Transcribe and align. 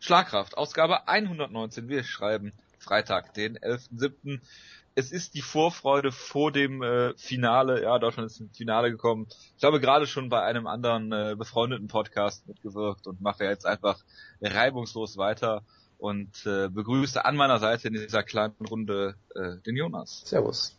Schlagkraft, 0.00 0.56
Ausgabe 0.56 1.08
119. 1.08 1.90
Wir 1.90 2.04
schreiben 2.04 2.54
Freitag, 2.78 3.34
den 3.34 3.58
11.07. 3.58 4.40
Es 4.94 5.12
ist 5.12 5.34
die 5.34 5.42
Vorfreude 5.42 6.10
vor 6.10 6.50
dem 6.50 6.82
äh, 6.82 7.12
Finale. 7.18 7.82
Ja, 7.82 7.98
Deutschland 7.98 8.30
ist 8.30 8.40
ins 8.40 8.56
Finale 8.56 8.90
gekommen. 8.90 9.28
Ich 9.58 9.62
habe 9.62 9.78
gerade 9.78 10.06
schon 10.06 10.30
bei 10.30 10.42
einem 10.42 10.66
anderen 10.66 11.12
äh, 11.12 11.34
befreundeten 11.36 11.88
Podcast 11.88 12.48
mitgewirkt 12.48 13.06
und 13.06 13.20
mache 13.20 13.44
jetzt 13.44 13.66
einfach 13.66 13.98
reibungslos 14.40 15.18
weiter 15.18 15.64
und 15.98 16.46
äh, 16.46 16.70
begrüße 16.70 17.22
an 17.22 17.36
meiner 17.36 17.58
Seite 17.58 17.88
in 17.88 17.94
dieser 17.94 18.22
kleinen 18.22 18.54
Runde 18.70 19.16
äh, 19.34 19.58
den 19.66 19.76
Jonas. 19.76 20.22
Servus. 20.24 20.78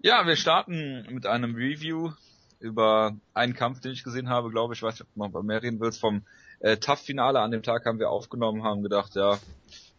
Ja, 0.00 0.26
wir 0.26 0.36
starten 0.36 1.06
mit 1.10 1.24
einem 1.24 1.54
Review 1.54 2.12
über 2.60 3.16
einen 3.32 3.54
Kampf, 3.54 3.80
den 3.80 3.92
ich 3.92 4.04
gesehen 4.04 4.28
habe, 4.28 4.50
glaube 4.50 4.74
ich, 4.74 4.82
weiß 4.82 4.94
nicht, 5.00 5.08
ob 5.08 5.14
du 5.14 5.38
mal 5.38 5.42
mehr 5.42 5.62
reden 5.62 5.80
willst, 5.80 5.98
vom 5.98 6.22
äh, 6.60 6.76
Tough-Finale. 6.76 7.40
An 7.40 7.50
dem 7.50 7.62
Tag 7.62 7.84
haben 7.86 7.98
wir 7.98 8.10
aufgenommen, 8.10 8.62
haben 8.62 8.82
gedacht, 8.82 9.14
ja, 9.14 9.38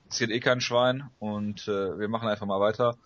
zählt 0.09 0.31
eh 0.31 0.40
kein 0.40 0.62
Schwein 0.62 1.09
und 1.20 1.68
äh, 1.68 2.00
wir 2.00 2.08
machen 2.08 2.30
einfach 2.30 2.45
mal 2.45 2.59
weiter. 2.59 2.98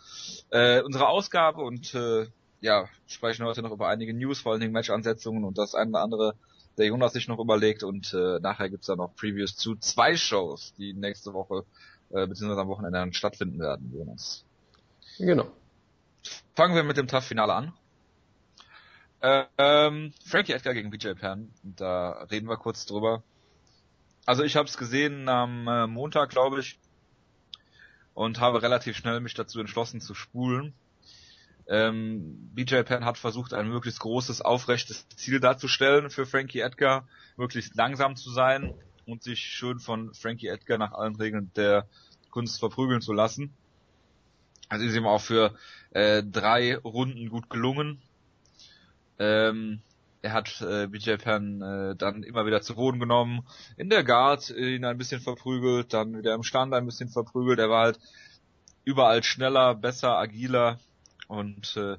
Äh, 0.50 0.82
unsere 0.82 1.08
Ausgabe 1.08 1.62
und 1.62 1.94
äh, 1.94 2.28
ja, 2.62 2.88
sprechen 3.08 3.46
heute 3.46 3.62
noch 3.62 3.72
über 3.72 3.88
einige 3.88 4.14
News, 4.14 4.40
vor 4.40 4.52
allen 4.52 4.62
Dingen 4.62 4.74
Match-Ansetzungen 4.74 5.44
und 5.44 5.58
das 5.58 5.74
eine 5.74 5.90
oder 5.90 6.02
andere, 6.02 6.36
der 6.78 6.86
Jonas 6.86 7.14
sich 7.14 7.28
noch 7.28 7.40
überlegt 7.40 7.84
und 7.84 8.14
äh, 8.14 8.40
nachher 8.40 8.70
gibt's 8.70 8.88
dann 8.88 8.98
noch 8.98 9.16
Previews 9.16 9.56
zu 9.56 9.76
zwei 9.76 10.16
Shows, 10.16 10.74
die 10.78 10.94
nächste 10.94 11.34
Woche 11.34 11.66
äh, 12.12 12.28
beziehungsweise 12.28 12.62
am 12.62 12.68
Wochenende 12.68 13.00
dann 13.00 13.14
stattfinden 13.14 13.60
werden, 13.60 13.92
Jonas. 13.94 14.46
Genau. 15.18 15.48
Fangen 16.56 16.76
wir 16.76 16.84
mit 16.84 16.98
dem 16.98 17.08
Tough-Finale 17.08 17.54
an. 17.54 17.74
Äh, 19.22 19.46
ähm, 19.58 20.14
Frankie 20.26 20.54
Edgar 20.54 20.74
gegen 20.74 20.90
BJ 20.90 21.14
Penn, 21.14 21.52
da 21.64 22.24
reden 22.32 22.48
wir 22.48 22.58
kurz 22.58 22.86
drüber. 22.86 23.24
Also 24.32 24.44
ich 24.44 24.56
habe 24.56 24.70
es 24.70 24.78
gesehen 24.78 25.28
am 25.28 25.68
äh, 25.68 25.88
Montag, 25.88 26.30
glaube 26.30 26.62
ich, 26.62 26.80
und 28.14 28.40
habe 28.40 28.62
relativ 28.62 28.96
schnell 28.96 29.20
mich 29.20 29.34
dazu 29.34 29.60
entschlossen 29.60 30.00
zu 30.00 30.14
spulen. 30.14 30.74
Ähm, 31.68 32.50
BJ 32.56 32.84
Penn 32.84 33.04
hat 33.04 33.18
versucht, 33.18 33.54
ein 33.54 33.68
möglichst 33.68 34.00
großes, 34.00 34.40
aufrechtes 34.40 35.06
Ziel 35.10 35.42
darzustellen 35.42 36.10
für 36.10 36.26
Frankie 36.26 36.62
Edgar, 36.62 37.10
möglichst 37.36 37.76
langsam 37.76 38.16
zu 38.16 38.32
sein 38.32 38.74
und 39.06 39.22
sich 39.22 39.42
schön 39.42 39.80
von 39.80 40.14
Frankie 40.14 40.48
Edgar 40.48 40.78
nach 40.78 40.94
allen 40.94 41.18
Regeln 41.18 41.52
der 41.58 41.86
Kunst 42.30 42.58
verprügeln 42.58 43.02
zu 43.02 43.12
lassen. 43.12 43.54
Also 44.70 44.86
ist 44.86 44.96
ihm 44.96 45.08
auch 45.08 45.20
für 45.20 45.54
äh, 45.90 46.24
drei 46.24 46.78
Runden 46.78 47.28
gut 47.28 47.50
gelungen. 47.50 48.02
Ähm, 49.20 49.82
er 50.22 50.34
hat 50.34 50.62
äh, 50.62 50.88
BJ 50.88 51.16
Penn 51.16 51.62
äh, 51.62 51.96
dann 51.96 52.24
immer 52.24 52.46
wieder 52.46 52.62
zu 52.62 52.76
Boden 52.76 53.00
genommen, 53.00 53.42
in 53.78 53.90
der 53.90 54.04
Guard 54.04 54.50
ihn 54.52 54.86
ein 54.86 54.98
bisschen 54.98 55.22
verprügelt, 55.22 55.94
dann 55.94 56.18
wieder 56.18 56.36
im 56.36 56.44
Stand 56.44 56.74
ein 56.74 56.86
bisschen 56.86 57.10
verprügelt. 57.10 57.60
Er 57.60 57.70
war 57.70 57.86
halt 57.86 58.00
überall 58.84 59.24
schneller, 59.24 59.76
besser, 59.76 60.18
agiler 60.18 60.80
und 61.28 61.76
äh, 61.78 61.98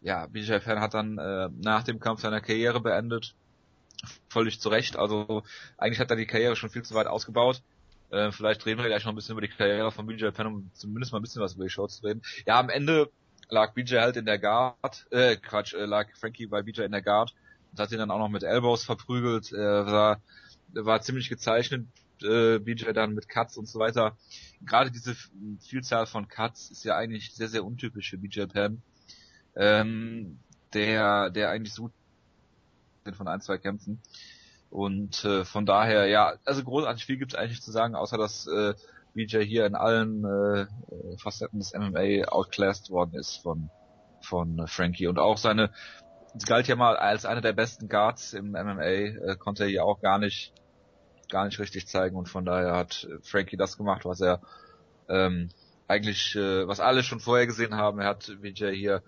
ja, 0.00 0.26
BJ 0.26 0.58
Penn 0.58 0.80
hat 0.80 0.94
dann 0.94 1.18
äh, 1.18 1.48
nach 1.60 1.82
dem 1.82 2.00
Kampf 2.00 2.20
seine 2.20 2.40
Karriere 2.40 2.80
beendet. 2.80 3.34
Völlig 4.28 4.60
zu 4.60 4.68
Recht. 4.68 4.96
Also 4.96 5.42
eigentlich 5.76 5.98
hat 5.98 6.10
er 6.10 6.16
die 6.16 6.26
Karriere 6.26 6.54
schon 6.54 6.70
viel 6.70 6.84
zu 6.84 6.94
weit 6.94 7.08
ausgebaut. 7.08 7.62
Äh, 8.10 8.30
vielleicht 8.30 8.64
reden 8.64 8.80
wir 8.80 8.86
gleich 8.86 9.04
noch 9.04 9.12
ein 9.12 9.16
bisschen 9.16 9.32
über 9.32 9.40
die 9.40 9.48
Karriere 9.48 9.90
von 9.90 10.06
BJ 10.06 10.28
Penn, 10.28 10.46
um 10.46 10.70
zumindest 10.72 11.12
mal 11.12 11.18
ein 11.18 11.22
bisschen 11.22 11.42
was 11.42 11.54
über 11.54 11.64
die 11.64 11.70
Show 11.70 11.86
zu 11.88 12.06
reden. 12.06 12.22
Ja, 12.46 12.58
am 12.60 12.70
Ende 12.70 13.10
lag 13.50 13.74
BJ 13.74 13.96
halt 13.96 14.16
in 14.16 14.24
der 14.24 14.38
Guard, 14.38 15.06
äh, 15.10 15.36
Quatsch, 15.36 15.74
äh, 15.74 15.84
lag 15.84 16.08
Frankie 16.16 16.46
bei 16.46 16.62
BJ 16.62 16.82
in 16.82 16.92
der 16.92 17.02
Guard 17.02 17.34
und 17.78 17.82
hat 17.82 17.92
ihn 17.92 17.98
dann 17.98 18.10
auch 18.10 18.18
noch 18.18 18.28
mit 18.28 18.42
Elbows 18.42 18.84
verprügelt, 18.84 19.52
äh, 19.52 19.56
war, 19.56 20.20
war 20.72 21.00
ziemlich 21.00 21.28
gezeichnet, 21.28 21.86
äh, 22.22 22.58
BJ 22.58 22.92
dann 22.92 23.14
mit 23.14 23.28
Cuts 23.28 23.56
und 23.56 23.68
so 23.68 23.78
weiter. 23.78 24.16
Gerade 24.64 24.90
diese 24.90 25.14
Vielzahl 25.60 26.06
von 26.06 26.28
Cuts 26.28 26.70
ist 26.70 26.84
ja 26.84 26.96
eigentlich 26.96 27.34
sehr, 27.34 27.48
sehr 27.48 27.64
untypisch 27.64 28.10
für 28.10 28.18
BJ 28.18 28.44
Penn, 28.46 28.82
ähm, 29.56 30.38
der, 30.74 31.30
der 31.30 31.50
eigentlich 31.50 31.74
so 31.74 31.90
von 33.16 33.28
ein, 33.28 33.40
zwei 33.40 33.58
Kämpfen. 33.58 34.00
Und 34.70 35.24
äh, 35.24 35.44
von 35.44 35.64
daher, 35.64 36.06
ja, 36.08 36.34
also 36.44 36.62
großartig 36.62 37.06
viel 37.06 37.16
gibt 37.16 37.32
es 37.32 37.38
eigentlich 37.38 37.62
zu 37.62 37.70
sagen, 37.70 37.94
außer 37.94 38.18
dass 38.18 38.46
äh, 38.48 38.74
BJ 39.14 39.38
hier 39.44 39.64
in 39.64 39.74
allen 39.74 40.24
äh, 40.24 40.66
Facetten 41.16 41.60
des 41.60 41.72
MMA 41.72 42.28
outclassed 42.28 42.90
worden 42.90 43.14
ist 43.14 43.36
von 43.36 43.70
von 44.20 44.66
Frankie 44.66 45.06
und 45.06 45.18
auch 45.18 45.38
seine 45.38 45.70
galt 46.46 46.68
ja 46.68 46.76
mal 46.76 46.96
als 46.96 47.24
einer 47.24 47.40
der 47.40 47.52
besten 47.52 47.88
Guards 47.88 48.32
im 48.32 48.52
MMA, 48.52 48.82
äh, 48.82 49.36
konnte 49.38 49.64
er 49.64 49.68
hier 49.70 49.84
auch 49.84 50.00
gar 50.00 50.18
nicht 50.18 50.52
gar 51.30 51.44
nicht 51.44 51.58
richtig 51.58 51.86
zeigen 51.86 52.16
und 52.16 52.28
von 52.28 52.44
daher 52.44 52.74
hat 52.74 53.06
Frankie 53.22 53.56
das 53.58 53.76
gemacht, 53.76 54.04
was 54.04 54.20
er 54.20 54.40
ähm, 55.08 55.50
eigentlich, 55.86 56.36
äh, 56.36 56.66
was 56.66 56.80
alle 56.80 57.02
schon 57.02 57.20
vorher 57.20 57.46
gesehen 57.46 57.74
haben. 57.74 58.00
Er 58.00 58.08
hat 58.08 58.34
BJ 58.40 58.70
hier 58.70 59.02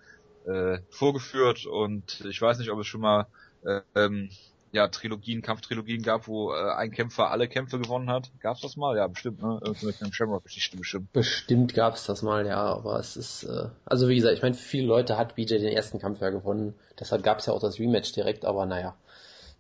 äh, 0.47 0.79
vorgeführt 0.91 1.67
und 1.67 2.21
ich 2.23 2.41
weiß 2.41 2.59
nicht, 2.59 2.71
ob 2.71 2.79
es 2.81 2.87
schon 2.87 3.03
mal 3.03 3.27
äh, 3.65 3.81
ähm, 3.95 4.31
ja, 4.73 4.89
Trilogien, 4.89 5.43
Kampftrilogien 5.43 6.03
gab, 6.03 6.29
wo 6.29 6.53
äh, 6.53 6.73
ein 6.75 6.91
Kämpfer 6.93 7.31
alle 7.31 7.49
Kämpfe 7.49 7.79
gewonnen 7.79 8.09
hat. 8.09 8.31
Gab's 8.41 8.61
das 8.61 8.77
mal? 8.77 8.97
Ja, 8.97 9.07
bestimmt, 9.09 9.43
ne? 9.43 9.61
Irgendwie 9.63 9.87
mit 9.87 10.01
einem 10.01 10.13
Shamrock-Geschichte 10.13 10.77
bestimmt. 10.77 11.13
Bestimmt 11.13 11.75
gab's 11.75 12.07
das 12.07 12.23
mal, 12.23 12.47
ja, 12.47 12.63
aber 12.63 12.99
es 12.99 13.17
ist, 13.17 13.45
äh, 13.45 13.69
also 13.85 14.09
wie 14.09 14.17
gesagt, 14.17 14.35
ich 14.35 14.43
meine, 14.43 14.55
für 14.55 14.63
viele 14.63 14.87
Leute 14.87 15.17
hat 15.17 15.35
BJ 15.35 15.59
den 15.59 15.73
ersten 15.73 15.99
Kampf 15.99 16.21
ja 16.21 16.31
gewonnen, 16.31 16.75
deshalb 16.99 17.23
gab's 17.23 17.47
ja 17.47 17.53
auch 17.53 17.61
das 17.61 17.79
Rematch 17.79 18.13
direkt, 18.13 18.45
aber 18.45 18.67
naja, 18.67 18.97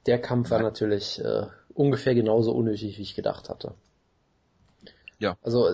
der 0.07 0.21
Kampf 0.21 0.51
war 0.51 0.63
natürlich 0.63 1.23
äh, 1.23 1.47
ungefähr 1.75 2.15
genauso 2.15 2.53
unnötig, 2.53 2.99
wie 2.99 3.03
ich 3.03 3.15
gedacht 3.15 3.49
hatte. 3.49 3.75
Ja. 5.19 5.37
Also 5.43 5.69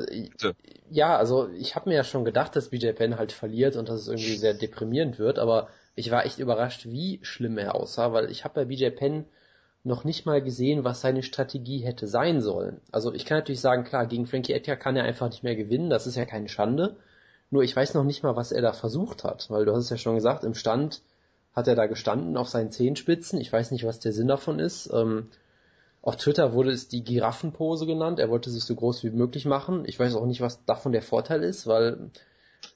ja, 0.90 1.16
also 1.16 1.48
ich 1.50 1.76
habe 1.76 1.88
mir 1.88 1.94
ja 1.94 2.04
schon 2.04 2.24
gedacht, 2.24 2.56
dass 2.56 2.70
BJ 2.70 2.90
Penn 2.90 3.16
halt 3.16 3.32
verliert 3.32 3.76
und 3.76 3.88
dass 3.88 4.00
es 4.00 4.08
irgendwie 4.08 4.36
sehr 4.36 4.54
deprimierend 4.54 5.18
wird, 5.18 5.38
aber 5.38 5.68
ich 5.96 6.10
war 6.10 6.24
echt 6.24 6.38
überrascht, 6.38 6.86
wie 6.86 7.18
schlimm 7.22 7.58
er 7.58 7.74
aussah, 7.74 8.12
weil 8.12 8.30
ich 8.30 8.44
habe 8.44 8.54
bei 8.54 8.64
BJ 8.66 8.90
Penn 8.90 9.24
noch 9.82 10.04
nicht 10.04 10.26
mal 10.26 10.42
gesehen, 10.42 10.84
was 10.84 11.00
seine 11.00 11.22
Strategie 11.22 11.78
hätte 11.78 12.06
sein 12.06 12.40
sollen. 12.40 12.80
Also 12.92 13.14
ich 13.14 13.24
kann 13.24 13.38
natürlich 13.38 13.60
sagen, 13.60 13.84
klar, 13.84 14.06
gegen 14.06 14.26
Frankie 14.26 14.52
Edgar 14.52 14.76
kann 14.76 14.96
er 14.96 15.04
einfach 15.04 15.28
nicht 15.28 15.42
mehr 15.42 15.56
gewinnen, 15.56 15.90
das 15.90 16.06
ist 16.06 16.16
ja 16.16 16.26
keine 16.26 16.48
Schande. 16.48 16.96
Nur 17.50 17.62
ich 17.62 17.74
weiß 17.74 17.94
noch 17.94 18.04
nicht 18.04 18.22
mal, 18.22 18.36
was 18.36 18.52
er 18.52 18.62
da 18.62 18.72
versucht 18.72 19.24
hat, 19.24 19.48
weil 19.50 19.64
du 19.64 19.72
hast 19.72 19.84
es 19.84 19.90
ja 19.90 19.96
schon 19.96 20.16
gesagt, 20.16 20.44
im 20.44 20.54
Stand 20.54 21.02
hat 21.54 21.68
er 21.68 21.76
da 21.76 21.86
gestanden 21.86 22.36
auf 22.36 22.48
seinen 22.48 22.70
Zehenspitzen. 22.72 23.40
Ich 23.40 23.52
weiß 23.52 23.70
nicht, 23.70 23.84
was 23.84 24.00
der 24.00 24.12
Sinn 24.12 24.28
davon 24.28 24.58
ist. 24.58 24.90
Ähm, 24.92 25.30
auf 26.02 26.16
Twitter 26.16 26.52
wurde 26.52 26.70
es 26.70 26.88
die 26.88 27.02
Giraffenpose 27.02 27.86
genannt. 27.86 28.18
Er 28.18 28.28
wollte 28.28 28.50
sich 28.50 28.64
so 28.64 28.74
groß 28.74 29.04
wie 29.04 29.10
möglich 29.10 29.46
machen. 29.46 29.84
Ich 29.86 29.98
weiß 29.98 30.14
auch 30.16 30.26
nicht, 30.26 30.40
was 30.40 30.64
davon 30.66 30.92
der 30.92 31.02
Vorteil 31.02 31.42
ist, 31.42 31.66
weil 31.66 32.10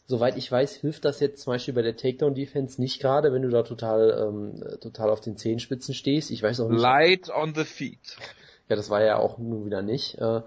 soweit 0.07 0.37
ich 0.37 0.51
weiß, 0.51 0.75
hilft 0.77 1.05
das 1.05 1.21
jetzt 1.21 1.43
zum 1.43 1.53
Beispiel 1.53 1.75
bei 1.75 1.83
der 1.83 1.97
Takedown-Defense 1.97 2.81
nicht 2.81 3.01
gerade, 3.01 3.33
wenn 3.33 3.43
du 3.43 3.49
da 3.49 3.63
total, 3.63 4.29
ähm, 4.29 4.79
total 4.81 5.11
auf 5.11 5.21
den 5.21 5.37
Zehenspitzen 5.37 5.95
stehst. 5.95 6.31
Ich 6.31 6.43
weiß 6.43 6.61
auch 6.61 6.69
nicht. 6.69 6.81
Light 6.81 7.31
on 7.31 7.55
the 7.55 7.65
feet. 7.65 8.17
Ja, 8.69 8.77
das 8.77 8.91
war 8.91 9.03
ja 9.03 9.19
auch 9.19 9.39
nun 9.39 9.65
wieder 9.65 9.83
nicht. 9.83 10.19
Äh, 10.19 10.43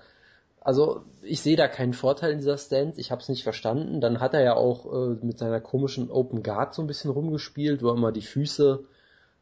also 0.61 1.03
ich 1.21 1.41
sehe 1.41 1.57
da 1.57 1.67
keinen 1.67 1.93
Vorteil 1.93 2.31
in 2.31 2.37
dieser 2.37 2.57
Stance. 2.57 2.99
Ich 2.99 3.11
habe 3.11 3.21
es 3.21 3.29
nicht 3.29 3.43
verstanden. 3.43 3.99
Dann 3.99 4.19
hat 4.19 4.33
er 4.33 4.43
ja 4.43 4.55
auch 4.55 4.85
äh, 4.85 5.25
mit 5.25 5.37
seiner 5.37 5.59
komischen 5.59 6.09
Open 6.09 6.41
Guard 6.41 6.73
so 6.73 6.81
ein 6.81 6.87
bisschen 6.87 7.11
rumgespielt, 7.11 7.83
wo 7.83 7.89
er 7.89 7.95
immer 7.95 8.11
die 8.11 8.21
Füße 8.21 8.83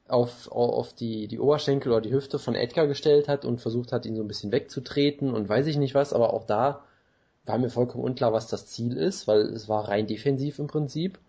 auf, 0.08 0.52
auf 0.52 0.94
die, 0.94 1.28
die 1.28 1.40
Oberschenkel 1.40 1.91
oder 1.91 2.02
die 2.02 2.12
Hüfte 2.12 2.40
von 2.40 2.56
Edgar 2.56 2.88
gestellt 2.88 3.28
hat 3.28 3.46
und 3.46 3.62
versucht 3.62 3.91
hat, 3.91 4.06
ihn 4.06 4.16
so 4.16 4.23
ein 4.23 4.28
bisschen 4.28 4.52
wegzutreten 4.52 5.34
und 5.34 5.47
weiß 5.47 5.68
ich 5.68 5.78
nicht 5.78 5.96
was. 5.96 6.12
Aber 6.12 6.34
auch 6.34 6.46
da 6.46 6.84
war 7.46 7.57
mir 7.57 7.69
vollkommen 7.69 8.03
unklar, 8.03 8.34
was 8.34 8.47
das 8.47 8.68
Ziel 8.68 8.97
ist, 8.97 9.28
weil 9.28 9.41
es 9.41 9.68
war 9.68 9.88
rein 9.88 10.07
defensiv 10.07 10.59
im 10.59 10.68
Prinzip. 10.68 11.19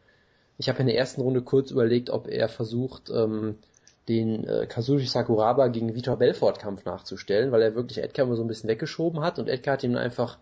Ich 0.59 0.69
habe 0.69 0.81
in 0.81 0.87
der 0.87 0.97
ersten 0.97 1.23
Runde 1.23 1.43
kurz 1.43 1.71
überlegt, 1.71 2.11
ob 2.11 2.28
er 2.28 2.49
versucht, 2.49 3.11
ähm, 3.11 3.59
den 4.09 4.45
äh, 4.45 4.67
Kazushi 4.67 5.06
Sakuraba 5.06 5.69
gegen 5.69 5.95
Vitor 5.95 6.17
Belfort 6.17 6.59
Kampf 6.59 6.84
nachzustellen, 6.84 7.53
weil 7.53 7.62
er 7.62 7.75
wirklich 7.75 7.99
Edgar 7.99 8.27
immer 8.27 8.37
so 8.37 8.43
ein 8.43 8.49
bisschen 8.49 8.69
weggeschoben 8.69 9.23
hat 9.23 9.39
und 9.39 9.49
Edgar 9.49 9.75
hat 9.75 9.85
ihm 9.85 9.97
einfach 9.97 10.38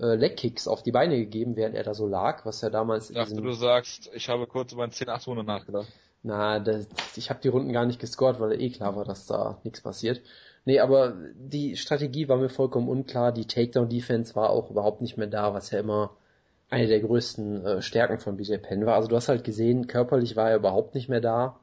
äh, 0.00 0.14
Legkicks 0.14 0.66
auf 0.66 0.82
die 0.82 0.92
Beine 0.92 1.16
gegeben, 1.16 1.56
während 1.56 1.76
er 1.76 1.84
da 1.84 1.94
so 1.94 2.06
lag, 2.06 2.44
was 2.44 2.62
ja 2.62 2.70
damals... 2.70 3.10
Ich 3.10 3.16
dachte, 3.16 3.34
du 3.34 3.52
sagst, 3.52 4.10
ich 4.14 4.28
habe 4.28 4.46
kurz 4.46 4.72
über 4.72 4.84
ein 4.84 4.90
10-8 4.90 5.26
Runde 5.26 5.44
nachgedacht. 5.44 5.88
Na, 6.22 6.58
das, 6.58 6.86
ich 7.16 7.28
habe 7.28 7.40
die 7.42 7.48
Runden 7.48 7.72
gar 7.72 7.84
nicht 7.84 8.00
gescored, 8.00 8.40
weil 8.40 8.60
eh 8.60 8.70
klar 8.70 8.96
war, 8.96 9.04
dass 9.04 9.26
da 9.26 9.58
nichts 9.62 9.82
passiert. 9.82 10.22
Nee, 10.64 10.80
aber 10.80 11.14
die 11.36 11.76
Strategie 11.76 12.28
war 12.28 12.38
mir 12.38 12.48
vollkommen 12.48 12.88
unklar. 12.88 13.32
Die 13.32 13.46
Takedown-Defense 13.46 14.34
war 14.34 14.50
auch 14.50 14.70
überhaupt 14.70 15.02
nicht 15.02 15.16
mehr 15.16 15.26
da, 15.26 15.52
was 15.52 15.70
ja 15.70 15.80
immer 15.80 16.16
eine 16.70 16.86
der 16.86 17.00
größten 17.00 17.64
äh, 17.64 17.82
Stärken 17.82 18.18
von 18.18 18.36
BJ 18.36 18.56
Penn 18.56 18.86
war. 18.86 18.94
Also 18.96 19.08
du 19.08 19.16
hast 19.16 19.28
halt 19.28 19.44
gesehen, 19.44 19.86
körperlich 19.86 20.36
war 20.36 20.50
er 20.50 20.56
überhaupt 20.56 20.94
nicht 20.94 21.08
mehr 21.08 21.20
da. 21.20 21.60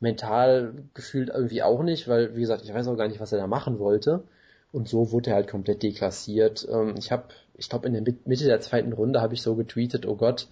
Mental 0.00 0.74
gefühlt 0.94 1.30
irgendwie 1.30 1.62
auch 1.62 1.82
nicht, 1.82 2.08
weil, 2.08 2.36
wie 2.36 2.40
gesagt, 2.40 2.64
ich 2.64 2.74
weiß 2.74 2.88
auch 2.88 2.96
gar 2.96 3.08
nicht, 3.08 3.20
was 3.20 3.32
er 3.32 3.38
da 3.38 3.46
machen 3.46 3.78
wollte. 3.78 4.24
Und 4.72 4.88
so 4.88 5.12
wurde 5.12 5.30
er 5.30 5.36
halt 5.36 5.48
komplett 5.48 5.82
deklassiert. 5.82 6.66
Ähm, 6.70 6.94
ich 6.98 7.12
habe, 7.12 7.24
ich 7.56 7.68
glaube, 7.68 7.86
in 7.86 7.94
der 7.94 8.02
Mitte 8.02 8.44
der 8.44 8.60
zweiten 8.60 8.92
Runde 8.92 9.20
habe 9.20 9.34
ich 9.34 9.42
so 9.42 9.54
getweetet, 9.54 10.06
oh 10.06 10.16
Gott, 10.16 10.48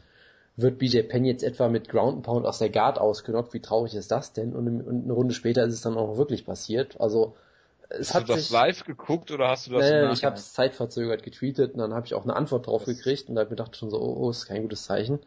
wird 0.56 0.78
BJ 0.78 1.00
Penn 1.02 1.24
jetzt 1.24 1.42
etwa 1.42 1.68
mit 1.68 1.88
Ground 1.88 2.16
and 2.16 2.24
Pound 2.24 2.46
aus 2.46 2.58
der 2.58 2.70
Guard 2.70 2.98
ausgenockt? 2.98 3.52
Wie 3.54 3.60
traurig 3.60 3.94
ist 3.94 4.10
das 4.12 4.32
denn? 4.32 4.54
Und, 4.54 4.68
eine 4.68 5.12
Runde 5.12 5.34
später 5.34 5.64
ist 5.64 5.74
es 5.74 5.80
dann 5.82 5.96
auch 5.96 6.16
wirklich 6.16 6.46
passiert. 6.46 7.00
Also 7.00 7.34
es 7.98 8.14
hast 8.14 8.28
du 8.28 8.32
das 8.32 8.44
sich, 8.44 8.50
live 8.50 8.84
geguckt 8.84 9.30
oder 9.30 9.48
hast 9.48 9.66
du 9.66 9.72
das? 9.72 9.90
Nein, 9.90 10.12
ich 10.12 10.24
habe 10.24 10.36
es 10.36 10.52
zeitverzögert 10.52 11.22
getweetet 11.22 11.74
und 11.74 11.78
dann 11.78 11.94
habe 11.94 12.06
ich 12.06 12.14
auch 12.14 12.24
eine 12.24 12.36
Antwort 12.36 12.66
drauf 12.66 12.84
gekriegt 12.84 13.28
und 13.28 13.34
da 13.34 13.40
habe 13.40 13.48
ich 13.48 13.56
gedacht 13.56 13.76
schon 13.76 13.90
so, 13.90 14.00
oh, 14.00 14.16
oh, 14.20 14.30
ist 14.30 14.46
kein 14.46 14.62
gutes 14.62 14.84
Zeichen. 14.84 15.20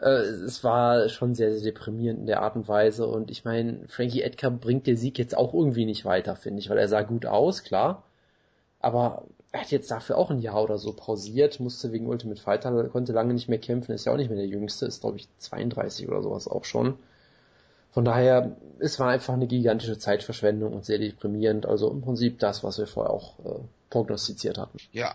Äh, 0.00 0.08
es 0.08 0.64
war 0.64 1.08
schon 1.08 1.34
sehr, 1.34 1.52
sehr 1.52 1.72
deprimierend 1.72 2.20
in 2.20 2.26
der 2.26 2.42
Art 2.42 2.56
und 2.56 2.68
Weise 2.68 3.06
und 3.06 3.30
ich 3.30 3.44
meine, 3.44 3.80
Frankie 3.88 4.22
Edgar 4.22 4.50
bringt 4.50 4.86
der 4.86 4.96
Sieg 4.96 5.18
jetzt 5.18 5.36
auch 5.36 5.54
irgendwie 5.54 5.86
nicht 5.86 6.04
weiter, 6.04 6.36
finde 6.36 6.60
ich, 6.60 6.70
weil 6.70 6.78
er 6.78 6.88
sah 6.88 7.02
gut 7.02 7.26
aus, 7.26 7.62
klar, 7.62 8.02
aber 8.80 9.24
er 9.52 9.60
hat 9.60 9.70
jetzt 9.70 9.90
dafür 9.90 10.18
auch 10.18 10.30
ein 10.30 10.40
Jahr 10.40 10.62
oder 10.62 10.78
so 10.78 10.92
pausiert, 10.92 11.60
musste 11.60 11.92
wegen 11.92 12.08
Ultimate 12.08 12.40
Fighter, 12.40 12.88
konnte 12.88 13.12
lange 13.12 13.34
nicht 13.34 13.48
mehr 13.48 13.58
kämpfen, 13.58 13.92
ist 13.92 14.04
ja 14.04 14.12
auch 14.12 14.16
nicht 14.16 14.28
mehr 14.28 14.38
der 14.38 14.48
Jüngste, 14.48 14.86
ist 14.86 15.00
glaube 15.00 15.18
ich 15.18 15.28
32 15.38 16.08
oder 16.08 16.22
sowas 16.22 16.48
auch 16.48 16.64
schon. 16.64 16.98
Von 17.94 18.04
daher, 18.04 18.56
es 18.80 18.98
war 18.98 19.10
einfach 19.10 19.34
eine 19.34 19.46
gigantische 19.46 19.96
Zeitverschwendung 19.96 20.72
und 20.72 20.84
sehr 20.84 20.98
deprimierend. 20.98 21.64
Also 21.64 21.88
im 21.92 22.02
Prinzip 22.02 22.40
das, 22.40 22.64
was 22.64 22.76
wir 22.76 22.88
vorher 22.88 23.12
auch 23.12 23.38
äh, 23.44 23.60
prognostiziert 23.88 24.58
hatten. 24.58 24.78
Ja. 24.90 25.14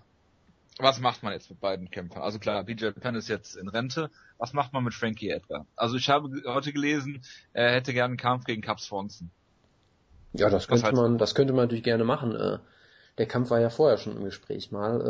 Was 0.78 1.02
macht 1.02 1.22
man 1.22 1.34
jetzt 1.34 1.50
mit 1.50 1.60
beiden 1.60 1.92
Kämpfern? 1.92 2.22
Also 2.22 2.40
klar, 2.40 2.64
BJ 2.64 2.92
Penn 2.92 3.16
ist 3.16 3.28
jetzt 3.28 3.58
in 3.58 3.68
Rente. 3.68 4.10
Was 4.38 4.54
macht 4.54 4.72
man 4.72 4.86
mit 4.86 4.94
Frankie 4.94 5.30
Edgar? 5.30 5.66
Also 5.76 5.98
ich 5.98 6.08
habe 6.08 6.30
heute 6.46 6.72
gelesen, 6.72 7.22
er 7.52 7.74
hätte 7.74 7.92
gerne 7.92 8.12
einen 8.12 8.18
Kampf 8.18 8.46
gegen 8.46 8.62
Caps 8.62 8.86
Swanson. 8.86 9.30
Ja, 10.32 10.50
das 10.50 10.70
könnte 10.70 10.94
man, 10.94 11.18
das 11.18 11.36
könnte 11.36 11.52
man 11.52 11.66
natürlich 11.66 11.84
gerne 11.84 12.06
machen. 12.06 12.34
Äh, 12.34 12.60
der 13.18 13.26
Kampf 13.26 13.50
war 13.50 13.60
ja 13.60 13.70
vorher 13.70 13.98
schon 13.98 14.16
im 14.16 14.24
Gespräch 14.24 14.72
mal. 14.72 15.02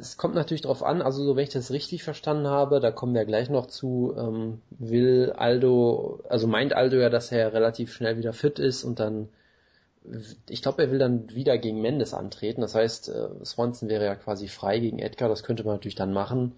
Es 0.00 0.16
kommt 0.16 0.34
natürlich 0.34 0.62
darauf 0.62 0.82
an, 0.82 1.02
also 1.02 1.24
so 1.24 1.36
wenn 1.36 1.44
ich 1.44 1.50
das 1.50 1.70
richtig 1.70 2.02
verstanden 2.02 2.46
habe, 2.46 2.80
da 2.80 2.90
kommen 2.90 3.14
wir 3.14 3.24
gleich 3.24 3.50
noch 3.50 3.66
zu, 3.66 4.14
ähm, 4.16 4.60
will 4.70 5.32
Aldo, 5.36 6.20
also 6.28 6.46
meint 6.46 6.72
Aldo 6.72 6.96
ja, 6.96 7.10
dass 7.10 7.32
er 7.32 7.52
relativ 7.52 7.92
schnell 7.92 8.18
wieder 8.18 8.32
fit 8.32 8.58
ist 8.58 8.84
und 8.84 9.00
dann, 9.00 9.28
ich 10.48 10.62
glaube, 10.62 10.82
er 10.82 10.90
will 10.90 10.98
dann 10.98 11.34
wieder 11.34 11.58
gegen 11.58 11.80
Mendes 11.82 12.14
antreten. 12.14 12.60
Das 12.60 12.74
heißt, 12.74 13.08
äh, 13.08 13.28
Swanson 13.44 13.88
wäre 13.88 14.04
ja 14.04 14.14
quasi 14.14 14.48
frei 14.48 14.78
gegen 14.78 14.98
Edgar, 14.98 15.28
das 15.28 15.42
könnte 15.42 15.64
man 15.64 15.74
natürlich 15.74 15.96
dann 15.96 16.12
machen. 16.12 16.52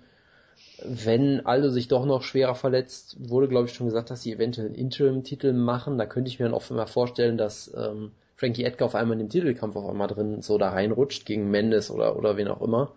Wenn 0.83 1.45
Aldo 1.47 1.71
sich 1.71 1.89
doch 1.89 2.05
noch 2.05 2.23
schwerer 2.23 2.55
verletzt, 2.55 3.17
wurde 3.19 3.49
glaube 3.49 3.67
ich 3.67 3.75
schon 3.75 3.87
gesagt, 3.87 4.11
dass 4.11 4.23
sie 4.23 4.33
eventuell 4.33 4.69
einen 4.69 4.77
Interim-Titel 4.77 5.53
machen. 5.53 5.99
Da 5.99 6.07
könnte 6.07 6.29
ich 6.29 6.39
mir 6.39 6.47
dann 6.47 6.55
oft 6.55 6.71
immer 6.71 6.87
vorstellen, 6.87 7.37
dass 7.37 7.73
ähm, 7.77 8.13
Frankie 8.37 8.65
Edgar 8.65 8.87
auf 8.87 8.95
einmal 8.95 9.15
in 9.15 9.27
dem 9.27 9.31
Titelkampf 9.31 9.75
auf 9.77 9.89
einmal 9.89 10.09
drin 10.09 10.43
so 10.43 10.59
da 10.59 10.71
reinrutscht 10.71 11.27
gegen 11.27 11.51
Mendes 11.51 11.91
oder, 11.91 12.17
oder 12.17 12.37
wen 12.37 12.49
auch 12.49 12.63
immer. 12.63 12.93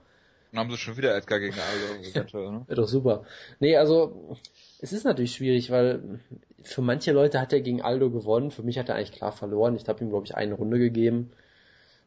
Dann 0.51 0.59
haben 0.59 0.71
sie 0.71 0.77
schon 0.77 0.98
wieder 0.98 1.15
Edgar 1.15 1.39
gegen 1.39 1.56
Aldo. 2.33 2.51
ne? 2.51 2.63
Wäre 2.68 2.81
doch 2.81 2.88
super. 2.88 3.24
Nee, 3.59 3.77
also 3.77 4.38
es 4.80 4.94
ist 4.94 5.06
natürlich 5.06 5.33
schwierig, 5.33 5.71
weil 5.71 6.19
für 6.63 6.81
manche 6.81 7.12
Leute 7.12 7.39
hat 7.39 7.53
er 7.53 7.62
gegen 7.62 7.81
Aldo 7.81 8.09
gewonnen, 8.09 8.51
für 8.51 8.63
mich 8.63 8.77
hat 8.77 8.89
er 8.89 8.95
eigentlich 8.95 9.13
klar 9.13 9.31
verloren. 9.31 9.75
Ich 9.75 9.88
habe 9.88 10.03
ihm, 10.03 10.09
glaube 10.09 10.25
ich, 10.25 10.36
eine 10.36 10.53
Runde 10.56 10.80
gegeben. 10.80 11.31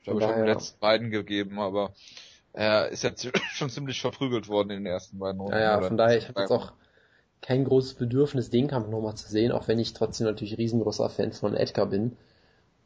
Ich 0.03 0.09
habe 0.09 0.21
schon 0.21 0.35
die 0.37 0.51
letzten 0.51 0.81
beiden 0.81 1.11
gegeben, 1.11 1.59
aber 1.59 1.95
er 2.53 2.89
ist 2.89 3.03
jetzt 3.03 3.27
schon 3.53 3.71
ziemlich 3.71 4.01
verprügelt 4.01 4.49
worden 4.49 4.71
in 4.71 4.85
den 4.85 4.87
ersten 4.87 5.19
beiden 5.19 5.41
Runden. 5.41 5.57
Ja, 5.57 5.81
ja 5.81 5.83
von 5.83 5.97
daher, 5.97 6.19
ich 6.19 6.29
habe 6.29 6.41
jetzt 6.41 6.51
auch 6.51 6.73
kein 7.41 7.65
großes 7.65 7.95
Bedürfnis, 7.95 8.51
den 8.51 8.69
Kampf 8.69 8.89
nochmal 8.89 9.17
zu 9.17 9.29
sehen, 9.29 9.53
auch 9.53 9.69
wenn 9.69 9.79
ich 9.79 9.93
trotzdem 9.93 10.27
natürlich 10.27 10.59
riesengroßer 10.59 11.11
Fan 11.11 11.33
von 11.33 11.55
Edgar 11.55 11.87
bin. 11.87 12.17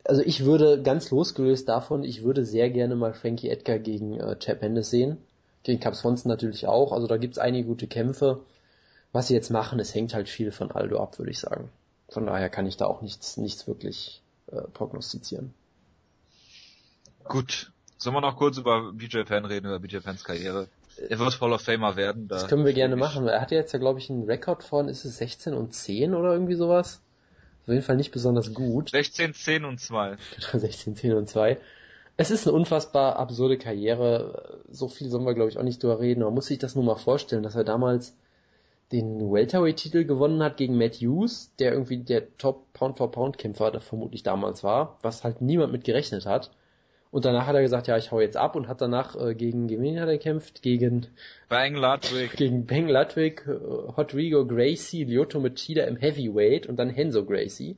Also 0.05 0.23
ich 0.23 0.45
würde 0.45 0.83
ganz 0.83 1.11
losgelöst 1.11 1.69
davon, 1.69 2.03
ich 2.03 2.23
würde 2.25 2.45
sehr 2.45 2.71
gerne 2.71 2.97
mal 2.97 3.13
Frankie 3.13 3.51
Edgar 3.51 3.79
gegen 3.79 4.19
äh, 4.19 4.39
Chap 4.39 4.63
Mendes 4.63 4.91
sehen. 4.91 5.19
Gegen 5.63 5.81
Cap 5.81 5.95
Swanson 5.95 6.29
natürlich 6.29 6.67
auch. 6.67 6.93
Also 6.93 7.07
da 7.07 7.17
gibt's 7.17 7.39
einige 7.39 7.67
gute 7.67 7.87
Kämpfe. 7.87 8.41
Was 9.13 9.29
sie 9.29 9.35
jetzt 9.35 9.51
machen, 9.51 9.81
es 9.81 9.95
hängt 9.95 10.15
halt 10.15 10.29
viel 10.29 10.53
von 10.53 10.71
Aldo 10.71 11.03
ab, 11.03 11.19
würde 11.19 11.31
ich 11.31 11.39
sagen. 11.39 11.71
Von 12.09 12.27
daher 12.27 12.49
kann 12.49 12.67
ich 12.67 12.77
da 12.77 12.87
auch 12.87 13.03
nichts, 13.03 13.37
nichts 13.37 13.67
wirklich 13.67 14.23
äh, 14.51 14.63
prognostizieren. 14.73 15.55
Gut. 17.25 17.73
Sollen 17.97 18.15
wir 18.15 18.21
noch 18.21 18.37
kurz 18.37 18.59
über 18.59 18.93
BJ 18.93 19.23
Penn 19.23 19.45
reden, 19.45 19.67
über 19.67 19.81
BJ 19.81 19.99
Penns 19.99 20.25
Karriere? 20.25 20.69
Er 21.09 21.19
wird 21.19 21.41
Hall 21.41 21.53
of 21.53 21.63
Famer 21.63 21.97
werden. 21.97 22.29
Da 22.29 22.37
das 22.37 22.49
können 22.49 22.65
wir 22.65 22.73
gerne 22.73 22.97
machen. 22.97 23.27
Er 23.27 23.41
hat 23.41 23.51
jetzt 23.51 23.73
ja, 23.73 23.79
glaube 23.79 23.99
ich, 23.99 24.11
einen 24.11 24.25
Rekord 24.25 24.63
von, 24.65 24.89
ist 24.89 25.05
es 25.05 25.19
16 25.19 25.55
und 25.55 25.75
10 25.75 26.15
oder 26.15 26.33
irgendwie 26.33 26.55
sowas? 26.55 27.01
Auf 27.63 27.69
jeden 27.69 27.83
Fall 27.83 27.97
nicht 27.97 28.13
besonders 28.13 28.55
gut. 28.55 28.91
16, 28.91 29.35
10 29.35 29.65
und 29.65 29.81
2. 29.81 30.17
16, 30.53 30.97
10 30.97 31.13
und 31.15 31.29
2 31.29 31.59
es 32.21 32.33
ist 32.33 32.47
eine 32.47 32.57
unfassbar 32.57 33.17
absurde 33.17 33.57
Karriere. 33.59 34.61
So 34.69 34.89
viel 34.89 35.09
sollen 35.09 35.25
wir, 35.25 35.35
glaube 35.35 35.51
ich, 35.51 35.57
auch 35.57 35.63
nicht 35.63 35.81
drüber 35.81 36.01
reden. 36.01 36.25
Man 36.25 36.35
muss 36.35 36.47
sich 36.47 36.59
das 36.59 36.75
nur 36.75 36.85
mal 36.85 36.97
vorstellen, 36.97 37.45
dass 37.45 37.55
er 37.55 37.63
damals 37.63 38.17
den 38.91 39.33
Welterweight-Titel 39.33 40.05
gewonnen 40.05 40.43
hat 40.43 40.57
gegen 40.57 40.77
Matt 40.77 40.97
Hughes, 40.97 41.55
der 41.61 41.73
irgendwie 41.73 41.99
der 41.99 42.37
Top 42.37 42.73
Pound-for-Pound-Kämpfer 42.73 43.81
vermutlich 43.81 44.25
damals 44.25 44.65
war, 44.65 44.99
was 45.01 45.23
halt 45.23 45.43
niemand 45.43 45.71
mit 45.71 45.85
gerechnet 45.85 46.27
hat. 46.27 46.51
Und 47.13 47.25
danach 47.25 47.47
hat 47.47 47.55
er 47.55 47.63
gesagt, 47.63 47.87
ja, 47.87 47.97
ich 47.97 48.11
hau 48.11 48.21
jetzt 48.21 48.37
ab 48.37 48.57
und 48.57 48.67
hat 48.67 48.81
danach 48.81 49.15
äh, 49.15 49.35
gegen, 49.37 49.69
hat 49.99 50.09
er 50.09 50.19
gekämpft? 50.19 50.61
Gegen 50.63 51.07
Bang 51.49 51.75
Ludwig. 51.75 52.33
Gegen 52.37 52.67
Bang 52.67 52.89
Ludwig, 52.89 53.45
äh, 53.47 53.53
Rodrigo 53.53 54.45
Gracie, 54.45 55.05
Lyoto 55.05 55.39
Machida 55.39 55.85
im 55.85 55.97
Heavyweight 55.97 56.67
und 56.67 56.77
dann 56.77 56.91
Henzo 56.91 57.25
Gracie. 57.25 57.77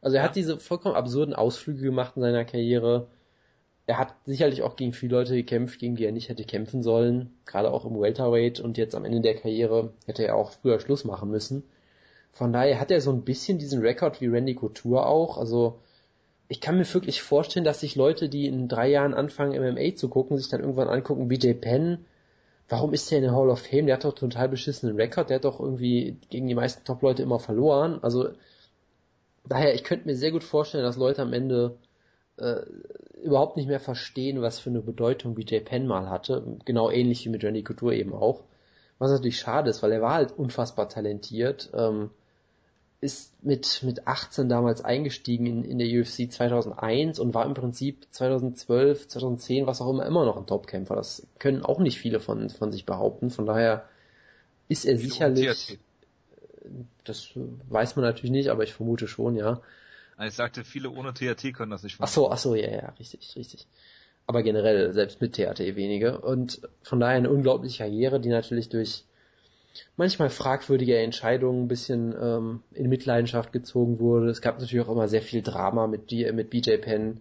Also 0.00 0.16
er 0.16 0.22
ja. 0.22 0.28
hat 0.28 0.36
diese 0.36 0.58
vollkommen 0.58 0.94
absurden 0.94 1.34
Ausflüge 1.34 1.82
gemacht 1.82 2.12
in 2.14 2.22
seiner 2.22 2.44
Karriere 2.44 3.08
er 3.86 3.98
hat 3.98 4.14
sicherlich 4.24 4.62
auch 4.62 4.76
gegen 4.76 4.92
viele 4.92 5.16
Leute 5.16 5.34
gekämpft, 5.34 5.78
gegen 5.78 5.96
die 5.96 6.04
er 6.04 6.12
nicht 6.12 6.28
hätte 6.28 6.44
kämpfen 6.44 6.82
sollen, 6.82 7.30
gerade 7.46 7.70
auch 7.70 7.84
im 7.84 8.00
Welterweight 8.00 8.60
und 8.60 8.78
jetzt 8.78 8.94
am 8.94 9.04
Ende 9.04 9.20
der 9.20 9.36
Karriere 9.36 9.92
hätte 10.06 10.24
er 10.26 10.34
auch 10.34 10.50
früher 10.50 10.80
Schluss 10.80 11.04
machen 11.04 11.30
müssen. 11.30 11.62
Von 12.32 12.52
daher 12.52 12.80
hat 12.80 12.90
er 12.90 13.00
so 13.00 13.12
ein 13.12 13.22
bisschen 13.22 13.58
diesen 13.58 13.80
Rekord 13.80 14.20
wie 14.20 14.26
Randy 14.26 14.54
Couture 14.54 15.06
auch, 15.06 15.38
also 15.38 15.78
ich 16.48 16.60
kann 16.60 16.78
mir 16.78 16.94
wirklich 16.94 17.22
vorstellen, 17.22 17.64
dass 17.64 17.80
sich 17.80 17.96
Leute, 17.96 18.28
die 18.28 18.46
in 18.46 18.68
drei 18.68 18.88
Jahren 18.88 19.14
anfangen 19.14 19.60
MMA 19.60 19.96
zu 19.96 20.08
gucken, 20.08 20.36
sich 20.36 20.48
dann 20.48 20.60
irgendwann 20.60 20.88
angucken, 20.88 21.28
BJ 21.28 21.54
Penn, 21.54 22.04
warum 22.68 22.92
ist 22.92 23.10
der 23.10 23.18
in 23.18 23.24
der 23.24 23.34
Hall 23.34 23.48
of 23.48 23.60
Fame? 23.60 23.86
Der 23.86 23.96
hat 23.96 24.04
doch 24.04 24.14
total 24.14 24.48
beschissenen 24.48 24.96
Rekord, 24.96 25.30
der 25.30 25.36
hat 25.36 25.44
doch 25.44 25.60
irgendwie 25.60 26.16
gegen 26.30 26.46
die 26.46 26.54
meisten 26.54 26.84
Top-Leute 26.84 27.22
immer 27.22 27.40
verloren. 27.40 27.98
Also 28.02 28.30
daher, 29.48 29.74
ich 29.74 29.84
könnte 29.84 30.06
mir 30.06 30.16
sehr 30.16 30.30
gut 30.32 30.44
vorstellen, 30.44 30.84
dass 30.84 30.96
Leute 30.96 31.22
am 31.22 31.32
Ende 31.32 31.76
äh, 32.38 32.62
überhaupt 33.22 33.56
nicht 33.56 33.68
mehr 33.68 33.80
verstehen, 33.80 34.42
was 34.42 34.58
für 34.58 34.70
eine 34.70 34.80
Bedeutung 34.80 35.34
BJ 35.34 35.58
Penn 35.60 35.86
mal 35.86 36.08
hatte. 36.08 36.42
Genau 36.64 36.90
ähnlich 36.90 37.24
wie 37.24 37.30
mit 37.30 37.44
Randy 37.44 37.62
Couture 37.62 37.94
eben 37.94 38.12
auch. 38.12 38.42
Was 38.98 39.10
natürlich 39.10 39.38
schade 39.38 39.70
ist, 39.70 39.82
weil 39.82 39.92
er 39.92 40.02
war 40.02 40.14
halt 40.14 40.32
unfassbar 40.32 40.88
talentiert. 40.88 41.70
Ähm, 41.74 42.10
ist 43.00 43.44
mit, 43.44 43.82
mit 43.82 44.06
18 44.06 44.48
damals 44.48 44.84
eingestiegen 44.84 45.46
in, 45.46 45.64
in 45.64 45.78
der 45.78 45.86
UFC 45.86 46.30
2001 46.30 47.18
und 47.18 47.34
war 47.34 47.44
im 47.44 47.54
Prinzip 47.54 48.06
2012, 48.10 49.08
2010, 49.08 49.66
was 49.66 49.80
auch 49.80 49.90
immer, 49.90 50.06
immer 50.06 50.24
noch 50.24 50.36
ein 50.36 50.46
Topkämpfer. 50.46 50.96
Das 50.96 51.26
können 51.38 51.62
auch 51.62 51.78
nicht 51.78 51.98
viele 51.98 52.20
von, 52.20 52.48
von 52.48 52.72
sich 52.72 52.86
behaupten. 52.86 53.30
Von 53.30 53.46
daher 53.46 53.84
ist 54.68 54.86
er 54.86 54.96
sicherlich, 54.96 55.78
das 57.04 57.30
weiß 57.68 57.96
man 57.96 58.04
natürlich 58.04 58.30
nicht, 58.30 58.48
aber 58.48 58.64
ich 58.64 58.72
vermute 58.72 59.08
schon, 59.08 59.36
ja, 59.36 59.60
ich 60.18 60.34
sagte, 60.34 60.64
viele 60.64 60.90
ohne 60.90 61.12
THT 61.12 61.52
können 61.54 61.70
das 61.70 61.82
nicht 61.82 61.98
machen. 61.98 62.08
Ach 62.08 62.12
so, 62.12 62.30
ach 62.30 62.38
so, 62.38 62.54
ja, 62.54 62.70
ja, 62.70 62.88
richtig, 62.98 63.34
richtig. 63.36 63.66
Aber 64.26 64.42
generell, 64.42 64.92
selbst 64.92 65.20
mit 65.20 65.34
THT 65.34 65.60
wenige. 65.76 66.18
Und 66.18 66.60
von 66.82 67.00
daher 67.00 67.16
eine 67.16 67.30
unglaubliche 67.30 67.84
Karriere, 67.84 68.18
die 68.18 68.30
natürlich 68.30 68.68
durch 68.68 69.04
manchmal 69.96 70.30
fragwürdige 70.30 70.98
Entscheidungen 70.98 71.64
ein 71.64 71.68
bisschen 71.68 72.14
ähm, 72.20 72.62
in 72.72 72.88
Mitleidenschaft 72.88 73.52
gezogen 73.52 73.98
wurde. 73.98 74.28
Es 74.28 74.40
gab 74.40 74.58
natürlich 74.58 74.84
auch 74.84 74.92
immer 74.92 75.08
sehr 75.08 75.22
viel 75.22 75.42
Drama 75.42 75.86
mit, 75.86 76.10
mit 76.10 76.50
BJ 76.50 76.76
Penn. 76.78 77.20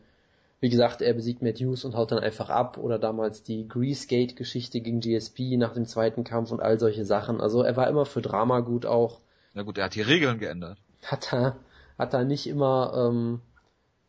Wie 0.62 0.70
gesagt, 0.70 1.02
er 1.02 1.14
besiegt 1.14 1.42
Matt 1.42 1.60
Hughes 1.60 1.84
und 1.84 1.96
haut 1.96 2.12
dann 2.12 2.20
einfach 2.20 2.50
ab. 2.50 2.78
Oder 2.78 2.98
damals 2.98 3.44
die 3.44 3.68
Greasegate-Geschichte 3.68 4.80
gegen 4.80 5.02
GSP 5.02 5.58
nach 5.58 5.74
dem 5.74 5.86
zweiten 5.86 6.24
Kampf 6.24 6.52
und 6.52 6.62
all 6.62 6.80
solche 6.80 7.06
Sachen. 7.06 7.42
Also 7.42 7.62
er 7.62 7.76
war 7.76 7.90
immer 7.90 8.06
für 8.06 8.22
Drama 8.22 8.62
gut 8.62 8.86
auch. 8.86 9.20
Na 9.54 9.64
gut, 9.64 9.78
er 9.78 9.86
hat 9.86 9.96
die 9.96 10.02
Regeln 10.02 10.40
geändert. 10.40 10.78
Hat 11.04 11.34
er 11.34 11.58
hat 11.98 12.14
da 12.14 12.24
nicht 12.24 12.48
immer, 12.48 13.10
ähm, 13.10 13.42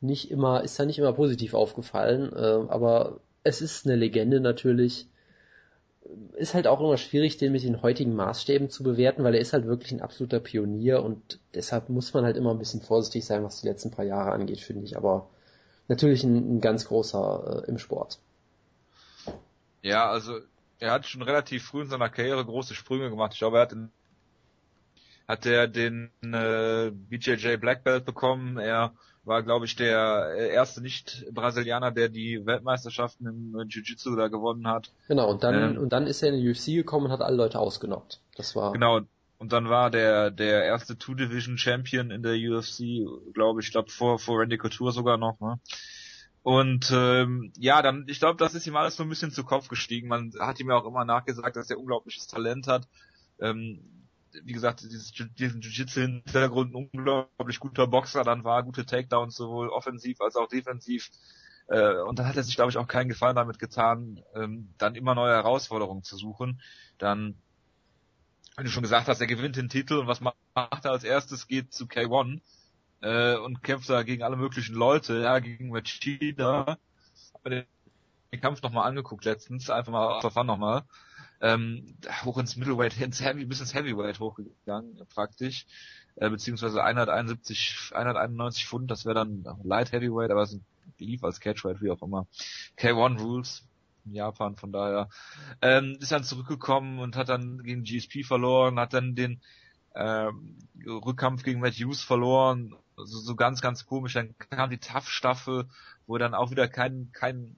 nicht 0.00 0.30
immer, 0.30 0.62
ist 0.62 0.78
da 0.78 0.84
nicht 0.84 0.98
immer 0.98 1.12
positiv 1.12 1.54
aufgefallen, 1.54 2.32
äh, 2.32 2.70
aber 2.70 3.20
es 3.42 3.60
ist 3.60 3.86
eine 3.86 3.96
Legende 3.96 4.40
natürlich. 4.40 5.08
Ist 6.36 6.54
halt 6.54 6.68
auch 6.68 6.80
immer 6.80 6.96
schwierig, 6.98 7.36
den 7.36 7.50
mit 7.52 7.64
den 7.64 7.82
heutigen 7.82 8.14
Maßstäben 8.14 8.70
zu 8.70 8.84
bewerten, 8.84 9.24
weil 9.24 9.34
er 9.34 9.40
ist 9.40 9.52
halt 9.52 9.66
wirklich 9.66 9.92
ein 9.92 10.00
absoluter 10.00 10.38
Pionier 10.38 11.02
und 11.02 11.40
deshalb 11.54 11.88
muss 11.88 12.14
man 12.14 12.24
halt 12.24 12.36
immer 12.36 12.52
ein 12.52 12.58
bisschen 12.58 12.80
vorsichtig 12.80 13.24
sein, 13.24 13.42
was 13.42 13.60
die 13.60 13.66
letzten 13.66 13.90
paar 13.90 14.04
Jahre 14.04 14.30
angeht, 14.30 14.60
finde 14.60 14.84
ich. 14.84 14.96
Aber 14.96 15.28
natürlich 15.88 16.22
ein, 16.22 16.56
ein 16.56 16.60
ganz 16.60 16.86
großer 16.86 17.64
äh, 17.64 17.68
im 17.68 17.78
Sport. 17.78 18.18
Ja, 19.82 20.08
also 20.08 20.38
er 20.78 20.92
hat 20.92 21.06
schon 21.06 21.22
relativ 21.22 21.64
früh 21.64 21.82
in 21.82 21.88
seiner 21.88 22.08
Karriere 22.08 22.44
große 22.44 22.74
Sprünge 22.74 23.10
gemacht. 23.10 23.32
Ich 23.32 23.38
glaube, 23.38 23.58
er 23.58 23.62
hat 23.62 23.72
in 23.72 23.90
hat 25.28 25.46
er 25.46 25.68
den 25.68 26.10
äh, 26.22 26.90
BJJ 26.90 27.56
Black 27.56 27.84
Belt 27.84 28.04
bekommen. 28.04 28.58
Er 28.58 28.92
war, 29.24 29.42
glaube 29.42 29.66
ich, 29.66 29.74
der 29.74 30.34
erste 30.52 30.80
Nicht-Brasilianer, 30.80 31.90
der 31.90 32.08
die 32.08 32.46
Weltmeisterschaften 32.46 33.26
im 33.26 33.68
Jiu-Jitsu 33.68 34.14
da 34.14 34.28
gewonnen 34.28 34.68
hat. 34.68 34.92
Genau, 35.08 35.28
und 35.28 35.42
dann, 35.42 35.74
ähm, 35.74 35.78
und 35.78 35.92
dann 35.92 36.06
ist 36.06 36.22
er 36.22 36.32
in 36.32 36.40
die 36.40 36.48
UFC 36.48 36.66
gekommen 36.66 37.06
und 37.06 37.12
hat 37.12 37.22
alle 37.22 37.36
Leute 37.36 37.58
ausgenockt. 37.58 38.20
Das 38.36 38.54
war. 38.54 38.72
Genau, 38.72 39.00
Und 39.38 39.52
dann 39.52 39.68
war 39.68 39.90
der 39.90 40.30
der 40.30 40.64
erste 40.64 40.96
Two 40.96 41.14
Division 41.14 41.58
Champion 41.58 42.10
in 42.10 42.22
der 42.22 42.34
UFC, 42.34 43.04
glaube 43.34 43.60
ich, 43.60 43.72
glaube 43.72 43.90
vor 43.90 44.20
vor 44.20 44.40
Randy 44.40 44.58
Couture 44.58 44.92
sogar 44.92 45.18
noch. 45.18 45.40
Ne? 45.40 45.58
Und 46.46 46.92
ähm, 46.94 47.52
ja, 47.58 47.82
dann, 47.82 48.04
ich 48.06 48.20
glaube, 48.20 48.36
das 48.36 48.54
ist 48.54 48.68
ihm 48.68 48.76
alles 48.76 48.94
so 48.94 49.02
ein 49.02 49.08
bisschen 49.08 49.32
zu 49.32 49.42
Kopf 49.42 49.66
gestiegen. 49.66 50.06
Man 50.06 50.32
hat 50.38 50.60
ihm 50.60 50.68
ja 50.68 50.76
auch 50.76 50.86
immer 50.86 51.04
nachgesagt, 51.04 51.56
dass 51.56 51.68
er 51.68 51.80
unglaubliches 51.80 52.28
Talent 52.28 52.68
hat. 52.68 52.86
Ähm, 53.40 54.05
wie 54.44 54.52
gesagt, 54.52 54.82
dieses, 54.82 55.12
diesen 55.12 55.60
Jiu-Jitsu-Hintergrund 55.60 56.72
ein 56.72 56.88
unglaublich 56.92 57.60
guter 57.60 57.86
Boxer 57.86 58.24
dann 58.24 58.44
war, 58.44 58.62
gute 58.62 58.86
Takedowns 58.86 59.36
sowohl 59.36 59.68
offensiv 59.68 60.20
als 60.20 60.36
auch 60.36 60.48
defensiv. 60.48 61.10
Äh, 61.68 62.00
und 62.02 62.18
dann 62.18 62.26
hat 62.26 62.36
er 62.36 62.42
sich, 62.42 62.54
glaube 62.54 62.70
ich, 62.70 62.78
auch 62.78 62.86
keinen 62.86 63.08
Gefallen 63.08 63.36
damit 63.36 63.58
getan, 63.58 64.22
ähm, 64.34 64.72
dann 64.78 64.94
immer 64.94 65.14
neue 65.14 65.34
Herausforderungen 65.34 66.02
zu 66.02 66.16
suchen. 66.16 66.60
Dann, 66.98 67.34
wenn 68.56 68.64
du 68.64 68.70
schon 68.70 68.82
gesagt 68.82 69.08
hast, 69.08 69.20
er 69.20 69.26
gewinnt 69.26 69.56
den 69.56 69.68
Titel 69.68 69.94
und 69.94 70.06
was 70.06 70.20
macht 70.20 70.36
er 70.54 70.90
als 70.90 71.04
erstes? 71.04 71.46
Geht 71.48 71.72
zu 71.72 71.84
K1 71.86 72.40
äh, 73.00 73.36
und 73.36 73.62
kämpft 73.62 73.90
da 73.90 74.02
gegen 74.02 74.22
alle 74.22 74.36
möglichen 74.36 74.74
Leute, 74.74 75.20
ja, 75.20 75.38
gegen 75.40 75.70
Machida. 75.70 76.78
Den 77.44 77.66
Kampf 78.40 78.62
nochmal 78.62 78.88
angeguckt 78.88 79.24
letztens, 79.24 79.70
einfach 79.70 79.92
mal 79.92 80.18
auf 80.18 80.32
Fun 80.32 80.46
nochmal. 80.46 80.82
Ähm, 81.40 81.96
hoch 82.24 82.38
ins 82.38 82.56
Middleweight, 82.56 83.00
ins 83.00 83.22
Heavy, 83.22 83.44
bis 83.44 83.60
ins 83.60 83.74
Heavyweight 83.74 84.20
hochgegangen, 84.20 85.00
praktisch. 85.14 85.66
Äh, 86.16 86.30
beziehungsweise 86.30 86.82
171, 86.82 87.90
191 87.92 88.66
Pfund, 88.66 88.90
das 88.90 89.04
wäre 89.04 89.14
dann 89.14 89.44
Light 89.62 89.92
Heavyweight, 89.92 90.30
aber 90.30 90.42
es 90.42 90.58
lief 90.98 91.22
als 91.24 91.40
Catchweight, 91.40 91.82
wie 91.82 91.90
auch 91.90 92.02
immer. 92.02 92.26
K1 92.78 93.20
Rules, 93.20 93.64
in 94.06 94.14
Japan, 94.14 94.56
von 94.56 94.72
daher. 94.72 95.08
Ähm, 95.60 95.98
ist 96.00 96.12
dann 96.12 96.24
zurückgekommen 96.24 97.00
und 97.00 97.16
hat 97.16 97.28
dann 97.28 97.62
gegen 97.62 97.84
GSP 97.84 98.24
verloren, 98.24 98.78
hat 98.80 98.94
dann 98.94 99.14
den 99.14 99.40
ähm, 99.94 100.56
Rückkampf 100.86 101.42
gegen 101.42 101.60
Matt 101.60 101.74
Hughes 101.74 102.02
verloren, 102.02 102.74
also 102.96 103.18
so 103.18 103.34
ganz, 103.34 103.60
ganz 103.60 103.86
komisch. 103.86 104.14
Dann 104.14 104.36
kam 104.38 104.70
die 104.70 104.78
Tough-Staffel, 104.78 105.68
wo 106.06 106.16
er 106.16 106.20
dann 106.20 106.34
auch 106.34 106.50
wieder 106.50 106.68
kein, 106.68 107.10
kein 107.12 107.56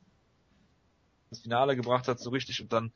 das 1.31 1.41
Finale 1.41 1.77
gebracht 1.77 2.09
hat, 2.09 2.21
so 2.21 2.31
richtig 2.31 2.63
und 2.63 2.73
dann, 2.73 2.93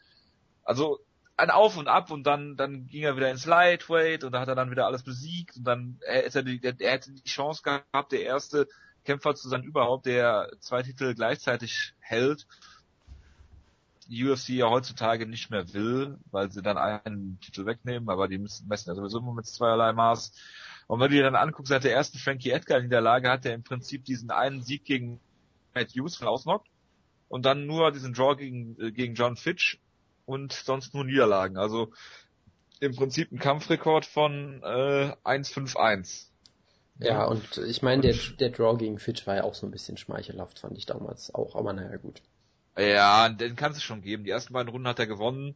also 0.64 1.00
ein 1.36 1.50
Auf 1.50 1.76
und 1.76 1.88
Ab 1.88 2.10
und 2.10 2.24
dann, 2.24 2.56
dann 2.56 2.86
ging 2.86 3.02
er 3.02 3.16
wieder 3.16 3.30
ins 3.30 3.46
Lightweight 3.46 4.24
und 4.24 4.32
da 4.32 4.40
hat 4.40 4.48
er 4.48 4.54
dann 4.54 4.70
wieder 4.70 4.86
alles 4.86 5.02
besiegt 5.02 5.56
und 5.56 5.64
dann 5.64 5.98
er, 6.06 6.24
er, 6.24 6.80
er 6.80 6.92
hätte 6.92 7.12
die 7.12 7.22
Chance 7.24 7.62
gehabt, 7.62 8.12
der 8.12 8.22
erste 8.22 8.68
Kämpfer 9.04 9.34
zu 9.34 9.48
sein 9.48 9.64
überhaupt, 9.64 10.06
der 10.06 10.50
zwei 10.60 10.82
Titel 10.82 11.14
gleichzeitig 11.14 11.94
hält. 11.98 12.46
Die 14.08 14.28
UFC 14.28 14.50
ja 14.50 14.68
heutzutage 14.68 15.26
nicht 15.26 15.50
mehr 15.50 15.72
will, 15.72 16.18
weil 16.30 16.50
sie 16.50 16.62
dann 16.62 16.76
einen 16.76 17.40
Titel 17.40 17.66
wegnehmen, 17.66 18.08
aber 18.08 18.28
die 18.28 18.38
müssen 18.38 18.68
messen 18.68 18.90
ja 18.90 18.94
sowieso 18.94 19.18
immer 19.18 19.32
mit 19.32 19.46
zweierlei 19.46 19.92
Maß. 19.92 20.32
Und 20.86 21.00
wenn 21.00 21.10
du 21.10 21.16
dir 21.16 21.22
dann 21.22 21.36
anguckst, 21.36 21.70
seit 21.70 21.84
der 21.84 21.94
ersten 21.94 22.18
Frankie 22.18 22.50
Edgar 22.50 22.78
in 22.78 22.90
der 22.90 23.00
Lage 23.00 23.30
hat 23.30 23.46
er 23.46 23.54
im 23.54 23.62
Prinzip 23.62 24.04
diesen 24.04 24.30
einen 24.30 24.62
Sieg 24.62 24.84
gegen 24.84 25.20
Matt 25.74 25.92
Hughes 25.94 26.20
ausnockt 26.22 26.68
und 27.28 27.46
dann 27.46 27.66
nur 27.66 27.92
diesen 27.92 28.12
Draw 28.12 28.36
gegen, 28.36 28.78
äh, 28.78 28.92
gegen 28.92 29.14
John 29.14 29.36
Fitch 29.36 29.80
und 30.24 30.52
sonst 30.52 30.94
nur 30.94 31.04
Niederlagen. 31.04 31.56
Also 31.56 31.92
im 32.80 32.96
Prinzip 32.96 33.30
ein 33.32 33.38
Kampfrekord 33.38 34.06
von 34.06 34.60
äh, 34.62 35.12
1-5-1. 35.24 36.26
Ja, 36.98 37.24
und 37.24 37.58
ich 37.58 37.82
meine, 37.82 38.02
der, 38.02 38.14
der 38.38 38.50
Draw 38.50 38.76
gegen 38.76 38.98
Fitch 38.98 39.26
war 39.26 39.36
ja 39.36 39.44
auch 39.44 39.54
so 39.54 39.66
ein 39.66 39.70
bisschen 39.70 39.96
schmeichelhaft, 39.96 40.58
fand 40.58 40.76
ich 40.76 40.86
damals 40.86 41.34
auch, 41.34 41.56
aber 41.56 41.72
naja, 41.72 41.96
gut. 41.96 42.22
Ja, 42.76 43.28
den 43.28 43.56
kannst 43.56 43.78
du 43.78 43.82
schon 43.82 44.02
geben. 44.02 44.24
Die 44.24 44.30
ersten 44.30 44.52
beiden 44.52 44.68
Runden 44.68 44.88
hat 44.88 44.98
er 44.98 45.06
gewonnen, 45.06 45.54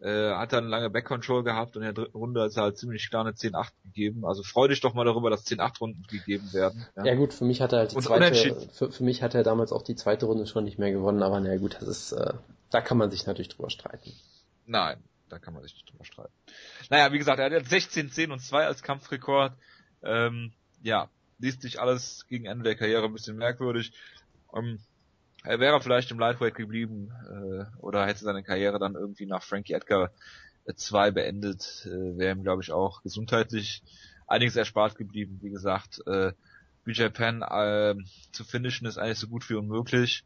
äh, 0.00 0.30
hat 0.32 0.52
dann 0.52 0.68
lange 0.68 0.90
Back-Control 0.90 1.42
gehabt 1.42 1.76
und 1.76 1.82
in 1.82 1.86
der 1.86 1.92
dritten 1.92 2.16
Runde 2.16 2.42
hat 2.42 2.56
er 2.56 2.62
halt 2.62 2.78
ziemlich 2.78 3.08
klar 3.10 3.22
eine 3.22 3.34
10-8 3.34 3.70
gegeben. 3.84 4.24
Also 4.24 4.42
freu 4.42 4.68
dich 4.68 4.80
doch 4.80 4.94
mal 4.94 5.04
darüber, 5.04 5.30
dass 5.30 5.46
10-8 5.46 5.78
Runden 5.80 6.02
gegeben 6.08 6.52
werden. 6.52 6.86
Ja. 6.96 7.04
ja, 7.04 7.14
gut, 7.14 7.34
für 7.34 7.44
mich 7.44 7.60
hat 7.60 7.72
er 7.72 7.80
halt 7.80 7.92
die 7.92 7.96
und 7.96 8.02
zweite, 8.02 8.68
für, 8.72 8.92
für, 8.92 9.04
mich 9.04 9.22
hat 9.22 9.34
er 9.34 9.42
damals 9.42 9.72
auch 9.72 9.82
die 9.82 9.96
zweite 9.96 10.26
Runde 10.26 10.46
schon 10.46 10.64
nicht 10.64 10.78
mehr 10.78 10.92
gewonnen, 10.92 11.22
aber 11.22 11.40
naja 11.40 11.58
gut, 11.58 11.76
das 11.80 11.88
ist, 11.88 12.12
äh, 12.12 12.34
da 12.70 12.80
kann 12.80 12.98
man 12.98 13.10
sich 13.10 13.26
natürlich 13.26 13.48
drüber 13.48 13.70
streiten. 13.70 14.12
Nein, 14.66 15.02
da 15.28 15.38
kann 15.38 15.54
man 15.54 15.62
sich 15.62 15.74
nicht 15.74 15.90
drüber 15.90 16.04
streiten. 16.04 16.32
Naja, 16.90 17.12
wie 17.12 17.18
gesagt, 17.18 17.40
er 17.40 17.50
hat 17.50 17.66
16, 17.66 18.10
10 18.10 18.30
und 18.30 18.40
2 18.40 18.66
als 18.66 18.82
Kampfrekord. 18.82 19.52
Ähm, 20.02 20.52
ja, 20.82 21.08
liest 21.38 21.62
sich 21.62 21.80
alles 21.80 22.26
gegen 22.28 22.46
Ende 22.46 22.64
der 22.64 22.76
Karriere 22.76 23.04
ein 23.04 23.12
bisschen 23.12 23.36
merkwürdig. 23.36 23.92
Ähm, 24.54 24.78
er 25.44 25.60
wäre 25.60 25.80
vielleicht 25.80 26.10
im 26.10 26.18
Lightweight 26.18 26.54
geblieben 26.54 27.10
äh, 27.30 27.64
oder 27.78 28.06
hätte 28.06 28.24
seine 28.24 28.42
Karriere 28.42 28.78
dann 28.78 28.94
irgendwie 28.94 29.26
nach 29.26 29.42
Frankie 29.42 29.74
Edgar 29.74 30.10
2 30.72 31.12
beendet, 31.12 31.86
äh, 31.86 32.18
wäre 32.18 32.36
ihm 32.36 32.42
glaube 32.42 32.62
ich 32.62 32.72
auch 32.72 33.02
gesundheitlich 33.02 33.82
einiges 34.26 34.56
erspart 34.56 34.96
geblieben. 34.96 35.38
Wie 35.42 35.50
gesagt, 35.50 36.02
äh, 36.06 36.32
BJ 36.84 37.08
Penn 37.08 37.42
äh, 37.42 37.94
zu 38.32 38.44
finishen 38.44 38.86
ist 38.86 38.98
eigentlich 38.98 39.18
so 39.18 39.28
gut 39.28 39.48
wie 39.48 39.54
unmöglich. 39.54 40.24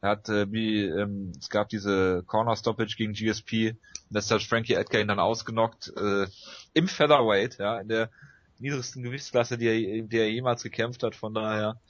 Er 0.00 0.10
hat 0.10 0.28
äh, 0.28 0.50
wie 0.52 0.84
ähm, 0.84 1.32
es 1.38 1.50
gab 1.50 1.68
diese 1.68 2.22
Corner 2.26 2.56
Stoppage 2.56 2.96
gegen 2.96 3.12
GSP, 3.12 3.76
das 4.10 4.30
hat 4.30 4.42
Frankie 4.42 4.74
Edgar 4.74 5.00
ihn 5.00 5.08
dann 5.08 5.18
ausgenockt 5.18 5.92
äh, 5.96 6.26
im 6.74 6.88
Featherweight, 6.88 7.58
ja, 7.58 7.80
in 7.80 7.88
der 7.88 8.10
niedrigsten 8.58 9.02
Gewichtsklasse, 9.02 9.58
die 9.58 9.66
er, 9.66 10.02
die 10.02 10.18
er 10.18 10.30
jemals 10.30 10.62
gekämpft 10.62 11.02
hat. 11.02 11.14
Von 11.14 11.34
daher, 11.34 11.80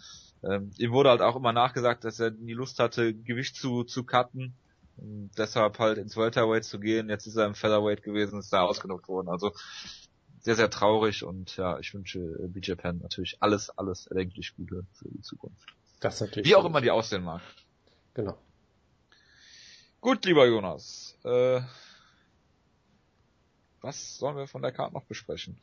ähm, 0.49 0.71
ihm 0.79 0.93
wurde 0.93 1.11
halt 1.11 1.21
auch 1.21 1.37
immer 1.37 1.53
nachgesagt, 1.53 2.05
dass 2.05 2.21
er 2.21 2.31
nie 2.31 2.53
Lust 2.53 2.79
hatte, 2.79 3.15
Gewicht 3.15 3.57
zu, 3.57 3.85
zu 3.85 4.05
cutten. 4.05 4.55
Und 4.97 5.31
deshalb 5.37 5.79
halt 5.79 5.99
ins 5.99 6.17
Welterweight 6.17 6.65
zu 6.65 6.79
gehen. 6.79 7.09
Jetzt 7.09 7.27
ist 7.27 7.37
er 7.37 7.47
im 7.47 7.55
Featherweight 7.55 8.03
gewesen, 8.03 8.39
ist 8.39 8.53
da 8.53 8.63
ausgenockt 8.63 9.09
worden. 9.09 9.29
Also 9.29 9.53
sehr, 10.41 10.55
sehr 10.55 10.71
traurig 10.71 11.25
und 11.25 11.57
ja, 11.57 11.79
ich 11.79 11.95
wünsche 11.95 12.19
äh, 12.19 12.49
BJ 12.49 12.75
Penn 12.75 12.99
natürlich 13.03 13.39
alles, 13.41 13.71
alles 13.71 14.07
erdenklich 14.07 14.55
Gute 14.55 14.87
für 14.93 15.09
die 15.09 15.23
Zukunft. 15.23 15.75
Das 16.01 16.21
natürlich. 16.21 16.49
Wie 16.49 16.55
auch 16.55 16.67
immer 16.67 16.83
die 16.83 16.91
aussehen 16.91 17.25
mag. 17.25 17.41
Genau. 18.13 18.37
Gut, 20.03 20.25
lieber 20.27 20.47
Jonas. 20.47 21.19
Äh, 21.25 21.63
was 23.81 24.19
sollen 24.19 24.37
wir 24.37 24.47
von 24.47 24.61
der 24.61 24.73
Karte 24.73 24.93
noch 24.93 25.05
besprechen? 25.05 25.59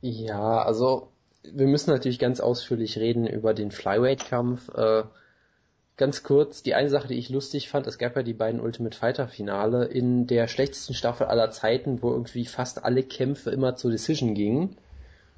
Ja, 0.00 0.62
also 0.62 1.11
wir 1.44 1.66
müssen 1.66 1.90
natürlich 1.90 2.18
ganz 2.18 2.40
ausführlich 2.40 2.98
reden 2.98 3.26
über 3.26 3.54
den 3.54 3.70
Flyweight-Kampf. 3.70 4.68
Äh, 4.74 5.04
ganz 5.96 6.22
kurz, 6.22 6.62
die 6.62 6.74
eine 6.74 6.88
Sache, 6.88 7.08
die 7.08 7.18
ich 7.18 7.28
lustig 7.28 7.68
fand, 7.68 7.86
es 7.86 7.98
gab 7.98 8.16
ja 8.16 8.22
die 8.22 8.32
beiden 8.32 8.60
Ultimate 8.60 8.96
Fighter 8.96 9.28
Finale 9.28 9.84
in 9.84 10.26
der 10.26 10.48
schlechtesten 10.48 10.94
Staffel 10.94 11.26
aller 11.26 11.50
Zeiten, 11.50 12.02
wo 12.02 12.10
irgendwie 12.10 12.46
fast 12.46 12.84
alle 12.84 13.02
Kämpfe 13.02 13.50
immer 13.50 13.76
zur 13.76 13.90
Decision 13.90 14.34
gingen. 14.34 14.76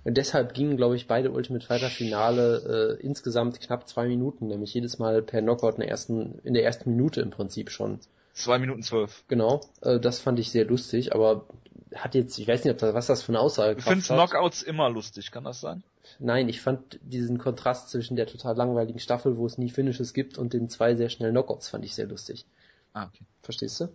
Und 0.05 0.19
deshalb 0.19 0.53
gingen, 0.53 0.77
glaube 0.77 0.97
ich, 0.97 1.07
beide 1.07 1.31
Ultimate 1.31 1.67
Fighter 1.67 1.89
Finale 1.89 2.99
äh, 3.01 3.03
insgesamt 3.03 3.59
knapp 3.61 3.89
zwei 3.89 4.07
Minuten, 4.07 4.49
nämlich 4.49 4.75
jedes 4.75 4.99
Mal 4.99 5.23
per 5.23 5.41
Knockout 5.41 5.75
in 5.75 5.81
der 5.81 5.89
ersten, 5.89 6.39
in 6.45 6.53
der 6.53 6.65
ersten 6.65 6.91
Minute 6.91 7.23
im 7.23 7.31
Prinzip 7.31 7.71
schon. 7.71 8.01
Zwei 8.35 8.59
Minuten 8.59 8.83
zwölf. 8.83 9.25
Genau, 9.29 9.63
äh, 9.81 9.99
das 9.99 10.21
fand 10.21 10.39
ich 10.39 10.51
sehr 10.51 10.67
lustig, 10.67 11.15
aber 11.15 11.47
hat 11.95 12.15
jetzt, 12.15 12.39
ich 12.39 12.47
weiß 12.47 12.65
nicht, 12.65 12.73
ob 12.73 12.79
das, 12.79 12.93
was 12.93 13.07
das 13.07 13.23
für 13.23 13.31
eine 13.31 13.41
Aussage 13.41 13.79
ist. 13.79 13.87
Du 13.87 13.91
findest 13.91 14.11
Knockouts 14.11 14.63
immer 14.63 14.91
lustig, 14.91 15.31
kann 15.31 15.45
das 15.45 15.61
sein? 15.61 15.83
Nein, 16.19 16.49
ich 16.49 16.61
fand 16.61 16.99
diesen 17.03 17.39
Kontrast 17.39 17.91
zwischen 17.91 18.17
der 18.17 18.27
total 18.27 18.57
langweiligen 18.57 18.99
Staffel, 18.99 19.37
wo 19.37 19.47
es 19.47 19.59
nie 19.59 19.71
Finishes 19.71 20.15
gibt, 20.15 20.39
und 20.39 20.53
den 20.53 20.69
zwei 20.69 20.95
sehr 20.95 21.09
schnellen 21.09 21.35
Knockouts 21.35 21.69
fand 21.69 21.85
ich 21.85 21.95
sehr 21.95 22.07
lustig. 22.07 22.47
Ah, 22.93 23.07
okay. 23.07 23.25
Verstehst 23.43 23.81
du? 23.81 23.89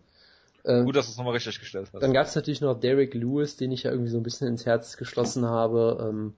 Ähm, 0.65 0.85
Gut, 0.85 0.95
dass 0.95 1.05
du 1.05 1.11
es 1.11 1.17
nochmal 1.17 1.33
richtig 1.33 1.59
gestellt 1.59 1.89
hast. 1.93 2.01
Dann 2.01 2.13
gab 2.13 2.27
es 2.27 2.35
natürlich 2.35 2.61
noch 2.61 2.79
Derek 2.79 3.13
Lewis, 3.13 3.55
den 3.55 3.71
ich 3.71 3.83
ja 3.83 3.91
irgendwie 3.91 4.11
so 4.11 4.17
ein 4.17 4.23
bisschen 4.23 4.47
ins 4.47 4.65
Herz 4.65 4.97
geschlossen 4.97 5.45
habe. 5.45 6.05
Ähm, 6.09 6.33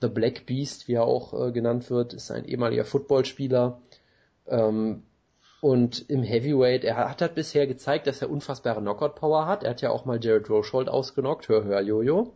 The 0.00 0.08
Black 0.08 0.46
Beast, 0.46 0.88
wie 0.88 0.94
er 0.94 1.04
auch 1.04 1.48
äh, 1.48 1.52
genannt 1.52 1.90
wird, 1.90 2.12
ist 2.12 2.30
ein 2.30 2.44
ehemaliger 2.44 2.84
Footballspieler. 2.84 3.80
Ähm, 4.46 5.02
und 5.60 6.10
im 6.10 6.22
Heavyweight, 6.22 6.84
er 6.84 7.08
hat 7.08 7.22
halt 7.22 7.34
bisher 7.34 7.66
gezeigt, 7.66 8.06
dass 8.06 8.20
er 8.20 8.30
unfassbare 8.30 8.80
Knockout-Power 8.80 9.46
hat. 9.46 9.64
Er 9.64 9.70
hat 9.70 9.80
ja 9.80 9.90
auch 9.90 10.04
mal 10.04 10.22
Jared 10.22 10.50
Rochold 10.50 10.88
ausgenockt. 10.88 11.48
Hör, 11.48 11.64
hör, 11.64 11.80
Jojo. 11.80 12.34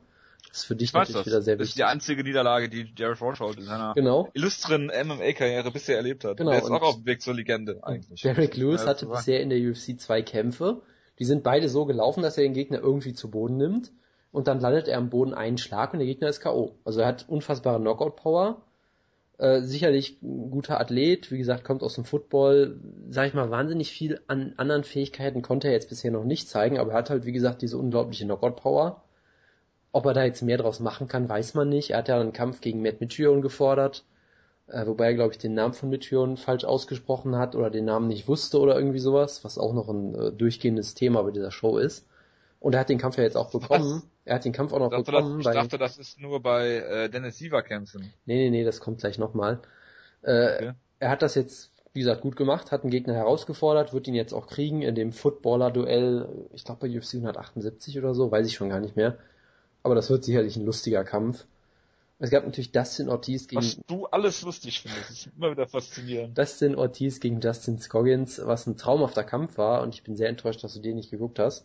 Das 0.49 0.59
ist 0.59 0.65
für 0.65 0.77
dich 0.77 0.93
natürlich 0.93 1.17
das. 1.17 1.27
wieder 1.27 1.43
sehr 1.43 1.55
wichtig. 1.55 1.59
Das 1.59 1.69
ist 1.71 1.79
die 1.79 1.85
einzige 1.85 2.25
Niederlage, 2.25 2.69
die 2.69 2.93
Jared 2.97 3.21
Rochold 3.21 3.59
in 3.59 3.65
seiner 3.65 3.95
genau. 3.95 4.29
illustren 4.33 4.87
MMA-Karriere 4.87 5.71
bisher 5.71 5.97
erlebt 5.97 6.25
hat. 6.25 6.39
Genau. 6.39 6.51
Der 6.51 6.63
ist 6.63 6.71
auch 6.71 6.83
auf 6.83 6.97
dem 6.97 7.07
Weg 7.07 7.21
zur 7.23 7.35
Legende 7.35 7.81
eigentlich. 7.83 8.23
Derek 8.23 8.57
Lewis 8.57 8.87
hatte 8.87 9.07
bisher 9.07 9.41
in 9.41 9.51
der 9.51 9.59
UFC 9.59 10.01
zwei 10.01 10.23
Kämpfe. 10.23 10.83
Die 11.19 11.25
sind 11.25 11.43
beide 11.43 11.69
so 11.69 11.85
gelaufen, 11.85 12.23
dass 12.23 12.39
er 12.39 12.45
den 12.45 12.55
Gegner 12.55 12.79
irgendwie 12.79 13.13
zu 13.13 13.31
Boden 13.31 13.57
nimmt. 13.57 13.93
Und 14.31 14.47
dann 14.47 14.61
landet 14.61 14.89
er 14.89 14.99
am 14.99 15.11
Boden 15.11 15.35
einen 15.35 15.59
Schlag 15.59 15.93
und 15.93 16.01
der 16.01 16.07
Gegner 16.07 16.29
ist 16.29 16.41
K.O. 16.41 16.77
Also 16.85 17.01
er 17.01 17.07
hat 17.07 17.27
unfassbare 17.29 17.81
Knockout-Power 17.81 18.63
äh, 19.39 19.63
sicherlich 19.63 20.21
ein 20.23 20.51
guter 20.51 20.81
Athlet, 20.81 21.31
wie 21.31 21.39
gesagt, 21.39 21.65
kommt 21.65 21.83
aus 21.83 21.95
dem 21.95 22.05
Football, 22.05 22.81
sag 23.09 23.29
ich 23.29 23.35
mal, 23.35 23.51
wahnsinnig 23.51 23.91
viel 23.91 24.21
an 24.27 24.53
anderen 24.57 24.85
Fähigkeiten 24.85 25.43
konnte 25.43 25.69
er 25.69 25.75
jetzt 25.75 25.89
bisher 25.89 26.11
noch 26.11 26.25
nicht 26.25 26.49
zeigen, 26.49 26.79
aber 26.79 26.93
er 26.93 26.99
hat 26.99 27.11
halt, 27.11 27.25
wie 27.25 27.33
gesagt, 27.33 27.63
diese 27.63 27.79
unglaubliche 27.79 28.25
Knockout-Power. 28.25 29.03
Ob 29.99 30.07
er 30.07 30.15
da 30.15 30.23
jetzt 30.23 30.43
mehr 30.43 30.59
draus 30.59 30.79
machen 30.79 31.09
kann, 31.09 31.29
weiß 31.29 31.55
man 31.55 31.69
nicht. 31.69 31.91
Er 31.91 31.99
hat 31.99 32.07
ja 32.07 32.21
einen 32.21 32.33
Kampf 32.33 32.61
gegen 32.61 32.83
Matt 32.83 33.01
Mitchell 33.01 33.41
gefordert, 33.41 34.05
äh, 34.69 34.87
wobei 34.87 35.07
er, 35.07 35.15
glaube 35.15 35.33
ich, 35.33 35.39
den 35.39 35.55
Namen 35.55 35.75
von 35.75 35.89
Mitchell 35.89 36.37
falsch 36.37 36.63
ausgesprochen 36.65 37.35
hat 37.35 37.57
oder 37.57 37.69
den 37.69 37.87
Namen 37.87 38.07
nicht 38.07 38.29
wusste 38.29 38.61
oder 38.61 38.77
irgendwie 38.77 39.01
sowas, 39.01 39.43
was 39.43 39.59
auch 39.59 39.73
noch 39.73 39.89
ein 39.89 40.15
äh, 40.15 40.31
durchgehendes 40.31 40.95
Thema 40.95 41.25
bei 41.25 41.33
dieser 41.33 41.51
Show 41.51 41.79
ist. 41.79 42.07
Und 42.61 42.75
er 42.75 42.81
hat 42.83 42.91
den 42.91 42.99
Kampf 42.99 43.17
ja 43.17 43.25
jetzt 43.25 43.37
auch 43.37 43.51
bekommen. 43.51 44.03
Was? 44.03 44.09
Er 44.25 44.37
hat 44.37 44.45
den 44.45 44.53
Kampf 44.53 44.73
auch 44.73 44.79
noch 44.79 44.91
dachte, 44.91 45.11
bekommen. 45.11 45.43
Das, 45.43 45.53
ich 45.53 45.61
dachte, 45.61 45.79
das 45.79 45.99
ist 45.99 46.21
nur 46.21 46.41
bei... 46.43 46.77
Ich 46.77 46.83
dachte, 46.83 46.89
das 46.89 46.91
ist 46.91 46.91
nur 46.91 47.03
bei 47.03 47.05
äh, 47.07 47.11
Dennis 47.11 47.39
Siever 47.39 47.63
kämpfen. 47.63 48.03
Nee, 48.25 48.37
nee, 48.37 48.51
nee, 48.51 48.63
das 48.63 48.79
kommt 48.79 49.01
gleich 49.01 49.19
nochmal. 49.19 49.63
Äh, 50.23 50.55
okay. 50.55 50.73
Er 51.01 51.11
hat 51.11 51.23
das 51.23 51.35
jetzt, 51.35 51.73
wie 51.93 51.99
gesagt, 51.99 52.21
gut 52.21 52.37
gemacht, 52.37 52.71
hat 52.71 52.83
einen 52.83 52.93
Gegner 52.93 53.15
herausgefordert, 53.15 53.93
wird 53.93 54.07
ihn 54.07 54.15
jetzt 54.15 54.33
auch 54.33 54.47
kriegen 54.47 54.83
in 54.83 54.95
dem 54.95 55.11
Footballer-Duell, 55.11 56.29
ich 56.53 56.65
glaube 56.65 56.87
bei 56.87 56.97
UFC 56.97 57.15
178 57.15 57.99
oder 57.99 58.15
so, 58.15 58.31
weiß 58.31 58.47
ich 58.47 58.55
schon 58.55 58.69
gar 58.69 58.79
nicht 58.79 58.95
mehr. 58.95 59.19
Aber 59.83 59.95
das 59.95 60.11
wird 60.11 60.25
sicherlich 60.25 60.57
ein 60.57 60.67
lustiger 60.67 61.05
Kampf. 61.05 61.47
Es 62.21 62.31
gab 62.31 62.45
natürlich 62.45 62.73
Dustin 62.73 63.09
Ortiz 63.09 63.47
gegen... 63.47 63.63
Was 63.63 63.79
du 63.87 64.07
alles 64.07 64.43
lustig 64.43 64.81
findest, 64.81 65.11
ist 65.11 65.31
immer 65.37 65.53
wieder 65.53 65.69
faszinierend. 65.69 66.37
Dustin 66.37 66.75
Ortiz 66.75 67.21
gegen 67.21 67.41
Justin 67.41 67.79
Scoggins, 67.79 68.41
was 68.45 68.67
ein 68.67 68.77
traumhafter 68.77 69.23
Kampf 69.23 69.57
war 69.57 69.83
und 69.83 69.95
ich 69.95 70.03
bin 70.03 70.17
sehr 70.17 70.29
enttäuscht, 70.29 70.65
dass 70.65 70.75
du 70.75 70.81
den 70.81 70.97
nicht 70.97 71.13
geguckt 71.13 71.39
hast. 71.39 71.65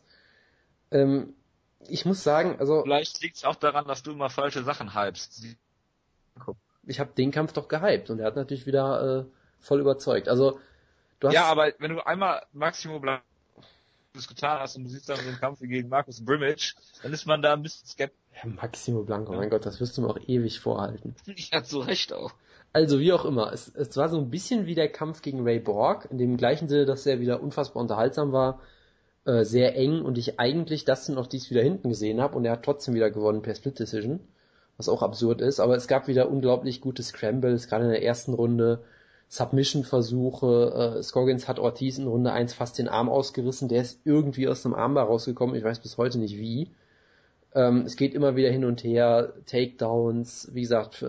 Ähm, 0.92 1.34
ich 1.88 2.06
muss 2.06 2.24
sagen, 2.24 2.58
also... 2.60 2.84
Vielleicht 2.84 3.20
liegt 3.24 3.38
es 3.38 3.46
auch 3.46 3.56
daran, 3.56 3.88
dass 3.88 4.04
du 4.04 4.12
immer 4.12 4.30
falsche 4.30 4.64
Sachen 4.64 4.94
hypst. 4.94 5.44
Ich 6.86 7.00
habe 7.00 7.14
den 7.18 7.32
Kampf 7.32 7.54
doch 7.54 7.68
gehypt 7.68 8.12
und 8.12 8.20
er 8.20 8.28
hat 8.28 8.36
natürlich 8.36 8.68
wieder 8.68 9.22
äh, 9.22 9.26
voll 9.60 9.80
überzeugt. 9.80 10.30
Also 10.30 10.60
du 11.20 11.30
hast... 11.30 11.34
Ja, 11.34 11.46
aber 11.46 11.74
wenn 11.80 11.96
du 11.96 12.06
einmal 12.06 12.46
Maximo 12.54 13.00
Blanco 14.14 14.28
getan 14.30 14.60
hast 14.60 14.76
und 14.76 14.84
du 14.84 14.90
siehst 14.90 15.10
dann 15.10 15.18
so 15.18 15.28
einen 15.28 15.40
Kampf 15.40 15.60
gegen 15.60 15.90
Markus 15.90 16.24
Brimage, 16.24 16.76
dann 17.02 17.14
ist 17.14 17.26
man 17.26 17.42
da 17.42 17.54
ein 17.54 17.64
bisschen 17.64 17.88
skeptisch 17.88 18.20
ja, 18.36 18.50
Maximo 18.50 19.04
Blanco, 19.04 19.34
mein 19.34 19.50
Gott, 19.50 19.66
das 19.66 19.80
wirst 19.80 19.98
du 19.98 20.02
mir 20.02 20.10
auch 20.10 20.20
ewig 20.28 20.60
vorhalten. 20.60 21.16
Ja, 21.52 21.64
zu 21.64 21.80
Recht 21.80 22.14
auch. 22.14 22.34
Also 22.72 23.00
wie 23.00 23.14
auch 23.14 23.26
immer, 23.26 23.52
es, 23.54 23.72
es 23.76 23.96
war 23.98 24.10
so 24.10 24.18
ein 24.18 24.30
bisschen 24.30 24.66
wie 24.66 24.76
der 24.76 24.90
Kampf 24.90 25.22
gegen 25.22 25.44
Ray 25.44 25.60
Borg, 25.60 26.08
in 26.10 26.18
dem 26.18 26.38
gleichen 26.38 26.68
Sinne, 26.68 26.86
dass 26.86 27.06
er 27.06 27.20
wieder 27.20 27.42
unfassbar 27.42 27.82
unterhaltsam 27.82 28.32
war, 28.32 28.60
äh, 29.26 29.44
sehr 29.44 29.76
eng 29.76 30.02
und 30.02 30.18
ich 30.18 30.40
eigentlich 30.40 30.86
das 30.86 31.10
noch 31.10 31.28
dies 31.28 31.50
wieder 31.50 31.62
hinten 31.62 31.90
gesehen 31.90 32.22
habe 32.22 32.36
und 32.36 32.46
er 32.46 32.54
hat 32.54 32.64
trotzdem 32.64 32.94
wieder 32.94 33.12
gewonnen 33.12 33.42
per 33.42 33.56
Split 33.56 33.80
Decision, 33.80 34.20
was 34.78 34.90
auch 34.90 35.04
absurd 35.04 35.42
ist, 35.42 35.60
aber 35.60 35.76
es 35.76 35.88
gab 35.88 36.08
wieder 36.08 36.30
unglaublich 36.30 36.82
gute 36.82 37.04
Scrambles, 37.04 37.68
gerade 37.68 37.86
in 37.86 37.92
der 37.92 38.04
ersten 38.04 38.34
Runde, 38.34 38.84
Submission-Versuche, 39.34 40.98
äh, 41.00 41.02
Scoggins 41.02 41.48
hat 41.48 41.58
Ortiz 41.58 41.98
in 41.98 42.06
Runde 42.06 42.32
1 42.32 42.54
fast 42.54 42.78
den 42.78 42.88
Arm 42.88 43.10
ausgerissen, 43.10 43.68
der 43.68 43.82
ist 43.82 44.00
irgendwie 44.06 44.48
aus 44.48 44.62
dem 44.62 44.76
Armbar 44.76 45.08
rausgekommen, 45.08 45.56
ich 45.56 45.64
weiß 45.64 45.80
bis 45.80 45.98
heute 45.98 46.20
nicht 46.20 46.38
wie. 46.38 46.70
Ähm, 47.56 47.82
es 47.82 47.96
geht 47.96 48.14
immer 48.14 48.36
wieder 48.36 48.52
hin 48.52 48.64
und 48.64 48.84
her, 48.84 49.34
Takedowns, 49.48 50.52
wie 50.54 50.62
gesagt, 50.62 51.04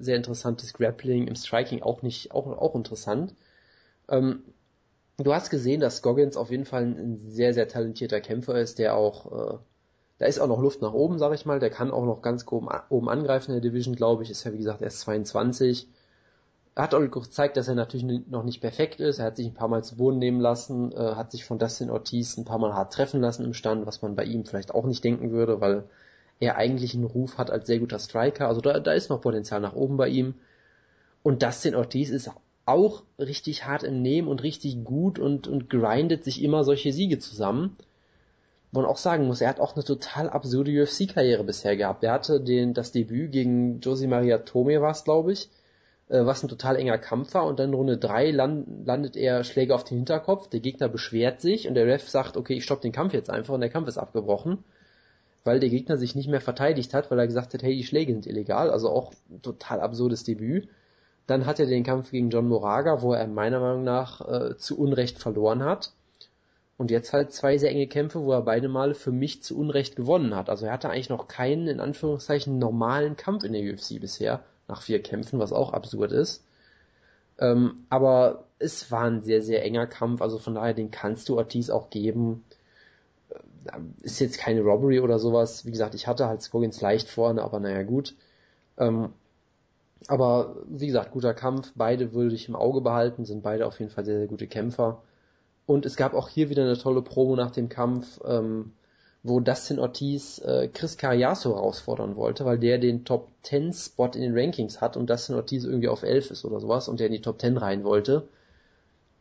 sehr 0.00 0.16
interessantes 0.16 0.72
Grappling, 0.72 1.28
im 1.28 1.36
Striking 1.36 1.80
auch 1.80 2.02
nicht, 2.02 2.32
auch, 2.32 2.48
auch 2.48 2.74
interessant. 2.74 3.36
Ähm, 4.08 4.42
du 5.18 5.32
hast 5.32 5.50
gesehen, 5.50 5.80
dass 5.80 6.02
Goggins 6.02 6.36
auf 6.36 6.50
jeden 6.50 6.64
Fall 6.64 6.82
ein 6.82 7.20
sehr, 7.28 7.54
sehr 7.54 7.68
talentierter 7.68 8.20
Kämpfer 8.20 8.58
ist, 8.60 8.80
der 8.80 8.96
auch, 8.96 9.52
äh, 9.54 9.58
da 10.18 10.26
ist 10.26 10.40
auch 10.40 10.48
noch 10.48 10.60
Luft 10.60 10.82
nach 10.82 10.92
oben, 10.92 11.20
sag 11.20 11.32
ich 11.34 11.46
mal, 11.46 11.60
der 11.60 11.70
kann 11.70 11.92
auch 11.92 12.04
noch 12.04 12.20
ganz 12.20 12.44
oben, 12.50 12.68
oben 12.88 13.08
angreifen 13.08 13.52
in 13.52 13.62
der 13.62 13.70
Division, 13.70 13.94
glaube 13.94 14.24
ich, 14.24 14.30
ist 14.30 14.42
ja 14.42 14.52
wie 14.52 14.58
gesagt 14.58 14.82
erst 14.82 15.00
22 15.02 15.88
hat 16.82 16.94
auch 16.94 17.00
gezeigt, 17.10 17.56
dass 17.56 17.68
er 17.68 17.74
natürlich 17.74 18.26
noch 18.28 18.44
nicht 18.44 18.60
perfekt 18.60 19.00
ist. 19.00 19.18
Er 19.18 19.26
hat 19.26 19.36
sich 19.36 19.46
ein 19.46 19.54
paar 19.54 19.68
Mal 19.68 19.82
zu 19.84 19.96
Boden 19.96 20.18
nehmen 20.18 20.40
lassen, 20.40 20.92
äh, 20.92 21.14
hat 21.14 21.32
sich 21.32 21.44
von 21.44 21.58
Dustin 21.58 21.90
Ortiz 21.90 22.36
ein 22.36 22.44
paar 22.44 22.58
Mal 22.58 22.74
hart 22.74 22.92
treffen 22.92 23.20
lassen 23.20 23.44
im 23.44 23.54
Stand, 23.54 23.86
was 23.86 24.02
man 24.02 24.14
bei 24.14 24.24
ihm 24.24 24.44
vielleicht 24.44 24.74
auch 24.74 24.86
nicht 24.86 25.02
denken 25.02 25.32
würde, 25.32 25.60
weil 25.60 25.84
er 26.38 26.56
eigentlich 26.56 26.94
einen 26.94 27.04
Ruf 27.04 27.38
hat 27.38 27.50
als 27.50 27.66
sehr 27.66 27.78
guter 27.78 27.98
Striker. 27.98 28.48
Also 28.48 28.60
da, 28.60 28.80
da 28.80 28.92
ist 28.92 29.10
noch 29.10 29.20
Potenzial 29.20 29.60
nach 29.60 29.74
oben 29.74 29.96
bei 29.96 30.08
ihm. 30.08 30.34
Und 31.22 31.42
Dustin 31.42 31.74
Ortiz 31.74 32.08
ist 32.10 32.30
auch 32.66 33.02
richtig 33.18 33.66
hart 33.66 33.82
im 33.82 34.00
Nehmen 34.00 34.28
und 34.28 34.42
richtig 34.42 34.84
gut 34.84 35.18
und, 35.18 35.48
und 35.48 35.68
grindet 35.68 36.24
sich 36.24 36.42
immer 36.42 36.64
solche 36.64 36.92
Siege 36.92 37.18
zusammen. 37.18 37.76
Wo 38.72 38.80
man 38.80 38.88
auch 38.88 38.96
sagen 38.96 39.26
muss, 39.26 39.40
er 39.40 39.48
hat 39.48 39.60
auch 39.60 39.74
eine 39.74 39.84
total 39.84 40.30
absurde 40.30 40.70
UFC-Karriere 40.82 41.42
bisher 41.42 41.76
gehabt. 41.76 42.04
Er 42.04 42.12
hatte 42.12 42.40
den, 42.40 42.72
das 42.72 42.92
Debüt 42.92 43.32
gegen 43.32 43.80
Josie 43.80 44.06
Maria 44.06 44.38
Tome 44.38 44.80
war 44.80 44.92
es, 44.92 45.04
glaube 45.04 45.32
ich, 45.32 45.50
was 46.10 46.42
ein 46.42 46.48
total 46.48 46.76
enger 46.76 46.98
Kampf 46.98 47.34
war 47.34 47.46
und 47.46 47.60
dann 47.60 47.72
Runde 47.72 47.96
3 47.96 48.32
land, 48.32 48.86
landet 48.86 49.16
er 49.16 49.44
Schläge 49.44 49.74
auf 49.74 49.84
den 49.84 49.98
Hinterkopf, 49.98 50.48
der 50.48 50.58
Gegner 50.58 50.88
beschwert 50.88 51.40
sich 51.40 51.68
und 51.68 51.74
der 51.74 51.86
Ref 51.86 52.08
sagt, 52.08 52.36
okay, 52.36 52.54
ich 52.54 52.64
stopp 52.64 52.80
den 52.80 52.92
Kampf 52.92 53.14
jetzt 53.14 53.30
einfach 53.30 53.54
und 53.54 53.60
der 53.60 53.70
Kampf 53.70 53.86
ist 53.86 53.96
abgebrochen, 53.96 54.64
weil 55.44 55.60
der 55.60 55.68
Gegner 55.70 55.96
sich 55.96 56.16
nicht 56.16 56.28
mehr 56.28 56.40
verteidigt 56.40 56.94
hat, 56.94 57.10
weil 57.10 57.18
er 57.20 57.28
gesagt 57.28 57.54
hat, 57.54 57.62
hey, 57.62 57.76
die 57.76 57.84
Schläge 57.84 58.12
sind 58.12 58.26
illegal, 58.26 58.70
also 58.70 58.90
auch 58.90 59.12
total 59.42 59.80
absurdes 59.80 60.24
Debüt. 60.24 60.68
Dann 61.28 61.46
hat 61.46 61.60
er 61.60 61.66
den 61.66 61.84
Kampf 61.84 62.10
gegen 62.10 62.30
John 62.30 62.48
Moraga, 62.48 63.02
wo 63.02 63.12
er 63.12 63.28
meiner 63.28 63.60
Meinung 63.60 63.84
nach 63.84 64.20
äh, 64.28 64.56
zu 64.56 64.80
Unrecht 64.80 65.18
verloren 65.18 65.62
hat. 65.62 65.92
Und 66.76 66.90
jetzt 66.90 67.12
halt 67.12 67.30
zwei 67.30 67.56
sehr 67.56 67.70
enge 67.70 67.86
Kämpfe, 67.86 68.24
wo 68.24 68.32
er 68.32 68.42
beide 68.42 68.68
Male 68.68 68.94
für 68.94 69.12
mich 69.12 69.44
zu 69.44 69.56
Unrecht 69.56 69.94
gewonnen 69.94 70.34
hat. 70.34 70.50
Also 70.50 70.66
er 70.66 70.72
hatte 70.72 70.90
eigentlich 70.90 71.10
noch 71.10 71.28
keinen, 71.28 71.68
in 71.68 71.78
Anführungszeichen, 71.78 72.58
normalen 72.58 73.16
Kampf 73.16 73.44
in 73.44 73.52
der 73.52 73.62
UFC 73.62 74.00
bisher 74.00 74.42
nach 74.70 74.82
vier 74.82 75.02
Kämpfen, 75.02 75.38
was 75.38 75.52
auch 75.52 75.72
absurd 75.72 76.12
ist. 76.12 76.44
Ähm, 77.38 77.86
aber 77.88 78.44
es 78.58 78.90
war 78.90 79.04
ein 79.04 79.22
sehr, 79.22 79.42
sehr 79.42 79.64
enger 79.64 79.86
Kampf, 79.86 80.20
also 80.22 80.38
von 80.38 80.54
daher, 80.54 80.74
den 80.74 80.90
kannst 80.90 81.28
du 81.28 81.36
Ortiz 81.36 81.70
auch 81.70 81.90
geben. 81.90 82.44
Äh, 83.30 83.78
ist 84.02 84.20
jetzt 84.20 84.38
keine 84.38 84.62
Robbery 84.62 85.00
oder 85.00 85.18
sowas. 85.18 85.64
Wie 85.66 85.70
gesagt, 85.70 85.94
ich 85.94 86.06
hatte 86.06 86.26
halt 86.26 86.42
Scoggins 86.42 86.80
leicht 86.80 87.08
vorne, 87.08 87.42
aber 87.42 87.60
naja, 87.60 87.82
gut. 87.82 88.14
Ähm, 88.78 89.12
aber 90.08 90.56
wie 90.66 90.86
gesagt, 90.86 91.12
guter 91.12 91.34
Kampf. 91.34 91.72
Beide 91.74 92.12
würde 92.12 92.34
ich 92.34 92.48
im 92.48 92.56
Auge 92.56 92.80
behalten, 92.80 93.24
sind 93.24 93.42
beide 93.42 93.66
auf 93.66 93.78
jeden 93.78 93.90
Fall 93.90 94.04
sehr, 94.04 94.18
sehr 94.18 94.28
gute 94.28 94.46
Kämpfer. 94.46 95.02
Und 95.66 95.86
es 95.86 95.96
gab 95.96 96.14
auch 96.14 96.28
hier 96.28 96.50
wieder 96.50 96.62
eine 96.62 96.78
tolle 96.78 97.02
Promo 97.02 97.36
nach 97.36 97.50
dem 97.50 97.68
Kampf. 97.68 98.20
Ähm, 98.24 98.72
wo 99.22 99.40
Dustin 99.40 99.78
Ortiz 99.78 100.38
äh, 100.38 100.68
Chris 100.68 100.96
Carriaso 100.96 101.54
herausfordern 101.54 102.16
wollte, 102.16 102.44
weil 102.44 102.58
der 102.58 102.78
den 102.78 103.04
Top 103.04 103.28
10 103.42 103.72
Spot 103.72 104.06
in 104.06 104.22
den 104.22 104.36
Rankings 104.36 104.80
hat 104.80 104.96
und 104.96 105.10
Dustin 105.10 105.34
Ortiz 105.34 105.64
irgendwie 105.64 105.88
auf 105.88 106.02
11 106.02 106.30
ist 106.30 106.44
oder 106.44 106.60
sowas 106.60 106.88
und 106.88 107.00
der 107.00 107.08
in 107.08 107.12
die 107.12 107.20
Top 107.20 107.40
10 107.40 107.56
rein 107.56 107.84
wollte. 107.84 108.28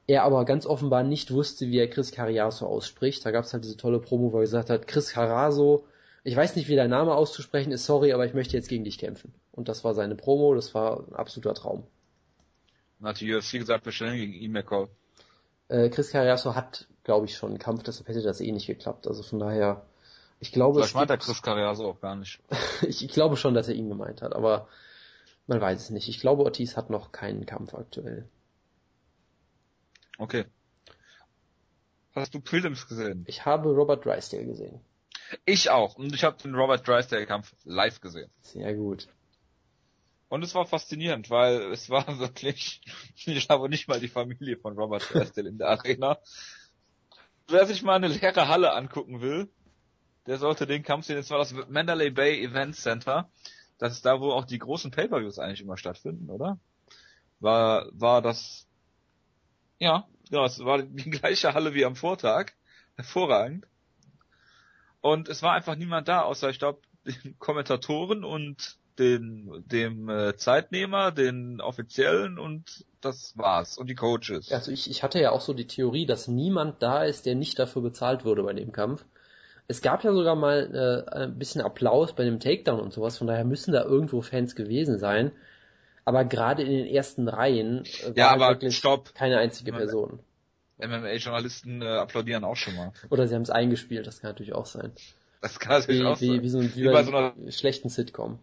Er 0.07 0.23
aber 0.23 0.45
ganz 0.45 0.65
offenbar 0.65 1.03
nicht 1.03 1.31
wusste, 1.31 1.67
wie 1.67 1.77
er 1.77 1.89
Chris 1.89 2.11
Carriaso 2.11 2.65
ausspricht. 2.65 3.25
Da 3.25 3.31
gab 3.31 3.43
es 3.43 3.53
halt 3.53 3.63
diese 3.63 3.77
tolle 3.77 3.99
Promo, 3.99 4.31
wo 4.31 4.37
er 4.37 4.43
gesagt 4.43 4.69
hat, 4.69 4.87
Chris 4.87 5.11
Carraso, 5.11 5.85
ich 6.23 6.35
weiß 6.35 6.55
nicht, 6.55 6.67
wie 6.67 6.75
dein 6.75 6.89
Name 6.89 7.13
auszusprechen 7.13 7.71
ist, 7.71 7.85
sorry, 7.85 8.13
aber 8.13 8.25
ich 8.25 8.33
möchte 8.33 8.55
jetzt 8.57 8.69
gegen 8.69 8.85
dich 8.85 8.97
kämpfen. 8.97 9.33
Und 9.51 9.69
das 9.69 9.83
war 9.83 9.93
seine 9.93 10.15
Promo, 10.15 10.55
das 10.55 10.73
war 10.73 11.05
ein 11.07 11.15
absoluter 11.15 11.53
Traum. 11.53 11.83
Hat 13.03 13.21
die 13.21 13.33
UFC 13.33 13.53
gesagt, 13.53 13.85
wir 13.85 13.91
stellen 13.91 14.17
gegen 14.17 14.33
ihn 14.33 14.51
mehr 14.51 14.63
äh, 15.69 15.89
Chris 15.89 16.11
Carriaso 16.11 16.55
hat, 16.55 16.87
glaube 17.03 17.27
ich, 17.27 17.37
schon 17.37 17.51
einen 17.51 17.59
Kampf, 17.59 17.83
deshalb 17.83 18.07
hätte 18.09 18.21
das 18.21 18.41
eh 18.41 18.51
nicht 18.51 18.67
geklappt. 18.67 19.07
Also 19.07 19.23
von 19.23 19.39
daher 19.39 19.85
ich 20.39 20.51
glaube, 20.51 20.79
Vielleicht 20.79 20.95
meint 20.95 21.09
der 21.09 21.17
Chris 21.17 21.41
Carriaso 21.41 21.89
auch 21.89 21.99
gar 21.99 22.15
nicht. 22.15 22.39
ich, 22.81 23.03
ich 23.03 23.11
glaube 23.11 23.37
schon, 23.37 23.53
dass 23.53 23.67
er 23.67 23.75
ihn 23.75 23.89
gemeint 23.89 24.21
hat, 24.21 24.33
aber 24.33 24.67
man 25.47 25.59
weiß 25.59 25.81
es 25.81 25.89
nicht. 25.89 26.07
Ich 26.07 26.19
glaube, 26.19 26.43
Ortiz 26.43 26.77
hat 26.77 26.89
noch 26.89 27.11
keinen 27.11 27.45
Kampf 27.45 27.73
aktuell. 27.73 28.29
Okay. 30.17 30.45
Hast 32.13 32.33
du 32.33 32.41
Prelims 32.41 32.87
gesehen? 32.87 33.23
Ich 33.27 33.45
habe 33.45 33.69
Robert 33.69 34.05
Drysdale 34.05 34.45
gesehen. 34.45 34.81
Ich 35.45 35.69
auch. 35.69 35.95
Und 35.95 36.13
ich 36.13 36.23
habe 36.23 36.41
den 36.41 36.55
Robert 36.55 36.87
Drysdale 36.87 37.25
Kampf 37.25 37.53
live 37.63 38.01
gesehen. 38.01 38.31
Sehr 38.41 38.73
gut. 38.75 39.07
Und 40.27 40.43
es 40.43 40.53
war 40.53 40.65
faszinierend, 40.65 41.29
weil 41.29 41.71
es 41.71 41.89
war 41.89 42.05
wirklich, 42.19 42.81
ich 43.25 43.49
habe 43.49 43.69
nicht 43.69 43.87
mal 43.87 43.99
die 43.99 44.07
Familie 44.07 44.57
von 44.57 44.77
Robert 44.77 45.13
Drysdale 45.13 45.49
in 45.49 45.57
der 45.57 45.69
Arena. 45.69 46.19
Wer 47.47 47.65
sich 47.65 47.81
mal 47.81 47.95
eine 47.95 48.07
leere 48.07 48.47
Halle 48.47 48.73
angucken 48.73 49.21
will, 49.21 49.49
der 50.27 50.37
sollte 50.37 50.67
den 50.67 50.83
Kampf 50.83 51.05
sehen. 51.05 51.17
Das 51.17 51.29
war 51.29 51.39
das 51.39 51.53
Mandalay 51.69 52.09
Bay 52.09 52.43
Event 52.43 52.75
Center. 52.75 53.29
Das 53.77 53.93
ist 53.93 54.05
da, 54.05 54.19
wo 54.19 54.31
auch 54.31 54.45
die 54.45 54.59
großen 54.59 54.91
Pay-Per-Views 54.91 55.39
eigentlich 55.39 55.61
immer 55.61 55.77
stattfinden, 55.77 56.29
oder? 56.29 56.59
War, 57.39 57.87
war 57.93 58.21
das, 58.21 58.67
ja, 59.79 60.05
ja, 60.29 60.45
es 60.45 60.59
war 60.59 60.83
die 60.83 61.09
gleiche 61.09 61.53
Halle 61.53 61.73
wie 61.73 61.85
am 61.85 61.95
Vortag. 61.95 62.51
Hervorragend. 62.95 63.65
Und 65.01 65.29
es 65.29 65.41
war 65.41 65.53
einfach 65.53 65.75
niemand 65.75 66.07
da, 66.07 66.21
außer 66.21 66.49
ich 66.49 66.59
glaube, 66.59 66.81
den 67.05 67.39
Kommentatoren 67.39 68.23
und 68.23 68.77
den, 68.99 69.63
dem 69.67 70.09
äh, 70.09 70.35
Zeitnehmer, 70.35 71.11
den 71.11 71.61
Offiziellen 71.61 72.37
und 72.37 72.85
das 72.99 73.37
war's. 73.37 73.77
Und 73.77 73.87
die 73.87 73.95
Coaches. 73.95 74.51
Also 74.51 74.71
ich, 74.71 74.89
ich 74.89 75.03
hatte 75.03 75.21
ja 75.21 75.31
auch 75.31 75.39
so 75.39 75.53
die 75.53 75.67
Theorie, 75.67 76.05
dass 76.05 76.27
niemand 76.27 76.83
da 76.83 77.05
ist, 77.05 77.25
der 77.25 77.35
nicht 77.35 77.57
dafür 77.57 77.81
bezahlt 77.81 78.25
wurde 78.25 78.43
bei 78.43 78.51
dem 78.51 78.73
Kampf. 78.73 79.05
Es 79.69 79.81
gab 79.81 80.03
ja 80.03 80.11
sogar 80.11 80.35
mal 80.35 81.05
äh, 81.09 81.15
ein 81.15 81.37
bisschen 81.37 81.61
Applaus 81.61 82.13
bei 82.13 82.25
dem 82.25 82.39
Takedown 82.39 82.81
und 82.81 82.91
sowas, 82.91 83.17
von 83.17 83.27
daher 83.27 83.45
müssen 83.45 83.71
da 83.71 83.83
irgendwo 83.83 84.21
Fans 84.21 84.55
gewesen 84.55 84.97
sein. 84.97 85.31
Aber 86.05 86.25
gerade 86.25 86.63
in 86.63 86.71
den 86.71 86.87
ersten 86.87 87.27
Reihen 87.27 87.85
äh, 87.85 88.07
war 88.07 88.17
ja, 88.17 88.29
halt 88.31 88.41
aber 88.41 88.49
wirklich 88.55 88.75
stopp. 88.75 89.13
keine 89.13 89.37
einzige 89.37 89.71
Person. 89.71 90.19
MMA-Journalisten 90.79 91.81
äh, 91.81 91.85
applaudieren 91.85 92.43
auch 92.43 92.55
schon 92.55 92.75
mal. 92.75 92.91
Oder 93.09 93.27
sie 93.27 93.35
haben 93.35 93.43
es 93.43 93.49
eingespielt, 93.49 94.07
das 94.07 94.21
kann 94.21 94.31
natürlich 94.31 94.53
auch 94.53 94.65
sein. 94.65 94.91
Das 95.41 95.59
kann 95.59 95.79
natürlich 95.79 96.01
wie, 96.01 96.05
auch 96.05 96.19
wie, 96.19 96.27
sein. 96.27 96.41
Wie 96.41 96.49
so, 96.49 96.57
ein, 96.59 96.75
wie, 96.75 96.83
wie 96.83 96.89
bei 96.89 97.03
so 97.03 97.15
einer 97.15 97.33
schlechten 97.51 97.89
Sitcom. 97.89 98.39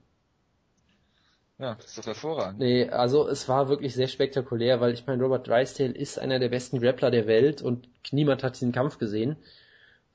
Ja, 1.58 1.74
das 1.74 1.86
ist 1.86 1.98
doch 1.98 2.06
hervorragend. 2.06 2.58
Nee, 2.58 2.88
also 2.90 3.26
es 3.26 3.48
war 3.48 3.68
wirklich 3.68 3.94
sehr 3.94 4.08
spektakulär, 4.08 4.80
weil 4.80 4.92
ich 4.92 5.06
meine, 5.06 5.22
Robert 5.22 5.48
Drysdale 5.48 5.92
ist 5.92 6.18
einer 6.18 6.38
der 6.38 6.50
besten 6.50 6.80
Grappler 6.80 7.10
der 7.10 7.26
Welt 7.26 7.62
und 7.62 7.88
niemand 8.12 8.42
hat 8.42 8.54
diesen 8.54 8.72
Kampf 8.72 8.98
gesehen. 8.98 9.36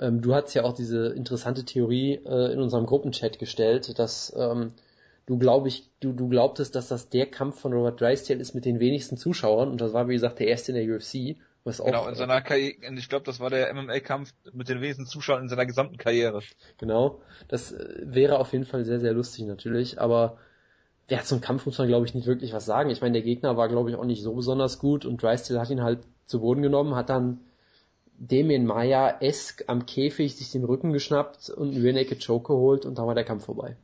Ähm, 0.01 0.21
du 0.21 0.33
hast 0.33 0.53
ja 0.55 0.63
auch 0.63 0.73
diese 0.73 1.09
interessante 1.09 1.63
Theorie 1.63 2.19
äh, 2.25 2.51
in 2.51 2.59
unserem 2.59 2.87
Gruppenchat 2.87 3.37
gestellt, 3.39 3.97
dass 3.99 4.33
ähm, 4.35 4.73
du 5.27 5.37
glaube 5.37 5.67
ich, 5.67 5.89
du, 5.99 6.11
du 6.11 6.27
glaubtest, 6.27 6.75
dass 6.75 6.87
das 6.87 7.09
der 7.09 7.27
Kampf 7.27 7.61
von 7.61 7.71
Robert 7.71 8.01
Drysdale 8.01 8.39
ist 8.39 8.55
mit 8.55 8.65
den 8.65 8.79
wenigsten 8.79 9.15
Zuschauern 9.15 9.69
und 9.69 9.79
das 9.79 9.93
war 9.93 10.09
wie 10.09 10.13
gesagt 10.13 10.39
der 10.39 10.47
erste 10.47 10.71
in 10.71 10.87
der 10.87 10.95
UFC. 10.95 11.37
Was 11.63 11.79
auch, 11.79 11.85
genau, 11.85 12.07
in 12.07 12.15
seiner 12.15 12.41
Karriere, 12.41 12.95
ich 12.95 13.07
glaube, 13.07 13.23
das 13.23 13.39
war 13.39 13.51
der 13.51 13.71
MMA-Kampf 13.71 14.33
mit 14.51 14.67
den 14.67 14.81
wenigsten 14.81 15.05
Zuschauern 15.05 15.43
in 15.43 15.49
seiner 15.49 15.67
gesamten 15.67 15.97
Karriere. 15.97 16.41
Genau, 16.79 17.21
das 17.47 17.71
äh, 17.71 18.01
wäre 18.01 18.39
auf 18.39 18.51
jeden 18.53 18.65
Fall 18.65 18.83
sehr, 18.83 18.99
sehr 18.99 19.13
lustig 19.13 19.45
natürlich, 19.45 20.01
aber 20.01 20.37
ja, 21.11 21.21
zum 21.21 21.41
Kampf 21.41 21.67
muss 21.67 21.77
man 21.77 21.87
glaube 21.87 22.07
ich 22.07 22.15
nicht 22.15 22.25
wirklich 22.25 22.53
was 22.53 22.65
sagen. 22.65 22.89
Ich 22.89 23.01
meine, 23.01 23.13
der 23.13 23.21
Gegner 23.21 23.55
war 23.55 23.69
glaube 23.69 23.91
ich 23.91 23.95
auch 23.95 24.05
nicht 24.05 24.23
so 24.23 24.33
besonders 24.33 24.79
gut 24.79 25.05
und 25.05 25.21
Drysdale 25.21 25.59
hat 25.59 25.69
ihn 25.69 25.83
halt 25.83 25.99
zu 26.25 26.39
Boden 26.39 26.63
genommen, 26.63 26.95
hat 26.95 27.09
dann 27.09 27.41
Damien 28.23 28.67
Maya-esk 28.67 29.63
am 29.65 29.87
Käfig 29.87 30.35
sich 30.35 30.51
den 30.51 30.63
Rücken 30.63 30.93
geschnappt 30.93 31.49
und 31.49 31.71
einen 31.71 31.81
Rear 31.81 31.95
Naked 31.95 32.23
Choke 32.23 32.53
geholt 32.53 32.85
und 32.85 32.99
da 32.99 33.07
war 33.07 33.15
der 33.15 33.23
Kampf 33.23 33.45
vorbei. 33.45 33.75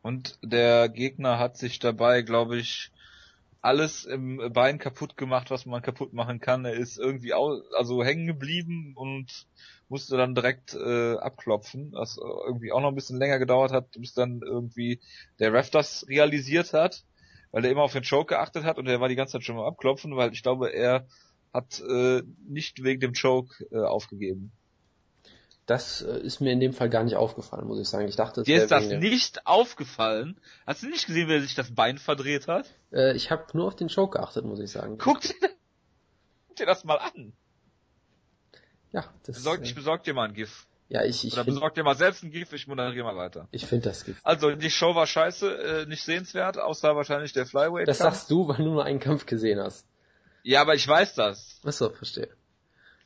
Und 0.00 0.38
der 0.42 0.88
Gegner 0.88 1.38
hat 1.38 1.58
sich 1.58 1.78
dabei, 1.78 2.22
glaube 2.22 2.56
ich, 2.56 2.92
alles 3.60 4.06
im 4.06 4.40
Bein 4.54 4.78
kaputt 4.78 5.18
gemacht, 5.18 5.50
was 5.50 5.66
man 5.66 5.82
kaputt 5.82 6.14
machen 6.14 6.40
kann. 6.40 6.64
Er 6.64 6.74
ist 6.74 6.98
irgendwie 6.98 7.34
au 7.34 7.60
also 7.76 8.02
hängen 8.02 8.26
geblieben 8.26 8.94
und 8.96 9.46
musste 9.88 10.16
dann 10.16 10.34
direkt 10.34 10.72
äh, 10.74 11.16
abklopfen, 11.16 11.92
was 11.92 12.16
irgendwie 12.16 12.72
auch 12.72 12.80
noch 12.80 12.88
ein 12.88 12.94
bisschen 12.94 13.18
länger 13.18 13.38
gedauert 13.38 13.72
hat, 13.72 13.90
bis 13.98 14.14
dann 14.14 14.40
irgendwie 14.42 15.00
der 15.40 15.52
Ref 15.52 15.68
das 15.68 16.06
realisiert 16.08 16.72
hat, 16.72 17.04
weil 17.50 17.66
er 17.66 17.70
immer 17.70 17.82
auf 17.82 17.92
den 17.92 18.04
Choke 18.04 18.34
geachtet 18.34 18.64
hat 18.64 18.78
und 18.78 18.86
er 18.86 19.00
war 19.00 19.08
die 19.08 19.16
ganze 19.16 19.32
Zeit 19.32 19.44
schon 19.44 19.56
mal 19.56 19.66
abklopfen, 19.66 20.16
weil 20.16 20.32
ich 20.32 20.42
glaube, 20.42 20.72
er 20.72 21.06
hat 21.56 21.80
äh, 21.80 22.22
nicht 22.46 22.84
wegen 22.84 23.00
dem 23.00 23.14
Choke 23.14 23.64
äh, 23.72 23.78
aufgegeben. 23.78 24.52
Das 25.64 26.02
äh, 26.02 26.18
ist 26.20 26.40
mir 26.40 26.52
in 26.52 26.60
dem 26.60 26.72
Fall 26.72 26.88
gar 26.88 27.02
nicht 27.02 27.16
aufgefallen, 27.16 27.66
muss 27.66 27.80
ich 27.80 27.88
sagen. 27.88 28.06
Ich 28.06 28.14
dachte, 28.14 28.44
dir 28.44 28.62
ist 28.62 28.70
das 28.70 28.86
nicht 28.86 29.46
aufgefallen. 29.46 30.38
Hast 30.64 30.84
du 30.84 30.88
nicht 30.88 31.06
gesehen, 31.06 31.28
wie 31.28 31.34
er 31.34 31.40
sich 31.40 31.56
das 31.56 31.74
Bein 31.74 31.98
verdreht 31.98 32.46
hat? 32.46 32.66
Äh, 32.92 33.16
ich 33.16 33.32
habe 33.32 33.44
nur 33.54 33.66
auf 33.66 33.74
den 33.74 33.88
Choke 33.88 34.18
geachtet, 34.18 34.44
muss 34.44 34.60
ich 34.60 34.70
sagen. 34.70 34.96
Guck 34.98 35.22
dir, 35.22 35.34
guck 36.46 36.56
dir 36.56 36.66
das 36.66 36.84
mal 36.84 36.98
an. 36.98 37.32
Ja, 38.92 39.04
das. 39.24 39.36
Besorg, 39.36 39.60
ich 39.64 39.72
äh, 39.72 39.74
besorg 39.74 40.04
dir 40.04 40.14
mal 40.14 40.28
ein 40.28 40.34
GIF. 40.34 40.66
Ja, 40.88 41.02
ich, 41.02 41.24
ich 41.24 41.32
Oder 41.32 41.42
find, 41.42 41.56
besorg 41.56 41.74
dir 41.74 41.82
mal 41.82 41.96
selbst 41.96 42.22
ein 42.22 42.30
GIF, 42.30 42.52
ich 42.52 42.68
moderiere 42.68 43.04
mal 43.04 43.16
weiter. 43.16 43.48
Ich 43.50 43.66
finde 43.66 43.88
das 43.88 44.04
GIF. 44.04 44.20
Also, 44.22 44.52
die 44.52 44.70
Show 44.70 44.94
war 44.94 45.08
scheiße, 45.08 45.82
äh, 45.82 45.86
nicht 45.86 46.04
sehenswert, 46.04 46.58
außer 46.58 46.94
wahrscheinlich 46.94 47.32
der 47.32 47.44
Flyweight. 47.44 47.88
Das 47.88 47.98
sagst 47.98 48.30
du, 48.30 48.46
weil 48.46 48.58
du 48.58 48.70
nur 48.70 48.84
einen 48.84 49.00
Kampf 49.00 49.26
gesehen 49.26 49.58
hast. 49.58 49.84
Ja, 50.46 50.60
aber 50.60 50.76
ich 50.76 50.86
weiß 50.86 51.14
das. 51.14 51.60
Achso, 51.64 51.90
verstehe. 51.90 52.28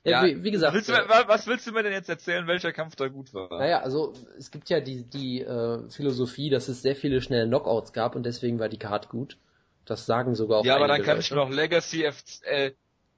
Ja, 0.04 0.26
ja 0.26 0.26
wie, 0.26 0.44
wie, 0.44 0.50
gesagt. 0.50 0.74
Willst 0.74 0.90
du, 0.90 0.92
äh, 0.92 1.08
was 1.26 1.46
willst 1.46 1.66
du 1.66 1.72
mir 1.72 1.82
denn 1.82 1.92
jetzt 1.92 2.10
erzählen, 2.10 2.46
welcher 2.46 2.70
Kampf 2.70 2.96
da 2.96 3.08
gut 3.08 3.32
war? 3.32 3.48
Naja, 3.48 3.80
also 3.80 4.12
es 4.36 4.50
gibt 4.50 4.68
ja 4.68 4.80
die, 4.80 5.04
die 5.04 5.40
äh, 5.40 5.88
Philosophie, 5.88 6.50
dass 6.50 6.68
es 6.68 6.82
sehr 6.82 6.94
viele 6.94 7.22
schnelle 7.22 7.46
Knockouts 7.46 7.94
gab 7.94 8.14
und 8.14 8.24
deswegen 8.24 8.58
war 8.58 8.68
die 8.68 8.78
Card 8.78 9.08
gut. 9.08 9.38
Das 9.86 10.04
sagen 10.04 10.34
sogar 10.34 10.58
auch 10.58 10.64
Ja, 10.66 10.76
aber 10.76 10.86
dann 10.86 10.98
kann 10.98 11.16
Leute. 11.16 11.20
ich 11.20 11.30
mir 11.30 11.38
noch 11.38 11.48
Legacy 11.48 12.04
F, 12.04 12.22
äh, 12.42 12.72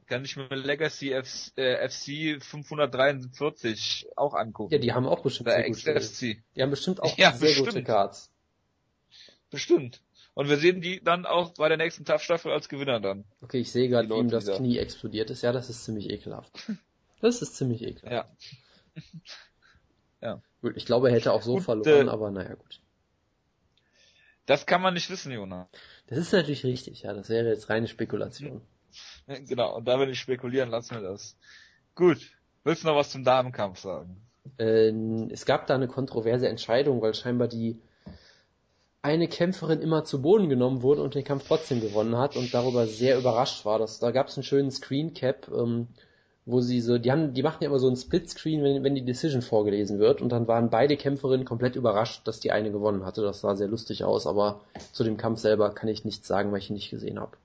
kann 0.07 0.25
ich 0.25 0.37
mir 0.37 0.47
Legacy 0.55 1.11
F, 1.11 1.51
äh, 1.57 1.89
FC 1.89 2.41
543 2.41 4.07
auch 4.15 4.35
angucken. 4.35 4.73
Ja, 4.73 4.79
die 4.79 4.93
haben 4.93 5.07
auch 5.07 5.25
bestimmt 5.25 5.49
sehr 5.49 5.69
gute, 5.69 6.01
FC. 6.01 6.41
Die 6.55 6.63
haben 6.63 6.71
bestimmt 6.71 7.03
auch 7.03 7.19
ja, 7.19 7.33
sehr 7.33 7.49
bestimmt. 7.49 7.71
gute 7.71 7.83
Cards. 7.83 8.31
Bestimmt. 9.51 10.01
Und 10.35 10.49
wir 10.49 10.57
sehen 10.57 10.81
die 10.81 11.03
dann 11.03 11.27
auch 11.27 11.53
bei 11.55 11.69
der 11.69 11.77
nächsten 11.77 12.05
TAF-Staffel 12.05 12.51
als 12.53 12.69
Gewinner 12.69 13.01
dann. 13.01 13.25
Okay, 13.43 13.59
ich 13.59 13.71
sehe 13.71 13.89
gerade, 13.89 14.09
wie 14.09 14.15
ihm 14.15 14.31
das 14.31 14.47
Knie 14.47 14.79
explodiert 14.79 15.31
ist. 15.31 15.43
Ja, 15.43 15.53
das 15.53 15.69
ist 15.69 15.85
ziemlich 15.85 16.11
ekelhaft. 16.11 16.53
Das 17.21 17.41
ist 17.41 17.55
ziemlich 17.55 17.83
ekelhaft. 17.83 18.35
Ja. 18.97 19.03
ja. 20.21 20.43
Gut, 20.61 20.77
ich 20.77 20.87
glaube, 20.87 21.09
er 21.09 21.15
hätte 21.15 21.33
auch 21.33 21.43
so 21.43 21.55
gut, 21.55 21.63
verloren, 21.63 22.09
äh, 22.09 22.11
aber 22.11 22.33
naja, 22.33 22.55
gut. 22.55 22.81
Das 24.45 24.67
kann 24.67 24.83
man 24.83 24.95
nicht 24.95 25.09
wissen, 25.09 25.31
Jona. 25.31 25.69
Das 26.09 26.19
ist 26.19 26.33
natürlich 26.33 26.65
richtig, 26.65 27.03
ja. 27.03 27.13
Das 27.13 27.29
wäre 27.29 27.49
jetzt 27.49 27.71
reine 27.71 27.87
Spekulation. 27.87 28.63
Genau, 29.27 29.77
und 29.77 29.87
da 29.87 30.01
will 30.01 30.11
ich 30.11 30.19
spekulieren, 30.19 30.69
lassen 30.69 30.97
wir 30.97 31.01
das. 31.01 31.39
Gut. 31.95 32.33
Willst 32.65 32.83
du 32.83 32.89
noch 32.89 32.97
was 32.97 33.11
zum 33.11 33.23
Damenkampf 33.23 33.79
sagen? 33.79 34.21
Äh, 34.59 34.91
es 35.31 35.47
gab 35.47 35.69
da 35.69 35.77
eine 35.77 35.87
kontroverse 35.87 36.49
Entscheidung, 36.49 37.01
weil 37.01 37.15
scheinbar 37.15 37.47
die 37.47 37.81
eine 39.03 39.27
Kämpferin 39.27 39.81
immer 39.81 40.05
zu 40.05 40.23
Boden 40.23 40.49
genommen 40.49 40.83
wurde 40.83 41.03
und 41.03 41.17
den 41.17 41.25
Kampf 41.25 41.47
trotzdem 41.49 41.81
gewonnen 41.81 42.17
hat 42.17 42.37
und 42.37 42.55
darüber 42.55 42.87
sehr 42.87 43.19
überrascht 43.19 43.65
war. 43.65 43.81
Das, 43.81 43.99
da 43.99 44.13
gab 44.13 44.29
es 44.29 44.37
einen 44.37 44.45
schönen 44.45 44.71
Screen 44.71 45.13
Cap, 45.13 45.51
ähm, 45.53 45.89
wo 46.47 46.61
sie 46.61 46.81
so, 46.81 46.99
die 46.99 47.11
haben, 47.11 47.35
die 47.35 47.43
machen 47.43 47.59
ja 47.61 47.69
immer 47.69 47.81
so 47.81 47.89
einen 47.89 47.97
Split 47.97 48.31
Screen, 48.31 48.63
wenn, 48.63 48.85
wenn 48.85 48.95
die 48.95 49.05
Decision 49.05 49.43
vorgelesen 49.43 49.99
wird 49.99 50.23
und 50.23 50.31
dann 50.31 50.47
waren 50.47 50.71
beide 50.71 50.97
Kämpferinnen 50.97 51.45
komplett 51.45 51.75
überrascht, 51.75 52.27
dass 52.27 52.41
die 52.41 52.53
eine 52.53 52.71
gewonnen 52.71 53.05
hatte. 53.05 53.23
Das 53.23 53.41
sah 53.41 53.57
sehr 53.57 53.69
lustig 53.69 54.05
aus, 54.05 54.27
aber 54.27 54.61
zu 54.93 55.03
dem 55.03 55.17
Kampf 55.17 55.41
selber 55.41 55.71
kann 55.71 55.89
ich 55.89 56.05
nichts 56.05 56.29
sagen, 56.29 56.53
weil 56.53 56.61
ich 56.61 56.71
ihn 56.71 56.75
nicht 56.75 56.91
gesehen 56.91 57.21
habe. 57.21 57.37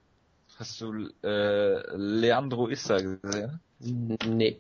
Hast 0.57 0.79
du 0.81 1.09
äh, 1.23 1.95
Leandro 1.95 2.67
Issa 2.67 2.97
gesehen? 2.97 3.59
Nee. 3.79 4.59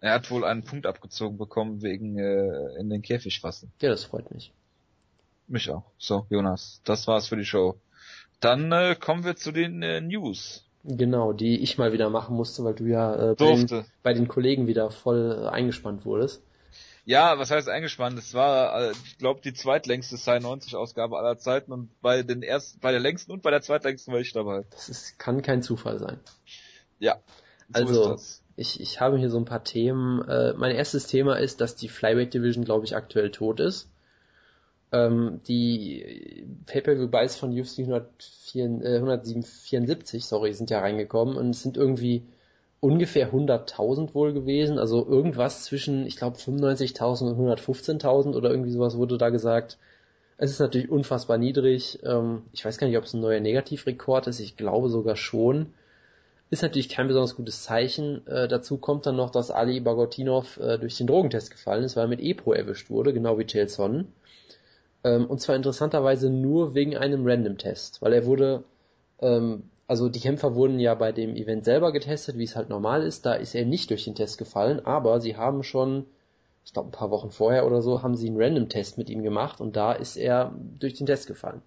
Er 0.00 0.14
hat 0.14 0.30
wohl 0.30 0.44
einen 0.44 0.64
Punkt 0.64 0.86
abgezogen 0.86 1.38
bekommen 1.38 1.80
wegen 1.82 2.18
äh, 2.18 2.74
in 2.78 2.90
den 2.90 3.02
Käfig 3.02 3.40
fassen. 3.40 3.70
Ja, 3.80 3.88
das 3.88 4.04
freut 4.04 4.30
mich. 4.30 4.52
Mich 5.52 5.70
auch. 5.70 5.84
So, 5.98 6.26
Jonas, 6.30 6.80
das 6.84 7.06
war's 7.06 7.28
für 7.28 7.36
die 7.36 7.44
Show. 7.44 7.76
Dann 8.40 8.72
äh, 8.72 8.96
kommen 8.98 9.22
wir 9.22 9.36
zu 9.36 9.52
den 9.52 9.82
äh, 9.82 10.00
News. 10.00 10.64
Genau, 10.82 11.34
die 11.34 11.60
ich 11.60 11.76
mal 11.76 11.92
wieder 11.92 12.08
machen 12.08 12.34
musste, 12.34 12.64
weil 12.64 12.74
du 12.74 12.86
ja 12.86 13.32
äh, 13.32 13.34
bei, 13.34 13.54
den, 13.54 13.84
bei 14.02 14.14
den 14.14 14.28
Kollegen 14.28 14.66
wieder 14.66 14.90
voll 14.90 15.44
äh, 15.44 15.48
eingespannt 15.48 16.06
wurdest. 16.06 16.42
Ja, 17.04 17.38
was 17.38 17.50
heißt 17.50 17.68
eingespannt? 17.68 18.18
Es 18.18 18.32
war, 18.32 18.80
äh, 18.80 18.92
ich 19.04 19.18
glaube, 19.18 19.42
die 19.42 19.52
zweitlängste 19.52 20.16
Sci 20.16 20.40
90 20.40 20.74
Ausgabe 20.74 21.18
aller 21.18 21.36
Zeiten 21.36 21.70
und 21.70 22.00
bei 22.00 22.22
den 22.22 22.42
ersten, 22.42 22.80
bei 22.80 22.90
der 22.90 23.00
längsten 23.00 23.30
und 23.30 23.42
bei 23.42 23.50
der 23.50 23.60
zweitlängsten 23.60 24.14
war 24.14 24.20
ich 24.20 24.32
dabei. 24.32 24.64
Das 24.70 24.88
ist, 24.88 25.18
kann 25.18 25.42
kein 25.42 25.62
Zufall 25.62 25.98
sein. 25.98 26.18
Ja. 26.98 27.18
So 27.68 27.82
also, 27.84 28.16
ich, 28.56 28.80
ich 28.80 29.02
habe 29.02 29.18
hier 29.18 29.28
so 29.28 29.36
ein 29.36 29.44
paar 29.44 29.64
Themen. 29.64 30.26
Äh, 30.26 30.54
mein 30.54 30.74
erstes 30.74 31.06
Thema 31.06 31.38
ist, 31.38 31.60
dass 31.60 31.76
die 31.76 31.88
Flyweight 31.88 32.32
Division, 32.32 32.64
glaube 32.64 32.86
ich, 32.86 32.96
aktuell 32.96 33.30
tot 33.30 33.60
ist. 33.60 33.91
Ähm, 34.92 35.40
die 35.48 36.46
Pay-Per-View-Buys 36.66 37.36
von 37.36 37.58
UFC 37.58 37.78
174, 37.80 40.24
sorry, 40.24 40.52
sind 40.52 40.70
ja 40.70 40.80
reingekommen 40.80 41.36
und 41.36 41.50
es 41.50 41.62
sind 41.62 41.76
irgendwie 41.76 42.22
ungefähr 42.80 43.32
100.000 43.32 44.14
wohl 44.14 44.32
gewesen, 44.32 44.78
also 44.78 45.06
irgendwas 45.06 45.64
zwischen, 45.64 46.04
ich 46.04 46.16
glaube, 46.16 46.36
95.000 46.36 47.30
und 47.30 47.38
115.000 47.38 48.34
oder 48.34 48.50
irgendwie 48.50 48.72
sowas 48.72 48.96
wurde 48.96 49.18
da 49.18 49.30
gesagt. 49.30 49.78
Es 50.36 50.50
ist 50.50 50.58
natürlich 50.58 50.90
unfassbar 50.90 51.38
niedrig. 51.38 52.00
Ähm, 52.02 52.42
ich 52.52 52.64
weiß 52.64 52.78
gar 52.78 52.88
nicht, 52.88 52.98
ob 52.98 53.04
es 53.04 53.14
ein 53.14 53.20
neuer 53.20 53.38
Negativrekord 53.40 54.26
ist. 54.26 54.40
Ich 54.40 54.56
glaube 54.56 54.88
sogar 54.88 55.14
schon. 55.14 55.72
Ist 56.50 56.62
natürlich 56.62 56.88
kein 56.88 57.06
besonders 57.06 57.36
gutes 57.36 57.62
Zeichen. 57.62 58.26
Äh, 58.26 58.48
dazu 58.48 58.76
kommt 58.76 59.06
dann 59.06 59.14
noch, 59.16 59.30
dass 59.30 59.52
Ali 59.52 59.78
Bagotinov 59.80 60.58
äh, 60.58 60.78
durch 60.78 60.98
den 60.98 61.06
Drogentest 61.06 61.52
gefallen 61.52 61.84
ist, 61.84 61.96
weil 61.96 62.06
er 62.06 62.08
mit 62.08 62.20
EPO 62.20 62.52
erwischt 62.52 62.90
wurde, 62.90 63.12
genau 63.12 63.38
wie 63.38 63.46
Chael 63.46 63.68
Sonnen. 63.68 64.12
Ähm, 65.04 65.26
und 65.26 65.40
zwar 65.40 65.56
interessanterweise 65.56 66.30
nur 66.30 66.74
wegen 66.74 66.96
einem 66.96 67.26
Random-Test, 67.26 68.02
weil 68.02 68.12
er 68.12 68.26
wurde, 68.26 68.64
ähm, 69.20 69.64
also 69.86 70.08
die 70.08 70.20
Kämpfer 70.20 70.54
wurden 70.54 70.78
ja 70.78 70.94
bei 70.94 71.12
dem 71.12 71.36
Event 71.36 71.64
selber 71.64 71.92
getestet, 71.92 72.38
wie 72.38 72.44
es 72.44 72.56
halt 72.56 72.68
normal 72.68 73.02
ist. 73.02 73.26
Da 73.26 73.34
ist 73.34 73.54
er 73.54 73.64
nicht 73.64 73.90
durch 73.90 74.04
den 74.04 74.14
Test 74.14 74.38
gefallen, 74.38 74.84
aber 74.84 75.20
sie 75.20 75.36
haben 75.36 75.62
schon, 75.62 76.06
ich 76.64 76.72
glaube 76.72 76.88
ein 76.88 76.92
paar 76.92 77.10
Wochen 77.10 77.30
vorher 77.30 77.66
oder 77.66 77.82
so, 77.82 78.02
haben 78.02 78.16
sie 78.16 78.28
einen 78.28 78.40
Random-Test 78.40 78.98
mit 78.98 79.10
ihm 79.10 79.22
gemacht 79.22 79.60
und 79.60 79.76
da 79.76 79.92
ist 79.92 80.16
er 80.16 80.54
durch 80.78 80.94
den 80.94 81.06
Test 81.06 81.26
gefallen. 81.26 81.62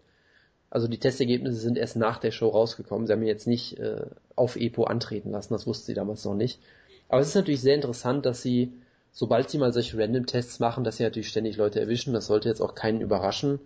Also 0.69 0.87
die 0.87 0.99
Testergebnisse 0.99 1.59
sind 1.59 1.77
erst 1.77 1.95
nach 1.95 2.17
der 2.17 2.31
Show 2.31 2.49
rausgekommen. 2.49 3.07
Sie 3.07 3.13
haben 3.13 3.21
ihn 3.21 3.27
jetzt 3.27 3.47
nicht 3.47 3.79
äh, 3.79 4.07
auf 4.35 4.55
EPO 4.55 4.85
antreten 4.85 5.31
lassen, 5.31 5.53
das 5.53 5.67
wussten 5.67 5.85
sie 5.85 5.93
damals 5.93 6.25
noch 6.25 6.35
nicht. 6.35 6.59
Aber 7.07 7.21
es 7.21 7.29
ist 7.29 7.35
natürlich 7.35 7.61
sehr 7.61 7.75
interessant, 7.75 8.25
dass 8.25 8.41
sie 8.41 8.73
sobald 9.15 9.49
sie 9.49 9.57
mal 9.57 9.73
solche 9.73 9.97
Random-Tests 9.97 10.59
machen, 10.59 10.83
dass 10.83 10.97
sie 10.97 11.03
natürlich 11.03 11.29
ständig 11.29 11.55
Leute 11.55 11.79
erwischen, 11.79 12.13
das 12.13 12.27
sollte 12.27 12.49
jetzt 12.49 12.61
auch 12.61 12.75
keinen 12.75 12.99
überraschen. 12.99 13.59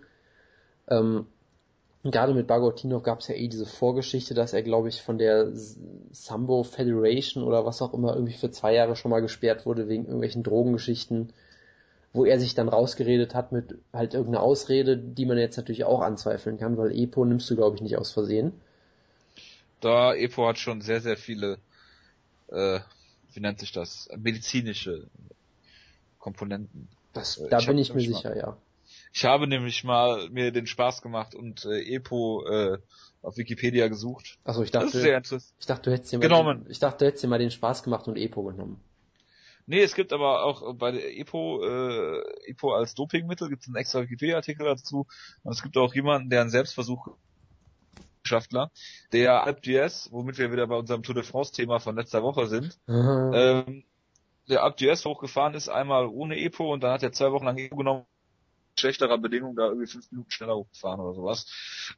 Ähm, 0.88 1.26
gerade 2.04 2.34
mit 2.34 2.46
Bagotinov 2.46 3.02
gab 3.02 3.18
es 3.18 3.28
ja 3.28 3.34
eh 3.34 3.48
diese 3.48 3.66
Vorgeschichte, 3.66 4.32
dass 4.32 4.52
er, 4.52 4.62
glaube 4.62 4.88
ich, 4.88 5.02
von 5.02 5.18
der 5.18 5.50
Sambo 6.12 6.62
Federation 6.62 7.42
oder 7.42 7.66
was 7.66 7.82
auch 7.82 7.92
immer 7.92 8.14
irgendwie 8.14 8.38
für 8.38 8.52
zwei 8.52 8.74
Jahre 8.74 8.94
schon 8.94 9.10
mal 9.10 9.20
gesperrt 9.20 9.66
wurde 9.66 9.88
wegen 9.88 10.04
irgendwelchen 10.04 10.44
Drogengeschichten, 10.44 11.32
wo 12.12 12.24
er 12.24 12.38
sich 12.38 12.54
dann 12.54 12.68
rausgeredet 12.68 13.34
hat 13.34 13.50
mit 13.50 13.74
halt 13.92 14.14
irgendeiner 14.14 14.44
Ausrede, 14.44 14.96
die 14.96 15.26
man 15.26 15.36
jetzt 15.36 15.56
natürlich 15.56 15.82
auch 15.82 16.00
anzweifeln 16.00 16.58
kann, 16.58 16.78
weil 16.78 16.96
Epo 16.96 17.24
nimmst 17.24 17.50
du, 17.50 17.56
glaube 17.56 17.74
ich, 17.74 17.82
nicht 17.82 17.98
aus 17.98 18.12
Versehen. 18.12 18.52
Da 19.80 20.14
Epo 20.14 20.46
hat 20.46 20.58
schon 20.58 20.80
sehr, 20.80 21.00
sehr 21.00 21.16
viele, 21.16 21.58
äh, 22.52 22.78
wie 23.32 23.40
nennt 23.40 23.58
sich 23.58 23.72
das, 23.72 24.08
medizinische 24.16 25.08
Komponenten. 26.20 26.88
Das, 27.12 27.38
äh, 27.38 27.48
da 27.48 27.58
bin 27.58 27.78
ich 27.78 27.92
mir 27.92 28.00
sicher, 28.00 28.30
mal, 28.30 28.38
ja. 28.38 28.56
Ich 29.12 29.24
habe 29.24 29.48
nämlich 29.48 29.82
mal 29.82 30.30
mir 30.30 30.52
den 30.52 30.68
Spaß 30.68 31.02
gemacht 31.02 31.34
und 31.34 31.64
äh, 31.64 31.96
Epo 31.96 32.46
äh, 32.46 32.78
auf 33.22 33.36
Wikipedia 33.36 33.88
gesucht. 33.88 34.38
Also 34.44 34.62
ich 34.62 34.70
dachte, 34.70 34.86
das 34.86 34.94
ist 34.94 35.02
sehr 35.02 35.20
ich 35.58 35.66
dachte, 35.66 35.90
du 35.90 35.96
hättest 35.96 36.12
dir 36.12 36.20
genommen. 36.20 36.64
Den, 36.64 36.70
ich 36.70 36.78
dachte, 36.78 36.98
du 36.98 37.06
hättest 37.06 37.24
dir 37.24 37.28
mal 37.28 37.38
den 37.38 37.50
Spaß 37.50 37.82
gemacht 37.82 38.06
und 38.06 38.16
Epo 38.16 38.44
genommen. 38.44 38.80
Nee, 39.66 39.82
es 39.82 39.94
gibt 39.94 40.12
aber 40.12 40.44
auch 40.44 40.74
bei 40.74 40.90
der 40.90 41.16
EPO, 41.16 41.64
äh, 41.64 42.50
EPO 42.50 42.72
als 42.72 42.94
Dopingmittel 42.94 43.48
gibt 43.48 43.62
es 43.62 43.68
einen 43.68 43.76
extra 43.76 44.00
Wikipedia-Artikel 44.02 44.64
dazu. 44.64 45.06
Und 45.42 45.52
es 45.52 45.62
gibt 45.62 45.76
auch 45.76 45.94
jemanden, 45.94 46.30
der 46.30 46.40
einen 46.40 46.50
Selbstversuch 46.50 47.08
Wissenschaftler, 48.30 48.70
der 49.12 49.44
AlpGS, 49.44 50.08
womit 50.12 50.38
wir 50.38 50.52
wieder 50.52 50.66
bei 50.66 50.76
unserem 50.76 51.02
Tour 51.02 51.14
de 51.14 51.24
France-Thema 51.24 51.80
von 51.80 51.96
letzter 51.96 52.22
Woche 52.22 52.46
sind, 52.46 52.78
ähm, 52.88 53.84
der 54.50 54.62
AlpGS 54.62 55.04
hochgefahren 55.04 55.54
ist, 55.54 55.68
einmal 55.68 56.06
ohne 56.06 56.38
EPO 56.38 56.72
und 56.72 56.82
dann 56.82 56.92
hat 56.92 57.02
er 57.02 57.12
zwei 57.12 57.32
Wochen 57.32 57.46
lang 57.46 57.58
EPO 57.58 57.76
genommen 57.76 58.06
schlechterer 58.80 59.18
Bedingung 59.18 59.56
da 59.56 59.66
irgendwie 59.66 59.86
fünf 59.86 60.10
Minuten 60.10 60.30
schneller 60.30 60.56
hochgefahren 60.56 61.00
oder 61.00 61.14
sowas. 61.14 61.46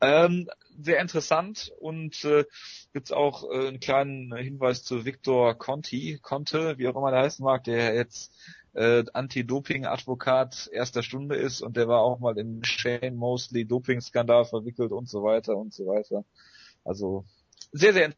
Ähm, 0.00 0.48
sehr 0.78 1.00
interessant 1.00 1.72
und 1.78 2.24
äh, 2.24 2.44
gibt 2.92 3.12
auch 3.12 3.44
äh, 3.50 3.68
einen 3.68 3.80
kleinen 3.80 4.34
Hinweis 4.34 4.82
zu 4.84 5.04
Victor 5.04 5.54
Conti, 5.54 6.18
Conte, 6.20 6.78
wie 6.78 6.88
auch 6.88 6.96
immer 6.96 7.10
der 7.10 7.20
heißen 7.20 7.44
mag, 7.44 7.64
der 7.64 7.94
jetzt 7.94 8.34
äh, 8.74 9.04
Anti-Doping-Advokat 9.12 10.70
erster 10.72 11.02
Stunde 11.02 11.36
ist 11.36 11.62
und 11.62 11.76
der 11.76 11.88
war 11.88 12.00
auch 12.00 12.18
mal 12.18 12.38
im 12.38 12.64
Shane 12.64 13.14
Mosley 13.14 13.64
Doping-Skandal 13.64 14.44
verwickelt 14.44 14.92
und 14.92 15.08
so 15.08 15.22
weiter 15.22 15.56
und 15.56 15.72
so 15.72 15.86
weiter. 15.86 16.24
Also 16.84 17.24
sehr, 17.70 17.92
sehr 17.92 18.12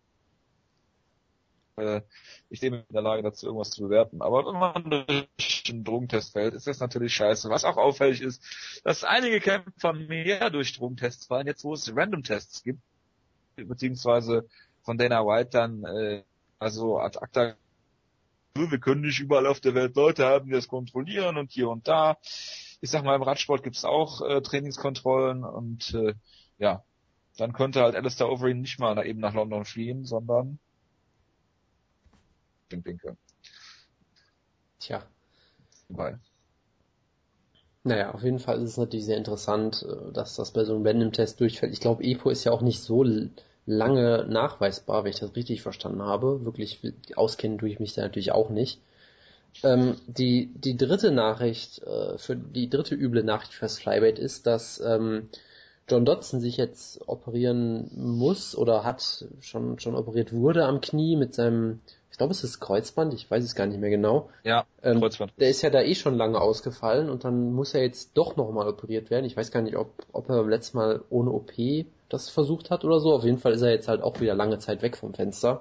äh, 1.76 2.02
ich 2.50 2.62
mich 2.62 2.72
in 2.72 2.84
der 2.90 3.02
Lage 3.02 3.22
dazu, 3.22 3.46
irgendwas 3.46 3.70
zu 3.70 3.82
bewerten. 3.82 4.22
Aber 4.22 4.46
wenn 4.46 4.58
man 4.58 4.90
durch 4.90 5.64
einen 5.68 5.84
Drogentest 5.84 6.32
fällt, 6.32 6.54
ist 6.54 6.66
das 6.66 6.80
natürlich 6.80 7.14
scheiße. 7.14 7.50
Was 7.50 7.64
auch 7.64 7.76
auffällig 7.76 8.20
ist, 8.20 8.42
dass 8.84 9.04
einige 9.04 9.40
Kämpfer 9.40 9.92
mehr 9.92 10.50
durch 10.50 10.76
Drogentests 10.76 11.26
fallen, 11.26 11.46
jetzt 11.46 11.64
wo 11.64 11.74
es 11.74 11.94
Random-Tests 11.94 12.62
gibt, 12.62 12.80
beziehungsweise 13.56 14.48
von 14.82 14.98
Dana 14.98 15.24
White 15.24 15.50
dann, 15.50 15.84
äh, 15.84 16.22
also 16.58 16.98
ad 16.98 17.18
acta, 17.18 17.54
wir 18.56 18.78
können 18.78 19.00
nicht 19.00 19.18
überall 19.18 19.46
auf 19.46 19.60
der 19.60 19.74
Welt 19.74 19.96
Leute 19.96 20.26
haben, 20.26 20.46
die 20.46 20.52
das 20.52 20.68
kontrollieren 20.68 21.36
und 21.36 21.50
hier 21.50 21.68
und 21.68 21.88
da. 21.88 22.18
Ich 22.80 22.90
sag 22.90 23.02
mal, 23.02 23.16
im 23.16 23.22
Radsport 23.22 23.64
gibt 23.64 23.76
es 23.76 23.84
auch 23.84 24.20
äh, 24.20 24.40
Trainingskontrollen 24.42 25.42
und 25.42 25.92
äh, 25.94 26.14
ja, 26.58 26.84
dann 27.36 27.52
könnte 27.52 27.80
halt 27.80 27.96
Alistair 27.96 28.30
Overeem 28.30 28.60
nicht 28.60 28.78
mal 28.78 29.04
eben 29.04 29.18
nach 29.18 29.34
London 29.34 29.64
fliehen, 29.64 30.04
sondern 30.04 30.60
denke. 32.82 33.16
Tja. 34.78 35.02
Weil. 35.88 36.20
Naja, 37.82 38.14
auf 38.14 38.22
jeden 38.22 38.38
Fall 38.38 38.62
ist 38.62 38.70
es 38.70 38.76
natürlich 38.78 39.04
sehr 39.04 39.18
interessant, 39.18 39.86
äh, 39.88 40.12
dass 40.12 40.36
das 40.36 40.52
bei 40.52 40.64
so 40.64 40.74
einem 40.74 40.86
Random-Test 40.86 41.40
durchfällt. 41.40 41.72
Ich 41.72 41.80
glaube, 41.80 42.02
EPO 42.02 42.30
ist 42.30 42.44
ja 42.44 42.52
auch 42.52 42.62
nicht 42.62 42.80
so 42.80 43.04
lange 43.66 44.26
nachweisbar, 44.28 45.04
wenn 45.04 45.10
ich 45.10 45.20
das 45.20 45.36
richtig 45.36 45.62
verstanden 45.62 46.02
habe. 46.02 46.44
Wirklich 46.44 46.80
auskennen 47.16 47.58
tue 47.58 47.68
ich 47.68 47.80
mich 47.80 47.94
da 47.94 48.02
natürlich 48.02 48.32
auch 48.32 48.50
nicht. 48.50 48.80
Ähm, 49.62 49.96
die, 50.06 50.50
die 50.54 50.76
dritte 50.76 51.12
Nachricht, 51.12 51.82
äh, 51.82 52.18
für 52.18 52.36
die 52.36 52.68
dritte 52.68 52.94
üble 52.94 53.22
Nachricht 53.22 53.52
fürs 53.52 53.78
Flybait 53.78 54.18
ist, 54.18 54.46
dass 54.46 54.80
ähm, 54.80 55.28
John 55.88 56.04
Dodson 56.04 56.40
sich 56.40 56.56
jetzt 56.56 57.06
operieren 57.08 57.90
muss 57.94 58.56
oder 58.56 58.84
hat 58.84 59.26
schon 59.40 59.78
schon 59.78 59.94
operiert 59.94 60.32
wurde 60.32 60.64
am 60.64 60.80
Knie 60.80 61.16
mit 61.16 61.34
seinem 61.34 61.80
ich 62.14 62.18
glaube, 62.18 62.30
es 62.30 62.44
ist 62.44 62.60
Kreuzband, 62.60 63.12
ich 63.12 63.28
weiß 63.28 63.42
es 63.42 63.56
gar 63.56 63.66
nicht 63.66 63.80
mehr 63.80 63.90
genau. 63.90 64.30
Ja, 64.44 64.66
ähm, 64.84 65.00
Kreuzband. 65.00 65.32
Der 65.40 65.50
ist 65.50 65.62
ja 65.62 65.70
da 65.70 65.82
eh 65.82 65.96
schon 65.96 66.14
lange 66.14 66.40
ausgefallen 66.40 67.10
und 67.10 67.24
dann 67.24 67.52
muss 67.52 67.74
er 67.74 67.82
jetzt 67.82 68.12
doch 68.14 68.36
nochmal 68.36 68.68
operiert 68.68 69.10
werden. 69.10 69.24
Ich 69.24 69.36
weiß 69.36 69.50
gar 69.50 69.62
nicht, 69.62 69.76
ob, 69.76 69.90
ob 70.12 70.28
er 70.28 70.36
beim 70.36 70.48
letzten 70.48 70.78
Mal 70.78 71.02
ohne 71.10 71.32
OP 71.32 71.50
das 72.08 72.30
versucht 72.30 72.70
hat 72.70 72.84
oder 72.84 73.00
so. 73.00 73.12
Auf 73.12 73.24
jeden 73.24 73.38
Fall 73.38 73.52
ist 73.52 73.62
er 73.62 73.72
jetzt 73.72 73.88
halt 73.88 74.00
auch 74.00 74.20
wieder 74.20 74.36
lange 74.36 74.60
Zeit 74.60 74.82
weg 74.82 74.96
vom 74.96 75.12
Fenster. 75.12 75.60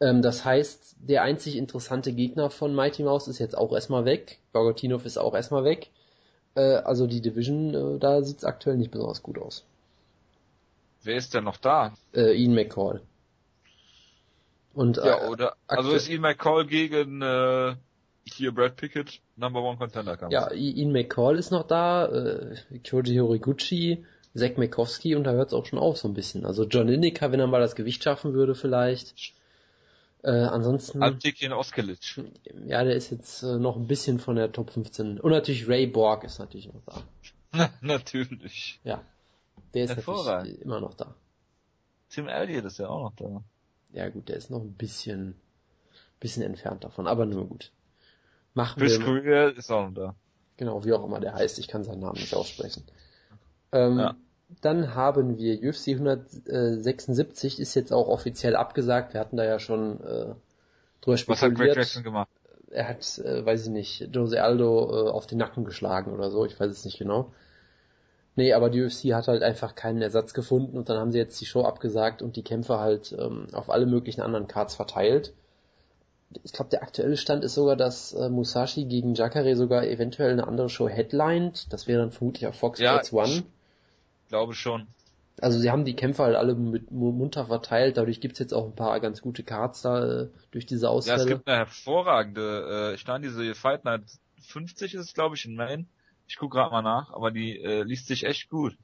Ähm, 0.00 0.22
das 0.22 0.42
heißt, 0.46 0.96
der 1.00 1.20
einzig 1.20 1.56
interessante 1.56 2.14
Gegner 2.14 2.48
von 2.48 2.74
Mighty 2.74 3.02
Mouse 3.02 3.28
ist 3.28 3.38
jetzt 3.38 3.56
auch 3.56 3.74
erstmal 3.74 4.06
weg. 4.06 4.38
Bogotinov 4.54 5.04
ist 5.04 5.18
auch 5.18 5.34
erstmal 5.34 5.64
weg. 5.64 5.90
Äh, 6.54 6.76
also 6.76 7.06
die 7.06 7.20
Division, 7.20 7.74
äh, 7.74 7.98
da 7.98 8.22
sieht's 8.22 8.44
aktuell 8.44 8.76
nicht 8.76 8.90
besonders 8.90 9.22
gut 9.22 9.38
aus. 9.38 9.64
Wer 11.02 11.16
ist 11.16 11.34
denn 11.34 11.44
noch 11.44 11.56
da? 11.56 11.94
Äh, 12.14 12.36
Ian 12.40 12.54
McCall. 12.54 13.00
Und, 14.74 14.96
ja, 14.96 15.24
äh, 15.24 15.28
oder, 15.28 15.56
also 15.66 15.92
ist 15.92 16.08
Ian 16.08 16.22
McCall 16.22 16.66
gegen, 16.66 17.22
äh, 17.22 17.74
hier 18.24 18.52
Brad 18.52 18.76
Pickett, 18.76 19.20
Number 19.36 19.62
One 19.62 19.78
Contender 19.78 20.16
Kampf. 20.16 20.32
Ja, 20.32 20.52
Ian 20.52 20.92
McCall 20.92 21.38
ist 21.38 21.50
noch 21.50 21.66
da, 21.66 22.06
äh, 22.06 22.56
Kyoji 22.84 23.18
Horiguchi, 23.18 24.04
Zack 24.34 24.56
Mikowski 24.56 25.14
und 25.14 25.24
da 25.24 25.32
hört 25.32 25.48
es 25.48 25.54
auch 25.54 25.66
schon 25.66 25.78
auf 25.78 25.98
so 25.98 26.08
ein 26.08 26.14
bisschen. 26.14 26.46
Also 26.46 26.64
John 26.64 26.88
Lineker, 26.88 27.32
wenn 27.32 27.40
er 27.40 27.46
mal 27.46 27.60
das 27.60 27.74
Gewicht 27.74 28.02
schaffen 28.02 28.32
würde 28.32 28.54
vielleicht. 28.54 29.34
Äh, 30.22 30.30
ansonsten. 30.30 31.02
Antikin 31.02 31.52
Oskelic. 31.52 32.20
Ja, 32.66 32.84
der 32.84 32.94
ist 32.94 33.10
jetzt 33.10 33.42
äh, 33.42 33.58
noch 33.58 33.76
ein 33.76 33.88
bisschen 33.88 34.20
von 34.20 34.36
der 34.36 34.52
Top 34.52 34.70
15. 34.70 35.18
Und 35.18 35.30
natürlich 35.30 35.68
Ray 35.68 35.86
Borg 35.86 36.24
ist 36.24 36.38
natürlich 36.38 36.72
noch 36.72 36.82
da. 36.86 37.70
natürlich. 37.80 38.80
Ja. 38.84 39.02
Der 39.74 39.84
ist 39.84 39.96
natürlich 39.96 40.60
immer 40.60 40.80
noch 40.80 40.94
da. 40.94 41.14
Tim 42.08 42.28
Elliott 42.28 42.64
ist 42.66 42.78
ja 42.78 42.88
auch 42.88 43.02
noch 43.02 43.16
da. 43.16 43.42
Ja 43.92 44.08
gut, 44.10 44.28
der 44.28 44.36
ist 44.36 44.50
noch 44.50 44.60
ein 44.60 44.74
bisschen, 44.74 45.34
bisschen 46.20 46.42
entfernt 46.42 46.84
davon, 46.84 47.06
aber 47.06 47.26
nur 47.26 47.46
gut. 47.46 47.72
Machen 48.54 48.80
Chris 48.80 48.98
wir. 48.98 49.04
Courier 49.04 49.56
ist 49.56 49.70
auch 49.70 49.88
noch 49.88 49.94
da. 49.94 50.14
Genau, 50.56 50.84
wie 50.84 50.92
auch 50.92 51.04
immer 51.04 51.20
der 51.20 51.34
heißt, 51.34 51.58
ich 51.58 51.68
kann 51.68 51.84
seinen 51.84 52.00
Namen 52.00 52.20
nicht 52.20 52.34
aussprechen. 52.34 52.84
Ähm, 53.72 53.98
ja. 53.98 54.14
Dann 54.60 54.94
haben 54.94 55.38
wir 55.38 55.58
UFC 55.62 55.88
176, 55.88 57.58
ist 57.60 57.74
jetzt 57.74 57.92
auch 57.92 58.08
offiziell 58.08 58.56
abgesagt. 58.56 59.14
Wir 59.14 59.20
hatten 59.20 59.36
da 59.36 59.44
ja 59.44 59.58
schon 59.58 60.00
äh, 60.00 60.34
drüber 61.00 61.16
spekuliert. 61.16 61.28
Was 61.28 61.42
hat 61.42 61.54
Greg 61.54 61.76
Jackson 61.76 62.02
gemacht? 62.02 62.28
Er 62.70 62.88
hat, 62.88 63.18
äh, 63.18 63.44
weiß 63.44 63.66
ich 63.66 63.70
nicht, 63.70 64.08
Jose 64.12 64.42
Aldo 64.42 65.06
äh, 65.06 65.10
auf 65.10 65.26
den 65.26 65.38
Nacken 65.38 65.64
geschlagen 65.64 66.12
oder 66.12 66.30
so, 66.30 66.44
ich 66.44 66.58
weiß 66.58 66.70
es 66.70 66.84
nicht 66.84 66.98
genau. 66.98 67.32
Nee, 68.34 68.54
aber 68.54 68.70
die 68.70 68.82
UFC 68.82 69.12
hat 69.12 69.28
halt 69.28 69.42
einfach 69.42 69.74
keinen 69.74 70.00
Ersatz 70.00 70.32
gefunden 70.32 70.78
und 70.78 70.88
dann 70.88 70.98
haben 70.98 71.12
sie 71.12 71.18
jetzt 71.18 71.38
die 71.40 71.46
Show 71.46 71.64
abgesagt 71.64 72.22
und 72.22 72.36
die 72.36 72.42
Kämpfe 72.42 72.78
halt 72.78 73.14
ähm, 73.18 73.46
auf 73.52 73.68
alle 73.68 73.84
möglichen 73.84 74.22
anderen 74.22 74.48
Cards 74.48 74.74
verteilt. 74.74 75.34
Ich 76.44 76.54
glaube, 76.54 76.70
der 76.70 76.82
aktuelle 76.82 77.18
Stand 77.18 77.44
ist 77.44 77.54
sogar, 77.54 77.76
dass 77.76 78.14
äh, 78.14 78.30
Musashi 78.30 78.86
gegen 78.86 79.14
Jacare 79.14 79.54
sogar 79.54 79.84
eventuell 79.84 80.32
eine 80.32 80.46
andere 80.48 80.70
Show 80.70 80.88
headlined. 80.88 81.70
Das 81.70 81.86
wäre 81.86 82.00
dann 82.00 82.10
vermutlich 82.10 82.46
auf 82.46 82.56
Fox 82.56 82.80
ja, 82.80 83.04
Sports 83.04 83.12
One. 83.12 83.42
Glaube 84.32 84.54
schon. 84.54 84.86
Also 85.42 85.58
sie 85.58 85.70
haben 85.70 85.84
die 85.84 85.94
Kämpfe 85.94 86.22
halt 86.22 86.36
alle 86.36 86.54
mit, 86.54 86.90
munter 86.90 87.44
verteilt, 87.46 87.98
dadurch 87.98 88.18
gibt's 88.18 88.38
jetzt 88.38 88.54
auch 88.54 88.64
ein 88.64 88.74
paar 88.74 88.98
ganz 88.98 89.20
gute 89.20 89.42
Cards 89.42 89.82
da 89.82 90.22
äh, 90.22 90.28
durch 90.52 90.64
diese 90.64 90.88
Ausfälle. 90.88 91.18
Ja, 91.18 91.22
es 91.22 91.28
gibt 91.28 91.46
eine 91.46 91.58
hervorragende, 91.58 92.92
äh, 92.92 92.94
ich 92.94 93.00
stand 93.02 93.26
diese 93.26 93.54
Fight 93.54 93.84
Night 93.84 94.04
50 94.40 94.94
ist 94.94 95.00
es 95.02 95.12
glaube 95.12 95.34
ich 95.36 95.44
in 95.44 95.54
Maine 95.54 95.84
ich 96.26 96.38
guck 96.38 96.52
gerade 96.52 96.70
mal 96.70 96.80
nach, 96.80 97.12
aber 97.12 97.30
die 97.30 97.60
äh, 97.60 97.82
liest 97.82 98.06
sich 98.06 98.24
echt 98.24 98.48
gut. 98.48 98.74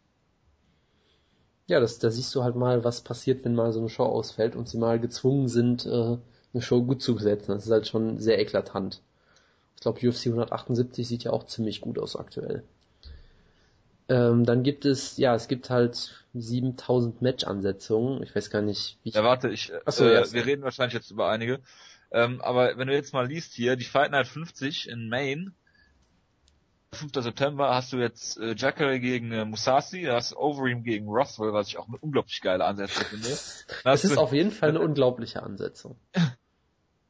Ja, 1.67 1.81
das, 1.81 1.99
da 1.99 2.11
siehst 2.11 2.35
du 2.35 2.45
halt 2.45 2.57
mal, 2.57 2.85
was 2.85 3.01
passiert, 3.01 3.43
wenn 3.47 3.55
mal 3.55 3.73
so 3.73 3.81
eine 3.81 3.89
Show 3.89 4.05
ausfällt 4.05 4.55
und 4.55 4.69
sie 4.69 4.77
mal 4.77 5.01
gezwungen 5.01 5.49
sind, 5.49 5.87
äh, 5.87 6.19
eine 6.53 6.63
Show 6.63 6.83
gut 6.83 7.01
zu 7.01 7.15
besetzen. 7.15 7.53
Das 7.53 7.65
ist 7.65 7.73
halt 7.73 7.89
schon 7.89 8.19
sehr 8.19 8.39
eklatant. 8.39 9.01
Ich 9.77 9.81
glaube, 9.81 10.07
UFC 10.07 10.27
178 10.27 11.09
sieht 11.09 11.25
ja 11.25 11.33
auch 11.33 11.47
ziemlich 11.47 11.81
gut 11.81 11.99
aus 11.99 12.17
aktuell. 12.17 12.65
Ähm, 14.09 14.45
dann 14.45 14.63
gibt 14.63 14.85
es, 14.85 15.19
ja, 15.19 15.35
es 15.35 15.49
gibt 15.49 15.69
halt 15.69 16.25
7000 16.35 17.21
Match-Ansetzungen. 17.21 18.23
Ich 18.23 18.35
weiß 18.35 18.51
gar 18.51 18.63
nicht, 18.63 18.99
wie 19.03 19.11
ich... 19.11 19.15
Ja, 19.15 19.25
warte, 19.25 19.51
ich, 19.51 19.73
Achso, 19.85 20.05
äh, 20.05 20.15
ja, 20.15 20.33
wir 20.33 20.47
reden 20.47 20.63
wahrscheinlich 20.63 20.95
jetzt 20.95 21.11
über 21.11 21.29
einige. 21.29 21.61
Ähm, 22.11 22.41
aber 22.41 22.79
wenn 22.79 22.89
du 22.89 22.95
jetzt 22.95 23.13
mal 23.13 23.27
liest 23.27 23.53
hier, 23.53 23.77
die 23.77 23.85
Fight 23.85 24.11
Night 24.11 24.27
50 24.27 24.89
in 24.89 25.09
Maine, 25.09 25.53
5. 26.95 27.13
September 27.23 27.75
hast 27.75 27.93
du 27.93 27.99
jetzt 27.99 28.39
äh, 28.39 28.55
Jacare 28.57 28.99
gegen 28.99 29.31
äh, 29.31 29.45
Musasi, 29.45 30.05
da 30.05 30.15
hast 30.15 30.35
Overeem 30.35 30.83
gegen 30.83 31.07
Rothwell, 31.09 31.53
was 31.53 31.69
ich 31.69 31.77
auch 31.77 31.87
eine 31.87 31.99
unglaublich 31.99 32.41
geile 32.41 32.65
Ansetzung 32.65 33.05
finde. 33.05 33.29
Das 33.85 34.05
ist 34.05 34.17
auf 34.17 34.33
jeden 34.33 34.51
Fall 34.51 34.71
eine 34.71 34.81
unglaubliche 34.89 35.43
Ansetzung. 35.43 35.99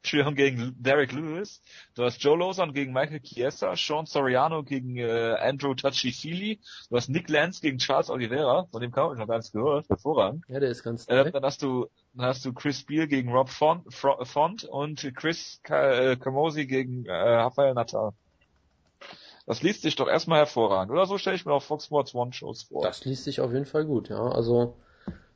Trion 0.03 0.35
gegen 0.35 0.75
Derek 0.79 1.11
Lewis, 1.11 1.61
du 1.95 2.03
hast 2.03 2.23
Joe 2.23 2.37
Lawson 2.37 2.73
gegen 2.73 2.93
Michael 2.93 3.19
Chiesa, 3.21 3.75
Sean 3.75 4.05
Soriano 4.05 4.63
gegen 4.63 4.97
äh, 4.97 5.35
Andrew 5.39 5.73
Tachifili, 5.73 6.59
du 6.89 6.95
hast 6.95 7.09
Nick 7.09 7.29
Lance 7.29 7.61
gegen 7.61 7.77
Charles 7.77 8.09
Oliveira, 8.09 8.67
von 8.71 8.81
dem 8.81 8.95
habe 8.95 9.13
ich 9.13 9.19
noch 9.19 9.27
gar 9.27 9.37
nichts 9.37 9.51
gehört, 9.51 9.89
hervorragend. 9.89 10.45
Ja, 10.47 10.59
der 10.59 10.69
ist 10.69 10.83
ganz 10.83 11.07
äh, 11.07 11.31
Dann 11.31 11.43
hast 11.43 11.61
du 11.61 11.87
dann 12.13 12.27
hast 12.27 12.43
du 12.45 12.53
Chris 12.53 12.83
Beal 12.83 13.07
gegen 13.07 13.31
Rob 13.31 13.49
Font, 13.49 13.93
Font 13.93 14.63
und 14.63 15.11
Chris 15.15 15.59
Camosi 15.63 16.65
gegen 16.65 17.05
äh, 17.05 17.11
Rafael 17.11 17.73
Natal. 17.73 18.11
Das 19.45 19.63
liest 19.63 19.81
sich 19.81 19.95
doch 19.95 20.07
erstmal 20.07 20.39
hervorragend, 20.39 20.91
oder 20.91 21.05
so 21.07 21.17
stelle 21.17 21.35
ich 21.35 21.45
mir 21.45 21.53
auch 21.53 21.63
Fox 21.63 21.85
Sports 21.85 22.13
One 22.13 22.33
Shows 22.33 22.63
vor. 22.63 22.83
Das 22.83 23.03
liest 23.05 23.23
sich 23.23 23.41
auf 23.41 23.51
jeden 23.51 23.65
Fall 23.65 23.85
gut, 23.85 24.09
ja. 24.09 24.19
Also 24.19 24.77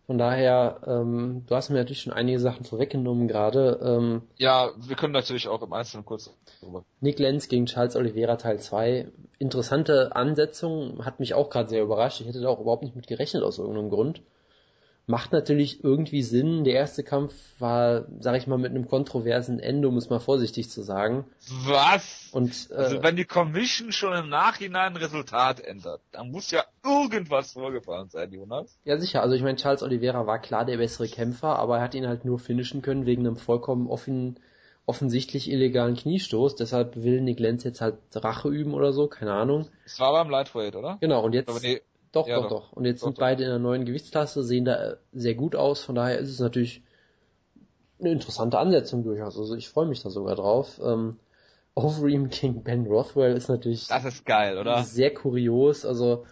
von 0.05 0.17
daher, 0.17 0.81
ähm, 0.85 1.43
du 1.47 1.55
hast 1.55 1.69
mir 1.69 1.77
natürlich 1.77 2.01
schon 2.01 2.11
einige 2.11 2.39
Sachen 2.39 2.65
vorweggenommen 2.65 3.27
gerade. 3.27 3.79
Ähm, 3.81 4.23
ja, 4.37 4.71
wir 4.75 4.97
können 4.97 5.13
natürlich 5.13 5.47
auch 5.47 5.61
im 5.61 5.71
Einzelnen 5.71 6.05
kurz 6.05 6.35
drüber. 6.59 6.83
Nick 6.99 7.19
Lenz 7.19 7.47
gegen 7.47 7.67
Charles 7.67 7.95
Oliveira 7.95 8.35
Teil 8.35 8.59
2. 8.59 9.07
Interessante 9.39 10.13
Ansetzung, 10.15 11.05
hat 11.05 11.21
mich 11.21 11.33
auch 11.33 11.49
gerade 11.49 11.69
sehr 11.69 11.83
überrascht. 11.83 12.19
Ich 12.19 12.27
hätte 12.27 12.41
da 12.41 12.49
auch 12.49 12.59
überhaupt 12.59 12.83
nicht 12.83 12.95
mit 12.97 13.07
gerechnet 13.07 13.43
aus 13.43 13.59
irgendeinem 13.59 13.89
Grund. 13.89 14.21
Macht 15.05 15.33
natürlich 15.33 15.83
irgendwie 15.83 16.21
Sinn. 16.23 16.63
Der 16.63 16.75
erste 16.75 17.03
Kampf 17.03 17.33
war, 17.59 18.05
sag 18.21 18.37
ich 18.37 18.47
mal, 18.47 18.57
mit 18.57 18.71
einem 18.71 18.87
kontroversen 18.87 19.59
Ende, 19.59 19.89
um 19.89 19.97
es 19.97 20.09
mal 20.09 20.19
vorsichtig 20.19 20.69
zu 20.69 20.81
sagen. 20.81 21.25
Was? 21.65 22.29
Und 22.31 22.69
äh, 22.71 22.75
Also 22.75 23.03
wenn 23.03 23.17
die 23.17 23.25
Commission 23.25 23.91
schon 23.91 24.13
im 24.17 24.29
Nachhinein 24.29 24.93
ein 24.93 24.97
Resultat 24.97 25.59
ändert, 25.59 25.99
dann 26.13 26.31
muss 26.31 26.51
ja 26.51 26.63
irgendwas 26.85 27.51
vorgefallen 27.51 28.07
sein, 28.09 28.31
Jonas. 28.31 28.77
ja 28.85 28.97
sicher, 28.97 29.21
also 29.21 29.35
ich 29.35 29.41
meine, 29.43 29.57
Charles 29.57 29.83
Oliveira 29.83 30.25
war 30.25 30.39
klar 30.39 30.63
der 30.63 30.77
bessere 30.77 31.09
Kämpfer, 31.09 31.59
aber 31.59 31.77
er 31.77 31.83
hat 31.83 31.95
ihn 31.95 32.07
halt 32.07 32.23
nur 32.23 32.39
finishen 32.39 32.81
können 32.81 33.05
wegen 33.05 33.27
einem 33.27 33.35
vollkommen 33.35 33.87
offen, 33.87 34.39
offensichtlich 34.85 35.51
illegalen 35.51 35.95
Kniestoß. 35.95 36.55
Deshalb 36.55 36.95
will 36.95 37.19
Nick 37.19 37.41
Lenz 37.41 37.65
jetzt 37.65 37.81
halt 37.81 37.97
Rache 38.15 38.47
üben 38.47 38.73
oder 38.73 38.93
so, 38.93 39.07
keine 39.07 39.33
Ahnung. 39.33 39.67
Es 39.85 39.99
war 39.99 40.13
beim 40.13 40.29
Lightweight, 40.29 40.77
oder? 40.77 40.97
Genau, 41.01 41.23
und 41.23 41.33
jetzt 41.33 41.49
Aber 41.49 41.59
nee, 41.59 41.81
Doch, 42.13 42.27
Ja, 42.27 42.37
doch, 42.37 42.49
doch. 42.49 42.61
doch. 42.69 42.73
Und 42.73 42.85
jetzt 42.85 43.01
Doch, 43.01 43.07
sind 43.07 43.17
beide 43.19 43.43
in 43.43 43.49
der 43.49 43.59
neuen 43.59 43.83
Gewichtsklasse, 43.85 44.43
sehen 44.43 44.65
da 44.65 44.91
äh, 44.91 44.97
sehr 45.11 45.35
gut 45.35 45.55
aus. 45.55 45.83
Von 45.83 45.95
daher 45.95 46.19
ist 46.19 46.29
es 46.29 46.39
natürlich 46.39 46.81
eine 47.99 48.11
interessante 48.11 48.57
Ansetzung 48.59 49.03
durchaus. 49.03 49.37
Also 49.37 49.55
ich 49.55 49.69
freue 49.69 49.87
mich 49.87 50.01
da 50.01 50.09
sogar 50.09 50.35
drauf. 50.35 50.79
Ähm, 50.83 51.17
Overeem 51.75 52.29
King 52.29 52.63
Ben 52.63 52.85
Rothwell 52.85 53.35
ist 53.35 53.49
natürlich 53.49 53.87
das 53.87 54.05
ist 54.05 54.25
geil, 54.25 54.57
oder? 54.59 54.83
sehr 54.83 55.13
kurios. 55.13 55.85
Also 55.85 56.25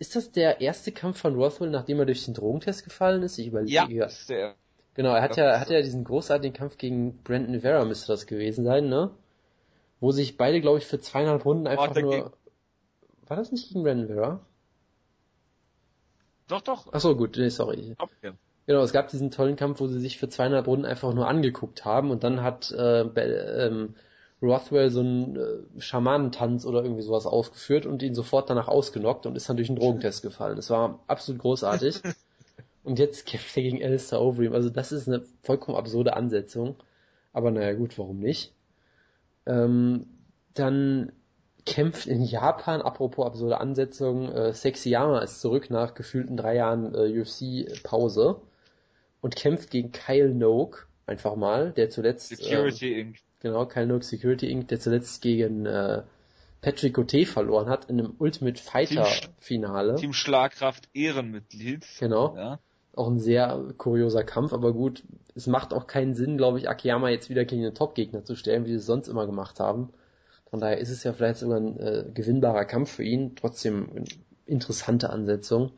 ist 0.00 0.16
das 0.16 0.32
der 0.32 0.60
erste 0.60 0.90
Kampf 0.92 1.20
von 1.20 1.36
Rothwell, 1.36 1.70
nachdem 1.70 1.98
er 2.00 2.06
durch 2.06 2.24
den 2.24 2.34
Drogentest 2.34 2.84
gefallen 2.84 3.22
ist? 3.22 3.38
Ich 3.38 3.46
überlege. 3.46 3.72
Ja, 3.72 3.86
das 3.86 4.20
ist 4.20 4.30
der, 4.30 4.54
Genau, 4.94 5.14
er 5.14 5.22
hat 5.22 5.36
ja, 5.36 5.54
ist 5.54 5.60
hat 5.60 5.70
ja 5.70 5.80
diesen 5.80 6.02
großartigen 6.02 6.56
Kampf 6.56 6.76
gegen 6.76 7.18
Brandon 7.22 7.60
Vera, 7.60 7.84
müsste 7.84 8.08
das 8.08 8.26
gewesen 8.26 8.64
sein, 8.64 8.88
ne? 8.88 9.10
Wo 10.00 10.10
sich 10.10 10.36
beide, 10.36 10.60
glaube 10.60 10.78
ich, 10.78 10.86
für 10.86 10.98
zweieinhalb 11.00 11.44
Runden 11.44 11.68
einfach 11.68 11.94
der 11.94 12.02
nur. 12.02 12.10
gegen- 12.16 12.30
War 13.28 13.36
das 13.36 13.52
nicht 13.52 13.68
gegen 13.68 13.84
Brandon 13.84 14.08
Vera? 14.08 14.40
Doch, 16.48 16.62
doch, 16.62 16.88
Ach 16.92 17.00
so, 17.00 17.16
gut, 17.16 17.36
nee, 17.36 17.48
sorry. 17.48 17.94
Hopkins. 18.00 18.36
Genau, 18.66 18.82
es 18.82 18.92
gab 18.92 19.08
diesen 19.08 19.30
tollen 19.30 19.56
Kampf, 19.56 19.80
wo 19.80 19.86
sie 19.86 19.98
sich 19.98 20.18
für 20.18 20.28
zweieinhalb 20.28 20.66
Runden 20.66 20.84
einfach 20.84 21.14
nur 21.14 21.26
angeguckt 21.26 21.86
haben 21.86 22.10
und 22.10 22.22
dann 22.22 22.42
hat 22.42 22.70
äh, 22.70 23.00
ähm, 23.00 23.94
Rothwell 24.42 24.90
so 24.90 25.00
einen 25.00 25.36
äh, 25.36 25.80
Schamanentanz 25.80 26.66
oder 26.66 26.82
irgendwie 26.82 27.02
sowas 27.02 27.24
aufgeführt 27.26 27.86
und 27.86 28.02
ihn 28.02 28.14
sofort 28.14 28.50
danach 28.50 28.68
ausgenockt 28.68 29.24
und 29.24 29.36
ist 29.36 29.48
dann 29.48 29.56
durch 29.56 29.70
einen 29.70 29.78
Drogentest 29.78 30.22
gefallen. 30.22 30.56
Das 30.56 30.68
war 30.68 31.00
absolut 31.06 31.40
großartig. 31.40 32.02
und 32.84 32.98
jetzt 32.98 33.26
kämpft 33.26 33.56
er 33.56 33.62
gegen 33.62 33.82
Alistair 33.82 34.20
Overeem. 34.20 34.52
Also 34.52 34.68
das 34.68 34.92
ist 34.92 35.08
eine 35.08 35.22
vollkommen 35.42 35.78
absurde 35.78 36.14
Ansetzung. 36.14 36.76
Aber 37.32 37.50
naja, 37.50 37.72
gut, 37.72 37.98
warum 37.98 38.20
nicht? 38.20 38.52
Ähm, 39.46 40.06
dann 40.52 41.12
kämpft 41.68 42.06
in 42.06 42.24
Japan, 42.24 42.82
apropos 42.82 43.26
absurde 43.26 43.60
Ansetzung, 43.60 44.32
äh, 44.32 44.52
Sexyama 44.52 45.20
ist 45.20 45.40
zurück 45.40 45.70
nach 45.70 45.94
gefühlten 45.94 46.36
drei 46.36 46.56
Jahren 46.56 46.94
äh, 46.94 47.20
UFC-Pause 47.20 48.40
und 49.20 49.36
kämpft 49.36 49.70
gegen 49.70 49.92
Kyle 49.92 50.34
Noak, 50.34 50.88
einfach 51.06 51.36
mal, 51.36 51.72
der 51.72 51.90
zuletzt, 51.90 52.28
Security 52.28 53.00
Inc. 53.00 53.16
äh, 53.16 53.20
genau, 53.40 53.66
Kyle 53.66 53.86
Noak 53.86 54.04
Security 54.04 54.50
Inc., 54.50 54.68
der 54.68 54.80
zuletzt 54.80 55.22
gegen 55.22 55.66
äh, 55.66 56.02
Patrick 56.60 56.94
Cote 56.94 57.26
verloren 57.26 57.68
hat 57.68 57.88
in 57.90 58.00
einem 58.00 58.14
Ultimate 58.18 58.60
Fighter 58.60 59.06
Finale. 59.38 59.94
Team 59.96 60.12
Schlagkraft 60.12 60.88
Ehrenmitglied. 60.92 61.86
Genau. 62.00 62.34
Ja. 62.36 62.58
Auch 62.94 63.08
ein 63.08 63.20
sehr 63.20 63.74
kurioser 63.76 64.24
Kampf, 64.24 64.52
aber 64.52 64.72
gut, 64.72 65.04
es 65.36 65.46
macht 65.46 65.72
auch 65.72 65.86
keinen 65.86 66.14
Sinn, 66.14 66.36
glaube 66.36 66.58
ich, 66.58 66.68
Akiyama 66.68 67.10
jetzt 67.10 67.30
wieder 67.30 67.44
gegen 67.44 67.62
den 67.62 67.74
Top-Gegner 67.74 68.24
zu 68.24 68.34
stellen, 68.34 68.64
wie 68.64 68.70
sie 68.70 68.76
es 68.76 68.86
sonst 68.86 69.06
immer 69.06 69.26
gemacht 69.26 69.60
haben. 69.60 69.90
Von 70.50 70.60
daher 70.60 70.78
ist 70.78 70.90
es 70.90 71.04
ja 71.04 71.12
vielleicht 71.12 71.40
sogar 71.40 71.58
ein 71.58 71.78
äh, 71.78 72.04
gewinnbarer 72.12 72.64
Kampf 72.64 72.92
für 72.92 73.04
ihn, 73.04 73.36
trotzdem 73.36 73.88
eine 73.94 74.04
interessante 74.46 75.10
Ansetzung. 75.10 75.72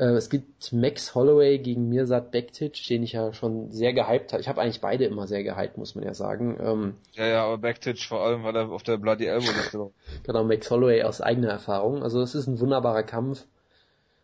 Äh, 0.00 0.14
es 0.14 0.30
gibt 0.30 0.72
Max 0.72 1.14
Holloway 1.14 1.58
gegen 1.58 1.88
Mirsad 1.88 2.32
Bektic, 2.32 2.82
den 2.88 3.02
ich 3.02 3.12
ja 3.12 3.32
schon 3.32 3.70
sehr 3.70 3.92
gehypt 3.92 4.32
habe. 4.32 4.40
Ich 4.40 4.48
habe 4.48 4.60
eigentlich 4.60 4.80
beide 4.80 5.04
immer 5.04 5.26
sehr 5.26 5.44
gehypt, 5.44 5.76
muss 5.76 5.94
man 5.94 6.04
ja 6.04 6.14
sagen. 6.14 6.58
Ähm, 6.60 6.94
ja, 7.12 7.26
ja, 7.26 7.44
aber 7.44 7.58
Backtitch 7.58 8.08
vor 8.08 8.24
allem, 8.24 8.42
weil 8.42 8.56
er 8.56 8.70
auf 8.70 8.82
der 8.82 8.96
Bloody 8.96 9.26
Elbow 9.26 9.52
Liste. 9.52 9.90
Genau, 10.24 10.44
Max 10.44 10.70
Holloway 10.70 11.02
aus 11.02 11.20
eigener 11.20 11.50
Erfahrung. 11.50 12.02
Also 12.02 12.22
es 12.22 12.34
ist 12.34 12.46
ein 12.46 12.58
wunderbarer 12.58 13.02
Kampf. 13.02 13.46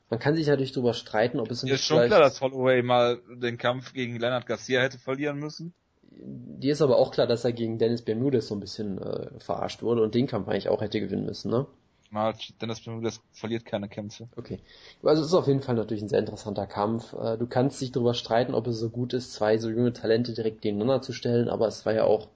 Man 0.09 0.19
kann 0.19 0.35
sich 0.35 0.47
natürlich 0.47 0.73
darüber 0.73 0.95
streiten, 0.95 1.41
ob 1.41 1.51
es 1.51 1.63
Mir 1.63 1.75
ist 1.75 1.85
schon 1.85 2.07
klar, 2.07 2.21
dass 2.21 2.41
Holloway 2.41 2.83
mal 2.83 3.21
den 3.29 3.59
Kampf 3.59 3.93
gegen 3.93 4.19
Leonard 4.19 4.47
Garcia 4.47 4.81
hätte 4.81 4.99
verlieren 4.99 5.39
müssen. 5.39 5.75
Dir 6.19 6.73
ist 6.73 6.83
aber 6.83 6.97
auch 6.99 7.11
klar, 7.11 7.27
dass 7.27 7.45
er 7.45 7.53
gegen 7.53 7.79
Dennis 7.79 8.03
Bermudez 8.03 8.49
so 8.49 8.55
ein 8.55 8.61
bisschen 8.61 8.99
äh, 8.99 9.39
verarscht 9.39 9.83
wurde 9.83 10.03
und 10.03 10.15
den 10.15 10.27
Kampf 10.27 10.49
eigentlich 10.49 10.69
auch 10.69 10.81
hätte 10.81 11.01
gewinnen 11.01 11.27
müssen, 11.27 11.51
ne? 11.51 11.67
Mal, 12.11 12.35
Dennis 12.61 12.81
Bermudez 12.81 13.21
verliert 13.33 13.65
keine 13.65 13.89
Kämpfe. 13.89 14.29
Okay. 14.37 14.61
Also 15.03 15.23
es 15.23 15.29
ist 15.29 15.35
auf 15.35 15.49
jeden 15.49 15.61
Fall 15.61 15.75
natürlich 15.75 16.03
ein 16.03 16.09
sehr 16.09 16.21
interessanter 16.21 16.67
Kampf. 16.67 17.13
Äh, 17.13 17.37
Du 17.37 17.47
kannst 17.47 17.81
dich 17.81 17.93
darüber 17.93 18.15
streiten, 18.15 18.55
ob 18.55 18.67
es 18.67 18.79
so 18.79 18.89
gut 18.91 19.13
ist, 19.13 19.33
zwei 19.33 19.59
so 19.59 19.69
junge 19.69 19.93
Talente 19.93 20.33
direkt 20.33 20.65
nebeneinander 20.65 21.03
zu 21.03 21.13
stellen, 21.13 21.49
aber 21.49 21.67
es 21.67 21.85
war 21.85 21.93
ja 21.93 22.05
auch 22.05 22.29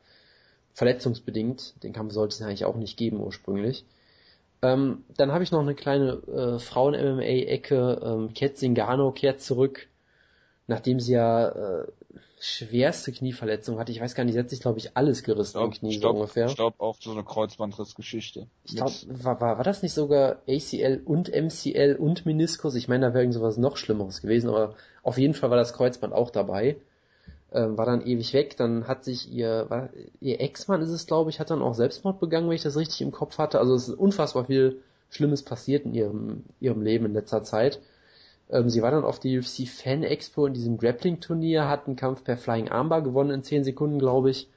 verletzungsbedingt. 0.75 1.83
Den 1.83 1.93
Kampf 1.93 2.13
sollte 2.13 2.35
es 2.35 2.43
eigentlich 2.43 2.65
auch 2.65 2.77
nicht 2.77 2.97
geben 2.97 3.21
ursprünglich. 3.21 3.85
Ähm, 4.63 5.05
dann 5.17 5.33
habe 5.33 5.45
ich 5.45 5.53
noch 5.53 5.61
eine 5.61 5.75
kleine 5.75 6.13
äh, 6.27 6.59
Frauen-MMA-Ecke. 6.59 8.01
Ähm, 8.03 8.35
Ket 8.35 8.59
Zingano 8.59 9.13
kehrt 9.13 9.41
zurück, 9.41 9.89
nachdem 10.71 11.01
sie 11.01 11.13
ja 11.13 11.49
äh, 11.49 11.87
schwerste 12.39 13.13
Knieverletzung 13.13 13.79
hatte. 13.79 13.93
Ich 13.93 14.01
weiß 14.01 14.15
gar 14.15 14.25
nicht, 14.25 14.33
sie 14.35 14.39
hat 14.39 14.49
sich, 14.49 14.61
glaube 14.61 14.79
ich, 14.79 14.97
alles 14.97 15.25
gerissen 15.25 15.61
im 15.61 15.73
Knie 15.73 15.99
so 15.99 16.09
ungefähr. 16.09 16.47
Ich 16.47 16.57
glaube 16.57 16.81
auch 16.81 16.97
so 16.99 17.11
eine 17.11 17.25
Kreuzbandrissgeschichte. 17.25 18.47
Ich 18.65 18.77
glaube, 18.77 18.95
war, 19.09 19.41
war, 19.41 19.59
war 19.59 19.65
das 19.65 19.83
nicht 19.83 19.93
sogar 19.93 20.39
ACL 20.49 21.03
und 21.05 21.29
MCL 21.29 21.97
und 21.99 22.25
Meniskus? 22.25 22.77
Ich 22.77 22.89
meine, 22.89 23.07
da 23.07 23.13
wäre 23.13 23.25
irgend 23.25 23.35
sowas 23.35 23.59
noch 23.59 23.77
Schlimmeres 23.77 24.23
gewesen, 24.23 24.49
aber 24.49 24.75
auf 25.03 25.19
jeden 25.19 25.35
Fall 25.35 25.51
war 25.51 25.59
das 25.59 25.75
Kreuzband 25.75 26.15
auch 26.15 26.31
dabei. 26.31 26.77
Ähm, 27.53 27.77
war 27.77 27.85
dann 27.85 28.07
ewig 28.07 28.33
weg, 28.33 28.57
dann 28.57 28.87
hat 28.87 29.05
sich 29.05 29.31
ihr, 29.31 29.67
war, 29.69 29.91
ihr 30.21 30.41
Ex-Mann 30.41 30.83
ist 30.83 30.91
es, 30.91 31.07
glaube 31.07 31.31
ich, 31.31 31.41
hat 31.41 31.51
dann 31.51 31.63
auch 31.63 31.75
Selbstmord 31.75 32.21
begangen, 32.21 32.49
wenn 32.49 32.55
ich 32.55 32.63
das 32.63 32.77
richtig 32.77 33.03
im 33.03 33.11
Kopf 33.11 33.39
hatte. 33.39 33.59
Also 33.59 33.75
es 33.75 33.89
ist 33.89 33.99
unfassbar 33.99 34.45
viel 34.45 34.81
Schlimmes 35.11 35.43
passiert 35.43 35.85
in 35.85 35.93
ihrem, 35.93 36.45
ihrem 36.61 36.81
Leben 36.81 37.07
in 37.07 37.13
letzter 37.13 37.43
Zeit. 37.43 37.81
Ähm, 38.51 38.69
sie 38.69 38.83
war 38.83 38.91
dann 38.91 39.05
auf 39.05 39.21
die 39.21 39.39
UFC 39.39 39.69
Fan 39.69 40.03
Expo 40.03 40.47
in 40.47 40.55
diesem 40.55 40.79
Grappling-Turnier, 40.79 41.69
hat 41.69 41.87
einen 41.87 41.97
Kampf 41.97 42.25
per 42.25 42.37
Flying 42.37 42.69
Armbar 42.69 43.03
gewonnen 43.03 43.31
in 43.31 43.43
10 43.43 43.65
Sekunden, 43.65 43.99
glaube 43.99 44.31
ich 44.31 44.49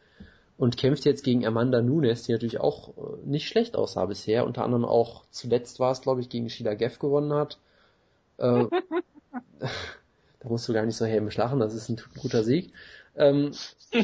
und 0.57 0.77
kämpft 0.77 1.05
jetzt 1.05 1.23
gegen 1.23 1.45
Amanda 1.45 1.81
Nunes, 1.81 2.23
die 2.23 2.31
natürlich 2.31 2.59
auch 2.59 2.89
äh, 2.89 3.25
nicht 3.25 3.47
schlecht 3.47 3.75
aussah 3.75 4.05
bisher. 4.05 4.45
Unter 4.45 4.63
anderem 4.63 4.85
auch 4.85 5.25
zuletzt 5.29 5.79
war 5.79 5.91
es, 5.91 6.01
glaube 6.01 6.21
ich, 6.21 6.29
gegen 6.29 6.49
Sheila 6.49 6.75
Geff 6.75 6.99
gewonnen 6.99 7.33
hat. 7.33 7.57
Äh, 8.37 8.65
da 9.59 9.69
musst 10.49 10.69
du 10.69 10.73
gar 10.73 10.85
nicht 10.85 10.95
so 10.95 11.05
hämisch 11.05 11.37
lachen, 11.37 11.59
das 11.59 11.73
ist 11.73 11.89
ein 11.89 11.99
guter 12.21 12.43
Sieg. 12.43 12.71
Ähm, 13.15 13.51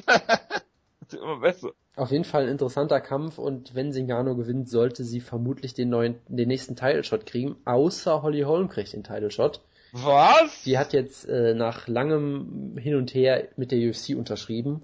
auf 1.95 2.12
jeden 2.12 2.25
Fall 2.25 2.43
ein 2.43 2.49
interessanter 2.49 3.02
Kampf 3.02 3.38
und 3.38 3.75
wenn 3.75 3.93
Singano 3.93 4.36
gewinnt, 4.36 4.69
sollte 4.69 5.04
sie 5.04 5.21
vermutlich 5.21 5.73
den 5.73 5.89
neuen, 5.89 6.15
den 6.28 6.47
nächsten 6.47 6.75
Title 6.75 7.04
Shot 7.04 7.25
kriegen, 7.25 7.58
außer 7.65 8.21
Holly 8.21 8.41
Holm 8.41 8.69
kriegt 8.69 8.93
den 8.93 9.04
Title 9.04 9.32
Shot. 9.32 9.62
Was? 9.91 10.63
Die 10.63 10.78
hat 10.78 10.93
jetzt 10.93 11.28
äh, 11.28 11.54
nach 11.54 11.88
langem 11.88 12.78
Hin 12.78 12.95
und 12.95 13.13
Her 13.13 13.47
mit 13.58 13.71
der 13.71 13.80
UFC 13.80 14.15
unterschrieben. 14.15 14.84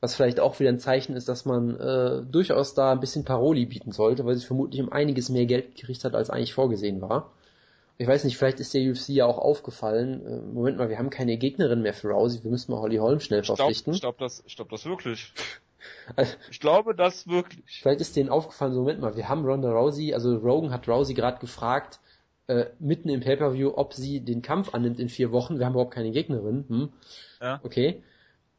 Was 0.00 0.14
vielleicht 0.14 0.38
auch 0.38 0.60
wieder 0.60 0.70
ein 0.70 0.78
Zeichen 0.78 1.16
ist, 1.16 1.28
dass 1.28 1.44
man 1.44 1.78
äh, 1.80 2.22
durchaus 2.30 2.74
da 2.74 2.92
ein 2.92 3.00
bisschen 3.00 3.24
Paroli 3.24 3.66
bieten 3.66 3.90
sollte, 3.90 4.24
weil 4.24 4.36
sie 4.36 4.46
vermutlich 4.46 4.80
um 4.80 4.92
einiges 4.92 5.28
mehr 5.28 5.46
Geld 5.46 5.74
gekriegt 5.74 6.04
hat, 6.04 6.14
als 6.14 6.30
eigentlich 6.30 6.54
vorgesehen 6.54 7.00
war. 7.00 7.32
Ich 8.00 8.06
weiß 8.06 8.22
nicht, 8.22 8.38
vielleicht 8.38 8.60
ist 8.60 8.72
der 8.74 8.88
UFC 8.88 9.08
ja 9.08 9.26
auch 9.26 9.38
aufgefallen. 9.38 10.24
Äh, 10.24 10.54
Moment 10.54 10.78
mal, 10.78 10.88
wir 10.88 10.98
haben 10.98 11.10
keine 11.10 11.36
Gegnerin 11.36 11.82
mehr 11.82 11.94
für 11.94 12.10
Rousey, 12.10 12.44
wir 12.44 12.50
müssen 12.52 12.70
mal 12.70 12.80
Holly 12.80 12.98
Holm 12.98 13.18
schnell 13.18 13.42
glaube 13.42 13.56
verpflichten. 13.56 13.92
ich 13.92 14.00
glaub 14.00 14.18
das, 14.18 14.44
glaub 14.54 14.68
das 14.70 14.86
wirklich. 14.86 15.32
Also, 16.16 16.34
Ich 16.50 16.60
glaube 16.60 16.94
das 16.94 17.28
wirklich. 17.28 17.80
Vielleicht 17.80 18.00
ist 18.00 18.16
denen 18.16 18.30
aufgefallen, 18.30 18.72
so 18.72 18.80
Moment 18.80 19.00
mal, 19.00 19.16
wir 19.16 19.28
haben 19.28 19.44
Ronda 19.44 19.70
Rousey, 19.70 20.12
also 20.12 20.36
Rogan 20.36 20.70
hat 20.70 20.88
Rousey 20.88 21.14
gerade 21.14 21.38
gefragt, 21.38 22.00
äh, 22.48 22.66
mitten 22.78 23.08
im 23.10 23.20
Pay-Per-View, 23.20 23.72
ob 23.76 23.92
sie 23.92 24.20
den 24.20 24.42
Kampf 24.42 24.74
annimmt 24.74 24.98
in 24.98 25.08
vier 25.08 25.32
Wochen. 25.32 25.58
Wir 25.58 25.66
haben 25.66 25.74
überhaupt 25.74 25.94
keine 25.94 26.10
Gegnerin. 26.10 26.64
Hm? 26.68 26.88
Ja. 27.40 27.60
Okay. 27.62 28.02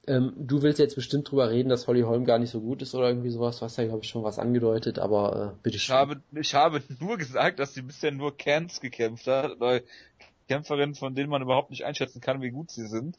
Ähm, 0.07 0.33
du 0.37 0.61
willst 0.61 0.79
jetzt 0.79 0.95
bestimmt 0.95 1.29
drüber 1.29 1.49
reden, 1.49 1.69
dass 1.69 1.87
Holly 1.87 2.01
Holm 2.01 2.23
gar 2.23 2.39
nicht 2.39 2.51
so 2.51 2.61
gut 2.61 2.81
ist 2.81 2.95
oder 2.95 3.09
irgendwie 3.09 3.29
sowas. 3.29 3.59
Du 3.59 3.65
hast 3.65 3.77
ja, 3.77 3.85
glaube 3.85 4.03
ich, 4.03 4.09
schon 4.09 4.23
was 4.23 4.39
angedeutet, 4.39 4.99
aber 4.99 5.53
äh, 5.53 5.59
bitte 5.63 5.77
Ich 5.77 5.89
habe, 5.89 6.21
ich 6.33 6.53
habe 6.55 6.81
nur 6.99 7.17
gesagt, 7.17 7.59
dass 7.59 7.73
sie 7.73 7.81
bisher 7.81 8.11
nur 8.11 8.37
Camps 8.37 8.79
gekämpft 8.79 9.27
hat, 9.27 9.57
oder 9.57 9.81
Kämpferinnen, 10.47 10.95
von 10.95 11.15
denen 11.15 11.29
man 11.29 11.41
überhaupt 11.41 11.69
nicht 11.69 11.85
einschätzen 11.85 12.21
kann, 12.21 12.41
wie 12.41 12.51
gut 12.51 12.71
sie 12.71 12.87
sind. 12.87 13.17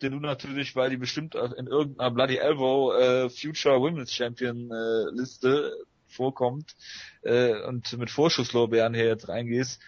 Du 0.00 0.20
natürlich, 0.20 0.74
weil 0.76 0.90
die 0.90 0.96
bestimmt 0.96 1.34
in 1.34 1.66
irgendeiner 1.66 2.10
Bloody 2.10 2.36
Elbow 2.36 2.94
äh, 2.94 3.28
Future 3.28 3.80
Women's 3.80 4.12
Champion 4.12 4.70
äh, 4.70 5.10
Liste 5.10 5.72
vorkommt 6.14 6.74
äh, 7.22 7.60
und 7.62 7.96
mit 7.98 8.10
Vorschusslorbeeren 8.10 8.94
hier 8.94 9.06
jetzt 9.06 9.28
reingehst. 9.28 9.80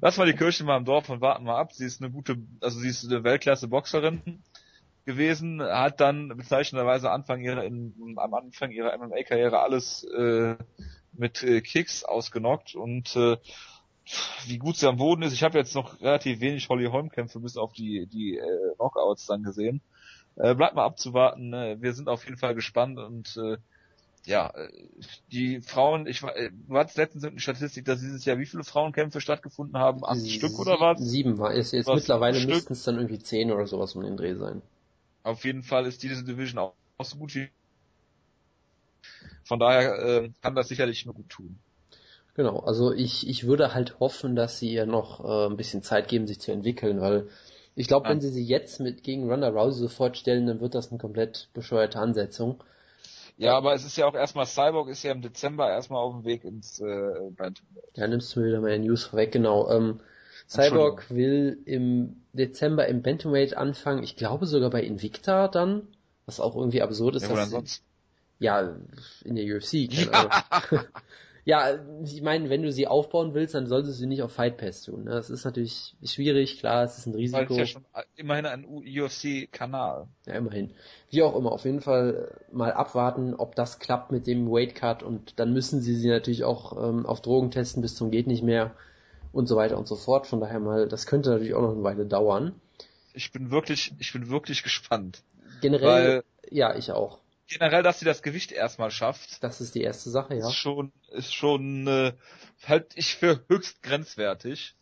Lass 0.00 0.16
mal 0.16 0.26
die 0.26 0.34
Kirche 0.34 0.64
mal 0.64 0.78
im 0.78 0.84
Dorf 0.84 1.08
und 1.10 1.20
warten 1.20 1.44
mal 1.44 1.58
ab. 1.58 1.72
Sie 1.72 1.84
ist 1.84 2.02
eine 2.02 2.10
gute, 2.10 2.36
also 2.60 2.80
sie 2.80 2.88
ist 2.88 3.04
eine 3.04 3.22
Weltklasse 3.24 3.68
Boxerin 3.68 4.42
gewesen, 5.04 5.62
hat 5.62 6.00
dann 6.00 6.28
bezeichnenderweise 6.36 7.10
Anfang 7.10 7.40
ihrer, 7.40 7.64
in, 7.64 7.94
am 8.16 8.34
Anfang 8.34 8.70
ihrer 8.70 8.96
MMA-Karriere 8.96 9.60
alles 9.60 10.04
äh, 10.04 10.56
mit 11.12 11.42
äh, 11.42 11.60
Kicks 11.60 12.04
ausgenockt 12.04 12.74
und 12.74 13.14
äh, 13.16 13.36
wie 14.46 14.58
gut 14.58 14.76
sie 14.76 14.88
am 14.88 14.96
Boden 14.96 15.22
ist. 15.22 15.32
Ich 15.32 15.42
habe 15.42 15.58
jetzt 15.58 15.74
noch 15.74 16.00
relativ 16.00 16.40
wenig 16.40 16.68
Holly 16.68 16.86
Holm 16.86 17.10
Kämpfe 17.10 17.40
bis 17.40 17.56
auf 17.56 17.72
die 17.72 18.06
die 18.06 18.38
äh, 18.38 18.74
Knockouts 18.76 19.26
dann 19.26 19.42
gesehen. 19.42 19.80
Äh, 20.36 20.54
bleibt 20.54 20.74
mal 20.74 20.84
abzuwarten. 20.84 21.50
Ne? 21.50 21.76
Wir 21.80 21.92
sind 21.92 22.08
auf 22.08 22.24
jeden 22.24 22.38
Fall 22.38 22.54
gespannt 22.54 22.98
und 22.98 23.36
äh, 23.36 23.58
ja, 24.24 24.50
äh, 24.50 24.68
die 25.32 25.60
Frauen, 25.60 26.06
ich 26.06 26.22
war, 26.22 26.36
äh, 26.36 26.50
du 26.50 26.76
hattest 26.76 26.96
letztens 26.96 27.24
eine 27.24 27.40
Statistik, 27.40 27.84
dass 27.84 28.00
dieses 28.00 28.24
Jahr 28.24 28.38
wie 28.38 28.46
viele 28.46 28.64
Frauenkämpfe 28.64 29.20
stattgefunden 29.20 29.76
haben? 29.78 30.04
Acht 30.04 30.18
Sie 30.18 30.30
Stück 30.30 30.58
oder 30.58 30.78
was? 30.78 31.00
Sieben 31.00 31.38
war 31.38 31.54
es. 31.54 31.72
Jetzt 31.72 31.86
was, 31.86 31.96
mittlerweile 31.96 32.46
müssten 32.46 32.72
es 32.72 32.84
dann 32.84 32.96
irgendwie 32.96 33.18
zehn 33.18 33.50
oder 33.50 33.66
sowas 33.66 33.96
um 33.96 34.02
den 34.02 34.16
Dreh 34.16 34.34
sein. 34.34 34.62
Auf 35.24 35.44
jeden 35.44 35.62
Fall 35.62 35.86
ist 35.86 36.02
diese 36.02 36.24
Division 36.24 36.58
auch, 36.58 36.74
auch 36.98 37.04
so 37.04 37.16
gut 37.16 37.34
wie. 37.34 37.48
Von 39.44 39.58
daher 39.58 39.98
äh, 39.98 40.30
kann 40.40 40.54
das 40.54 40.68
sicherlich 40.68 41.04
nur 41.04 41.14
gut 41.14 41.28
tun. 41.28 41.58
Genau, 42.34 42.60
also 42.60 42.92
ich, 42.92 43.28
ich 43.28 43.46
würde 43.46 43.74
halt 43.74 44.00
hoffen, 44.00 44.36
dass 44.36 44.58
sie 44.58 44.72
ihr 44.72 44.86
noch 44.86 45.22
äh, 45.24 45.46
ein 45.50 45.56
bisschen 45.56 45.82
Zeit 45.82 46.08
geben, 46.08 46.26
sich 46.26 46.40
zu 46.40 46.50
entwickeln, 46.50 47.00
weil 47.00 47.28
ich 47.74 47.88
glaube, 47.88 48.06
ja. 48.06 48.10
wenn 48.10 48.20
sie 48.20 48.30
sie 48.30 48.44
jetzt 48.44 48.80
mit 48.80 49.02
gegen 49.02 49.28
Ronda 49.28 49.48
Rousey 49.48 49.80
sofort 49.80 50.16
stellen, 50.16 50.46
dann 50.46 50.60
wird 50.60 50.74
das 50.74 50.90
eine 50.90 50.98
komplett 50.98 51.48
bescheuerte 51.54 51.98
Ansetzung. 51.98 52.62
Ja, 53.36 53.56
aber 53.56 53.74
es 53.74 53.84
ist 53.84 53.96
ja 53.96 54.06
auch 54.06 54.14
erstmal, 54.14 54.46
Cyborg 54.46 54.88
ist 54.88 55.02
ja 55.02 55.12
im 55.12 55.22
Dezember 55.22 55.68
erstmal 55.68 56.02
auf 56.02 56.12
dem 56.14 56.24
Weg 56.24 56.44
ins 56.44 56.80
äh, 56.80 57.30
Bantamweight. 57.36 57.96
Ja, 57.96 58.06
nimmst 58.06 58.34
du 58.34 58.40
mir 58.40 58.46
wieder 58.46 58.60
meine 58.60 58.84
News 58.84 59.04
vorweg, 59.04 59.32
genau. 59.32 59.70
Ähm, 59.70 60.00
Cyborg 60.48 61.10
will 61.10 61.58
im 61.64 62.22
Dezember 62.32 62.86
im 62.88 63.02
Bantamweight 63.02 63.56
anfangen, 63.56 64.02
ich 64.02 64.16
glaube 64.16 64.46
sogar 64.46 64.70
bei 64.70 64.82
Invicta 64.82 65.48
dann, 65.48 65.88
was 66.26 66.40
auch 66.40 66.56
irgendwie 66.56 66.82
absurd 66.82 67.16
ist. 67.16 67.22
Ja, 67.22 67.30
wo 67.30 67.34
denn 67.36 67.48
sonst? 67.48 67.82
Ja, 68.38 68.76
in 69.24 69.36
der 69.36 69.44
UFC, 69.56 69.88
Ahnung. 70.12 70.32
Ja, 71.44 71.74
ich 72.04 72.22
meine, 72.22 72.50
wenn 72.50 72.62
du 72.62 72.70
sie 72.70 72.86
aufbauen 72.86 73.34
willst, 73.34 73.54
dann 73.54 73.66
solltest 73.66 73.94
du 73.94 73.98
sie 73.98 74.06
nicht 74.06 74.22
auf 74.22 74.32
Fight 74.32 74.58
Pass 74.58 74.82
tun. 74.82 75.04
Ne? 75.04 75.10
Das 75.10 75.28
ist 75.28 75.44
natürlich 75.44 75.96
schwierig, 76.04 76.60
klar, 76.60 76.84
es 76.84 76.98
ist 76.98 77.06
ein 77.06 77.14
Risiko. 77.14 77.42
Das 77.42 77.50
ist 77.50 77.58
ja 77.58 77.66
schon 77.66 77.84
immerhin 78.14 78.46
ein 78.46 78.64
UFC-Kanal. 78.64 80.06
Ja, 80.26 80.34
immerhin. 80.34 80.70
Wie 81.10 81.22
auch 81.22 81.34
immer, 81.34 81.50
auf 81.50 81.64
jeden 81.64 81.80
Fall 81.80 82.30
mal 82.52 82.72
abwarten, 82.72 83.34
ob 83.34 83.56
das 83.56 83.80
klappt 83.80 84.12
mit 84.12 84.28
dem 84.28 84.48
Weight 84.52 84.76
Cut 84.76 85.02
und 85.02 85.40
dann 85.40 85.52
müssen 85.52 85.80
sie 85.80 85.96
sie 85.96 86.08
natürlich 86.08 86.44
auch 86.44 86.80
ähm, 86.80 87.06
auf 87.06 87.20
Drogen 87.20 87.50
testen 87.50 87.82
bis 87.82 87.96
zum 87.96 88.12
geht 88.12 88.28
nicht 88.28 88.44
mehr 88.44 88.76
und 89.32 89.48
so 89.48 89.56
weiter 89.56 89.78
und 89.78 89.88
so 89.88 89.96
fort. 89.96 90.28
Von 90.28 90.40
daher 90.40 90.60
mal, 90.60 90.86
das 90.86 91.06
könnte 91.06 91.30
natürlich 91.30 91.54
auch 91.54 91.62
noch 91.62 91.72
eine 91.72 91.82
Weile 91.82 92.06
dauern. 92.06 92.54
Ich 93.14 93.32
bin 93.32 93.50
wirklich, 93.50 93.92
ich 93.98 94.12
bin 94.12 94.30
wirklich 94.30 94.62
gespannt. 94.62 95.24
Generell, 95.60 96.22
ja, 96.50 96.76
ich 96.76 96.92
auch 96.92 97.21
generell, 97.52 97.82
dass 97.82 97.98
sie 97.98 98.04
das 98.04 98.22
Gewicht 98.22 98.52
erstmal 98.52 98.90
schafft. 98.90 99.42
Das 99.42 99.60
ist 99.60 99.74
die 99.74 99.82
erste 99.82 100.10
Sache, 100.10 100.34
ja. 100.34 100.48
Ist 100.48 100.54
schon, 100.54 100.92
ist 101.10 101.34
schon, 101.34 101.86
äh, 101.86 102.12
halte 102.66 102.98
ich 102.98 103.14
für 103.16 103.44
höchst 103.48 103.82
grenzwertig. 103.82 104.74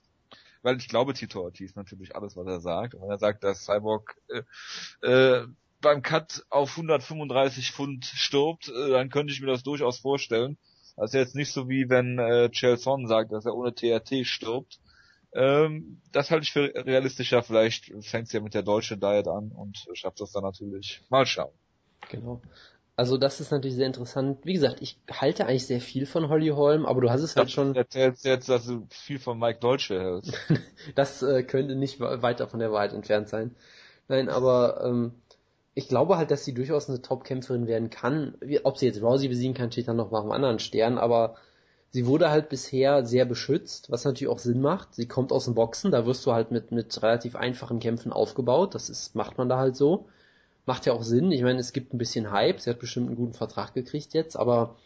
Weil 0.62 0.76
ich 0.76 0.88
glaube, 0.88 1.14
Tito 1.14 1.40
Ortiz 1.40 1.74
natürlich 1.74 2.14
alles, 2.14 2.36
was 2.36 2.46
er 2.46 2.60
sagt. 2.60 2.94
Und 2.94 3.02
wenn 3.02 3.10
er 3.10 3.18
sagt, 3.18 3.42
dass 3.44 3.64
Cyborg 3.64 4.16
äh, 4.28 5.06
äh, 5.06 5.46
beim 5.80 6.02
Cut 6.02 6.44
auf 6.50 6.70
135 6.70 7.72
Pfund 7.72 8.04
stirbt, 8.04 8.68
äh, 8.68 8.90
dann 8.90 9.08
könnte 9.08 9.32
ich 9.32 9.40
mir 9.40 9.46
das 9.46 9.62
durchaus 9.62 9.98
vorstellen. 9.98 10.58
Also 10.96 11.16
jetzt 11.16 11.34
nicht 11.34 11.50
so 11.50 11.68
wie 11.68 11.88
wenn 11.88 12.18
äh, 12.18 12.50
Chelson 12.50 13.06
sagt, 13.06 13.32
dass 13.32 13.46
er 13.46 13.54
ohne 13.54 13.74
TRT 13.74 14.26
stirbt. 14.26 14.80
Ähm, 15.32 16.02
das 16.12 16.30
halte 16.30 16.42
ich 16.42 16.52
für 16.52 16.72
realistischer. 16.74 17.42
Vielleicht 17.42 17.92
fängt 18.04 18.26
es 18.26 18.32
ja 18.32 18.40
mit 18.40 18.52
der 18.52 18.62
deutschen 18.62 19.00
Diet 19.00 19.28
an 19.28 19.52
und 19.52 19.86
schafft 19.94 20.20
das 20.20 20.32
dann 20.32 20.42
natürlich. 20.42 21.00
Mal 21.08 21.24
schauen. 21.24 21.52
Genau. 22.08 22.40
Also 22.96 23.16
das 23.16 23.40
ist 23.40 23.50
natürlich 23.50 23.76
sehr 23.76 23.86
interessant. 23.86 24.40
Wie 24.44 24.52
gesagt, 24.52 24.82
ich 24.82 24.98
halte 25.10 25.46
eigentlich 25.46 25.66
sehr 25.66 25.80
viel 25.80 26.04
von 26.04 26.28
Holly 26.28 26.48
Holm, 26.48 26.84
aber 26.84 27.00
du 27.00 27.08
hast 27.08 27.22
es 27.22 27.34
halt 27.34 27.50
schon. 27.50 27.74
Erzählst 27.74 28.26
jetzt, 28.26 28.50
dass 28.50 28.66
du 28.66 28.86
viel 28.90 29.18
von 29.18 29.38
Mike 29.38 29.58
Dolce 29.58 29.98
hältst. 29.98 30.34
das 30.94 31.22
äh, 31.22 31.42
könnte 31.42 31.76
nicht 31.76 31.98
weiter 31.98 32.46
von 32.46 32.60
der 32.60 32.72
Wahrheit 32.72 32.92
entfernt 32.92 33.30
sein. 33.30 33.54
Nein, 34.08 34.28
aber 34.28 34.84
ähm, 34.84 35.12
ich 35.72 35.88
glaube 35.88 36.18
halt, 36.18 36.30
dass 36.30 36.44
sie 36.44 36.52
durchaus 36.52 36.90
eine 36.90 37.00
Top-Kämpferin 37.00 37.66
werden 37.66 37.88
kann. 37.88 38.34
Ob 38.64 38.76
sie 38.76 38.84
jetzt 38.84 39.00
Rousey 39.00 39.28
besiegen 39.28 39.54
kann, 39.54 39.72
steht 39.72 39.88
dann 39.88 39.96
noch 39.96 40.10
mal 40.10 40.18
auf 40.18 40.24
einem 40.24 40.32
anderen 40.32 40.58
Stern, 40.58 40.98
aber 40.98 41.36
sie 41.88 42.04
wurde 42.04 42.28
halt 42.28 42.50
bisher 42.50 43.06
sehr 43.06 43.24
beschützt, 43.24 43.90
was 43.90 44.04
natürlich 44.04 44.30
auch 44.30 44.40
Sinn 44.40 44.60
macht. 44.60 44.94
Sie 44.94 45.08
kommt 45.08 45.32
aus 45.32 45.46
dem 45.46 45.54
Boxen, 45.54 45.90
da 45.90 46.04
wirst 46.04 46.26
du 46.26 46.32
halt 46.32 46.50
mit, 46.50 46.70
mit 46.70 47.02
relativ 47.02 47.34
einfachen 47.34 47.80
Kämpfen 47.80 48.12
aufgebaut. 48.12 48.74
Das 48.74 48.90
ist, 48.90 49.14
macht 49.14 49.38
man 49.38 49.48
da 49.48 49.56
halt 49.56 49.74
so 49.74 50.06
macht 50.66 50.86
ja 50.86 50.92
auch 50.92 51.02
Sinn. 51.02 51.32
Ich 51.32 51.42
meine, 51.42 51.58
es 51.58 51.72
gibt 51.72 51.94
ein 51.94 51.98
bisschen 51.98 52.30
Hype. 52.30 52.60
Sie 52.60 52.70
hat 52.70 52.78
bestimmt 52.78 53.08
einen 53.08 53.16
guten 53.16 53.34
Vertrag 53.34 53.74
gekriegt 53.74 54.14
jetzt, 54.14 54.36
aber 54.36 54.76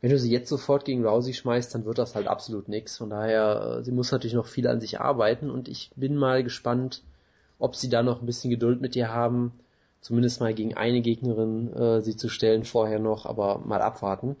wenn 0.00 0.10
du 0.10 0.18
sie 0.18 0.30
jetzt 0.30 0.48
sofort 0.48 0.84
gegen 0.84 1.04
Rousey 1.04 1.34
schmeißt, 1.34 1.74
dann 1.74 1.84
wird 1.84 1.98
das 1.98 2.14
halt 2.14 2.28
absolut 2.28 2.68
nix. 2.68 2.96
Von 2.96 3.10
daher, 3.10 3.78
äh, 3.80 3.84
sie 3.84 3.92
muss 3.92 4.12
natürlich 4.12 4.34
noch 4.34 4.46
viel 4.46 4.68
an 4.68 4.80
sich 4.80 5.00
arbeiten 5.00 5.50
und 5.50 5.68
ich 5.68 5.90
bin 5.96 6.16
mal 6.16 6.44
gespannt, 6.44 7.02
ob 7.58 7.74
sie 7.74 7.88
da 7.88 8.02
noch 8.02 8.20
ein 8.20 8.26
bisschen 8.26 8.50
Geduld 8.50 8.80
mit 8.80 8.94
ihr 8.94 9.12
haben, 9.12 9.52
zumindest 10.00 10.40
mal 10.40 10.54
gegen 10.54 10.76
eine 10.76 11.00
Gegnerin 11.00 11.72
äh, 11.72 12.00
sie 12.00 12.16
zu 12.16 12.28
stellen 12.28 12.64
vorher 12.64 13.00
noch, 13.00 13.26
aber 13.26 13.58
mal 13.58 13.82
abwarten. 13.82 14.36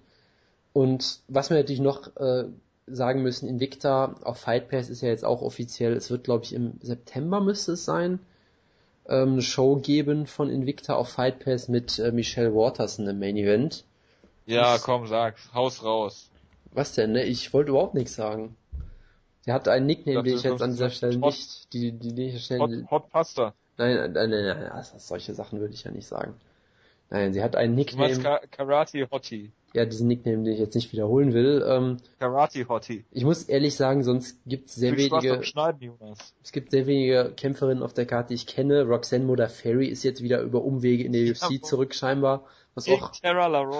Und 0.72 1.20
was 1.26 1.50
wir 1.50 1.56
natürlich 1.56 1.80
noch 1.80 2.16
äh, 2.16 2.44
sagen 2.86 3.22
müssen, 3.22 3.48
Invicta 3.48 4.14
auf 4.22 4.38
Fight 4.38 4.68
Pass 4.68 4.88
ist 4.88 5.00
ja 5.00 5.08
jetzt 5.08 5.24
auch 5.24 5.42
offiziell, 5.42 5.94
es 5.94 6.10
wird 6.10 6.24
glaube 6.24 6.44
ich 6.44 6.54
im 6.54 6.74
September 6.80 7.40
müsste 7.40 7.72
es 7.72 7.84
sein, 7.84 8.20
ähm, 9.08 9.40
Show 9.40 9.76
geben 9.76 10.26
von 10.26 10.50
Invicta 10.50 10.94
auf 10.94 11.10
Fight 11.10 11.44
Pass 11.44 11.68
mit 11.68 11.98
äh, 11.98 12.12
Michelle 12.12 12.54
Waterson 12.54 13.06
im 13.06 13.18
Main 13.18 13.36
Event. 13.36 13.84
Ja, 14.46 14.74
das, 14.74 14.82
komm, 14.82 15.06
sag, 15.06 15.36
haus 15.54 15.82
raus. 15.82 16.30
Was 16.72 16.94
denn, 16.94 17.12
ne? 17.12 17.24
Ich 17.24 17.52
wollte 17.52 17.70
überhaupt 17.70 17.94
nichts 17.94 18.14
sagen. 18.14 18.56
Sie 19.40 19.52
hat 19.52 19.68
einen 19.68 19.86
Nickname, 19.86 20.22
den 20.22 20.36
ich 20.36 20.42
jetzt 20.42 20.62
an 20.62 20.70
dieser 20.70 20.90
Stelle 20.90 21.20
Hot, 21.20 21.32
nicht, 21.32 21.72
die, 21.72 21.92
die, 21.92 22.14
die 22.14 22.28
ich. 22.28 22.50
Hot, 22.50 22.70
Hot 22.90 23.10
Pasta. 23.10 23.54
Nein, 23.78 23.96
nein, 23.96 24.12
nein, 24.12 24.30
nein, 24.30 24.60
nein, 24.60 24.72
also 24.72 24.98
solche 24.98 25.34
Sachen 25.34 25.60
würde 25.60 25.72
ich 25.72 25.84
ja 25.84 25.90
nicht 25.90 26.06
sagen. 26.06 26.34
Nein, 27.10 27.32
sie 27.32 27.42
hat 27.42 27.56
einen 27.56 27.74
Nickname. 27.74 28.14
Du 28.14 28.48
Karate 28.50 29.08
Hottie 29.10 29.52
ja, 29.74 29.84
diesen 29.84 30.08
Nickname, 30.08 30.44
den 30.44 30.54
ich 30.54 30.58
jetzt 30.58 30.74
nicht 30.74 30.92
wiederholen 30.92 31.34
will. 31.34 31.64
Ähm, 31.66 31.98
Karate 32.18 32.68
Hottie. 32.68 33.04
Ich 33.10 33.24
muss 33.24 33.44
ehrlich 33.44 33.76
sagen, 33.76 34.02
sonst 34.02 34.40
gibt 34.46 34.70
es 34.70 34.76
sehr 34.76 34.94
Viel 34.94 35.10
wenige. 35.10 35.40
Es 36.42 36.52
gibt 36.52 36.70
sehr 36.70 36.86
wenige 36.86 37.32
Kämpferinnen 37.36 37.82
auf 37.82 37.92
der 37.92 38.06
Karte, 38.06 38.28
die 38.28 38.34
ich 38.34 38.46
kenne. 38.46 38.86
Roxanne 38.86 39.24
Modafferi 39.24 39.86
ist 39.86 40.04
jetzt 40.04 40.22
wieder 40.22 40.40
über 40.40 40.62
Umwege 40.62 41.04
in 41.04 41.12
der 41.12 41.30
UFC 41.30 41.64
zurück 41.64 41.94
scheinbar, 41.94 42.46
was 42.74 42.88
auch, 42.88 43.12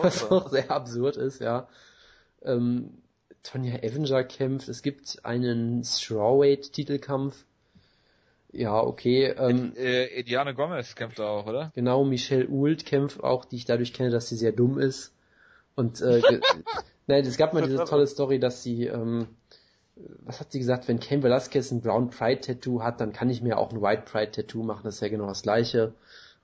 was 0.02 0.30
auch 0.30 0.50
sehr 0.50 0.70
absurd 0.70 1.16
ist, 1.16 1.40
ja. 1.40 1.68
Ähm, 2.42 2.90
Tonya 3.42 3.76
Avenger 3.76 4.24
kämpft. 4.24 4.68
Es 4.68 4.82
gibt 4.82 5.24
einen 5.24 5.84
Strawweight-Titelkampf. 5.84 7.44
Ja, 8.52 8.80
okay. 8.80 9.34
Ähm, 9.38 9.72
äh, 9.76 10.06
Ediane 10.18 10.54
Gomez 10.54 10.94
kämpft 10.94 11.20
auch, 11.20 11.46
oder? 11.46 11.72
Genau, 11.74 12.04
Michelle 12.04 12.48
Ult 12.48 12.84
kämpft 12.84 13.22
auch, 13.22 13.44
die 13.44 13.56
ich 13.56 13.64
dadurch 13.64 13.92
kenne, 13.92 14.10
dass 14.10 14.28
sie 14.28 14.36
sehr 14.36 14.52
dumm 14.52 14.78
ist. 14.78 15.12
Und 15.78 16.00
äh, 16.00 16.20
nein, 17.06 17.24
es 17.24 17.36
gab 17.36 17.54
mal 17.54 17.62
diese 17.62 17.84
tolle 17.84 18.08
Story, 18.08 18.40
dass 18.40 18.64
sie, 18.64 18.86
ähm, 18.86 19.28
was 19.94 20.40
hat 20.40 20.50
sie 20.50 20.58
gesagt, 20.58 20.88
wenn 20.88 20.98
Ken 20.98 21.22
Velasquez 21.22 21.70
ein 21.70 21.82
Brown 21.82 22.10
Pride 22.10 22.40
Tattoo 22.40 22.82
hat, 22.82 23.00
dann 23.00 23.12
kann 23.12 23.30
ich 23.30 23.42
mir 23.42 23.58
auch 23.58 23.70
ein 23.70 23.80
White 23.80 24.02
Pride 24.02 24.32
Tattoo 24.32 24.64
machen, 24.64 24.82
das 24.82 24.96
ist 24.96 25.02
ja 25.02 25.08
genau 25.08 25.28
das 25.28 25.42
gleiche. 25.42 25.94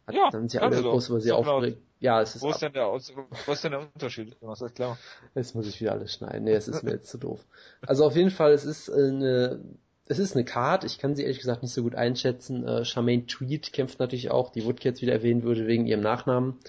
Hat, 0.07 0.14
ja, 0.14 0.28
dann 0.30 0.43
sind 0.43 0.53
sie 0.53 0.61
alle 0.61 0.80
groß 0.80 1.09
über 1.09 1.20
sie 1.20 1.32
aufgeregt. 1.32 1.82
Ja, 1.99 2.22
es 2.22 2.37
ist 2.37 2.43
wo 2.43 2.51
ist, 2.51 2.62
denn 2.62 2.74
der, 2.74 2.87
wo 2.87 3.53
ist 3.53 3.64
denn 3.64 3.72
der 3.72 3.80
Unterschied? 3.80 4.37
Was 4.41 4.61
ist 4.61 4.76
klar? 4.76 4.99
Jetzt 5.35 5.55
muss 5.55 5.66
ich 5.66 5.80
wieder 5.80 5.93
alles 5.93 6.12
schneiden. 6.12 6.45
Nee, 6.45 6.53
es 6.53 6.68
ist 6.68 6.85
mir 6.85 6.93
jetzt 6.93 7.09
zu 7.09 7.18
doof. 7.18 7.41
Also 7.85 8.05
auf 8.05 8.14
jeden 8.14 8.30
Fall, 8.30 8.53
es 8.53 8.64
ist 8.64 8.91
eine, 8.91 9.62
es 10.07 10.18
ist 10.18 10.37
eine 10.37 10.45
Card. 10.45 10.85
Ich 10.85 10.99
kann 10.99 11.16
sie 11.16 11.22
ehrlich 11.22 11.39
gesagt 11.39 11.62
nicht 11.62 11.72
so 11.72 11.82
gut 11.82 11.95
einschätzen. 11.95 12.68
Äh, 12.68 12.85
Charmaine 12.85 13.26
Tweed 13.26 13.72
kämpft 13.72 13.99
natürlich 13.99 14.30
auch, 14.30 14.51
die 14.51 14.61
jetzt 14.61 15.01
wieder 15.01 15.14
erwähnen 15.14 15.43
würde 15.43 15.66
wegen 15.66 15.87
ihrem 15.87 16.03
Nachnamen 16.03 16.61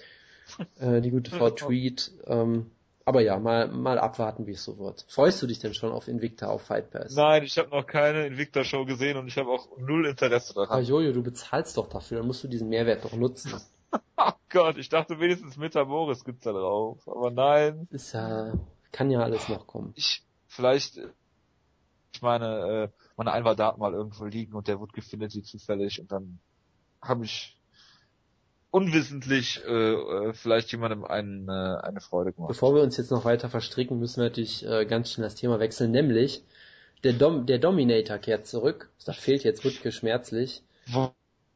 äh, 0.80 1.02
die 1.02 1.12
gute 1.12 1.32
Frau 1.32 1.50
Tweet. 1.50 2.12
Ähm, 2.28 2.72
aber 3.08 3.22
ja, 3.22 3.38
mal, 3.38 3.68
mal 3.68 4.00
abwarten, 4.00 4.48
wie 4.48 4.54
es 4.54 4.64
so 4.64 4.80
wird. 4.80 5.06
Freust 5.08 5.40
du 5.42 5.46
dich 5.46 5.60
denn 5.60 5.76
schon 5.76 5.92
auf 5.92 6.08
Invicta 6.08 6.48
auf 6.48 6.64
Fight 6.64 6.90
Pass? 6.90 7.16
Nein, 7.16 7.44
ich 7.44 7.56
habe 7.60 7.70
noch 7.70 7.86
keine 7.86 8.26
Invicta-Show 8.26 8.86
gesehen 8.86 9.18
und 9.18 9.28
ich 9.28 9.38
habe 9.38 9.52
auch 9.52 9.78
null 9.78 10.08
Interesse 10.08 10.56
daran. 10.56 10.72
Aber 10.72 10.82
Jojo, 10.82 11.14
du 11.14 11.22
bezahlst 11.22 11.78
doch 11.78 11.88
dafür, 11.88 12.18
dann 12.18 12.28
musst 12.28 12.44
du 12.44 12.48
diesen 12.48 12.68
Mehrwert 12.68 13.06
doch 13.06 13.14
nutzen. 13.14 13.62
oh 14.18 14.32
Gott, 14.50 14.78
ich 14.80 14.90
dachte 14.90 15.20
wenigstens 15.20 15.56
Metamoris 15.56 16.26
gibt's 16.26 16.46
da 16.46 16.52
drauf. 16.52 17.08
Aber 17.08 17.30
nein. 17.30 17.88
Ist 17.92 18.14
ja, 18.14 18.54
kann 18.92 19.12
ja 19.12 19.20
alles 19.20 19.50
noch 19.50 19.68
kommen. 19.68 19.94
Ich, 19.96 20.24
vielleicht, 20.48 20.98
ich 22.12 22.22
meine, 22.24 22.90
äh, 22.90 23.04
meine 23.18 23.34
Einwahldaten 23.34 23.80
mal 23.80 23.94
irgendwo 23.94 24.26
liegen 24.26 24.56
und 24.56 24.68
der 24.68 24.80
Wutke 24.80 25.04
findet 25.04 25.32
sie 25.32 25.44
zufällig 25.44 26.02
und 26.02 26.12
dann 26.12 26.40
habe 27.02 27.24
ich 27.24 27.55
unwissentlich 28.76 29.62
äh, 29.66 29.94
äh, 29.94 30.34
vielleicht 30.34 30.70
jemandem 30.74 31.06
einen, 31.06 31.48
äh, 31.48 31.52
eine 31.52 32.02
Freude 32.02 32.34
gemacht. 32.34 32.50
Bevor 32.50 32.76
wir 32.76 32.82
uns 32.82 32.98
jetzt 32.98 33.10
noch 33.10 33.24
weiter 33.24 33.48
verstricken, 33.48 33.98
müssen 34.00 34.18
wir 34.18 34.26
natürlich 34.26 34.68
äh, 34.68 34.86
ganz 34.86 35.12
schnell 35.12 35.28
das 35.28 35.36
Thema 35.36 35.62
wechseln, 35.62 35.92
nämlich 35.92 36.44
der, 37.06 37.14
Dom 37.14 37.46
der 37.46 37.58
Dominator 37.58 38.18
kehrt 38.18 38.48
zurück. 38.48 38.90
Das 39.06 39.16
fehlt 39.16 39.46
jetzt 39.46 39.64
Wutke 39.64 39.94
schmerzlich. 39.94 40.62
Wo? 40.88 41.14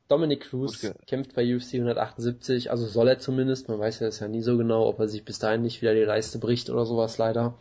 Dominic 0.08 0.50
Cruz 0.50 0.82
Wutke. 0.82 0.96
kämpft 1.08 1.36
bei 1.36 1.44
UFC 1.44 1.74
178, 1.74 2.72
also 2.72 2.88
soll 2.88 3.10
er 3.10 3.20
zumindest, 3.20 3.68
man 3.68 3.80
weiß 3.80 4.00
ja 4.00 4.08
das 4.08 4.22
ja 4.22 4.30
nie 4.30 4.42
so 4.42 4.58
genau, 4.58 4.88
ob 4.88 5.00
er 5.00 5.10
sich 5.10 5.26
bis 5.26 5.40
dahin 5.40 5.62
nicht 5.62 5.82
wieder 5.82 5.94
die 5.94 6.00
Leiste 6.00 6.40
bricht 6.40 6.70
oder 6.70 6.86
sowas 6.86 7.18
leider. 7.18 7.58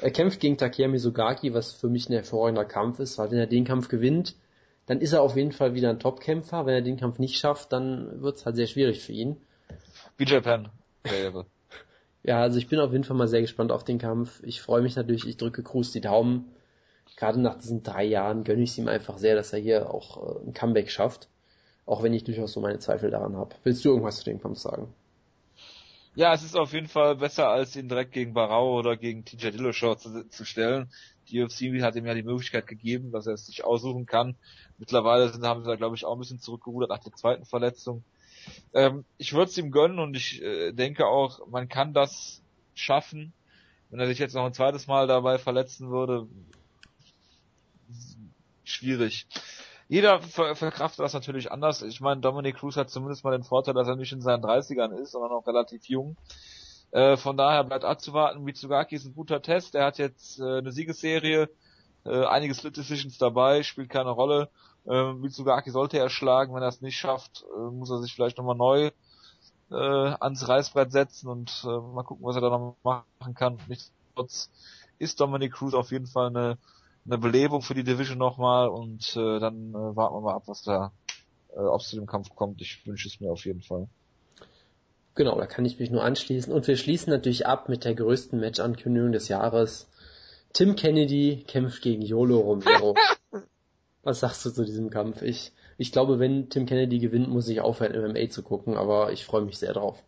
Er 0.00 0.10
kämpft 0.10 0.40
gegen 0.40 0.58
Takeya 0.58 0.88
Mizugaki, 0.88 1.54
was 1.54 1.72
für 1.72 1.88
mich 1.88 2.08
ein 2.08 2.14
hervorragender 2.14 2.64
Kampf 2.64 2.98
ist, 2.98 3.18
weil 3.18 3.30
wenn 3.30 3.38
er 3.38 3.46
den 3.46 3.64
Kampf 3.64 3.86
gewinnt, 3.86 4.34
dann 4.90 5.00
ist 5.00 5.12
er 5.12 5.22
auf 5.22 5.36
jeden 5.36 5.52
Fall 5.52 5.74
wieder 5.74 5.88
ein 5.88 6.00
Topkämpfer. 6.00 6.66
Wenn 6.66 6.74
er 6.74 6.82
den 6.82 6.96
Kampf 6.96 7.20
nicht 7.20 7.36
schafft, 7.36 7.72
dann 7.72 8.22
wird 8.22 8.38
es 8.38 8.44
halt 8.44 8.56
sehr 8.56 8.66
schwierig 8.66 9.00
für 9.00 9.12
ihn. 9.12 9.36
Wie 10.16 10.24
Japan. 10.24 10.68
ja, 12.24 12.42
also 12.42 12.58
ich 12.58 12.66
bin 12.66 12.80
auf 12.80 12.90
jeden 12.90 13.04
Fall 13.04 13.16
mal 13.16 13.28
sehr 13.28 13.40
gespannt 13.40 13.70
auf 13.70 13.84
den 13.84 13.98
Kampf. 13.98 14.42
Ich 14.42 14.60
freue 14.60 14.82
mich 14.82 14.96
natürlich, 14.96 15.28
ich 15.28 15.36
drücke 15.36 15.62
Cruz 15.62 15.92
die 15.92 16.00
Daumen. 16.00 16.50
Gerade 17.14 17.40
nach 17.40 17.54
diesen 17.54 17.84
drei 17.84 18.02
Jahren 18.02 18.42
gönne 18.42 18.64
ich 18.64 18.70
es 18.70 18.78
ihm 18.78 18.88
einfach 18.88 19.18
sehr, 19.18 19.36
dass 19.36 19.52
er 19.52 19.60
hier 19.60 19.94
auch 19.94 20.40
äh, 20.40 20.48
ein 20.48 20.54
Comeback 20.54 20.90
schafft. 20.90 21.28
Auch 21.86 22.02
wenn 22.02 22.12
ich 22.12 22.24
durchaus 22.24 22.52
so 22.52 22.58
meine 22.58 22.80
Zweifel 22.80 23.12
daran 23.12 23.36
habe. 23.36 23.54
Willst 23.62 23.84
du 23.84 23.90
irgendwas 23.90 24.16
zu 24.16 24.24
dem 24.24 24.42
Kampf 24.42 24.58
sagen? 24.58 24.92
Ja, 26.16 26.34
es 26.34 26.42
ist 26.42 26.56
auf 26.56 26.72
jeden 26.72 26.88
Fall 26.88 27.14
besser, 27.14 27.48
als 27.48 27.76
ihn 27.76 27.88
direkt 27.88 28.10
gegen 28.10 28.34
Barao 28.34 28.76
oder 28.76 28.96
gegen 28.96 29.24
TJ 29.24 29.52
Dillashaw 29.52 29.94
zu, 29.94 30.28
zu 30.28 30.44
stellen. 30.44 30.90
Die 31.30 31.42
UFC 31.42 31.82
hat 31.82 31.96
ihm 31.96 32.06
ja 32.06 32.14
die 32.14 32.22
Möglichkeit 32.22 32.66
gegeben, 32.66 33.12
dass 33.12 33.26
er 33.26 33.34
es 33.34 33.46
sich 33.46 33.64
aussuchen 33.64 34.06
kann. 34.06 34.36
Mittlerweile 34.78 35.28
sind, 35.28 35.44
haben 35.44 35.62
sie 35.62 35.70
da, 35.70 35.76
glaube 35.76 35.96
ich, 35.96 36.04
auch 36.04 36.14
ein 36.14 36.18
bisschen 36.18 36.40
zurückgerudert 36.40 36.90
nach 36.90 36.98
der 36.98 37.12
zweiten 37.12 37.44
Verletzung. 37.44 38.04
Ähm, 38.72 39.04
ich 39.18 39.32
würde 39.32 39.50
es 39.50 39.58
ihm 39.58 39.70
gönnen 39.70 39.98
und 39.98 40.16
ich 40.16 40.42
äh, 40.42 40.72
denke 40.72 41.06
auch, 41.06 41.46
man 41.48 41.68
kann 41.68 41.94
das 41.94 42.42
schaffen. 42.74 43.32
Wenn 43.90 44.00
er 44.00 44.06
sich 44.06 44.18
jetzt 44.18 44.34
noch 44.34 44.44
ein 44.44 44.54
zweites 44.54 44.86
Mal 44.86 45.06
dabei 45.06 45.38
verletzen 45.38 45.90
würde, 45.90 46.28
schwierig. 48.64 49.26
Jeder 49.88 50.22
ver 50.22 50.54
verkraftet 50.54 51.00
das 51.00 51.14
natürlich 51.14 51.50
anders. 51.50 51.82
Ich 51.82 52.00
meine, 52.00 52.20
Dominic 52.20 52.56
Cruz 52.56 52.76
hat 52.76 52.90
zumindest 52.90 53.24
mal 53.24 53.32
den 53.32 53.42
Vorteil, 53.42 53.74
dass 53.74 53.88
er 53.88 53.96
nicht 53.96 54.12
in 54.12 54.20
seinen 54.20 54.44
30ern 54.44 54.92
ist, 54.96 55.10
sondern 55.10 55.32
noch 55.32 55.46
relativ 55.46 55.86
jung. 55.86 56.16
Äh, 56.92 57.16
von 57.16 57.36
daher 57.36 57.64
bleibt 57.64 57.84
abzuwarten. 57.84 58.42
Mitsugaki 58.42 58.96
ist 58.96 59.06
ein 59.06 59.14
guter 59.14 59.42
Test. 59.42 59.74
Er 59.74 59.86
hat 59.86 59.98
jetzt 59.98 60.40
äh, 60.40 60.58
eine 60.58 60.72
Siegesserie, 60.72 61.48
äh, 62.04 62.24
einige 62.26 62.54
Split 62.54 62.76
Decisions 62.76 63.18
dabei, 63.18 63.62
spielt 63.62 63.90
keine 63.90 64.10
Rolle. 64.10 64.50
Äh, 64.86 65.12
Mitsugaki 65.12 65.70
sollte 65.70 65.98
er 65.98 66.10
schlagen. 66.10 66.54
Wenn 66.54 66.62
er 66.62 66.68
es 66.68 66.80
nicht 66.80 66.96
schafft, 66.96 67.44
äh, 67.56 67.70
muss 67.70 67.90
er 67.90 67.98
sich 67.98 68.14
vielleicht 68.14 68.38
nochmal 68.38 68.56
neu 68.56 68.90
äh, 69.70 69.74
ans 69.74 70.48
Reißbrett 70.48 70.90
setzen 70.90 71.28
und 71.28 71.64
äh, 71.64 71.68
mal 71.68 72.02
gucken, 72.02 72.24
was 72.24 72.36
er 72.36 72.42
da 72.42 72.50
noch 72.50 72.76
machen 72.82 73.34
kann. 73.34 73.58
Nichtsdestotrotz 73.68 74.50
ist 74.98 75.20
Dominic 75.20 75.52
Cruz 75.52 75.74
auf 75.74 75.92
jeden 75.92 76.06
Fall 76.06 76.26
eine 76.26 76.58
eine 77.06 77.18
Belebung 77.18 77.62
für 77.62 77.74
die 77.74 77.84
Division 77.84 78.18
nochmal 78.18 78.68
und 78.68 79.16
äh, 79.16 79.40
dann 79.40 79.70
äh, 79.70 79.96
warten 79.96 80.16
wir 80.16 80.20
mal 80.20 80.34
ab, 80.34 80.44
was 80.46 80.62
da, 80.62 80.92
äh, 81.52 81.60
ob 81.60 81.80
es 81.80 81.88
zu 81.88 81.96
dem 81.96 82.06
Kampf 82.06 82.34
kommt. 82.34 82.60
Ich 82.60 82.86
wünsche 82.86 83.08
es 83.08 83.20
mir 83.20 83.30
auf 83.30 83.44
jeden 83.44 83.62
Fall. 83.62 83.88
Genau, 85.14 85.38
da 85.38 85.46
kann 85.46 85.64
ich 85.64 85.78
mich 85.78 85.90
nur 85.90 86.04
anschließen. 86.04 86.52
Und 86.52 86.66
wir 86.66 86.76
schließen 86.76 87.12
natürlich 87.12 87.46
ab 87.46 87.68
mit 87.68 87.84
der 87.84 87.94
größten 87.94 88.38
Match-Ankündigung 88.38 89.12
des 89.12 89.28
Jahres. 89.28 89.88
Tim 90.52 90.76
Kennedy 90.76 91.44
kämpft 91.46 91.82
gegen 91.82 92.02
Yolo 92.02 92.38
Romero. 92.38 92.96
Was 94.02 94.20
sagst 94.20 94.44
du 94.44 94.50
zu 94.50 94.64
diesem 94.64 94.90
Kampf? 94.90 95.22
Ich, 95.22 95.52
ich 95.76 95.92
glaube, 95.92 96.18
wenn 96.18 96.48
Tim 96.48 96.66
Kennedy 96.66 96.98
gewinnt, 96.98 97.28
muss 97.28 97.48
ich 97.48 97.60
aufhören, 97.60 98.00
MMA 98.00 98.30
zu 98.30 98.42
gucken, 98.42 98.76
aber 98.76 99.12
ich 99.12 99.24
freue 99.24 99.42
mich 99.42 99.58
sehr 99.58 99.72
drauf. 99.72 100.02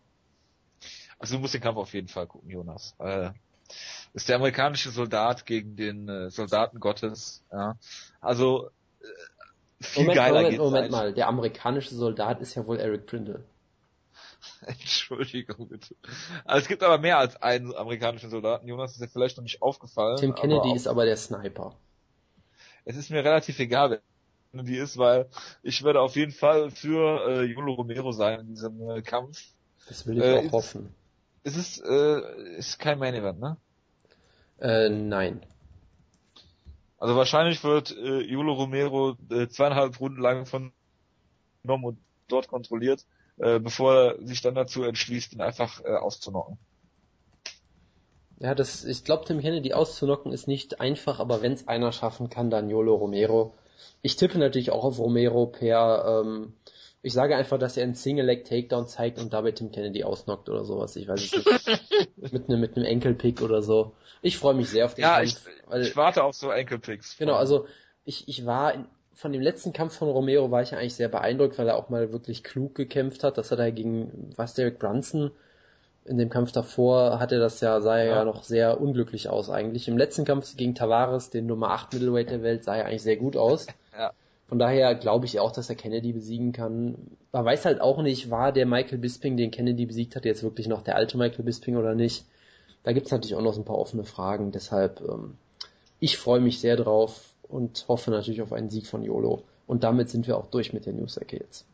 Also 1.18 1.36
du 1.36 1.40
musst 1.40 1.54
den 1.54 1.60
Kampf 1.60 1.78
auf 1.78 1.92
jeden 1.94 2.08
Fall 2.08 2.26
gucken, 2.26 2.50
Jonas. 2.50 2.94
Äh, 2.98 3.30
ist 4.14 4.28
der 4.28 4.36
amerikanische 4.36 4.90
Soldat 4.90 5.46
gegen 5.46 5.76
den 5.76 6.08
äh, 6.08 6.30
Soldaten 6.30 6.80
Gottes. 6.80 7.44
Ja. 7.52 7.76
Also 8.20 8.70
äh, 9.00 9.84
viel 9.84 10.02
Moment, 10.02 10.16
geiler 10.16 10.42
Moment, 10.42 10.58
Moment 10.58 10.90
mal, 10.90 11.12
der 11.12 11.28
amerikanische 11.28 11.94
Soldat 11.94 12.40
ist 12.40 12.54
ja 12.54 12.66
wohl 12.66 12.78
Eric 12.78 13.06
Prindle. 13.06 13.44
Entschuldigung 14.66 15.68
bitte. 15.68 15.94
Also 16.44 16.62
es 16.62 16.68
gibt 16.68 16.82
aber 16.82 16.98
mehr 16.98 17.18
als 17.18 17.36
einen 17.40 17.74
amerikanischen 17.74 18.30
Soldaten. 18.30 18.66
Jonas 18.66 18.92
ist 18.94 19.00
ja 19.00 19.06
vielleicht 19.06 19.36
noch 19.36 19.42
nicht 19.42 19.62
aufgefallen. 19.62 20.16
Tim 20.16 20.34
Kennedy 20.34 20.68
aber 20.68 20.76
ist 20.76 20.86
aber 20.86 21.04
der 21.04 21.16
Sniper. 21.16 21.76
Es 22.84 22.96
ist 22.96 23.10
mir 23.10 23.24
relativ 23.24 23.58
egal, 23.58 23.90
wer 23.90 24.00
Kennedy 24.50 24.78
ist, 24.78 24.98
weil 24.98 25.28
ich 25.62 25.82
werde 25.82 26.00
auf 26.00 26.16
jeden 26.16 26.32
Fall 26.32 26.70
für 26.70 27.28
äh, 27.28 27.44
Yolo 27.44 27.74
Romero 27.74 28.12
sein 28.12 28.40
in 28.40 28.48
diesem 28.48 28.80
äh, 28.90 29.02
Kampf. 29.02 29.42
Das 29.88 30.06
will 30.06 30.18
ich 30.18 30.24
äh, 30.24 30.48
auch 30.48 30.52
hoffen. 30.52 30.94
Es 31.44 31.56
ist, 31.56 31.82
äh, 31.82 32.56
ist 32.56 32.78
kein 32.78 32.98
Main 32.98 33.14
Event, 33.14 33.40
ne? 33.40 33.56
Äh, 34.60 34.88
nein. 34.88 35.44
Also 36.98 37.16
wahrscheinlich 37.16 37.64
wird 37.64 37.96
äh, 37.96 38.20
Yolo 38.20 38.52
Romero 38.52 39.16
äh, 39.30 39.48
zweieinhalb 39.48 39.98
Runden 39.98 40.20
lang 40.20 40.46
von 40.46 40.72
genommen 41.62 41.84
und 41.84 41.98
dort 42.28 42.48
kontrolliert, 42.48 43.04
äh, 43.38 43.58
bevor 43.58 43.94
er 43.94 44.26
sich 44.26 44.40
dann 44.40 44.54
dazu 44.54 44.82
entschließt, 44.82 45.32
ihn 45.32 45.40
einfach 45.40 45.84
äh, 45.84 45.94
auszunocken. 45.94 46.58
Ja, 48.38 48.54
das, 48.54 48.84
ich 48.84 49.04
glaube, 49.04 49.24
Tim 49.24 49.40
Kennedy 49.40 49.72
auszunocken 49.72 50.32
ist 50.32 50.48
nicht 50.48 50.80
einfach, 50.80 51.20
aber 51.20 51.42
wenn 51.42 51.52
es 51.52 51.68
einer 51.68 51.92
schaffen 51.92 52.28
kann, 52.28 52.50
dann 52.50 52.70
Yolo 52.70 52.94
Romero. 52.94 53.54
Ich 54.02 54.16
tippe 54.16 54.38
natürlich 54.38 54.72
auch 54.72 54.84
auf 54.84 54.98
Romero 54.98 55.46
per 55.46 56.22
ähm, 56.24 56.54
ich 57.04 57.12
sage 57.12 57.36
einfach, 57.36 57.58
dass 57.58 57.76
er 57.76 57.82
einen 57.82 57.96
Single-Leg-Takedown 57.96 58.86
zeigt 58.86 59.18
und 59.18 59.32
dabei 59.32 59.50
Tim 59.50 59.72
Kennedy 59.72 60.04
ausnockt 60.04 60.48
oder 60.48 60.64
sowas. 60.64 60.94
Ich 60.94 61.08
weiß 61.08 61.20
es 61.20 61.32
nicht. 61.32 62.16
mit 62.32 62.48
einem 62.48 62.60
mit 62.60 62.76
einem 62.76 62.86
Enkelpick 62.86 63.42
oder 63.42 63.60
so. 63.60 63.96
Ich 64.22 64.38
freue 64.38 64.54
mich 64.54 64.68
sehr 64.70 64.84
auf 64.84 64.94
den 64.94 65.02
ja, 65.02 65.16
Kampf. 65.16 65.44
Ja, 65.68 65.78
ich, 65.78 65.88
ich 65.88 65.96
warte 65.96 66.22
auf 66.22 66.36
so 66.36 66.50
Enkelpicks. 66.50 67.16
Genau, 67.18 67.34
also 67.34 67.66
ich, 68.04 68.28
ich 68.28 68.46
war 68.46 68.72
in, 68.72 68.86
von 69.14 69.32
dem 69.32 69.42
letzten 69.42 69.72
Kampf 69.72 69.96
von 69.96 70.08
Romero 70.08 70.50
war 70.50 70.62
ich 70.62 70.74
eigentlich 70.74 70.94
sehr 70.94 71.08
beeindruckt, 71.08 71.58
weil 71.58 71.68
er 71.68 71.76
auch 71.76 71.88
mal 71.88 72.12
wirklich 72.12 72.42
klug 72.42 72.74
gekämpft 72.74 73.24
hat. 73.24 73.38
Das 73.38 73.50
hat 73.50 73.58
er 73.58 73.72
gegen 73.72 74.32
was 74.36 74.54
Derek 74.54 74.78
Brunson 74.78 75.30
in 76.04 76.18
dem 76.18 76.30
Kampf 76.30 76.52
davor 76.52 77.20
hatte 77.20 77.38
das 77.38 77.60
ja, 77.60 77.80
sah 77.80 77.98
er 77.98 78.04
ja. 78.04 78.14
ja 78.16 78.24
noch 78.24 78.42
sehr 78.42 78.80
unglücklich 78.80 79.28
aus 79.28 79.50
eigentlich. 79.50 79.88
Im 79.88 79.96
letzten 79.96 80.24
Kampf 80.24 80.56
gegen 80.56 80.74
Tavares, 80.74 81.30
den 81.30 81.46
Nummer 81.46 81.70
8 81.70 81.92
Middleweight 81.92 82.30
der 82.30 82.42
Welt, 82.42 82.64
sah 82.64 82.76
er 82.76 82.86
eigentlich 82.86 83.02
sehr 83.02 83.16
gut 83.16 83.36
aus. 83.36 83.66
Ja. 83.96 84.12
Von 84.48 84.58
daher 84.58 84.94
glaube 84.94 85.26
ich 85.26 85.38
auch, 85.40 85.52
dass 85.52 85.70
er 85.70 85.76
Kennedy 85.76 86.12
besiegen 86.12 86.52
kann. 86.52 86.96
Man 87.30 87.44
weiß 87.44 87.64
halt 87.64 87.80
auch 87.80 88.02
nicht, 88.02 88.30
war 88.30 88.52
der 88.52 88.66
Michael 88.66 88.98
Bisping, 88.98 89.36
den 89.36 89.50
Kennedy 89.50 89.86
besiegt 89.86 90.16
hat, 90.16 90.24
jetzt 90.24 90.42
wirklich 90.42 90.66
noch 90.66 90.82
der 90.82 90.96
alte 90.96 91.16
Michael 91.16 91.44
Bisping 91.44 91.76
oder 91.76 91.94
nicht. 91.94 92.24
Da 92.82 92.92
gibt 92.92 93.06
es 93.06 93.12
natürlich 93.12 93.36
auch 93.36 93.42
noch 93.42 93.54
so 93.54 93.60
ein 93.60 93.64
paar 93.64 93.78
offene 93.78 94.04
Fragen. 94.04 94.50
Deshalb, 94.50 95.00
ähm, 95.00 95.36
ich 96.00 96.18
freue 96.18 96.40
mich 96.40 96.60
sehr 96.60 96.76
drauf 96.76 97.31
und 97.52 97.86
hoffe 97.88 98.10
natürlich 98.10 98.42
auf 98.42 98.52
einen 98.52 98.70
Sieg 98.70 98.86
von 98.86 99.02
Yolo. 99.02 99.44
Und 99.66 99.84
damit 99.84 100.08
sind 100.08 100.26
wir 100.26 100.36
auch 100.36 100.46
durch 100.46 100.72
mit 100.72 100.86
der 100.86 100.92
News-Ecke 100.94 101.36
jetzt. 101.36 101.66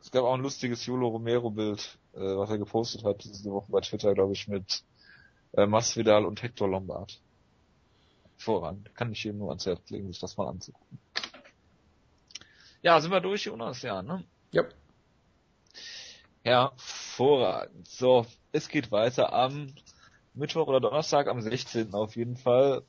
Es 0.00 0.10
gab 0.10 0.24
auch 0.24 0.34
ein 0.34 0.40
lustiges 0.40 0.86
Yolo 0.86 1.08
Romero-Bild, 1.08 1.98
äh, 2.14 2.20
was 2.20 2.50
er 2.50 2.58
gepostet 2.58 3.04
hat 3.04 3.24
diese 3.24 3.50
Woche 3.50 3.70
bei 3.70 3.80
Twitter, 3.80 4.14
glaube 4.14 4.32
ich, 4.32 4.46
mit 4.46 4.84
äh, 5.52 5.66
Masvidal 5.66 6.24
und 6.24 6.42
Hector 6.42 6.68
Lombard. 6.68 7.20
Voran. 8.36 8.84
Kann 8.94 9.12
ich 9.12 9.24
jedem 9.24 9.38
nur 9.38 9.48
ans 9.48 9.66
Herz 9.66 9.90
legen, 9.90 10.06
sich 10.06 10.20
das 10.20 10.36
mal 10.36 10.48
anzugucken. 10.48 10.98
Ja, 12.82 13.00
sind 13.00 13.10
wir 13.10 13.20
durch, 13.20 13.46
Jonas? 13.46 13.82
Ja, 13.82 14.02
ne? 14.02 14.22
Ja. 14.52 14.64
Hervorragend. 16.44 17.88
So, 17.88 18.26
es 18.52 18.68
geht 18.68 18.92
weiter 18.92 19.32
am 19.32 19.74
Mittwoch 20.34 20.68
oder 20.68 20.80
Donnerstag, 20.80 21.26
am 21.26 21.40
16. 21.40 21.94
auf 21.94 22.14
jeden 22.14 22.36
Fall. 22.36 22.84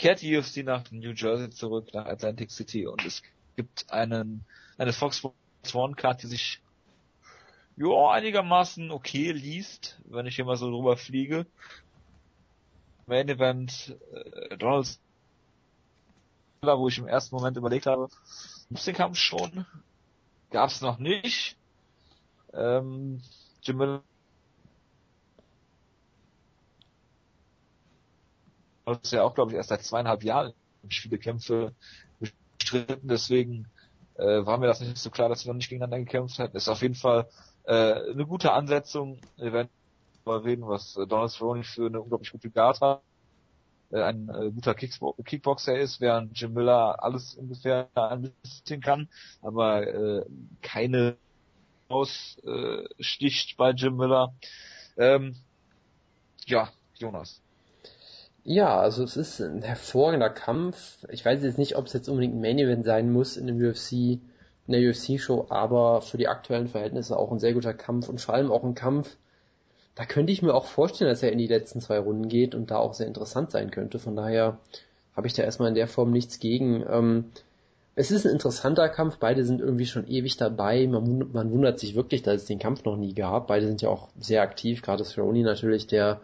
Kehrt 0.00 0.22
die 0.22 0.34
UFC 0.34 0.64
nach 0.64 0.90
New 0.90 1.12
Jersey 1.12 1.50
zurück, 1.50 1.92
nach 1.92 2.06
Atlantic 2.06 2.50
City 2.50 2.86
und 2.86 3.04
es 3.04 3.22
gibt 3.56 3.92
einen, 3.92 4.46
eine 4.78 4.94
Fox 4.94 5.18
Sports 5.18 5.74
One 5.74 5.94
Card, 5.94 6.22
die 6.22 6.26
sich 6.26 6.62
ja, 7.76 8.10
einigermaßen 8.10 8.90
okay 8.92 9.30
liest, 9.32 10.00
wenn 10.06 10.24
ich 10.24 10.36
hier 10.36 10.46
mal 10.46 10.56
so 10.56 10.70
drüber 10.70 10.96
fliege. 10.96 11.44
Main 13.06 13.28
Event 13.28 13.94
äh, 14.14 14.56
Donald 14.56 14.98
wo 16.62 16.88
ich 16.88 16.96
im 16.96 17.06
ersten 17.06 17.36
Moment 17.36 17.58
überlegt 17.58 17.84
habe, 17.84 18.08
Gibt's 18.68 18.86
den 18.86 18.94
Kampf 18.94 19.18
schon? 19.18 19.66
Gab's 20.50 20.80
noch 20.80 20.98
nicht. 20.98 21.58
Ähm, 22.54 23.20
Jim 23.62 23.76
Miller 23.76 24.02
ist 28.92 29.12
ja 29.12 29.22
auch, 29.22 29.34
glaube 29.34 29.52
ich, 29.52 29.56
erst 29.56 29.70
seit 29.70 29.82
zweieinhalb 29.82 30.22
Jahren 30.24 30.52
viele 30.88 31.18
Kämpfe 31.18 31.74
bestritten, 32.18 33.08
deswegen 33.08 33.66
äh, 34.16 34.44
war 34.46 34.58
mir 34.58 34.66
das 34.66 34.80
nicht 34.80 34.98
so 34.98 35.10
klar, 35.10 35.28
dass 35.28 35.44
wir 35.44 35.52
noch 35.52 35.58
nicht 35.58 35.68
gegeneinander 35.68 35.98
gekämpft 36.04 36.38
hätten. 36.38 36.56
Ist 36.56 36.68
auf 36.68 36.82
jeden 36.82 36.94
Fall 36.94 37.28
äh, 37.64 37.72
eine 37.72 38.26
gute 38.26 38.52
Ansetzung. 38.52 39.18
Wir 39.36 39.52
werden 39.52 39.68
mal 40.24 40.38
reden, 40.38 40.66
was 40.66 40.94
Donald 40.94 41.30
Cerrone 41.30 41.64
für 41.64 41.86
eine 41.86 42.00
unglaublich 42.00 42.32
gute 42.32 42.50
Guard 42.50 42.80
hat 42.80 43.02
äh, 43.90 44.02
ein 44.02 44.28
äh, 44.28 44.50
guter 44.50 44.74
Kickbo 44.74 45.14
Kickboxer 45.24 45.76
ist, 45.76 46.00
während 46.00 46.38
Jim 46.38 46.52
Miller 46.52 47.02
alles 47.02 47.34
ungefähr 47.34 47.88
ein 47.94 48.32
bisschen 48.42 48.80
kann, 48.80 49.08
aber 49.42 49.86
äh, 49.86 50.24
keine 50.62 51.16
aussticht 51.88 53.52
äh, 53.52 53.54
bei 53.56 53.70
Jim 53.72 53.96
Miller. 53.96 54.32
Ähm, 54.96 55.36
ja, 56.46 56.70
Jonas. 56.94 57.42
Ja, 58.50 58.80
also 58.80 59.04
es 59.04 59.16
ist 59.16 59.40
ein 59.40 59.62
hervorragender 59.62 60.28
Kampf. 60.28 61.06
Ich 61.08 61.24
weiß 61.24 61.40
jetzt 61.44 61.56
nicht, 61.56 61.76
ob 61.76 61.86
es 61.86 61.92
jetzt 61.92 62.08
unbedingt 62.08 62.34
ein 62.34 62.40
Main 62.40 62.58
Event 62.58 62.84
sein 62.84 63.12
muss 63.12 63.36
in 63.36 63.46
dem 63.46 63.64
UFC, 63.64 63.92
in 63.92 64.20
der 64.66 64.80
UFC 64.90 65.20
Show, 65.20 65.46
aber 65.50 66.02
für 66.02 66.18
die 66.18 66.26
aktuellen 66.26 66.66
Verhältnisse 66.66 67.16
auch 67.16 67.30
ein 67.30 67.38
sehr 67.38 67.52
guter 67.52 67.74
Kampf 67.74 68.08
und 68.08 68.20
vor 68.20 68.34
allem 68.34 68.50
auch 68.50 68.64
ein 68.64 68.74
Kampf, 68.74 69.16
da 69.94 70.04
könnte 70.04 70.32
ich 70.32 70.42
mir 70.42 70.52
auch 70.52 70.64
vorstellen, 70.64 71.08
dass 71.08 71.22
er 71.22 71.30
in 71.30 71.38
die 71.38 71.46
letzten 71.46 71.80
zwei 71.80 72.00
Runden 72.00 72.28
geht 72.28 72.56
und 72.56 72.72
da 72.72 72.78
auch 72.78 72.92
sehr 72.92 73.06
interessant 73.06 73.52
sein 73.52 73.70
könnte. 73.70 74.00
Von 74.00 74.16
daher 74.16 74.58
habe 75.14 75.28
ich 75.28 75.34
da 75.34 75.44
erstmal 75.44 75.68
in 75.68 75.76
der 75.76 75.86
Form 75.86 76.10
nichts 76.10 76.40
gegen. 76.40 76.84
Ähm, 76.90 77.26
es 77.94 78.10
ist 78.10 78.26
ein 78.26 78.32
interessanter 78.32 78.88
Kampf, 78.88 79.18
beide 79.18 79.44
sind 79.44 79.60
irgendwie 79.60 79.86
schon 79.86 80.08
ewig 80.08 80.38
dabei. 80.38 80.88
Man, 80.88 81.30
man, 81.32 81.52
wundert 81.52 81.78
sich 81.78 81.94
wirklich, 81.94 82.22
dass 82.22 82.42
es 82.42 82.46
den 82.46 82.58
Kampf 82.58 82.84
noch 82.84 82.96
nie 82.96 83.14
gab. 83.14 83.46
Beide 83.46 83.68
sind 83.68 83.80
ja 83.80 83.90
auch 83.90 84.08
sehr 84.18 84.42
aktiv, 84.42 84.82
gerade 84.82 85.04
Cerrone 85.04 85.44
natürlich, 85.44 85.86
der 85.86 86.20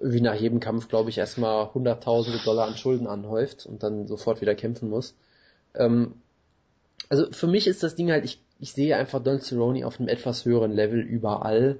wie 0.00 0.20
nach 0.20 0.34
jedem 0.34 0.60
Kampf, 0.60 0.88
glaube 0.88 1.10
ich, 1.10 1.18
erstmal 1.18 1.72
hunderttausende 1.74 2.38
Dollar 2.44 2.66
an 2.66 2.76
Schulden 2.76 3.06
anhäuft 3.06 3.66
und 3.66 3.82
dann 3.82 4.06
sofort 4.06 4.40
wieder 4.40 4.54
kämpfen 4.54 4.88
muss. 4.88 5.14
Ähm, 5.74 6.14
also 7.08 7.26
für 7.32 7.46
mich 7.46 7.66
ist 7.66 7.82
das 7.82 7.94
Ding 7.94 8.10
halt, 8.10 8.24
ich, 8.24 8.40
ich 8.60 8.72
sehe 8.72 8.96
einfach 8.96 9.22
Don 9.22 9.40
Cerrone 9.40 9.86
auf 9.86 9.98
einem 9.98 10.08
etwas 10.08 10.44
höheren 10.44 10.72
Level 10.72 11.00
überall. 11.00 11.78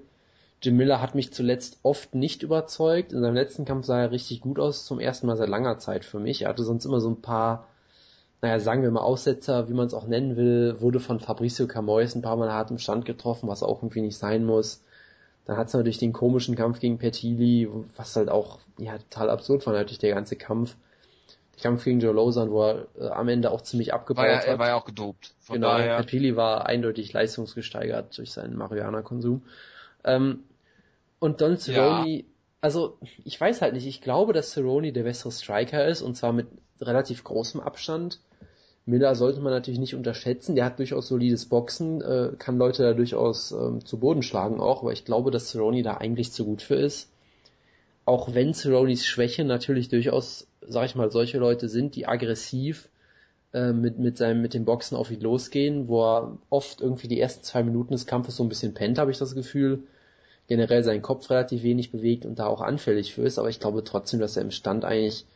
Jim 0.60 0.76
Miller 0.76 1.00
hat 1.00 1.14
mich 1.14 1.32
zuletzt 1.32 1.78
oft 1.82 2.14
nicht 2.14 2.42
überzeugt. 2.42 3.12
In 3.12 3.20
seinem 3.20 3.34
letzten 3.34 3.64
Kampf 3.64 3.86
sah 3.86 4.00
er 4.00 4.10
richtig 4.10 4.40
gut 4.40 4.58
aus, 4.58 4.84
zum 4.84 4.98
ersten 4.98 5.26
Mal 5.26 5.36
seit 5.36 5.48
langer 5.48 5.78
Zeit 5.78 6.04
für 6.04 6.18
mich. 6.18 6.42
Er 6.42 6.48
hatte 6.48 6.64
sonst 6.64 6.84
immer 6.84 7.00
so 7.00 7.10
ein 7.10 7.22
paar, 7.22 7.68
naja, 8.42 8.58
sagen 8.58 8.82
wir 8.82 8.90
mal 8.90 9.02
Aussetzer, 9.02 9.68
wie 9.68 9.74
man 9.74 9.86
es 9.86 9.94
auch 9.94 10.08
nennen 10.08 10.36
will, 10.36 10.80
wurde 10.80 10.98
von 10.98 11.20
Fabricio 11.20 11.68
Camoes 11.68 12.16
ein 12.16 12.22
paar 12.22 12.36
Mal 12.36 12.52
hart 12.52 12.72
im 12.72 12.78
Stand 12.78 13.04
getroffen, 13.04 13.48
was 13.48 13.62
auch 13.62 13.82
irgendwie 13.82 14.00
nicht 14.00 14.18
sein 14.18 14.44
muss. 14.44 14.82
Dann 15.48 15.56
hat 15.56 15.68
es 15.68 15.72
natürlich 15.72 15.96
den 15.96 16.12
komischen 16.12 16.56
Kampf 16.56 16.78
gegen 16.78 16.98
Petili, 16.98 17.66
was 17.96 18.14
halt 18.16 18.28
auch 18.28 18.58
ja 18.76 18.98
total 18.98 19.30
absurd 19.30 19.66
war 19.66 19.72
natürlich 19.72 19.98
der 19.98 20.14
ganze 20.14 20.36
Kampf. 20.36 20.76
Der 21.54 21.62
Kampf 21.62 21.84
gegen 21.84 22.00
Joe 22.00 22.12
Lozan, 22.12 22.50
wo 22.50 22.64
er 22.64 22.86
äh, 23.00 23.08
am 23.08 23.28
Ende 23.28 23.50
auch 23.50 23.62
ziemlich 23.62 23.94
abgebaut 23.94 24.24
war 24.24 24.30
ja, 24.30 24.36
hat. 24.40 24.44
Er 24.44 24.58
war 24.58 24.68
ja 24.68 24.74
auch 24.74 24.84
gedopt. 24.84 25.32
Von 25.40 25.54
genau, 25.54 25.68
daher... 25.68 25.96
Petili 25.96 26.36
war 26.36 26.66
eindeutig 26.66 27.14
leistungsgesteigert 27.14 28.18
durch 28.18 28.30
seinen 28.30 28.56
Marihuana-Konsum. 28.58 29.40
Ähm, 30.04 30.40
und 31.18 31.40
Don 31.40 31.56
Cerrone, 31.56 32.08
ja. 32.08 32.24
also 32.60 32.98
ich 33.24 33.40
weiß 33.40 33.62
halt 33.62 33.72
nicht, 33.72 33.86
ich 33.86 34.02
glaube, 34.02 34.34
dass 34.34 34.52
Cerrone 34.52 34.92
der 34.92 35.04
bessere 35.04 35.32
Striker 35.32 35.86
ist 35.86 36.02
und 36.02 36.14
zwar 36.14 36.34
mit 36.34 36.48
relativ 36.78 37.24
großem 37.24 37.60
Abstand. 37.62 38.20
Miller 38.88 39.14
sollte 39.14 39.40
man 39.40 39.52
natürlich 39.52 39.78
nicht 39.78 39.94
unterschätzen. 39.94 40.54
Der 40.54 40.64
hat 40.64 40.78
durchaus 40.78 41.08
solides 41.08 41.44
Boxen, 41.46 42.00
äh, 42.00 42.30
kann 42.38 42.56
Leute 42.56 42.82
da 42.82 42.94
durchaus 42.94 43.52
ähm, 43.52 43.84
zu 43.84 43.98
Boden 43.98 44.22
schlagen 44.22 44.60
auch, 44.60 44.80
aber 44.80 44.92
ich 44.92 45.04
glaube, 45.04 45.30
dass 45.30 45.50
Cerrone 45.50 45.82
da 45.82 45.98
eigentlich 45.98 46.32
zu 46.32 46.46
gut 46.46 46.62
für 46.62 46.76
ist. 46.76 47.10
Auch 48.06 48.34
wenn 48.34 48.54
Cerrones 48.54 49.04
Schwäche 49.04 49.44
natürlich 49.44 49.90
durchaus, 49.90 50.46
sag 50.62 50.86
ich 50.86 50.94
mal, 50.94 51.10
solche 51.10 51.36
Leute 51.36 51.68
sind, 51.68 51.96
die 51.96 52.06
aggressiv 52.06 52.88
äh, 53.52 53.72
mit, 53.72 53.98
mit 53.98 54.16
seinem, 54.16 54.40
mit 54.40 54.54
dem 54.54 54.64
Boxen 54.64 54.96
auf 54.96 55.10
ihn 55.10 55.20
losgehen, 55.20 55.86
wo 55.88 56.02
er 56.02 56.38
oft 56.48 56.80
irgendwie 56.80 57.08
die 57.08 57.20
ersten 57.20 57.44
zwei 57.44 57.62
Minuten 57.62 57.92
des 57.92 58.06
Kampfes 58.06 58.36
so 58.36 58.42
ein 58.42 58.48
bisschen 58.48 58.72
pennt, 58.72 58.98
habe 58.98 59.10
ich 59.10 59.18
das 59.18 59.34
Gefühl. 59.34 59.82
Generell 60.46 60.82
seinen 60.82 61.02
Kopf 61.02 61.28
relativ 61.28 61.62
wenig 61.62 61.92
bewegt 61.92 62.24
und 62.24 62.38
da 62.38 62.46
auch 62.46 62.62
anfällig 62.62 63.12
für 63.12 63.20
ist, 63.24 63.38
aber 63.38 63.50
ich 63.50 63.60
glaube 63.60 63.84
trotzdem, 63.84 64.18
dass 64.18 64.38
er 64.38 64.44
im 64.44 64.50
Stand 64.50 64.86
eigentlich 64.86 65.26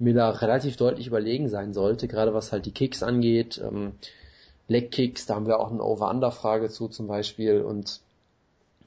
Miller 0.00 0.40
relativ 0.40 0.76
deutlich 0.76 1.06
überlegen 1.06 1.48
sein 1.48 1.72
sollte, 1.72 2.08
gerade 2.08 2.34
was 2.34 2.52
halt 2.52 2.66
die 2.66 2.72
Kicks 2.72 3.02
angeht. 3.02 3.60
Ähm, 3.62 3.92
Leg-Kicks, 4.66 5.26
da 5.26 5.34
haben 5.34 5.46
wir 5.46 5.60
auch 5.60 5.70
eine 5.70 5.82
Over-Under-Frage 5.82 6.70
zu 6.70 6.88
zum 6.88 7.06
Beispiel 7.06 7.60
und 7.60 8.00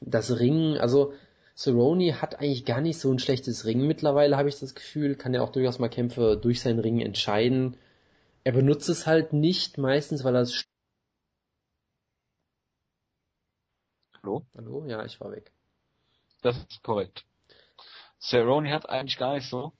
das 0.01 0.39
Ringen, 0.39 0.78
also 0.78 1.14
Cerrone 1.55 2.22
hat 2.22 2.39
eigentlich 2.39 2.66
gar 2.66 2.82
nicht 2.82 2.99
so 2.99 3.11
ein 3.11 3.20
schlechtes 3.20 3.66
Ringen 3.66 3.86
mittlerweile, 3.86 4.38
habe 4.38 4.49
ich 4.49 4.59
das 4.59 4.76
Gefühl, 4.76 5.16
kann 5.16 5.34
ja 5.34 5.41
auch 5.41 5.51
durchaus 5.51 5.80
mal 5.80 5.89
Kämpfe 5.89 6.38
durch 6.41 6.61
sein 6.61 6.80
Ringen 6.80 7.01
entscheiden. 7.01 7.78
Er 8.43 8.53
benutzt 8.53 8.89
es 8.89 9.05
halt 9.05 9.34
nicht 9.34 9.78
meistens, 9.78 10.24
weil 10.24 10.36
er 10.36 10.41
es 10.41 10.66
Hallo? 14.24 14.45
Hallo? 14.55 14.86
Ja, 14.88 15.05
ich 15.05 15.20
war 15.20 15.32
weg. 15.32 15.51
Das 16.41 16.57
ist 16.57 16.82
korrekt. 16.82 17.26
Cerrone 18.20 18.74
hat 18.74 18.89
eigentlich 18.89 19.18
gar 19.18 19.36
nicht 19.36 19.49
so 19.49 19.74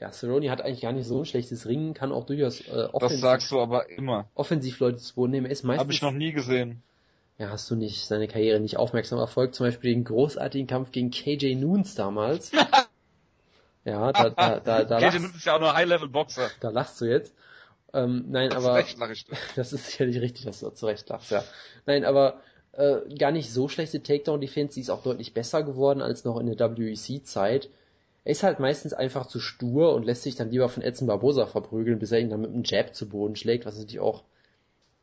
ja, 0.00 0.10
Cerrone 0.10 0.50
hat 0.50 0.62
eigentlich 0.62 0.80
gar 0.80 0.92
nicht 0.92 1.06
so 1.06 1.18
ein 1.18 1.26
schlechtes 1.26 1.66
Ringen, 1.66 1.92
kann 1.92 2.10
auch 2.10 2.24
durchaus 2.24 2.60
äh, 2.62 2.88
offensiv, 2.92 3.20
das 3.20 3.20
sagst 3.20 3.50
du 3.52 3.60
aber 3.60 3.90
immer. 3.90 4.28
offensiv 4.34 4.80
Leute 4.80 4.96
zu 4.96 5.14
Boden 5.14 5.32
nehmen. 5.32 5.46
Er 5.46 5.52
ist 5.52 5.62
meistens, 5.62 5.84
Hab 5.84 5.92
ich 5.92 6.02
noch 6.02 6.12
nie 6.12 6.32
gesehen. 6.32 6.82
Ja, 7.36 7.50
hast 7.50 7.70
du 7.70 7.76
nicht 7.76 8.06
seine 8.06 8.26
Karriere 8.26 8.60
nicht 8.60 8.78
aufmerksam 8.78 9.18
verfolgt? 9.18 9.54
Zum 9.54 9.66
Beispiel 9.66 9.92
den 9.92 10.04
großartigen 10.04 10.66
Kampf 10.66 10.92
gegen 10.92 11.10
KJ 11.10 11.54
Noons 11.54 11.94
damals. 11.94 12.50
ja, 13.84 14.12
da, 14.12 14.30
da, 14.30 14.60
da, 14.60 14.84
da 14.84 14.98
KJ 14.98 15.18
Noons 15.18 15.36
ist 15.36 15.44
ja 15.44 15.56
auch 15.56 15.60
nur 15.60 15.74
High-Level-Boxer. 15.74 16.50
Da 16.60 16.70
lachst 16.70 17.00
du 17.00 17.04
jetzt. 17.04 17.34
Ähm, 17.92 18.26
nein, 18.28 18.52
aber 18.52 18.74
Recht 18.74 18.98
lach 18.98 19.10
ich. 19.10 19.26
das 19.56 19.72
ist 19.72 19.86
sicherlich 19.86 20.20
richtig, 20.20 20.44
dass 20.44 20.60
du 20.60 20.70
zurecht 20.70 21.08
lachst, 21.08 21.30
ja. 21.30 21.44
Nein, 21.86 22.04
aber 22.04 22.40
äh, 22.72 23.00
gar 23.18 23.32
nicht 23.32 23.52
so 23.52 23.68
schlechte 23.68 24.02
Takedown-Defense, 24.02 24.74
die 24.74 24.80
ist 24.80 24.90
auch 24.90 25.02
deutlich 25.02 25.34
besser 25.34 25.62
geworden 25.62 26.00
als 26.00 26.24
noch 26.24 26.38
in 26.38 26.46
der 26.46 26.78
WEC-Zeit. 26.78 27.68
Er 28.24 28.32
ist 28.32 28.42
halt 28.42 28.60
meistens 28.60 28.92
einfach 28.92 29.26
zu 29.26 29.40
stur 29.40 29.94
und 29.94 30.04
lässt 30.04 30.22
sich 30.22 30.36
dann 30.36 30.50
lieber 30.50 30.68
von 30.68 30.82
Edson 30.82 31.06
Barbosa 31.06 31.46
verprügeln, 31.46 31.98
bis 31.98 32.12
er 32.12 32.20
ihn 32.20 32.30
dann 32.30 32.42
mit 32.42 32.50
einem 32.50 32.64
Jab 32.64 32.94
zu 32.94 33.08
Boden 33.08 33.36
schlägt, 33.36 33.64
was 33.64 33.78
natürlich 33.78 34.00
auch 34.00 34.24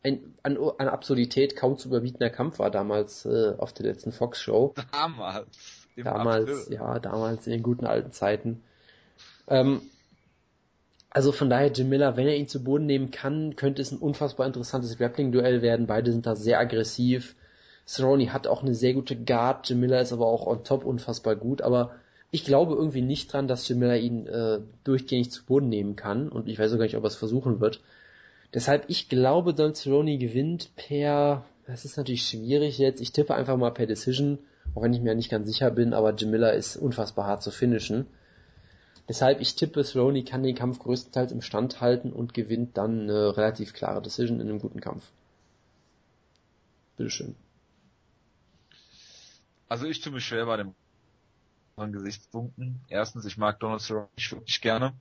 ein 0.03 0.35
an, 0.43 0.57
an 0.77 0.87
Absurdität 0.87 1.55
kaum 1.55 1.77
zu 1.77 1.89
überbietender 1.89 2.29
Kampf 2.29 2.59
war 2.59 2.69
damals 2.69 3.25
äh, 3.25 3.53
auf 3.57 3.73
der 3.73 3.87
letzten 3.87 4.11
Fox 4.11 4.39
Show. 4.39 4.73
Damals. 4.91 5.87
damals, 5.95 6.49
April. 6.49 6.73
ja, 6.75 6.99
damals 6.99 7.47
in 7.47 7.53
den 7.53 7.63
guten 7.63 7.87
alten 7.87 8.11
Zeiten. 8.11 8.63
Ähm, 9.47 9.81
also 11.09 11.31
von 11.31 11.49
daher 11.49 11.71
Jim 11.71 11.89
Miller, 11.89 12.15
wenn 12.15 12.27
er 12.27 12.37
ihn 12.37 12.47
zu 12.47 12.63
Boden 12.63 12.85
nehmen 12.85 13.09
kann, 13.09 13.55
könnte 13.55 13.81
es 13.81 13.91
ein 13.91 13.97
unfassbar 13.97 14.45
interessantes 14.45 14.97
Grappling-Duell 14.97 15.63
werden. 15.63 15.87
Beide 15.87 16.11
sind 16.11 16.27
da 16.27 16.35
sehr 16.35 16.59
aggressiv. 16.59 17.35
Cerrone 17.87 18.33
hat 18.33 18.45
auch 18.45 18.61
eine 18.61 18.75
sehr 18.75 18.93
gute 18.93 19.15
Guard, 19.15 19.69
Jim 19.69 19.79
Miller 19.79 20.01
ist 20.01 20.11
aber 20.11 20.27
auch 20.27 20.45
on 20.45 20.63
top 20.63 20.85
unfassbar 20.85 21.35
gut, 21.37 21.61
aber 21.61 21.95
ich 22.31 22.43
glaube 22.43 22.75
irgendwie 22.75 23.01
nicht 23.01 23.31
dran, 23.31 23.47
dass 23.47 23.69
Miller 23.69 23.97
ihn 23.97 24.27
äh, 24.27 24.59
durchgängig 24.83 25.31
zu 25.31 25.45
Boden 25.45 25.69
nehmen 25.69 25.95
kann 25.95 26.29
und 26.29 26.47
ich 26.47 26.59
weiß 26.59 26.73
auch 26.73 26.77
gar 26.77 26.83
nicht, 26.83 26.97
ob 26.97 27.03
er 27.03 27.07
es 27.07 27.15
versuchen 27.15 27.59
wird. 27.59 27.81
Deshalb, 28.53 28.85
ich 28.87 29.09
glaube, 29.09 29.53
Don 29.53 29.73
Cerrone 29.73 30.17
gewinnt 30.17 30.75
per, 30.75 31.45
das 31.65 31.85
ist 31.85 31.97
natürlich 31.97 32.27
schwierig 32.27 32.77
jetzt, 32.77 33.01
ich 33.01 33.11
tippe 33.11 33.35
einfach 33.35 33.57
mal 33.57 33.71
per 33.71 33.87
Decision, 33.87 34.39
auch 34.75 34.81
wenn 34.81 34.93
ich 34.93 35.01
mir 35.01 35.15
nicht 35.15 35.29
ganz 35.29 35.47
sicher 35.47 35.71
bin, 35.71 35.93
aber 35.93 36.13
Miller 36.25 36.53
ist 36.53 36.75
unfassbar 36.75 37.27
hart 37.27 37.43
zu 37.43 37.51
finishen. 37.51 38.07
Deshalb, 39.07 39.39
ich 39.39 39.55
tippe, 39.55 39.83
Cerrone 39.83 40.23
kann 40.23 40.43
den 40.43 40.55
Kampf 40.55 40.79
größtenteils 40.79 41.31
im 41.31 41.41
Stand 41.41 41.79
halten 41.79 42.11
und 42.11 42.33
gewinnt 42.33 42.77
dann 42.77 43.03
eine 43.03 43.37
relativ 43.37 43.73
klare 43.73 44.01
Decision 44.01 44.41
in 44.41 44.49
einem 44.49 44.59
guten 44.59 44.81
Kampf. 44.81 45.05
Bitteschön. 46.97 47.35
Also 49.69 49.85
ich 49.85 50.01
tue 50.01 50.11
mich 50.11 50.25
schwer 50.25 50.45
bei 50.45 50.57
dem 50.57 50.73
mehreren 51.77 51.93
Gesichtspunkten. 51.93 52.81
Erstens, 52.89 53.25
ich 53.25 53.37
mag 53.37 53.59
Donald 53.59 53.81
Cerrone 53.81 54.09
wirklich 54.17 54.61
gerne. 54.61 54.93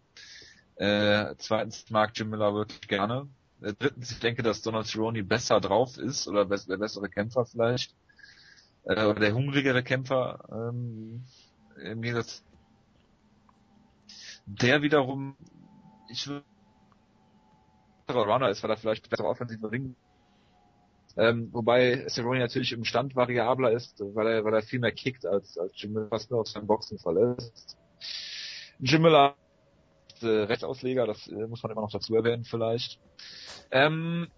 Äh, 0.76 1.34
zweitens 1.38 1.90
mag 1.90 2.12
Jim 2.14 2.30
Miller 2.30 2.54
wirklich 2.54 2.86
gerne. 2.86 3.28
Äh, 3.62 3.72
drittens, 3.78 4.10
ich 4.10 4.20
denke, 4.20 4.42
dass 4.42 4.62
Donald 4.62 4.86
Cerrone 4.86 5.24
besser 5.24 5.60
drauf 5.60 5.96
ist 5.96 6.28
oder 6.28 6.44
der 6.44 6.76
bessere 6.76 7.08
Kämpfer 7.08 7.46
vielleicht. 7.46 7.94
Äh, 8.84 9.06
oder 9.06 9.20
der 9.20 9.34
hungrigere 9.34 9.82
Kämpfer 9.82 10.44
ähm, 10.50 11.24
im 11.82 12.02
Gegensatz. 12.02 12.44
Der 14.44 14.82
wiederum, 14.82 15.34
ich 16.10 16.26
würde 16.28 16.44
Runner 18.08 18.50
ist, 18.50 18.62
weil 18.62 18.70
er 18.70 18.76
vielleicht 18.76 19.08
besser 19.10 19.24
offensive 19.24 19.70
Ring 19.70 19.96
ähm, 21.16 21.48
wobei 21.52 22.06
Cerrone 22.08 22.40
natürlich 22.40 22.72
im 22.72 22.84
Stand 22.84 23.16
variabler 23.16 23.72
ist, 23.72 24.00
weil 24.00 24.26
er, 24.26 24.44
weil 24.44 24.54
er 24.54 24.62
viel 24.62 24.80
mehr 24.80 24.92
kickt 24.92 25.24
als, 25.24 25.56
als 25.56 25.72
Jim 25.76 25.92
Miller, 25.92 26.10
was 26.10 26.28
nur 26.30 26.40
aus 26.40 26.52
seinem 26.52 26.66
Boxen 26.66 26.98
verlässt. 26.98 27.76
Jim 28.78 29.02
Miller 29.02 29.36
ist, 30.14 30.22
äh, 30.22 30.42
Rechtsausleger, 30.42 31.06
das 31.06 31.26
äh, 31.28 31.46
muss 31.46 31.62
man 31.62 31.72
immer 31.72 31.82
noch 31.82 31.92
dazu 31.92 32.14
erwähnen 32.14 32.44
vielleicht. 32.44 32.98
Ähm, 33.70 34.28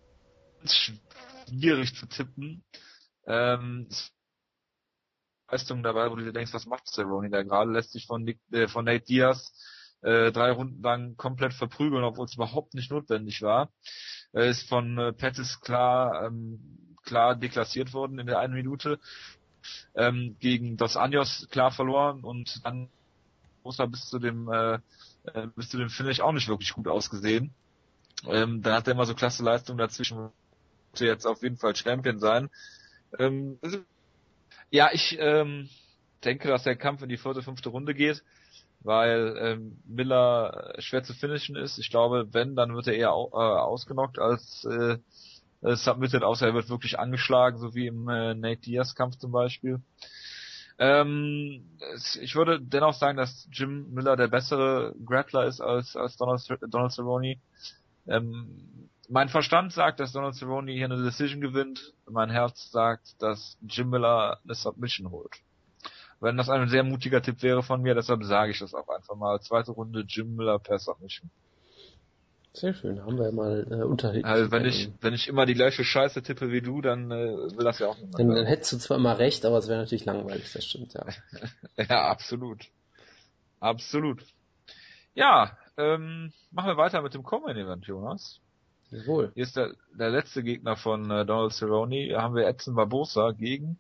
schwierig 0.65 1.95
zu 1.95 2.07
tippen. 2.07 2.65
Ähm, 3.27 3.89
Leistung 5.51 5.83
dabei, 5.83 6.11
wo 6.11 6.17
du 6.17 6.25
dir 6.25 6.33
denkst, 6.33 6.53
was 6.53 6.67
macht 6.67 6.87
Cerrone 6.89 7.31
da 7.31 7.43
gerade? 7.43 7.73
Lässt 7.73 7.93
sich 7.93 8.07
von, 8.07 8.23
Nick, 8.23 8.39
äh, 8.53 8.69
von 8.69 8.85
Nate 8.85 9.05
Diaz 9.05 9.53
äh, 10.03 10.31
drei 10.31 10.53
Runden 10.53 10.83
lang 10.83 11.17
komplett 11.17 11.55
verprügeln, 11.55 12.05
obwohl 12.05 12.27
es 12.27 12.35
überhaupt 12.35 12.75
nicht 12.75 12.91
notwendig 12.91 13.43
war. 13.43 13.73
Er 14.33 14.47
ist 14.47 14.69
von 14.69 14.99
äh, 14.99 15.13
Pettis 15.13 15.61
klar, 15.61 16.27
ähm, 16.27 16.61
klar 17.05 17.35
deklassiert 17.37 17.93
worden 17.93 18.19
in 18.19 18.27
der 18.27 18.39
einen 18.39 18.55
Minute. 18.55 18.99
Ähm, 19.95 20.37
gegen 20.41 20.77
Dos 20.77 20.97
Anjos 20.97 21.47
klar 21.51 21.71
verloren 21.71 22.23
und 22.25 22.65
dann 22.65 22.89
muss 23.65 23.79
er 23.79 23.89
bis 23.89 24.09
zu 24.09 24.19
dem 24.19 24.51
äh, 24.51 24.79
äh, 25.35 25.49
bis 25.57 25.69
zu 25.69 25.79
dem 25.79 25.91
Finish 25.91 26.21
auch 26.21 26.33
nicht 26.33 26.49
wirklich 26.49 26.73
gut 26.73 26.89
ausgesehen. 26.89 27.53
Ähm, 28.27 28.63
dann 28.63 28.75
hat 28.75 28.87
er 28.87 28.95
immer 28.95 29.07
so 29.07 29.15
klasse 29.15 29.43
Leistung 29.43 29.77
dazwischen, 29.77 30.19
muss 30.19 31.01
jetzt 31.01 31.27
auf 31.27 31.43
jeden 31.43 31.57
Fall 31.57 31.77
Champion 31.77 32.19
sein. 32.19 32.51
Ähm, 33.19 33.59
ja, 34.71 34.91
ich 34.93 35.17
ähm, 35.19 35.69
denke, 36.25 36.49
dass 36.49 36.65
der 36.65 36.77
Kampf 36.77 37.03
in 37.03 37.09
die 37.09 37.17
vierte, 37.17 37.43
fünfte 37.43 37.69
Runde 37.69 37.95
geht 37.95 38.23
weil 38.81 39.37
ähm, 39.41 39.83
Miller 39.87 40.75
schwer 40.79 41.03
zu 41.03 41.15
finishen 41.15 41.57
ist. 41.57 41.79
Ich 41.79 41.91
glaube, 41.91 42.29
wenn, 42.33 42.57
dann 42.57 42.75
wird 42.75 42.87
er 42.87 42.95
eher 42.95 43.13
au 43.13 43.29
äh, 43.33 43.37
ausgenockt 43.37 44.19
als 44.19 44.65
äh, 44.65 44.99
submitted, 45.63 46.23
außer 46.23 46.47
er 46.47 46.55
wird 46.55 46.69
wirklich 46.69 46.99
angeschlagen, 46.99 47.59
so 47.59 47.75
wie 47.75 47.87
im 47.87 48.09
äh, 48.09 48.35
Nate 48.35 48.61
Diaz 48.63 48.95
Kampf 48.95 49.17
zum 49.17 49.33
Beispiel. 49.33 49.81
Ähm, 50.79 51.65
ich 52.21 52.37
würde 52.37 52.61
dennoch 52.61 52.95
sagen, 52.95 53.17
dass 53.17 53.49
Jim 53.51 53.93
Miller 53.93 54.17
der 54.17 54.29
bessere 54.29 54.95
Grappler 55.05 55.47
ist 55.47 55.61
als, 55.61 55.97
als 55.97 56.17
Donald, 56.17 56.41
Donald 56.69 56.93
Cerrone. 56.93 57.37
Ähm, 58.07 58.89
mein 59.09 59.29
Verstand 59.29 59.73
sagt, 59.73 59.99
dass 59.99 60.13
Donald 60.13 60.37
Cerrone 60.37 60.71
hier 60.71 60.85
eine 60.85 61.03
Decision 61.03 61.41
gewinnt. 61.41 61.95
Mein 62.09 62.31
Herz 62.31 62.71
sagt, 62.71 63.21
dass 63.21 63.59
Jim 63.63 63.91
Miller 63.91 64.39
eine 64.45 64.55
Submission 64.55 65.11
holt. 65.11 65.33
Wenn 66.21 66.37
das 66.37 66.49
ein 66.49 66.69
sehr 66.69 66.83
mutiger 66.83 67.23
Tipp 67.23 67.43
wäre 67.43 67.63
von 67.63 67.81
mir, 67.81 67.95
deshalb 67.95 68.25
sage 68.25 68.51
ich 68.51 68.59
das 68.59 68.75
auch 68.75 68.89
einfach 68.89 69.15
mal. 69.15 69.41
Zweite 69.41 69.73
Runde 69.73 70.05
Jim 70.07 70.35
Miller 70.35 70.59
per 70.59 70.79
Submission. 70.79 71.31
Sehr 72.53 72.75
schön, 72.75 73.01
haben 73.05 73.19
wir 73.19 73.31
mal 73.31 73.67
äh, 73.71 73.85
unterrichtet. 73.85 74.25
Also 74.25 74.51
wenn 74.51 74.65
ich, 74.65 74.91
wenn 75.01 75.15
ich 75.15 75.29
immer 75.29 75.47
die 75.47 75.55
gleiche 75.55 75.85
Scheiße 75.85 76.23
tippe 76.23 76.51
wie 76.51 76.61
du, 76.61 76.81
dann 76.81 77.11
äh, 77.11 77.37
will 77.57 77.65
das 77.65 77.79
ja 77.79 77.87
auch 77.87 77.97
niemand. 77.97 78.19
Dann, 78.19 78.35
dann 78.35 78.47
hättest 78.47 78.73
du 78.73 78.79
zwar 78.79 78.97
immer 78.97 79.19
recht, 79.19 79.45
aber 79.45 79.59
es 79.59 79.69
wäre 79.69 79.79
natürlich 79.79 80.05
langweilig, 80.07 80.53
das 80.53 80.65
stimmt, 80.65 80.95
ja. 80.95 81.07
ja, 81.77 82.09
absolut. 82.09 82.65
Absolut. 83.61 84.25
Ja, 85.15 85.57
ähm, 85.77 86.33
machen 86.51 86.71
wir 86.71 86.77
weiter 86.77 87.03
mit 87.03 87.15
dem 87.15 87.23
Common 87.23 87.57
Event, 87.57 87.87
Jonas. 87.87 88.41
Jawohl. 88.91 89.31
Hier 89.35 89.43
ist 89.45 89.57
der, 89.57 89.75
der 89.97 90.11
letzte 90.11 90.43
Gegner 90.43 90.77
von 90.77 91.11
äh, 91.11 91.27
Donald 91.27 91.53
Cerrone. 91.53 91.97
Hier 91.97 92.23
haben 92.23 92.35
wir 92.35 92.47
Edson 92.47 92.75
Barbosa 92.75 93.33
gegen, 93.33 93.79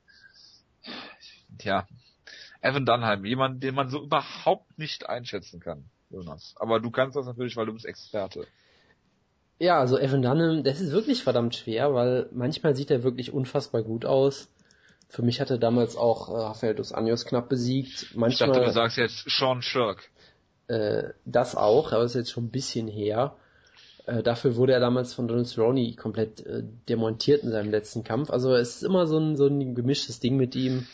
tja, 1.58 1.86
Evan 2.60 2.86
Dunham. 2.86 3.24
Jemand, 3.24 3.62
den 3.62 3.74
man 3.74 3.88
so 3.88 4.02
überhaupt 4.02 4.78
nicht 4.78 5.08
einschätzen 5.08 5.60
kann, 5.60 5.84
Jonas. 6.10 6.54
Aber 6.58 6.80
du 6.80 6.90
kannst 6.90 7.16
das 7.16 7.26
natürlich, 7.26 7.56
weil 7.56 7.66
du 7.66 7.72
bist 7.72 7.86
Experte. 7.86 8.46
Ja, 9.58 9.80
also 9.80 9.98
Evan 9.98 10.22
Dunham, 10.22 10.62
das 10.62 10.80
ist 10.80 10.92
wirklich 10.92 11.22
verdammt 11.22 11.54
schwer, 11.54 11.94
weil 11.94 12.28
manchmal 12.32 12.76
sieht 12.76 12.90
er 12.90 13.02
wirklich 13.02 13.32
unfassbar 13.32 13.82
gut 13.82 14.04
aus. 14.04 14.48
Für 15.08 15.22
mich 15.22 15.40
hat 15.40 15.50
er 15.50 15.58
damals 15.58 15.96
auch 15.96 16.28
äh, 16.28 16.32
Rafael 16.32 16.74
dos 16.74 16.92
Anjos 16.92 17.24
knapp 17.24 17.48
besiegt. 17.48 18.14
Manchmal, 18.14 18.50
ich 18.50 18.54
dachte, 18.54 18.66
du 18.66 18.72
sagst 18.72 18.98
jetzt 18.98 19.24
Sean 19.28 19.62
Shirk. 19.62 20.10
Äh, 20.68 21.10
das 21.24 21.56
auch, 21.56 21.92
aber 21.92 22.02
das 22.02 22.12
ist 22.12 22.20
jetzt 22.20 22.30
schon 22.30 22.46
ein 22.46 22.50
bisschen 22.50 22.88
her. 22.88 23.36
Äh, 24.06 24.22
dafür 24.22 24.56
wurde 24.56 24.74
er 24.74 24.80
damals 24.80 25.14
von 25.14 25.26
Donald 25.26 25.48
Cerrone 25.48 25.94
komplett 25.94 26.44
äh, 26.46 26.62
demontiert 26.88 27.42
in 27.42 27.50
seinem 27.50 27.70
letzten 27.70 28.04
Kampf. 28.04 28.30
Also 28.30 28.54
es 28.54 28.76
ist 28.76 28.82
immer 28.82 29.06
so 29.06 29.18
ein, 29.18 29.36
so 29.36 29.46
ein 29.46 29.74
gemischtes 29.74 30.20
Ding 30.20 30.36
mit 30.36 30.54
ihm. 30.54 30.86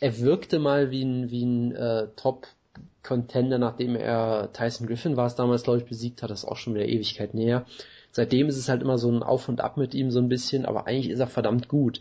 Er 0.00 0.18
wirkte 0.18 0.58
mal 0.58 0.90
wie 0.90 1.04
ein, 1.04 1.30
wie 1.30 1.44
ein 1.44 1.76
äh, 1.76 2.08
Top-Contender, 2.16 3.58
nachdem 3.58 3.96
er 3.96 4.50
Tyson 4.54 4.86
Griffin 4.86 5.18
war 5.18 5.26
es 5.26 5.34
damals, 5.34 5.62
glaube 5.62 5.78
ich, 5.78 5.84
besiegt 5.84 6.22
hat. 6.22 6.30
Das 6.30 6.46
auch 6.46 6.56
schon 6.56 6.74
wieder 6.74 6.86
Ewigkeit 6.86 7.34
näher. 7.34 7.66
Seitdem 8.10 8.48
ist 8.48 8.56
es 8.56 8.70
halt 8.70 8.80
immer 8.80 8.96
so 8.96 9.10
ein 9.10 9.22
Auf 9.22 9.48
und 9.50 9.60
Ab 9.60 9.76
mit 9.76 9.94
ihm 9.94 10.10
so 10.10 10.18
ein 10.18 10.30
bisschen, 10.30 10.64
aber 10.64 10.86
eigentlich 10.86 11.10
ist 11.10 11.20
er 11.20 11.26
verdammt 11.26 11.68
gut. 11.68 12.00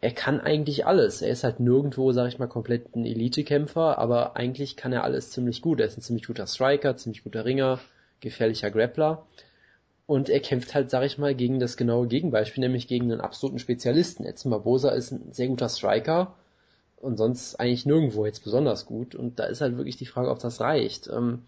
Er 0.00 0.10
kann 0.10 0.40
eigentlich 0.40 0.84
alles. 0.84 1.22
Er 1.22 1.30
ist 1.30 1.44
halt 1.44 1.60
nirgendwo, 1.60 2.10
sag 2.12 2.28
ich 2.28 2.40
mal, 2.40 2.48
komplett 2.48 2.94
ein 2.96 3.06
Elite-Kämpfer, 3.06 3.98
aber 3.98 4.36
eigentlich 4.36 4.76
kann 4.76 4.92
er 4.92 5.04
alles 5.04 5.30
ziemlich 5.30 5.62
gut. 5.62 5.78
Er 5.80 5.86
ist 5.86 5.96
ein 5.96 6.02
ziemlich 6.02 6.26
guter 6.26 6.46
Striker, 6.46 6.96
ziemlich 6.96 7.22
guter 7.22 7.44
Ringer, 7.44 7.78
gefährlicher 8.20 8.70
Grappler. 8.72 9.26
Und 10.06 10.28
er 10.28 10.40
kämpft 10.40 10.74
halt, 10.74 10.90
sag 10.90 11.04
ich 11.04 11.18
mal, 11.18 11.34
gegen 11.34 11.60
das 11.60 11.76
genaue 11.76 12.08
Gegenbeispiel, 12.08 12.62
nämlich 12.62 12.88
gegen 12.88 13.12
einen 13.12 13.20
absoluten 13.20 13.58
Spezialisten. 13.60 14.24
Edson 14.24 14.50
Barbosa 14.50 14.90
ist 14.90 15.12
ein 15.12 15.32
sehr 15.32 15.48
guter 15.48 15.68
Striker 15.68 16.34
und 17.00 17.16
sonst 17.16 17.56
eigentlich 17.56 17.86
nirgendwo 17.86 18.26
jetzt 18.26 18.44
besonders 18.44 18.86
gut. 18.86 19.14
Und 19.14 19.38
da 19.38 19.44
ist 19.44 19.60
halt 19.60 19.76
wirklich 19.76 19.96
die 19.96 20.06
Frage, 20.06 20.30
ob 20.30 20.38
das 20.38 20.60
reicht. 20.60 21.08
Ähm, 21.08 21.42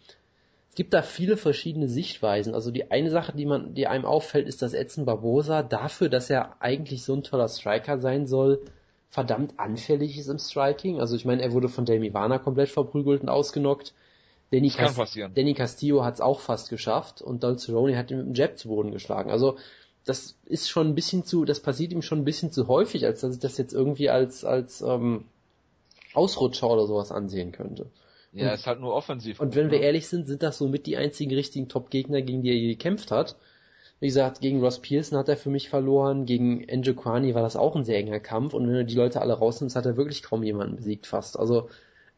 es 0.69 0.77
gibt 0.77 0.95
da 0.95 1.03
viele 1.03 1.37
verschiedene 1.37 1.89
Sichtweisen. 1.89 2.55
Also 2.55 2.71
die 2.71 2.91
eine 2.91 3.11
Sache, 3.11 3.33
die 3.37 3.47
man, 3.47 3.75
die 3.75 3.87
einem 3.87 4.05
auffällt, 4.05 4.47
ist, 4.47 4.63
dass 4.63 4.73
Edson 4.73 5.05
Barbosa 5.05 5.63
dafür, 5.63 6.09
dass 6.09 6.31
er 6.31 6.63
eigentlich 6.63 7.03
so 7.03 7.15
ein 7.15 7.25
toller 7.25 7.49
Striker 7.49 7.99
sein 7.99 8.27
soll, 8.27 8.63
verdammt 9.09 9.55
anfällig 9.59 10.17
ist 10.17 10.29
im 10.29 10.39
Striking. 10.39 11.01
Also 11.01 11.17
ich 11.17 11.25
meine, 11.25 11.43
er 11.43 11.53
wurde 11.53 11.69
von 11.69 11.85
Demi 11.85 12.15
Warner 12.15 12.39
komplett 12.39 12.69
verprügelt 12.69 13.23
und 13.23 13.29
ausgenockt. 13.29 13.93
Danny, 14.53 14.71
Cas 14.71 14.97
Danny 15.35 15.55
Castillo 15.55 16.05
hat 16.05 16.15
es 16.15 16.21
auch 16.21 16.41
fast 16.41 16.71
geschafft 16.71 17.23
und 17.23 17.45
Don 17.45 17.59
Cerrone 17.59 17.97
hat 17.97 18.11
ihn 18.11 18.19
mit 18.19 18.27
dem 18.27 18.35
Jab 18.35 18.59
zu 18.59 18.69
Boden 18.69 18.91
geschlagen. 18.91 19.31
Also 19.31 19.59
das 20.05 20.37
ist 20.45 20.69
schon 20.69 20.89
ein 20.89 20.95
bisschen 20.95 21.25
zu, 21.25 21.45
das 21.45 21.61
passiert 21.61 21.93
ihm 21.93 22.03
schon 22.03 22.21
ein 22.21 22.25
bisschen 22.25 22.51
zu 22.51 22.67
häufig, 22.67 23.05
als 23.05 23.21
dass 23.21 23.35
ich 23.35 23.41
das 23.41 23.59
jetzt 23.59 23.73
irgendwie 23.73 24.11
als 24.11 24.45
als 24.45 24.81
ähm, 24.81 25.25
Ausrutscher 26.15 26.69
oder 26.69 26.87
sowas 26.87 27.13
ansehen 27.13 27.53
könnte. 27.53 27.91
Ja, 28.33 28.49
und, 28.49 28.55
ist 28.55 28.67
halt 28.67 28.81
nur 28.81 28.95
offensiv. 28.95 29.41
Und 29.41 29.55
wenn 29.57 29.67
ne? 29.67 29.73
wir 29.73 29.81
ehrlich 29.81 30.09
sind, 30.09 30.27
sind 30.27 30.43
das 30.43 30.59
so 30.59 30.69
mit 30.69 30.87
die 30.87 30.97
einzigen 30.97 31.35
richtigen 31.35 31.69
Top-Gegner, 31.69 32.23
gegen 32.23 32.43
die 32.43 32.51
er 32.51 32.57
je 32.57 32.69
gekämpft 32.69 33.11
hat. 33.11 33.37
Wie 33.99 34.07
gesagt, 34.07 34.41
gegen 34.41 34.61
Ross 34.61 34.79
Pearson 34.81 35.19
hat 35.19 35.29
er 35.29 35.37
für 35.37 35.51
mich 35.51 35.69
verloren, 35.69 36.25
gegen 36.25 36.67
Enjo 36.67 36.95
Kwani 36.95 37.35
war 37.35 37.43
das 37.43 37.57
auch 37.57 37.77
ein 37.77 37.85
sehr 37.85 37.99
enger 37.99 38.21
Kampf 38.21 38.55
und 38.55 38.67
wenn 38.67 38.75
er 38.75 38.85
die 38.85 38.95
Leute 38.95 39.21
alle 39.21 39.35
rausnimmt, 39.35 39.75
hat 39.75 39.85
er 39.85 39.99
wirklich 39.99 40.23
kaum 40.23 40.43
jemanden 40.43 40.77
besiegt 40.77 41.07
fast. 41.07 41.39
Also 41.39 41.69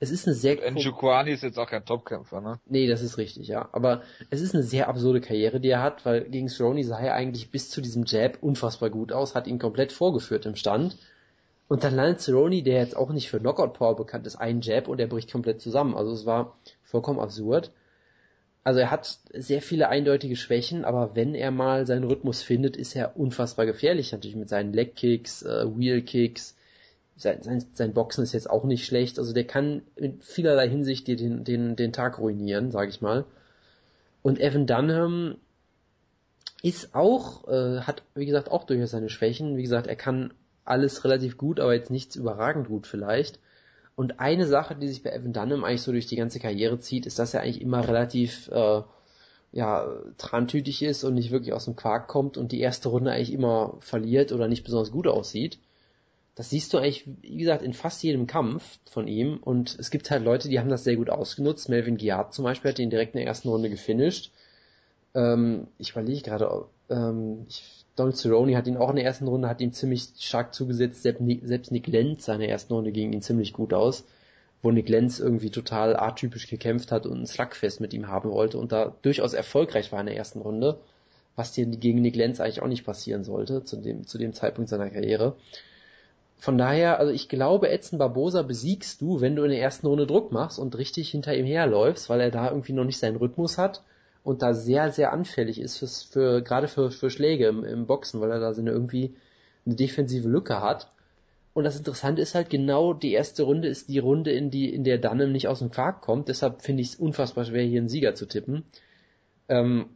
es 0.03 0.11
ist 0.11 0.27
eine 0.27 0.35
sehr... 0.35 0.57
Njokuani 0.69 1.31
ist 1.31 1.45
jetzt 1.45 1.59
auch 1.59 1.69
kein 1.69 1.85
Topkämpfer, 1.85 2.41
ne? 2.41 2.59
Nee, 2.67 2.89
das 2.89 3.03
ist 3.03 3.19
richtig, 3.19 3.47
ja. 3.47 3.69
Aber 3.71 4.03
es 4.31 4.41
ist 4.41 4.53
eine 4.53 4.65
sehr 4.65 4.89
absurde 4.89 5.21
Karriere, 5.21 5.61
die 5.61 5.69
er 5.69 5.81
hat, 5.81 6.05
weil 6.05 6.25
gegen 6.25 6.49
Cerrone 6.49 6.83
sah 6.83 6.99
er 6.99 7.15
eigentlich 7.15 7.53
bis 7.53 7.71
zu 7.71 7.81
diesem 7.81 8.05
Jab 8.05 8.43
unfassbar 8.43 8.91
gut 8.91 9.13
aus, 9.13 9.37
hat 9.37 9.47
ihn 9.47 9.61
komplett 9.61 9.93
vorgeführt 9.93 10.45
im 10.45 10.57
Stand. 10.57 10.99
Und 11.73 11.85
dann 11.85 11.97
landet 11.97 12.21
Cerrone, 12.21 12.63
der 12.63 12.81
jetzt 12.81 12.99
auch 12.99 13.09
nicht 13.15 13.31
für 13.31 13.41
Knockout 13.41 13.73
Power 13.73 13.97
bekannt 13.97 14.27
ist, 14.27 14.37
einen 14.37 14.61
Jab 14.61 14.89
und 14.89 15.01
er 15.01 15.07
bricht 15.07 15.33
komplett 15.33 15.63
zusammen. 15.63 15.95
Also 15.95 16.13
es 16.13 16.27
war 16.27 16.59
vollkommen 16.83 17.19
absurd. 17.19 17.71
Also 18.63 18.81
er 18.81 18.91
hat 18.91 19.19
sehr 19.33 19.63
viele 19.63 19.89
eindeutige 19.89 20.37
Schwächen, 20.37 20.85
aber 20.85 21.17
wenn 21.17 21.35
er 21.35 21.51
mal 21.51 21.87
seinen 21.87 22.05
Rhythmus 22.05 22.43
findet, 22.43 22.77
ist 22.77 22.95
er 22.95 23.17
unfassbar 23.17 23.65
gefährlich. 23.65 24.13
Natürlich 24.13 24.37
mit 24.37 24.51
seinen 24.51 24.75
Leg 24.75 24.97
Kicks, 24.97 25.45
äh, 25.45 25.65
Wheel 25.75 26.03
Kicks, 26.03 26.59
sein, 27.17 27.43
sein, 27.43 27.65
sein 27.73 27.95
Boxen 27.95 28.23
ist 28.23 28.35
jetzt 28.35 28.51
auch 28.51 28.65
nicht 28.65 28.85
schlecht. 28.85 29.19
Also 29.19 29.33
der 29.33 29.45
kann 29.45 29.81
in 29.97 30.21
vielerlei 30.21 30.69
Hinsicht 30.69 31.07
dir 31.07 31.17
den, 31.17 31.43
den, 31.43 31.75
den 31.75 31.95
Tag 31.95 32.19
ruinieren, 32.19 32.71
sag 32.71 32.91
ich 32.91 33.01
mal. 33.01 33.25
Und 34.21 34.39
Evan 34.43 34.67
Dunham 34.67 35.37
ist 36.63 36.95
auch, 36.95 37.49
äh, 37.49 37.81
hat, 37.81 38.03
wie 38.15 38.27
gesagt, 38.27 38.51
auch 38.51 38.65
durchaus 38.65 38.91
seine 38.91 39.09
Schwächen. 39.09 39.57
Wie 39.57 39.63
gesagt, 39.63 39.87
er 39.87 39.97
kann 39.97 40.35
alles 40.65 41.05
relativ 41.05 41.37
gut, 41.37 41.61
aber 41.61 41.75
jetzt 41.75 41.91
nichts 41.91 42.17
überragend 42.17 42.69
gut 42.69 42.87
vielleicht. 42.87 43.39
Und 43.95 44.21
eine 44.21 44.47
Sache, 44.47 44.75
die 44.75 44.89
sich 44.89 45.03
bei 45.03 45.11
Evan 45.11 45.33
Dunham 45.33 45.65
eigentlich 45.65 45.83
so 45.83 45.93
durch 45.93 46.07
die 46.07 46.17
ganze 46.17 46.41
Karriere 46.41 46.79
zieht, 46.81 47.07
ist, 47.07 47.19
dass 47.19 47.35
er 47.35 47.43
eigentlich 47.43 47.61
immer 47.61 47.87
relativ 47.87 48.49
äh, 48.49 48.83
ja, 49.53 49.87
trantütig 50.17 50.83
ist 50.83 51.05
und 51.05 51.15
nicht 51.15 51.31
wirklich 51.31 51.53
aus 51.53 51.67
dem 51.67 51.77
Quark 51.77 52.09
kommt 52.09 52.39
und 52.39 52.53
die 52.53 52.61
erste 52.61 52.89
Runde 52.89 53.13
eigentlich 53.13 53.33
immer 53.33 53.77
verliert 53.81 54.33
oder 54.33 54.49
nicht 54.49 54.65
besonders 54.65 54.91
gut 54.91 55.07
aussieht. 55.07 55.59
Das 56.35 56.49
siehst 56.49 56.73
du 56.73 56.79
eigentlich, 56.79 57.05
wie 57.21 57.37
gesagt, 57.37 57.63
in 57.63 57.75
fast 57.75 58.03
jedem 58.03 58.27
Kampf 58.27 58.79
von 58.91 59.07
ihm. 59.07 59.37
Und 59.37 59.77
es 59.79 59.91
gibt 59.91 60.11
halt 60.11 60.25
Leute, 60.25 60.49
die 60.49 60.59
haben 60.59 60.71
das 60.71 60.85
sehr 60.85 60.97
gut 60.97 61.11
ausgenutzt. 61.11 61.69
Melvin 61.69 61.99
Giard 61.99 62.33
zum 62.33 62.45
Beispiel 62.45 62.71
hat 62.71 62.79
ihn 62.79 62.89
direkt 62.89 63.15
in 63.15 63.19
der 63.19 63.27
ersten 63.27 63.51
Runde 63.51 63.69
gefinisht. 63.69 64.33
Ähm, 65.15 65.69
ich 65.77 65.91
überlege 65.91 66.23
gerade, 66.23 66.65
ähm, 66.89 67.45
ich, 67.49 67.82
Donald 67.95 68.17
Cerrone 68.17 68.57
hat 68.57 68.67
ihn 68.67 68.79
auch 68.79 68.91
in 68.91 68.97
der 68.97 69.05
ersten 69.05 69.29
Runde, 69.29 69.49
hat 69.49 69.61
ihm 69.61 69.73
ziemlich 69.73 70.09
stark 70.19 70.55
zugesetzt. 70.55 71.03
Selbst 71.03 71.21
Nick, 71.73 71.87
Lenz 71.87 72.25
seine 72.25 72.49
ersten 72.49 72.73
Runde 72.73 72.91
ging 72.91 73.13
ihn 73.13 73.23
ziemlich 73.23 73.53
gut 73.53 73.75
aus. 73.75 74.05
Wo 74.63 74.71
Nick 74.71 74.89
Lenz 74.89 75.19
irgendwie 75.19 75.51
total 75.51 75.97
atypisch 75.97 76.49
gekämpft 76.49 76.93
hat 76.93 77.05
und 77.05 77.21
ein 77.21 77.27
Slugfest 77.27 77.81
mit 77.81 77.93
ihm 77.93 78.09
haben 78.09 78.31
wollte 78.31 78.59
und 78.59 78.73
da 78.73 78.95
durchaus 79.03 79.35
erfolgreich 79.35 79.93
war 79.93 80.01
in 80.01 80.07
der 80.07 80.17
ersten 80.17 80.41
Runde. 80.41 80.79
Was 81.37 81.53
dir 81.53 81.67
gegen 81.67 82.01
Nick 82.01 82.17
Lenz 82.17 82.41
eigentlich 82.41 82.63
auch 82.63 82.69
nicht 82.69 82.85
passieren 82.85 83.25
sollte, 83.25 83.65
zu 83.65 83.77
dem, 83.77 84.07
zu 84.07 84.19
dem 84.19 84.33
Zeitpunkt 84.33 84.71
seiner 84.71 84.89
Karriere. 84.89 85.35
Von 86.39 86.59
daher, 86.59 86.99
also 86.99 87.13
ich 87.13 87.29
glaube, 87.29 87.71
Edson 87.71 87.99
Barbosa 87.99 88.43
besiegst 88.43 89.01
du, 89.01 89.21
wenn 89.21 89.37
du 89.37 89.43
in 89.43 89.51
der 89.51 89.61
ersten 89.61 89.87
Runde 89.87 90.07
Druck 90.07 90.33
machst 90.33 90.59
und 90.59 90.77
richtig 90.79 91.11
hinter 91.11 91.37
ihm 91.37 91.47
herläufst, 91.47 92.09
weil 92.09 92.21
er 92.21 92.31
da 92.31 92.49
irgendwie 92.51 92.73
noch 92.73 92.85
nicht 92.85 92.99
seinen 92.99 93.17
Rhythmus 93.17 93.59
hat 93.59 93.83
und 94.25 94.43
da 94.43 94.55
sehr, 94.55 94.93
sehr 94.93 95.13
anfällig 95.13 95.61
ist 95.61 95.79
fürs, 95.79 96.03
für, 96.03 96.43
gerade 96.43 96.69
für, 96.69 96.91
für 96.91 97.11
Schläge 97.11 97.47
im, 97.47 97.65
im 97.65 97.87
Boxen, 97.87 98.21
weil 98.21 98.31
er 98.31 98.41
da 98.41 98.55
so 98.55 98.61
eine 98.61 98.71
irgendwie 98.71 99.15
eine 99.67 99.75
defensive 99.75 100.29
Lücke 100.29 100.61
hat. 100.61 100.91
Und 101.55 101.65
das 101.65 101.77
Interessante 101.77 102.23
ist 102.23 102.35
halt 102.35 102.49
genau, 102.49 102.95
die 102.95 103.13
erste 103.13 103.43
Runde 103.43 103.69
ist 103.69 103.89
die 103.89 103.99
Runde, 103.99 104.33
in 104.33 104.51
die, 104.51 104.73
in 104.73 104.85
der 104.85 104.99
Dunham 104.99 105.33
nicht 105.33 105.49
aus 105.49 105.59
dem 105.59 105.71
Quark 105.71 106.01
kommt. 106.01 106.29
Deshalb 106.29 106.63
finde 106.63 106.83
ich 106.83 106.91
es 106.91 106.97
unfassbar 106.97 107.45
schwer, 107.45 107.63
hier 107.65 107.81
einen 107.81 107.89
Sieger 107.89 108.15
zu 108.15 108.27
tippen. 108.27 108.65
Ähm, 109.49 109.91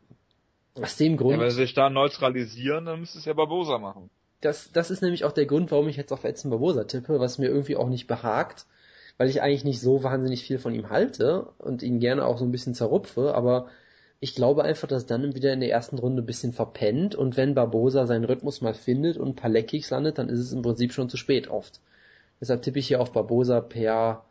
aus 0.74 0.96
dem 0.96 1.16
Grund. 1.16 1.36
Ja, 1.36 1.40
wenn 1.40 1.50
sie 1.50 1.56
sich 1.56 1.72
da 1.72 1.88
neutralisieren, 1.88 2.84
dann 2.84 3.00
müsste 3.00 3.18
es 3.18 3.24
ja 3.24 3.32
Barbosa 3.32 3.78
machen 3.78 4.10
das, 4.40 4.70
das 4.72 4.90
ist 4.90 5.02
nämlich 5.02 5.24
auch 5.24 5.32
der 5.32 5.46
Grund, 5.46 5.70
warum 5.70 5.88
ich 5.88 5.96
jetzt 5.96 6.12
auf 6.12 6.24
Edson 6.24 6.50
Barbosa 6.50 6.84
tippe, 6.84 7.20
was 7.20 7.38
mir 7.38 7.48
irgendwie 7.48 7.76
auch 7.76 7.88
nicht 7.88 8.06
behagt, 8.06 8.66
weil 9.18 9.28
ich 9.28 9.42
eigentlich 9.42 9.64
nicht 9.64 9.80
so 9.80 10.02
wahnsinnig 10.02 10.44
viel 10.44 10.58
von 10.58 10.74
ihm 10.74 10.90
halte 10.90 11.48
und 11.58 11.82
ihn 11.82 12.00
gerne 12.00 12.24
auch 12.24 12.38
so 12.38 12.44
ein 12.44 12.52
bisschen 12.52 12.74
zerrupfe, 12.74 13.34
aber 13.34 13.68
ich 14.20 14.34
glaube 14.34 14.64
einfach, 14.64 14.88
dass 14.88 15.06
dann 15.06 15.34
wieder 15.34 15.52
in 15.52 15.60
der 15.60 15.70
ersten 15.70 15.98
Runde 15.98 16.22
ein 16.22 16.26
bisschen 16.26 16.52
verpennt 16.52 17.14
und 17.14 17.36
wenn 17.36 17.54
Barbosa 17.54 18.06
seinen 18.06 18.24
Rhythmus 18.24 18.60
mal 18.60 18.74
findet 18.74 19.16
und 19.16 19.28
ein 19.28 19.36
paar 19.36 19.50
Leckkicks 19.50 19.90
landet, 19.90 20.18
dann 20.18 20.28
ist 20.28 20.40
es 20.40 20.52
im 20.52 20.62
Prinzip 20.62 20.92
schon 20.92 21.10
zu 21.10 21.16
spät 21.16 21.48
oft. 21.48 21.80
Deshalb 22.40 22.62
tippe 22.62 22.78
ich 22.78 22.88
hier 22.88 23.00
auf 23.00 23.12
Barbosa 23.12 23.60
per, 23.60 24.24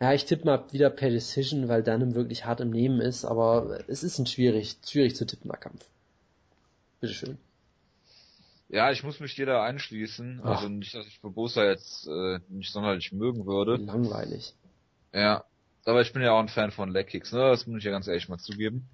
ja, 0.00 0.12
ich 0.12 0.24
tippe 0.24 0.44
mal 0.44 0.64
wieder 0.72 0.90
per 0.90 1.10
Decision, 1.10 1.68
weil 1.68 1.82
Dunham 1.82 2.14
wirklich 2.14 2.44
hart 2.44 2.60
im 2.60 2.70
Nehmen 2.70 3.00
ist, 3.00 3.24
aber 3.24 3.80
es 3.88 4.02
ist 4.02 4.18
ein 4.18 4.26
schwierig, 4.26 4.76
schwierig 4.86 5.16
zu 5.16 5.26
tippender 5.26 5.56
Kampf. 5.56 5.84
Bitteschön. 7.00 7.38
Ja, 8.68 8.90
ich 8.90 9.02
muss 9.02 9.20
mich 9.20 9.34
dir 9.34 9.46
da 9.46 9.62
einschließen. 9.64 10.40
Ach. 10.44 10.56
Also 10.56 10.68
nicht, 10.68 10.94
dass 10.94 11.06
ich 11.06 11.20
Barbosa 11.20 11.64
jetzt 11.64 12.06
äh, 12.06 12.38
nicht 12.48 12.72
sonderlich 12.72 13.12
mögen 13.12 13.46
würde. 13.46 13.76
Langweilig. 13.76 14.54
Ja. 15.12 15.44
Aber 15.84 16.00
ich 16.00 16.12
bin 16.12 16.22
ja 16.22 16.32
auch 16.32 16.40
ein 16.40 16.48
Fan 16.48 16.70
von 16.70 16.90
Leg 16.90 17.08
Kicks, 17.08 17.32
ne? 17.32 17.40
Das 17.50 17.66
muss 17.66 17.78
ich 17.78 17.84
ja 17.84 17.90
ganz 17.90 18.06
ehrlich 18.06 18.28
mal 18.28 18.38
zugeben. 18.38 18.88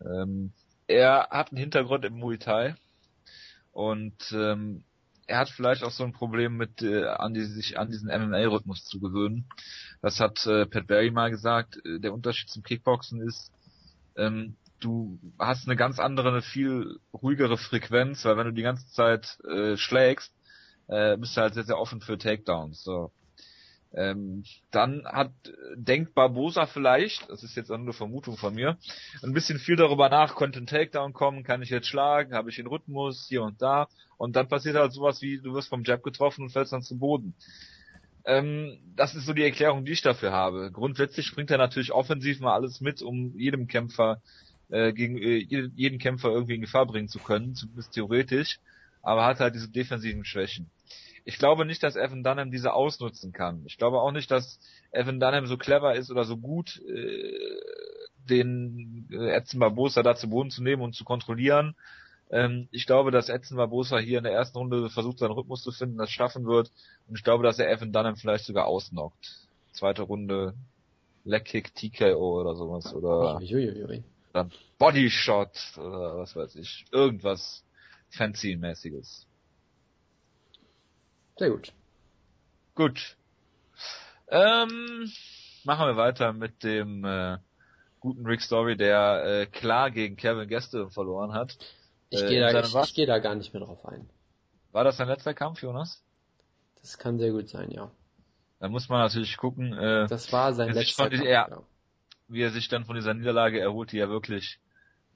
Ähm, 0.00 0.52
er 0.86 1.28
hat 1.30 1.50
einen 1.50 1.58
Hintergrund 1.60 2.04
im 2.04 2.14
Muay 2.18 2.38
Thai 2.38 2.74
und 3.72 4.32
ähm, 4.32 4.84
er 5.26 5.38
hat 5.38 5.50
vielleicht 5.50 5.82
auch 5.84 5.90
so 5.90 6.04
ein 6.04 6.12
Problem 6.12 6.56
mit 6.56 6.82
äh, 6.82 7.04
an 7.06 7.34
die, 7.34 7.44
sich 7.44 7.78
an 7.78 7.90
diesen 7.90 8.08
MMA-Rhythmus 8.08 8.84
zu 8.84 8.98
gewöhnen. 9.00 9.46
Das 10.00 10.20
hat 10.20 10.46
äh, 10.46 10.66
Pat 10.66 10.86
Barry 10.86 11.10
mal 11.10 11.30
gesagt. 11.30 11.78
Äh, 11.84 12.00
Der 12.00 12.14
Unterschied 12.14 12.48
zum 12.50 12.62
Kickboxen 12.62 13.20
ist, 13.20 13.52
ähm, 14.16 14.56
du 14.80 15.18
hast 15.38 15.66
eine 15.66 15.76
ganz 15.76 15.98
andere, 15.98 16.28
eine 16.28 16.42
viel 16.42 16.98
ruhigere 17.12 17.58
Frequenz, 17.58 18.24
weil 18.24 18.36
wenn 18.38 18.46
du 18.46 18.52
die 18.52 18.62
ganze 18.62 18.88
Zeit 18.92 19.38
äh, 19.44 19.76
schlägst, 19.76 20.32
äh, 20.88 21.16
bist 21.18 21.36
du 21.36 21.40
halt 21.42 21.54
sehr, 21.54 21.64
sehr 21.64 21.78
offen 21.78 22.00
für 22.00 22.16
Takedowns. 22.18 22.82
So. 22.82 23.12
Ähm, 23.94 24.44
dann 24.70 25.04
hat 25.06 25.32
denkt 25.74 26.14
Barbosa 26.14 26.66
vielleicht, 26.66 27.28
das 27.30 27.42
ist 27.42 27.56
jetzt 27.56 27.70
eine 27.70 27.92
Vermutung 27.94 28.36
von 28.36 28.54
mir, 28.54 28.76
ein 29.22 29.32
bisschen 29.32 29.58
viel 29.58 29.76
darüber 29.76 30.10
nach, 30.10 30.36
könnte 30.36 30.58
ein 30.58 30.66
Takedown 30.66 31.14
kommen, 31.14 31.42
kann 31.42 31.62
ich 31.62 31.70
jetzt 31.70 31.88
schlagen, 31.88 32.34
habe 32.34 32.50
ich 32.50 32.56
den 32.56 32.66
Rhythmus 32.66 33.26
hier 33.28 33.42
und 33.42 33.62
da 33.62 33.88
und 34.18 34.36
dann 34.36 34.48
passiert 34.48 34.76
halt 34.76 34.92
sowas 34.92 35.22
wie, 35.22 35.40
du 35.40 35.54
wirst 35.54 35.70
vom 35.70 35.84
Jab 35.84 36.02
getroffen 36.02 36.42
und 36.42 36.50
fällst 36.50 36.72
dann 36.72 36.82
zu 36.82 36.98
Boden. 36.98 37.34
Ähm, 38.26 38.78
das 38.94 39.14
ist 39.14 39.24
so 39.24 39.32
die 39.32 39.44
Erklärung, 39.44 39.86
die 39.86 39.92
ich 39.92 40.02
dafür 40.02 40.32
habe. 40.32 40.70
Grundsätzlich 40.70 41.34
bringt 41.34 41.50
er 41.50 41.56
natürlich 41.56 41.92
offensiv 41.92 42.40
mal 42.40 42.52
alles 42.52 42.82
mit, 42.82 43.00
um 43.00 43.38
jedem 43.38 43.68
Kämpfer 43.68 44.20
äh, 44.68 44.92
gegen 44.92 45.16
äh, 45.16 45.38
jeden 45.38 45.98
Kämpfer 45.98 46.28
irgendwie 46.28 46.56
in 46.56 46.60
Gefahr 46.60 46.84
bringen 46.84 47.08
zu 47.08 47.20
können, 47.20 47.54
zumindest 47.54 47.92
theoretisch, 47.92 48.58
aber 49.00 49.24
hat 49.24 49.40
halt 49.40 49.54
diese 49.54 49.70
defensiven 49.70 50.26
Schwächen. 50.26 50.68
Ich 51.28 51.36
glaube 51.38 51.66
nicht, 51.66 51.82
dass 51.82 51.94
Evan 51.94 52.24
Dunham 52.24 52.50
diese 52.50 52.72
ausnutzen 52.72 53.32
kann. 53.32 53.62
Ich 53.66 53.76
glaube 53.76 54.00
auch 54.00 54.12
nicht, 54.12 54.30
dass 54.30 54.58
Evan 54.92 55.20
Dunham 55.20 55.46
so 55.46 55.58
clever 55.58 55.94
ist 55.94 56.10
oder 56.10 56.24
so 56.24 56.38
gut, 56.38 56.80
äh, 56.88 57.60
den 58.30 59.06
äh, 59.12 59.32
Edson 59.32 59.60
Barbosa 59.60 60.02
da 60.02 60.14
zu 60.14 60.30
Boden 60.30 60.50
zu 60.50 60.62
nehmen 60.62 60.80
und 60.80 60.94
zu 60.94 61.04
kontrollieren. 61.04 61.76
Ähm, 62.30 62.68
ich 62.70 62.86
glaube, 62.86 63.10
dass 63.10 63.28
Edson 63.28 63.58
Barbosa 63.58 63.98
hier 63.98 64.16
in 64.16 64.24
der 64.24 64.32
ersten 64.32 64.56
Runde 64.56 64.88
versucht, 64.88 65.18
seinen 65.18 65.32
Rhythmus 65.32 65.62
zu 65.62 65.70
finden, 65.70 65.98
das 65.98 66.10
schaffen 66.10 66.46
wird. 66.46 66.72
Und 67.08 67.18
ich 67.18 67.24
glaube, 67.24 67.44
dass 67.44 67.58
er 67.58 67.70
Evan 67.70 67.92
Dunham 67.92 68.16
vielleicht 68.16 68.46
sogar 68.46 68.64
ausnockt. 68.64 69.48
Zweite 69.72 70.04
Runde 70.04 70.54
Leg 71.24 71.44
Kick, 71.44 71.74
TKO 71.74 72.40
oder 72.40 72.54
sowas. 72.54 72.94
Oder 72.94 73.36
Uiuiui. 73.36 74.02
dann 74.32 74.50
Body 74.78 75.10
Shot 75.10 75.76
oder 75.76 76.16
was 76.16 76.34
weiß 76.34 76.56
ich. 76.56 76.86
Irgendwas 76.90 77.66
Fancy-mäßiges. 78.16 79.27
Sehr 81.38 81.50
gut. 81.50 81.72
Gut. 82.74 83.16
Ähm, 84.28 85.10
machen 85.64 85.86
wir 85.86 85.96
weiter 85.96 86.32
mit 86.32 86.62
dem 86.62 87.04
äh, 87.04 87.38
guten 88.00 88.26
Rick 88.26 88.42
Story, 88.42 88.76
der 88.76 89.24
äh, 89.24 89.46
klar 89.46 89.90
gegen 89.90 90.16
Kevin 90.16 90.48
Geste 90.48 90.90
verloren 90.90 91.32
hat. 91.32 91.56
Ich 92.10 92.22
Äh, 92.22 92.28
gehe 92.28 92.40
da, 92.40 92.60
ich, 92.60 92.74
ich 92.74 92.94
gehe 92.94 93.06
da 93.06 93.18
gar 93.18 93.34
nicht 93.34 93.52
mehr 93.52 93.62
drauf 93.62 93.84
ein. 93.86 94.08
War 94.72 94.84
das 94.84 94.96
sein 94.96 95.08
letzter 95.08 95.34
Kampf, 95.34 95.62
Jonas? 95.62 96.02
Das 96.80 96.98
kann 96.98 97.18
sehr 97.18 97.32
gut 97.32 97.48
sein, 97.48 97.70
ja. 97.70 97.90
Da 98.60 98.68
muss 98.68 98.88
man 98.88 99.00
natürlich 99.00 99.36
gucken, 99.36 99.72
äh, 99.72 100.06
Das 100.08 100.32
war 100.32 100.52
sein 100.54 100.72
letzter 100.72 101.08
Kampf, 101.10 101.24
ja. 101.24 101.48
ja. 101.48 101.62
wie 102.28 102.42
er 102.42 102.50
sich 102.50 102.68
dann 102.68 102.84
von 102.84 102.96
dieser 102.96 103.14
Niederlage 103.14 103.60
erholt, 103.60 103.92
die 103.92 103.98
ja 103.98 104.08
wirklich, 104.08 104.58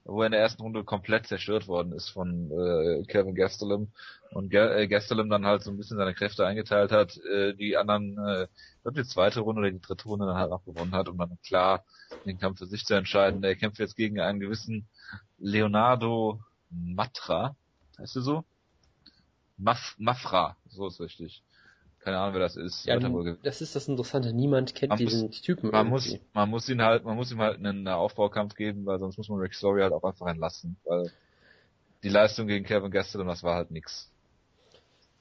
wo 0.05 0.21
er 0.21 0.25
in 0.27 0.31
der 0.33 0.41
ersten 0.41 0.61
Runde 0.61 0.83
komplett 0.83 1.27
zerstört 1.27 1.67
worden 1.67 1.93
ist 1.93 2.09
von 2.09 2.51
äh, 2.51 3.03
Kevin 3.05 3.35
Gastelum 3.35 3.91
und 4.31 4.49
Ge 4.49 4.83
äh, 4.83 4.87
Gastelum 4.87 5.29
dann 5.29 5.45
halt 5.45 5.63
so 5.63 5.71
ein 5.71 5.77
bisschen 5.77 5.97
seine 5.97 6.13
Kräfte 6.13 6.45
eingeteilt 6.45 6.91
hat, 6.91 7.17
äh, 7.17 7.53
die 7.53 7.77
anderen, 7.77 8.17
äh, 8.17 8.43
ich 8.43 8.81
glaub, 8.83 8.95
die 8.95 9.05
zweite 9.05 9.39
Runde 9.39 9.61
oder 9.61 9.71
die 9.71 9.79
dritte 9.81 10.05
Runde 10.05 10.25
dann 10.25 10.37
halt 10.37 10.51
auch 10.51 10.63
gewonnen 10.65 10.93
hat, 10.93 11.07
um 11.07 11.17
dann 11.17 11.37
klar 11.45 11.85
den 12.25 12.37
Kampf 12.37 12.59
für 12.59 12.65
sich 12.65 12.85
zu 12.85 12.95
entscheiden. 12.95 13.43
Er 13.43 13.55
kämpft 13.55 13.79
jetzt 13.79 13.95
gegen 13.95 14.19
einen 14.19 14.39
gewissen 14.39 14.87
Leonardo 15.37 16.41
Matra, 16.69 17.55
heißt 17.97 18.15
du 18.15 18.21
so? 18.21 18.43
Maf 19.57 19.95
Mafra, 19.97 20.57
so 20.67 20.87
ist 20.87 20.99
richtig. 20.99 21.43
Keine 22.03 22.19
Ahnung, 22.19 22.33
wer 22.33 22.41
das 22.41 22.55
ist. 22.55 22.85
Ja, 22.85 22.97
ge- 22.97 23.37
das 23.43 23.61
ist 23.61 23.75
das 23.75 23.87
Interessante. 23.87 24.33
Niemand 24.33 24.75
kennt 24.75 24.91
Man 24.91 24.99
diesen 24.99 25.31
Typen 25.31 25.71
man 25.71 25.87
irgendwie. 25.87 25.89
muss, 25.89 26.19
man 26.33 26.49
muss 26.49 26.69
ihn 26.69 26.81
halt, 26.81 27.03
man 27.03 27.15
muss 27.15 27.31
ihm 27.31 27.39
halt 27.39 27.57
einen 27.57 27.87
Aufbaukampf 27.87 28.55
geben, 28.55 28.85
weil 28.85 28.99
sonst 28.99 29.17
muss 29.17 29.29
man 29.29 29.39
Rick 29.39 29.53
Story 29.55 29.81
halt 29.81 29.93
auch 29.93 30.03
einfach 30.03 30.27
entlassen, 30.27 30.77
weil 30.83 31.11
die 32.03 32.09
Leistung 32.09 32.47
gegen 32.47 32.65
Kevin 32.65 32.91
Gastelum, 32.91 33.27
das 33.27 33.43
war 33.43 33.55
halt 33.55 33.71
nix. 33.71 34.11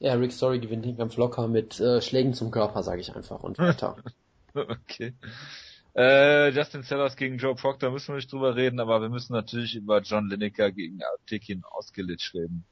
Ja, 0.01 0.13
Rick 0.15 0.33
Story 0.33 0.61
gewinnt 0.61 0.85
den 0.85 0.99
Kampf 0.99 1.17
locker 1.17 1.49
mit 1.49 1.81
äh, 1.81 2.03
Schlägen 2.03 2.35
zum 2.35 2.51
Körper, 2.51 2.83
sage 2.83 3.01
ich 3.01 3.17
einfach. 3.17 3.43
Und 3.43 3.59
weiter. 3.59 3.97
okay. 4.55 5.15
Äh, 5.97 6.51
Justin 6.51 6.83
Sellers 6.83 7.17
gegen 7.17 7.39
Joe 7.39 7.55
Proctor 7.55 7.91
müssen 7.91 8.09
wir 8.09 8.17
nicht 8.17 8.33
drüber 8.33 8.57
reden, 8.57 8.81
aber 8.81 9.01
wir 9.03 9.09
müssen 9.11 9.33
natürlich 9.35 9.77
über 9.77 10.01
John 10.01 10.29
Lineker 10.29 10.73
gegen 10.73 11.01
Tekin 11.27 11.65
Oskilic 11.79 12.33
reden. 12.35 12.67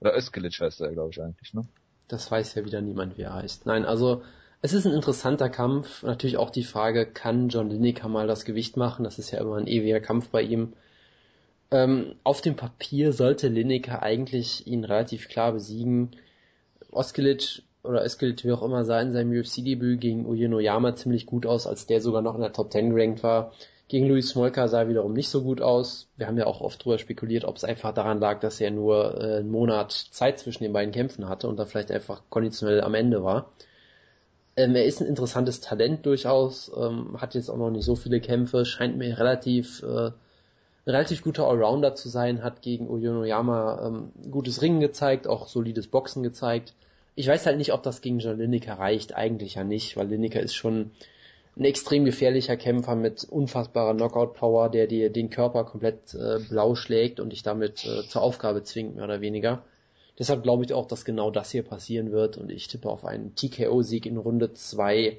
Oder 0.00 0.16
Öskilic 0.16 0.60
heißt 0.60 0.80
er, 0.82 0.92
glaube 0.92 1.10
ich, 1.12 1.22
eigentlich, 1.22 1.54
ne? 1.54 1.68
Das 2.08 2.30
weiß 2.30 2.54
ja 2.54 2.64
wieder 2.64 2.80
niemand, 2.80 3.18
wie 3.18 3.22
er 3.22 3.34
heißt. 3.34 3.66
Nein, 3.66 3.84
also 3.84 4.22
es 4.62 4.72
ist 4.72 4.86
ein 4.86 4.94
interessanter 4.94 5.48
Kampf. 5.48 6.02
Natürlich 6.02 6.36
auch 6.36 6.50
die 6.50 6.64
Frage, 6.64 7.06
kann 7.06 7.48
John 7.48 7.70
Lineker 7.70 8.08
mal 8.08 8.26
das 8.26 8.44
Gewicht 8.44 8.76
machen? 8.76 9.04
Das 9.04 9.18
ist 9.18 9.30
ja 9.30 9.40
immer 9.40 9.56
ein 9.56 9.66
ewiger 9.66 10.00
Kampf 10.00 10.28
bei 10.28 10.42
ihm. 10.42 10.72
Ähm, 11.70 12.14
auf 12.22 12.40
dem 12.40 12.56
Papier 12.56 13.12
sollte 13.12 13.48
Lineker 13.48 14.02
eigentlich 14.02 14.66
ihn 14.66 14.84
relativ 14.84 15.28
klar 15.28 15.52
besiegen. 15.52 16.12
Oskilic 16.92 17.62
oder 17.82 18.02
Oskilic, 18.02 18.44
wie 18.44 18.52
auch 18.52 18.62
immer, 18.62 18.84
sah 18.84 19.00
in 19.00 19.12
seinem 19.12 19.32
UFC-Debüt 19.32 20.00
gegen 20.00 20.26
Uji 20.26 20.48
Noyama 20.48 20.94
ziemlich 20.96 21.26
gut 21.26 21.46
aus, 21.46 21.66
als 21.66 21.86
der 21.86 22.00
sogar 22.00 22.22
noch 22.22 22.34
in 22.34 22.40
der 22.40 22.52
Top 22.52 22.72
10 22.72 22.90
gerankt 22.94 23.22
war. 23.22 23.52
Gegen 23.88 24.08
Luis 24.08 24.30
Smolka 24.30 24.66
sah 24.66 24.80
er 24.80 24.88
wiederum 24.88 25.12
nicht 25.12 25.28
so 25.28 25.42
gut 25.42 25.60
aus. 25.60 26.08
Wir 26.16 26.26
haben 26.26 26.38
ja 26.38 26.46
auch 26.46 26.60
oft 26.60 26.84
drüber 26.84 26.98
spekuliert, 26.98 27.44
ob 27.44 27.56
es 27.56 27.62
einfach 27.62 27.94
daran 27.94 28.18
lag, 28.18 28.40
dass 28.40 28.60
er 28.60 28.72
nur 28.72 29.20
äh, 29.20 29.36
einen 29.38 29.50
Monat 29.50 29.92
Zeit 29.92 30.40
zwischen 30.40 30.64
den 30.64 30.72
beiden 30.72 30.92
Kämpfen 30.92 31.28
hatte 31.28 31.48
und 31.48 31.56
da 31.56 31.66
vielleicht 31.66 31.92
einfach 31.92 32.22
konditionell 32.28 32.80
am 32.80 32.94
Ende 32.94 33.22
war. 33.22 33.52
Ähm, 34.56 34.74
er 34.74 34.86
ist 34.86 35.00
ein 35.00 35.06
interessantes 35.06 35.60
Talent 35.60 36.04
durchaus, 36.04 36.72
ähm, 36.76 37.20
hat 37.20 37.34
jetzt 37.34 37.48
auch 37.48 37.58
noch 37.58 37.70
nicht 37.70 37.84
so 37.84 37.94
viele 37.94 38.20
Kämpfe, 38.20 38.64
scheint 38.64 38.96
mir 38.96 39.18
relativ 39.18 39.82
äh, 39.84 40.10
relativ 40.86 41.22
guter 41.22 41.46
Allrounder 41.46 41.94
zu 41.94 42.08
sein, 42.08 42.42
hat 42.42 42.62
gegen 42.62 42.88
Oyonoyama 42.88 43.86
ähm, 43.86 44.12
gutes 44.30 44.62
Ringen 44.62 44.80
gezeigt, 44.80 45.28
auch 45.28 45.46
solides 45.46 45.88
Boxen 45.88 46.22
gezeigt. 46.22 46.74
Ich 47.14 47.28
weiß 47.28 47.46
halt 47.46 47.58
nicht, 47.58 47.72
ob 47.72 47.82
das 47.82 48.00
gegen 48.00 48.18
John 48.18 48.38
Lineker 48.38 48.74
reicht, 48.74 49.14
eigentlich 49.14 49.54
ja 49.54 49.64
nicht, 49.64 49.96
weil 49.96 50.08
Lineker 50.08 50.40
ist 50.40 50.54
schon 50.54 50.90
ein 51.56 51.64
extrem 51.64 52.04
gefährlicher 52.04 52.56
Kämpfer 52.56 52.94
mit 52.96 53.24
unfassbarer 53.24 53.94
Knockout-Power, 53.94 54.68
der 54.68 54.86
dir 54.86 55.10
den 55.10 55.30
Körper 55.30 55.64
komplett 55.64 56.14
äh, 56.14 56.38
blau 56.48 56.74
schlägt 56.74 57.18
und 57.18 57.30
dich 57.30 57.42
damit 57.42 57.84
äh, 57.86 58.06
zur 58.06 58.22
Aufgabe 58.22 58.62
zwingt, 58.62 58.96
mehr 58.96 59.04
oder 59.04 59.20
weniger. 59.22 59.64
Deshalb 60.18 60.42
glaube 60.42 60.64
ich 60.64 60.72
auch, 60.72 60.86
dass 60.86 61.04
genau 61.04 61.30
das 61.30 61.50
hier 61.50 61.62
passieren 61.62 62.12
wird 62.12 62.36
und 62.36 62.50
ich 62.50 62.68
tippe 62.68 62.88
auf 62.88 63.04
einen 63.04 63.34
TKO-Sieg 63.34 64.06
in 64.06 64.16
Runde 64.18 64.52
2 64.52 65.18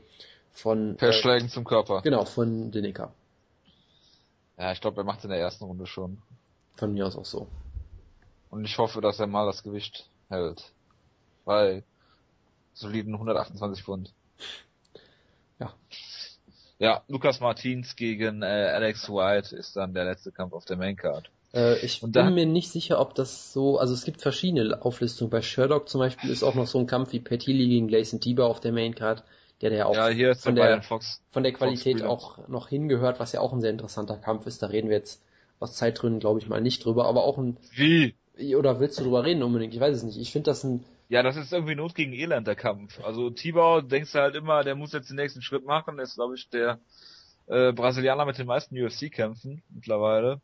von 0.51 0.95
Per 0.97 1.09
äh, 1.09 1.13
Schlägen 1.13 1.49
zum 1.49 1.63
Körper. 1.63 2.01
genau 2.01 2.25
von 2.25 2.71
Lineker. 2.71 3.13
Ja, 4.57 4.71
ich 4.71 4.81
glaube, 4.81 5.01
er 5.01 5.05
macht 5.05 5.23
in 5.23 5.29
der 5.29 5.39
ersten 5.39 5.65
Runde 5.65 5.85
schon. 5.85 6.19
Von 6.75 6.93
mir 6.93 7.05
aus 7.05 7.15
auch 7.15 7.25
so. 7.25 7.47
Und 8.49 8.65
ich 8.65 8.77
hoffe, 8.77 9.01
dass 9.01 9.19
er 9.19 9.27
mal 9.27 9.45
das 9.45 9.63
Gewicht 9.63 10.09
hält. 10.29 10.71
Bei 11.45 11.83
soliden 12.73 13.13
128 13.13 13.83
Pfund. 13.83 14.13
Ja. 15.59 15.73
Ja, 16.79 17.03
Lukas 17.07 17.39
Martins 17.39 17.95
gegen 17.95 18.43
äh, 18.43 18.45
Alex 18.45 19.09
White 19.09 19.55
ist 19.55 19.75
dann 19.75 19.93
der 19.93 20.05
letzte 20.05 20.31
Kampf 20.31 20.53
auf 20.53 20.65
der 20.65 20.77
Maincard. 20.77 21.29
Äh, 21.53 21.79
ich 21.83 22.03
Und 22.03 22.11
bin 22.11 22.33
mir 22.35 22.45
nicht 22.45 22.69
sicher, 22.71 22.99
ob 22.99 23.15
das 23.15 23.51
so, 23.51 23.79
also 23.79 23.93
es 23.93 24.03
gibt 24.05 24.21
verschiedene 24.21 24.81
Auflistungen. 24.83 25.31
Bei 25.31 25.41
Sherlock 25.41 25.89
zum 25.89 25.99
Beispiel 25.99 26.29
ist 26.29 26.43
auch 26.43 26.55
noch 26.55 26.67
so 26.67 26.77
ein 26.79 26.87
Kampf 26.87 27.13
wie 27.13 27.23
Healy 27.27 27.67
gegen 27.67 27.87
Gleison 27.87 28.19
Tibur 28.19 28.45
auf 28.45 28.59
der 28.59 28.71
Maincard, 28.73 29.23
der 29.61 29.71
der 29.71 29.87
auch 29.87 29.95
Ja, 29.95 30.35
von 30.35 30.55
der 30.55 30.81
Fox. 30.83 31.21
von 31.31 31.43
der 31.43 31.53
Qualität 31.53 32.03
auch 32.03 32.47
noch 32.47 32.69
hingehört, 32.69 33.19
was 33.19 33.31
ja 33.31 33.41
auch 33.41 33.53
ein 33.53 33.61
sehr 33.61 33.71
interessanter 33.71 34.17
Kampf 34.17 34.45
ist. 34.45 34.61
Da 34.61 34.67
reden 34.67 34.89
wir 34.89 34.97
jetzt 34.97 35.23
aus 35.59 35.73
Zeitgründen, 35.73 36.19
glaube 36.19 36.39
ich 36.39 36.47
mal, 36.47 36.61
nicht 36.61 36.85
drüber, 36.85 37.05
aber 37.07 37.23
auch 37.23 37.39
ein, 37.39 37.57
Wie? 37.73 38.15
oder 38.55 38.79
willst 38.79 38.99
du 38.99 39.03
drüber 39.03 39.23
reden 39.23 39.41
unbedingt? 39.41 39.73
Ich 39.73 39.79
weiß 39.79 39.95
es 39.95 40.03
nicht. 40.03 40.17
Ich 40.17 40.31
finde 40.31 40.51
das 40.51 40.63
ein, 40.63 40.83
Ja, 41.09 41.23
das 41.23 41.37
ist 41.37 41.53
irgendwie 41.53 41.75
Not 41.75 41.95
gegen 41.95 42.13
Elend, 42.13 42.47
der 42.47 42.55
Kampf. 42.55 42.99
Also 43.03 43.29
Tibau, 43.29 43.81
denkst 43.81 44.11
du 44.11 44.19
halt 44.19 44.35
immer, 44.35 44.63
der 44.63 44.75
muss 44.75 44.91
jetzt 44.93 45.09
den 45.09 45.15
nächsten 45.15 45.41
Schritt 45.41 45.65
machen. 45.65 45.95
Der 45.95 46.03
ist, 46.03 46.15
glaube 46.15 46.35
ich, 46.35 46.49
der 46.49 46.79
äh, 47.47 47.71
Brasilianer 47.71 48.25
mit 48.25 48.37
den 48.37 48.47
meisten 48.47 48.77
UFC-Kämpfen 48.77 49.63
mittlerweile. 49.69 50.41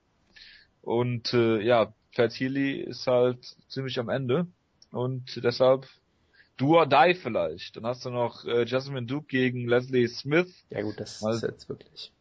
Und 0.81 1.33
äh, 1.33 1.59
ja, 1.61 1.93
Healy 2.15 2.79
ist 2.81 3.07
halt 3.07 3.43
ziemlich 3.67 3.99
am 3.99 4.09
Ende. 4.09 4.47
Und 4.91 5.43
deshalb 5.43 5.87
do 6.57 6.77
or 6.77 6.85
die 6.85 7.13
vielleicht. 7.15 7.75
Dann 7.75 7.85
hast 7.85 8.05
du 8.05 8.09
noch 8.09 8.45
äh, 8.45 8.63
Jasmine 8.65 9.05
Duke 9.05 9.27
gegen 9.27 9.67
Leslie 9.67 10.07
Smith. 10.07 10.65
ja 10.69 10.81
gut, 10.81 10.99
das 10.99 11.23
Also- 11.23 11.45
ist 11.45 11.51
jetzt 11.51 11.69
wirklich. 11.69 12.11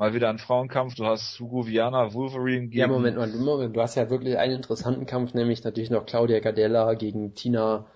Mal 0.00 0.14
wieder 0.14 0.30
ein 0.30 0.38
Frauenkampf. 0.38 0.94
Du 0.94 1.04
hast 1.04 1.38
Hugo 1.38 1.66
Viana, 1.66 2.14
Wolverine 2.14 2.68
gegen... 2.68 2.78
Ja, 2.78 2.88
Moment 2.88 3.18
mal, 3.18 3.28
Moment, 3.28 3.76
du 3.76 3.82
hast 3.82 3.96
ja 3.96 4.08
wirklich 4.08 4.38
einen 4.38 4.56
interessanten 4.56 5.04
Kampf, 5.04 5.34
nämlich 5.34 5.62
natürlich 5.62 5.90
noch 5.90 6.06
Claudia 6.06 6.40
Gardella 6.40 6.94
gegen 6.94 7.34
Tina 7.34 7.86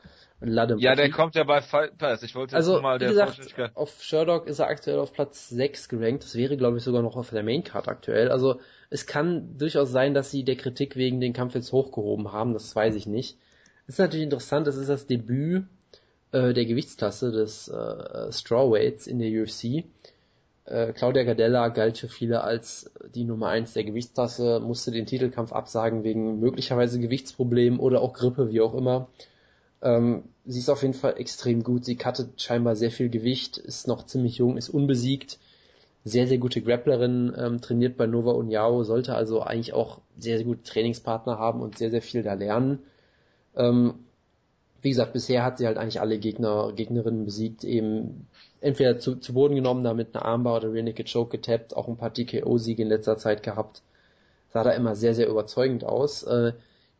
Lade 0.40 0.76
ja, 0.78 0.94
der 0.94 1.11
kommt 1.11 1.36
ja 1.36 1.44
bei 1.44 1.62
Fight 1.62 1.96
Pass. 1.96 2.22
Ich 2.22 2.34
wollte 2.34 2.55
jetzt 2.55 2.68
also, 2.68 2.82
mal 2.82 2.98
der 2.98 3.09
gesagt, 3.09 3.59
auf 3.74 4.02
Sherlock 4.02 4.46
ist 4.46 4.59
er 4.59 4.66
aktuell 4.66 4.98
auf 4.98 5.14
Platz 5.14 5.48
6 5.48 5.88
gerankt. 5.88 6.24
Das 6.24 6.34
wäre, 6.34 6.59
glaube 6.59 6.76
ich, 6.76 6.82
sogar 6.82 7.00
noch 7.00 7.16
auf 7.16 7.30
der 7.30 7.42
Maincard 7.42 7.88
aktuell. 7.88 8.30
Also 8.30 8.61
es 8.90 9.07
kann 9.07 9.57
durchaus 9.57 9.90
sein, 9.90 10.12
dass 10.12 10.30
sie 10.30 10.44
der 10.44 10.57
Kritik 10.57 10.96
wegen 10.96 11.20
den 11.20 11.32
Kampf 11.32 11.55
jetzt 11.55 11.72
hochgehoben 11.72 12.32
haben. 12.32 12.52
Das 12.52 12.76
weiß 12.76 12.94
ich 12.96 13.07
nicht. 13.07 13.38
Das 13.86 13.94
ist 13.94 14.00
natürlich 14.00 14.24
interessant. 14.24 14.66
Das 14.66 14.76
ist 14.76 14.90
das 14.90 15.07
Debüt 15.07 15.64
äh, 16.32 16.52
der 16.52 16.66
Gewichtsklasse 16.66 17.32
des 17.32 17.68
äh, 17.68 18.30
Strawweights 18.30 19.07
in 19.07 19.20
der 19.20 19.30
UFC. 19.30 19.84
Äh, 20.67 20.93
Claudia 20.93 21.25
Gardella 21.25 21.69
galt 21.69 21.99
für 21.99 22.09
viele 22.09 22.43
als 22.43 22.91
die 23.15 23.25
Nummer 23.25 23.49
1 23.49 23.75
der 23.75 23.85
Gewichtsklasse, 23.85 24.61
musste 24.61 24.91
den 24.91 25.07
Titelkampf 25.07 25.53
absagen 25.53 26.05
wegen 26.05 26.41
möglicherweise 26.41 26.99
Gewichtsproblemen 27.01 27.79
oder 27.79 28.01
auch 28.01 28.15
Grippe, 28.15 28.51
wie 28.51 28.61
auch 28.61 28.75
immer. 28.75 29.09
Ähm, 29.83 30.25
sie 30.47 30.61
ist 30.61 30.71
auf 30.71 30.83
jeden 30.83 30.95
Fall 30.95 31.19
extrem 31.19 31.62
gut. 31.62 31.85
Sie 31.85 31.97
cuttet 31.97 32.41
scheinbar 32.41 32.77
sehr 32.77 32.91
viel 32.91 33.11
Gewicht, 33.11 33.59
ist 33.59 33.87
noch 33.87 34.07
ziemlich 34.07 34.39
jung, 34.39 34.57
ist 34.57 34.71
unbesiegt. 34.71 35.39
Sehr, 36.05 36.27
sehr 36.27 36.39
gute 36.39 36.61
Grapplerin, 36.62 37.35
ähm, 37.37 37.61
trainiert 37.61 37.97
bei 37.97 38.07
Nova 38.07 38.33
Uniao, 38.33 38.85
sollte 38.85 39.15
also 39.15 39.43
eigentlich 39.43 39.73
auch 39.73 40.01
sehr, 40.19 40.37
sehr 40.37 40.47
gute 40.47 40.62
Trainingspartner 40.62 41.39
haben 41.39 41.61
und 41.61 41.79
sehr, 41.79 41.91
sehr 41.91 42.03
viel 42.03 42.23
da 42.23 42.35
lernen. 42.35 42.81
Ähm, 43.57 43.95
wie 44.85 44.91
gesagt, 44.91 45.14
bisher 45.14 45.43
hat 45.43 45.57
sie 45.57 45.66
halt 45.66 45.78
eigentlich 45.78 46.03
alle 46.03 46.18
Gegner, 46.18 46.70
Gegnerinnen 46.76 47.24
besiegt, 47.24 47.64
eben 47.64 48.28
entweder 48.61 48.99
zu, 48.99 49.16
zu 49.16 49.32
Boden 49.32 49.55
genommen, 49.55 49.82
damit 49.82 50.14
eine 50.14 50.26
Armbar 50.26 50.57
oder 50.59 50.74
Rear 50.74 50.85
Naked 50.85 51.11
Choke 51.11 51.39
getappt, 51.39 51.74
auch 51.74 51.89
ein 51.89 51.97
paar 51.97 52.12
TKO-Siege 52.12 52.82
in 52.82 52.89
letzter 52.89 53.16
Zeit 53.16 53.43
gehabt. 53.43 53.80
Sah 54.51 54.62
da 54.62 54.72
immer 54.72 54.95
sehr, 54.95 55.14
sehr 55.14 55.26
überzeugend 55.26 55.85
aus. 55.85 56.22
Äh, 56.24 56.53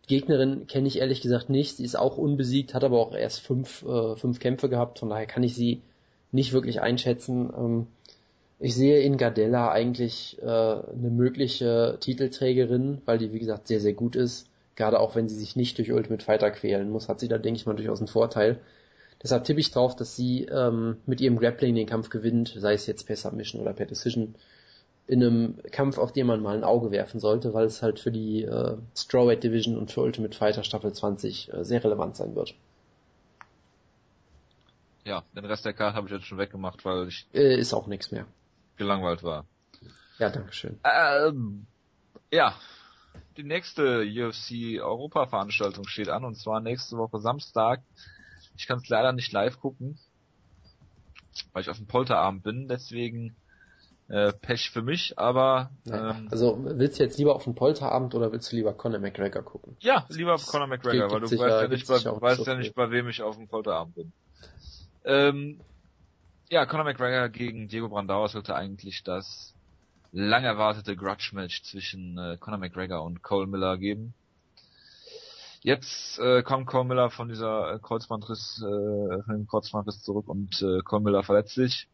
Gegnerin 0.07 0.67
kenne 0.67 0.89
ich 0.89 0.99
ehrlich 0.99 1.21
gesagt 1.21 1.51
nicht. 1.51 1.77
Sie 1.77 1.85
ist 1.85 1.95
auch 1.95 2.17
unbesiegt, 2.17 2.73
hat 2.73 2.85
aber 2.85 2.99
auch 2.99 3.15
erst 3.15 3.41
fünf, 3.41 3.83
äh, 3.83 4.17
fünf 4.17 4.41
Kämpfe 4.41 4.71
gehabt. 4.71 4.99
Von 5.01 5.11
daher 5.11 5.27
kann 5.27 5.43
ich 5.43 5.55
sie 5.55 5.83
nicht 6.33 6.55
wirklich 6.55 6.81
einschätzen. 6.81 7.53
Ähm, 7.55 7.87
ich 8.61 8.75
sehe 8.75 9.01
in 9.01 9.19
Gardella 9.19 9.71
eigentlich 9.71 10.39
äh, 10.41 10.47
eine 10.47 11.11
mögliche 11.11 11.99
Titelträgerin, 12.01 13.03
weil 13.05 13.19
die 13.19 13.35
wie 13.35 13.41
gesagt 13.41 13.69
sehr, 13.69 13.81
sehr 13.81 13.93
gut 13.93 14.17
ist. 14.17 14.49
Gerade 14.77 15.01
auch 15.01 15.15
wenn 15.15 15.29
sie 15.29 15.37
sich 15.37 15.57
nicht 15.57 15.79
durch 15.79 15.93
Ultimate 15.93 16.25
Fighter 16.25 16.51
quälen 16.51 16.91
muss, 16.91 17.09
hat 17.09 17.21
sie 17.21 17.29
da 17.29 17.39
denke 17.39 17.59
ich 17.59 17.67
mal 17.67 17.77
durchaus 17.77 18.01
einen 18.01 18.09
Vorteil. 18.09 18.61
Deshalb 19.23 19.45
tippe 19.45 19.61
ich 19.61 19.71
drauf, 19.71 19.97
dass 19.97 20.17
sie 20.17 20.45
ähm, 20.45 20.99
mit 21.07 21.21
ihrem 21.21 21.39
Grappling 21.39 21.75
den 21.75 21.87
Kampf 21.87 22.11
gewinnt, 22.11 22.55
sei 22.59 22.75
es 22.75 22.87
jetzt 22.87 23.07
per 23.07 23.17
Submission 23.17 23.63
oder 23.63 23.73
per 23.73 23.87
Decision 23.87 24.35
in 25.07 25.23
einem 25.23 25.59
Kampf, 25.71 25.99
auf 25.99 26.13
den 26.13 26.27
man 26.27 26.43
mal 26.43 26.57
ein 26.57 26.65
Auge 26.65 26.91
werfen 26.91 27.21
sollte, 27.21 27.53
weil 27.55 27.67
es 27.67 27.83
halt 27.83 28.01
für 28.01 28.11
die 28.11 28.43
äh, 28.43 28.77
Strawweight 28.97 29.45
Division 29.45 29.77
und 29.77 29.93
für 29.93 30.01
Ultimate 30.01 30.37
Fighter 30.37 30.65
Staffel 30.65 30.93
20 30.93 31.53
äh, 31.53 31.65
sehr 31.65 31.85
relevant 31.85 32.17
sein 32.17 32.35
wird. 32.35 32.55
Ja, 35.05 35.23
den 35.37 35.45
Rest 35.45 35.67
der 35.67 35.75
Karte 35.75 35.97
habe 35.97 36.07
ich 36.07 36.13
jetzt 36.13 36.25
schon 36.25 36.39
weggemacht, 36.39 36.85
weil 36.85 37.09
ich 37.09 37.27
äh, 37.35 37.59
ist 37.59 37.75
auch 37.75 37.87
nichts 37.87 38.11
mehr. 38.11 38.27
Gelangweilt 38.77 39.23
war. 39.23 39.45
Ja, 40.19 40.31
dankeschön. 40.31 40.79
Ähm, 40.85 41.67
ja, 42.31 42.55
die 43.37 43.45
nächste 43.45 44.03
UFC 44.03 44.81
Europa 44.81 45.27
Veranstaltung 45.27 45.87
steht 45.87 46.09
an 46.09 46.25
und 46.25 46.37
zwar 46.37 46.61
nächste 46.61 46.97
Woche 46.97 47.19
Samstag. 47.19 47.83
Ich 48.57 48.67
kann 48.67 48.79
es 48.79 48.89
leider 48.89 49.13
nicht 49.13 49.33
live 49.33 49.59
gucken, 49.59 49.99
weil 51.53 51.63
ich 51.63 51.71
auf 51.71 51.79
dem 51.79 51.87
Polterabend 51.87 52.43
bin, 52.43 52.69
deswegen 52.69 53.37
äh, 54.09 54.33
Pech 54.33 54.71
für 54.71 54.83
mich, 54.83 55.19
aber 55.19 55.71
ähm, 55.87 56.29
also 56.31 56.59
willst 56.61 56.99
du 56.99 57.05
jetzt 57.05 57.19
lieber 57.19 57.35
auf 57.35 57.45
den 57.45 57.55
Polterabend 57.55 58.15
oder 58.15 58.31
willst 58.33 58.53
du 58.53 58.57
lieber 58.57 58.75
Conor 58.75 59.01
McGregor 59.01 59.43
gucken? 59.43 59.77
Ja, 59.81 60.07
lieber 60.11 60.35
auf 60.35 60.47
Conor 60.47 60.67
McGregor, 60.67 61.11
weil 61.11 61.21
du 61.21 61.31
weißt 61.31 61.63
ja 61.63 61.69
nicht, 61.69 61.89
bei, 61.89 62.21
weißt 62.21 62.47
ja 62.47 62.55
nicht, 62.55 62.75
bei 62.75 62.91
wem 62.91 63.09
ich 63.09 63.23
auf 63.23 63.37
dem 63.37 63.49
Polterabend 63.49 63.95
bin. 63.95 64.13
Ähm, 65.05 65.61
ja, 66.51 66.67
Conor 66.67 66.85
McGregor 66.85 67.29
gegen 67.31 67.69
Diego 67.69 67.89
Brandauer 67.89 68.29
sollte 68.29 68.55
eigentlich 68.55 69.03
das 69.03 69.54
lang 70.15 70.45
erwartete 70.45 70.95
Grudge-Match 70.95 71.65
zwischen 71.65 72.17
äh, 72.19 72.37
Conor 72.39 72.61
McGregor 72.61 73.03
und 73.03 73.23
Cole 73.23 73.49
Miller 73.49 73.77
geben. 73.77 74.15
Jetzt 75.61 76.21
äh, 76.21 76.43
kommt 76.45 76.67
Cole 76.67 76.85
Miller 76.85 77.11
von 77.11 77.29
dieser 77.29 77.75
äh, 77.75 77.79
Kreuzbandriss, 77.81 78.63
äh, 78.63 79.23
von 79.25 79.35
dem 79.35 79.47
Kreuzbandriss 79.49 80.03
zurück 80.03 80.29
und 80.29 80.63
äh, 80.63 80.83
Cole 80.85 81.03
Miller 81.03 81.25
verletzt 81.25 81.55
sich. 81.55 81.89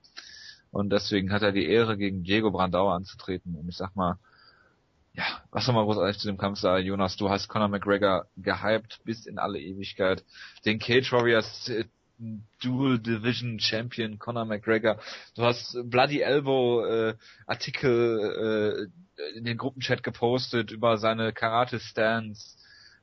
Und 0.71 0.91
deswegen 0.91 1.33
hat 1.33 1.43
er 1.43 1.53
die 1.53 1.67
Ehre, 1.67 1.97
gegen 1.97 2.23
Diego 2.23 2.51
Brandauer 2.51 2.95
anzutreten. 2.95 3.57
Und 3.57 3.69
ich 3.71 3.77
sag 3.77 3.97
mal, 3.97 4.19
ja, 5.15 5.25
was 5.51 5.65
soll 5.65 5.75
man 5.75 5.87
großartig 5.87 6.19
zu 6.19 6.29
dem 6.29 6.37
Kampf 6.37 6.59
sagen, 6.59 6.85
Jonas? 6.85 7.17
Du 7.17 7.31
hast 7.31 7.49
Conor 7.49 7.69
McGregor 7.69 8.27
gehypt 8.37 9.01
bis 9.05 9.25
in 9.25 9.39
alle 9.39 9.59
Ewigkeit. 9.59 10.25
Den 10.67 10.79
Cage 10.79 11.11
Warriors 11.13 11.71
äh, 11.71 11.87
Dual 12.63 12.99
Division 12.99 13.59
Champion 13.59 14.19
Conor 14.19 14.45
McGregor. 14.45 14.99
Du 15.35 15.43
hast 15.43 15.77
Bloody 15.85 16.21
Elbow 16.21 16.85
äh, 16.85 17.15
Artikel 17.47 18.91
äh, 19.17 19.39
in 19.39 19.45
den 19.45 19.57
Gruppenchat 19.57 20.03
gepostet 20.03 20.71
über 20.71 20.99
seine 20.99 21.33
Karate 21.33 21.81
Stance. 21.81 22.57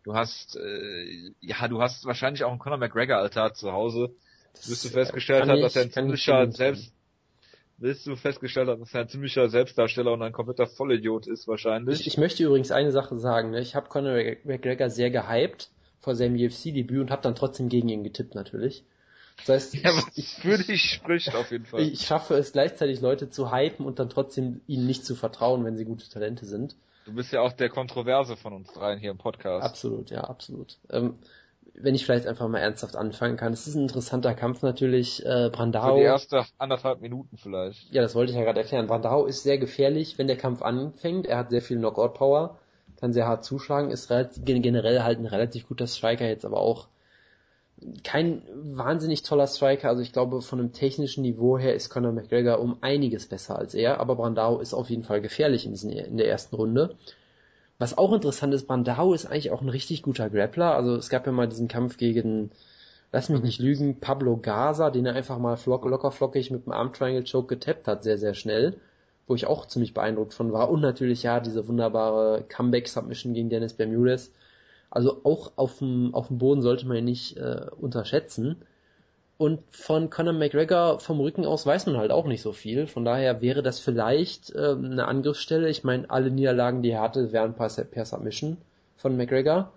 Du 0.03 0.13
hast 0.13 0.55
äh, 0.55 1.31
ja, 1.39 1.67
du 1.67 1.81
hast 1.81 2.05
wahrscheinlich 2.05 2.43
auch 2.43 2.51
einen 2.51 2.59
Conor 2.59 2.77
McGregor 2.77 3.17
Altar 3.17 3.53
zu 3.53 3.71
Hause. 3.71 4.15
Bis 4.53 4.83
du 4.83 4.89
festgestellt 4.89 5.47
hast, 5.47 5.61
dass 5.61 5.75
er 5.75 5.83
ein 5.83 5.91
ziemlicher 5.91 6.51
selbst 6.51 6.93
bis 7.79 8.03
du 8.03 8.15
festgestellt 8.15 8.69
hast, 8.69 8.79
dass 8.79 8.93
er 8.93 9.01
ein 9.01 9.09
ziemlicher 9.09 9.49
Selbstdarsteller 9.49 10.11
und 10.11 10.23
ein 10.23 10.31
kompletter 10.31 10.65
Vollidiot 10.65 11.27
ist 11.27 11.47
wahrscheinlich. 11.47 12.01
Ich, 12.01 12.07
ich 12.07 12.17
möchte 12.17 12.43
übrigens 12.43 12.71
eine 12.71 12.91
Sache 12.91 13.17
sagen. 13.19 13.51
Ne? 13.51 13.61
Ich 13.61 13.75
habe 13.75 13.87
Conor 13.87 14.15
McGregor 14.43 14.89
sehr 14.89 15.11
gehypt 15.11 15.69
vor 15.99 16.15
seinem 16.15 16.35
UFC-Debüt 16.35 17.01
und 17.01 17.11
habe 17.11 17.21
dann 17.21 17.35
trotzdem 17.35 17.69
gegen 17.69 17.89
ihn 17.89 18.03
getippt 18.03 18.33
natürlich. 18.33 18.83
Das 19.37 19.49
heißt, 19.49 19.75
ja, 19.75 19.91
ich, 20.15 20.35
für 20.35 20.57
dich 20.57 20.91
spricht 20.91 21.35
auf 21.35 21.51
jeden 21.51 21.65
Fall. 21.65 21.81
Ich 21.81 22.01
schaffe 22.01 22.35
es 22.35 22.51
gleichzeitig 22.51 23.01
Leute 23.01 23.29
zu 23.29 23.51
hypen 23.51 23.85
und 23.85 23.99
dann 23.99 24.09
trotzdem 24.09 24.61
ihnen 24.67 24.85
nicht 24.87 25.05
zu 25.05 25.15
vertrauen, 25.15 25.63
wenn 25.63 25.77
sie 25.77 25.85
gute 25.85 26.09
Talente 26.09 26.45
sind. 26.45 26.75
Du 27.05 27.13
bist 27.13 27.31
ja 27.31 27.41
auch 27.41 27.53
der 27.53 27.69
Kontroverse 27.69 28.35
von 28.35 28.53
uns 28.53 28.73
dreien 28.73 28.99
hier 28.99 29.11
im 29.11 29.17
Podcast. 29.17 29.65
Absolut, 29.65 30.09
ja, 30.09 30.25
absolut. 30.25 30.77
Ähm, 30.89 31.15
wenn 31.73 31.95
ich 31.95 32.05
vielleicht 32.05 32.27
einfach 32.27 32.47
mal 32.47 32.59
ernsthaft 32.59 32.95
anfangen 32.95 33.37
kann. 33.37 33.53
Es 33.53 33.67
ist 33.67 33.75
ein 33.75 33.83
interessanter 33.83 34.33
Kampf 34.33 34.63
natürlich. 34.63 35.25
Äh, 35.25 35.49
Brandao. 35.51 35.95
Für 35.95 35.99
die 35.99 36.05
erste 36.05 36.45
anderthalb 36.57 37.01
Minuten 37.01 37.37
vielleicht. 37.37 37.93
Ja, 37.93 38.01
das 38.01 38.15
wollte 38.15 38.31
ich 38.31 38.37
ja 38.37 38.43
gerade 38.43 38.59
erklären. 38.59 38.87
Brandao 38.87 39.25
ist 39.25 39.43
sehr 39.43 39.57
gefährlich, 39.57 40.17
wenn 40.17 40.27
der 40.27 40.37
Kampf 40.37 40.61
anfängt. 40.61 41.27
Er 41.27 41.37
hat 41.37 41.51
sehr 41.51 41.61
viel 41.61 41.77
Knockout-Power, 41.77 42.57
kann 42.99 43.13
sehr 43.13 43.27
hart 43.27 43.45
zuschlagen, 43.45 43.91
ist 43.91 44.11
generell 44.43 45.03
halt 45.03 45.19
ein 45.19 45.27
relativ 45.27 45.67
guter 45.67 45.87
Striker, 45.87 46.25
jetzt 46.25 46.45
aber 46.45 46.59
auch 46.59 46.87
kein 48.03 48.41
wahnsinnig 48.53 49.21
toller 49.23 49.47
Striker. 49.47 49.89
Also 49.89 50.01
ich 50.01 50.11
glaube, 50.11 50.41
von 50.41 50.59
einem 50.59 50.73
technischen 50.73 51.21
Niveau 51.21 51.57
her 51.57 51.75
ist 51.75 51.89
Conor 51.89 52.11
McGregor 52.11 52.59
um 52.59 52.77
einiges 52.81 53.27
besser 53.27 53.57
als 53.57 53.73
er, 53.73 53.99
aber 53.99 54.15
Brandao 54.15 54.59
ist 54.59 54.73
auf 54.73 54.89
jeden 54.89 55.03
Fall 55.03 55.21
gefährlich 55.21 55.65
in, 55.65 55.71
diesen, 55.71 55.91
in 55.91 56.17
der 56.17 56.27
ersten 56.27 56.55
Runde. 56.55 56.95
Was 57.79 57.97
auch 57.97 58.11
interessant 58.13 58.53
ist, 58.53 58.67
Brandao 58.67 59.13
ist 59.13 59.27
eigentlich 59.27 59.51
auch 59.51 59.61
ein 59.61 59.69
richtig 59.69 60.01
guter 60.01 60.29
Grappler. 60.29 60.75
Also 60.75 60.95
es 60.95 61.09
gab 61.09 61.27
ja 61.27 61.31
mal 61.31 61.47
diesen 61.47 61.67
Kampf 61.67 61.97
gegen, 61.97 62.49
lass 63.11 63.29
mich 63.29 63.43
nicht 63.43 63.59
lügen, 63.59 63.99
Pablo 63.99 64.37
Gaza, 64.37 64.89
den 64.89 65.05
er 65.05 65.13
einfach 65.13 65.37
mal 65.37 65.57
flock, 65.57 65.85
locker 65.85 66.11
flockig 66.11 66.49
mit 66.49 66.65
dem 66.65 66.73
Arm 66.73 66.91
Triangle 66.93 67.23
Choke 67.23 67.47
getappt 67.47 67.87
hat, 67.87 68.03
sehr, 68.03 68.17
sehr 68.17 68.33
schnell. 68.33 68.77
Wo 69.27 69.35
ich 69.35 69.45
auch 69.45 69.65
ziemlich 69.67 69.93
beeindruckt 69.93 70.33
von 70.33 70.53
war. 70.53 70.71
Und 70.71 70.81
natürlich 70.81 71.21
ja, 71.21 71.39
diese 71.41 71.67
wunderbare 71.67 72.45
Comeback 72.47 72.87
Submission 72.87 73.33
gegen 73.33 73.49
Dennis 73.49 73.73
Bermudez. 73.73 74.31
Also 74.89 75.21
auch 75.23 75.51
auf 75.55 75.79
dem, 75.79 76.13
auf 76.13 76.27
dem 76.27 76.37
Boden 76.37 76.61
sollte 76.61 76.87
man 76.87 76.97
ihn 76.97 77.05
nicht 77.05 77.37
äh, 77.37 77.67
unterschätzen. 77.79 78.57
Und 79.37 79.59
von 79.69 80.09
Conor 80.09 80.33
McGregor 80.33 80.99
vom 80.99 81.19
Rücken 81.19 81.45
aus 81.45 81.65
weiß 81.65 81.85
man 81.85 81.97
halt 81.97 82.11
auch 82.11 82.25
nicht 82.25 82.41
so 82.41 82.53
viel. 82.53 82.87
Von 82.87 83.05
daher 83.05 83.41
wäre 83.41 83.61
das 83.61 83.79
vielleicht 83.79 84.49
äh, 84.55 84.71
eine 84.71 85.05
Angriffsstelle. 85.07 85.69
Ich 85.69 85.83
meine, 85.83 86.09
alle 86.09 86.31
Niederlagen, 86.31 86.81
die 86.81 86.89
er 86.89 87.01
hatte, 87.01 87.31
wären 87.31 87.53
per, 87.53 87.69
per 87.69 88.05
Submission 88.05 88.57
von 88.95 89.15
McGregor. 89.15 89.71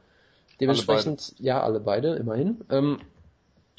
Dementsprechend, 0.60 1.34
alle 1.38 1.46
ja, 1.46 1.62
alle 1.62 1.80
beide, 1.80 2.14
immerhin. 2.14 2.62
Ähm, 2.70 3.00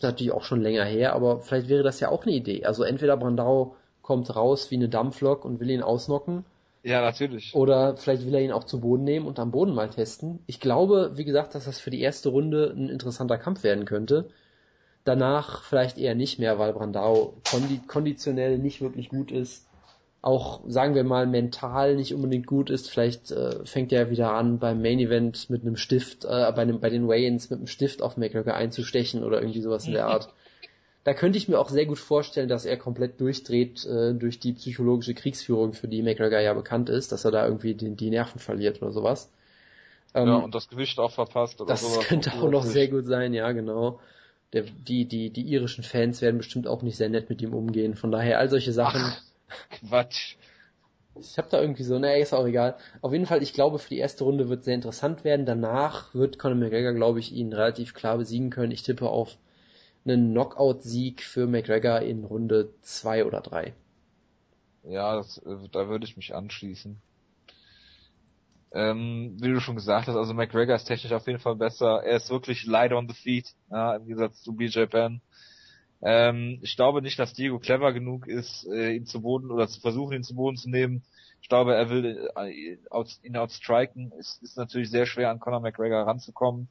natürlich 0.01 0.31
auch 0.31 0.43
schon 0.43 0.61
länger 0.61 0.85
her, 0.85 1.13
aber 1.13 1.39
vielleicht 1.39 1.69
wäre 1.69 1.83
das 1.83 1.99
ja 1.99 2.09
auch 2.09 2.23
eine 2.23 2.33
Idee. 2.33 2.65
Also 2.65 2.83
entweder 2.83 3.17
Brandau 3.17 3.75
kommt 4.01 4.35
raus 4.35 4.71
wie 4.71 4.75
eine 4.75 4.89
Dampflok 4.89 5.45
und 5.45 5.59
will 5.59 5.69
ihn 5.69 5.83
ausnocken. 5.83 6.45
Ja, 6.83 7.01
natürlich. 7.01 7.53
Oder 7.53 7.95
vielleicht 7.95 8.25
will 8.25 8.33
er 8.33 8.41
ihn 8.41 8.51
auch 8.51 8.63
zu 8.63 8.79
Boden 8.79 9.03
nehmen 9.03 9.27
und 9.27 9.39
am 9.39 9.51
Boden 9.51 9.73
mal 9.73 9.89
testen. 9.89 10.39
Ich 10.47 10.59
glaube, 10.59 11.11
wie 11.15 11.25
gesagt, 11.25 11.53
dass 11.53 11.65
das 11.65 11.79
für 11.79 11.91
die 11.91 12.01
erste 12.01 12.29
Runde 12.29 12.73
ein 12.75 12.89
interessanter 12.89 13.37
Kampf 13.37 13.63
werden 13.63 13.85
könnte. 13.85 14.29
Danach 15.03 15.63
vielleicht 15.63 15.97
eher 15.97 16.15
nicht 16.15 16.39
mehr, 16.39 16.59
weil 16.59 16.73
Brandao 16.73 17.35
kondi 17.49 17.81
konditionell 17.87 18.57
nicht 18.57 18.81
wirklich 18.81 19.09
gut 19.09 19.31
ist. 19.31 19.67
Auch, 20.23 20.61
sagen 20.67 20.93
wir 20.93 21.03
mal, 21.03 21.25
mental 21.25 21.95
nicht 21.95 22.13
unbedingt 22.13 22.45
gut 22.45 22.69
ist. 22.69 22.89
Vielleicht 22.89 23.31
äh, 23.31 23.65
fängt 23.65 23.91
er 23.91 24.11
wieder 24.11 24.33
an, 24.33 24.59
beim 24.59 24.81
Main 24.81 24.99
Event 24.99 25.49
mit 25.49 25.63
einem 25.63 25.75
Stift, 25.75 26.25
äh, 26.25 26.51
bei, 26.55 26.61
einem, 26.61 26.79
bei 26.79 26.91
den 26.91 27.07
Weigh-Ins 27.07 27.49
mit 27.49 27.57
einem 27.57 27.67
Stift 27.67 28.03
auf 28.03 28.17
McGregor 28.17 28.53
einzustechen 28.53 29.23
oder 29.23 29.39
irgendwie 29.41 29.61
sowas 29.61 29.87
in 29.87 29.93
der 29.93 30.07
Art. 30.07 30.31
Da 31.03 31.13
könnte 31.13 31.37
ich 31.37 31.47
mir 31.47 31.59
auch 31.59 31.69
sehr 31.69 31.85
gut 31.85 31.97
vorstellen, 31.97 32.47
dass 32.47 32.65
er 32.65 32.77
komplett 32.77 33.19
durchdreht 33.19 33.85
äh, 33.85 34.13
durch 34.13 34.39
die 34.39 34.53
psychologische 34.53 35.15
Kriegsführung, 35.15 35.73
für 35.73 35.87
die 35.87 36.03
McGregor 36.03 36.39
ja 36.39 36.53
bekannt 36.53 36.89
ist, 36.89 37.11
dass 37.11 37.25
er 37.25 37.31
da 37.31 37.45
irgendwie 37.45 37.73
die, 37.73 37.95
die 37.95 38.09
Nerven 38.11 38.39
verliert 38.39 38.81
oder 38.81 38.91
sowas. 38.91 39.31
Ähm, 40.13 40.27
ja, 40.27 40.35
und 40.37 40.53
das 40.53 40.67
Gewicht 40.69 40.99
auch 40.99 41.11
verpasst 41.11 41.59
oder 41.59 41.69
das 41.69 41.81
sowas. 41.81 41.97
Das 41.99 42.07
könnte 42.07 42.33
auch 42.33 42.49
noch 42.49 42.63
sehr 42.63 42.87
gut 42.87 43.07
sein, 43.07 43.33
ja, 43.33 43.51
genau. 43.51 43.99
Der, 44.53 44.63
die, 44.63 45.05
die, 45.05 45.29
die 45.29 45.43
irischen 45.43 45.83
Fans 45.83 46.21
werden 46.21 46.37
bestimmt 46.37 46.67
auch 46.67 46.81
nicht 46.81 46.97
sehr 46.97 47.09
nett 47.09 47.29
mit 47.29 47.41
ihm 47.41 47.53
umgehen. 47.53 47.95
Von 47.95 48.11
daher 48.11 48.37
all 48.37 48.49
solche 48.49 48.73
Sachen. 48.73 49.01
Ach, 49.01 49.21
Quatsch. 49.87 50.35
Ich 51.19 51.37
habe 51.37 51.47
da 51.49 51.61
irgendwie 51.61 51.83
so, 51.83 51.97
naja, 51.97 52.21
ist 52.21 52.33
auch 52.33 52.45
egal. 52.45 52.77
Auf 53.01 53.11
jeden 53.11 53.25
Fall, 53.25 53.41
ich 53.41 53.53
glaube, 53.53 53.79
für 53.79 53.89
die 53.89 53.97
erste 53.97 54.23
Runde 54.23 54.49
wird 54.49 54.63
sehr 54.63 54.75
interessant 54.75 55.23
werden. 55.23 55.45
Danach 55.45 56.13
wird 56.13 56.37
Conor 56.37 56.57
McGregor, 56.57 56.93
glaube 56.93 57.19
ich, 57.19 57.33
ihn 57.33 57.53
relativ 57.53 57.93
klar 57.93 58.17
besiegen 58.17 58.49
können. 58.49 58.71
Ich 58.71 58.83
tippe 58.83 59.09
auf 59.09 59.37
einen 60.05 60.31
Knockout-Sieg 60.31 61.21
für 61.21 61.47
McGregor 61.47 61.99
in 61.99 62.23
Runde 62.23 62.73
zwei 62.81 63.25
oder 63.25 63.41
drei. 63.41 63.73
Ja, 64.83 65.15
das, 65.15 65.37
äh, 65.39 65.69
da 65.71 65.87
würde 65.87 66.05
ich 66.05 66.17
mich 66.17 66.33
anschließen. 66.33 67.01
Ähm, 68.73 69.35
wie 69.39 69.49
du 69.49 69.59
schon 69.59 69.75
gesagt 69.75 70.07
hast, 70.07 70.15
also 70.15 70.33
McGregor 70.33 70.75
ist 70.75 70.85
technisch 70.85 71.11
auf 71.11 71.27
jeden 71.27 71.39
Fall 71.39 71.55
besser. 71.55 72.03
Er 72.03 72.15
ist 72.15 72.29
wirklich 72.29 72.65
light 72.65 72.93
on 72.93 73.07
the 73.07 73.13
feet, 73.13 73.53
ja, 73.69 73.95
im 73.95 74.05
Gegensatz 74.05 74.41
zu 74.41 74.53
BJ 74.53 74.85
Penn. 74.85 75.21
Ähm, 76.01 76.59
ich 76.61 76.75
glaube 76.75 77.01
nicht, 77.01 77.19
dass 77.19 77.33
Diego 77.33 77.59
clever 77.59 77.93
genug 77.93 78.27
ist, 78.27 78.65
äh, 78.67 78.93
ihn 78.95 79.05
zu 79.05 79.21
Boden 79.21 79.51
oder 79.51 79.67
zu 79.67 79.81
versuchen, 79.81 80.13
ihn 80.13 80.23
zu 80.23 80.35
Boden 80.35 80.57
zu 80.57 80.69
nehmen. 80.69 81.03
Ich 81.41 81.49
glaube, 81.49 81.75
er 81.75 81.89
will 81.89 82.29
äh, 82.35 82.77
ihn 83.23 83.35
outstriken. 83.37 84.13
Es 84.17 84.39
ist 84.41 84.57
natürlich 84.57 84.89
sehr 84.89 85.05
schwer, 85.05 85.29
an 85.29 85.39
Conor 85.39 85.59
McGregor 85.59 86.07
ranzukommen, 86.07 86.69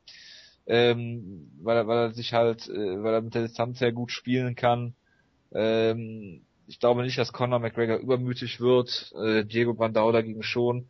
ähm, 0.71 1.51
weil, 1.61 1.79
er, 1.79 1.89
weil 1.89 1.99
er 1.99 2.13
sich 2.13 2.33
halt, 2.33 2.69
äh, 2.69 3.03
weil 3.03 3.15
er 3.15 3.23
mit 3.23 3.35
der 3.35 3.43
Distanz 3.43 3.81
sehr 3.81 3.91
gut 3.91 4.13
spielen 4.13 4.55
kann. 4.55 4.95
Ähm, 5.53 6.43
ich 6.69 6.79
glaube 6.79 7.03
nicht, 7.03 7.19
dass 7.19 7.33
Conor 7.33 7.59
McGregor 7.59 7.97
übermütig 7.97 8.61
wird. 8.61 9.13
Äh, 9.21 9.45
Diego 9.45 9.75
Brandau 9.75 10.13
dagegen 10.13 10.45
schon. 10.45 10.89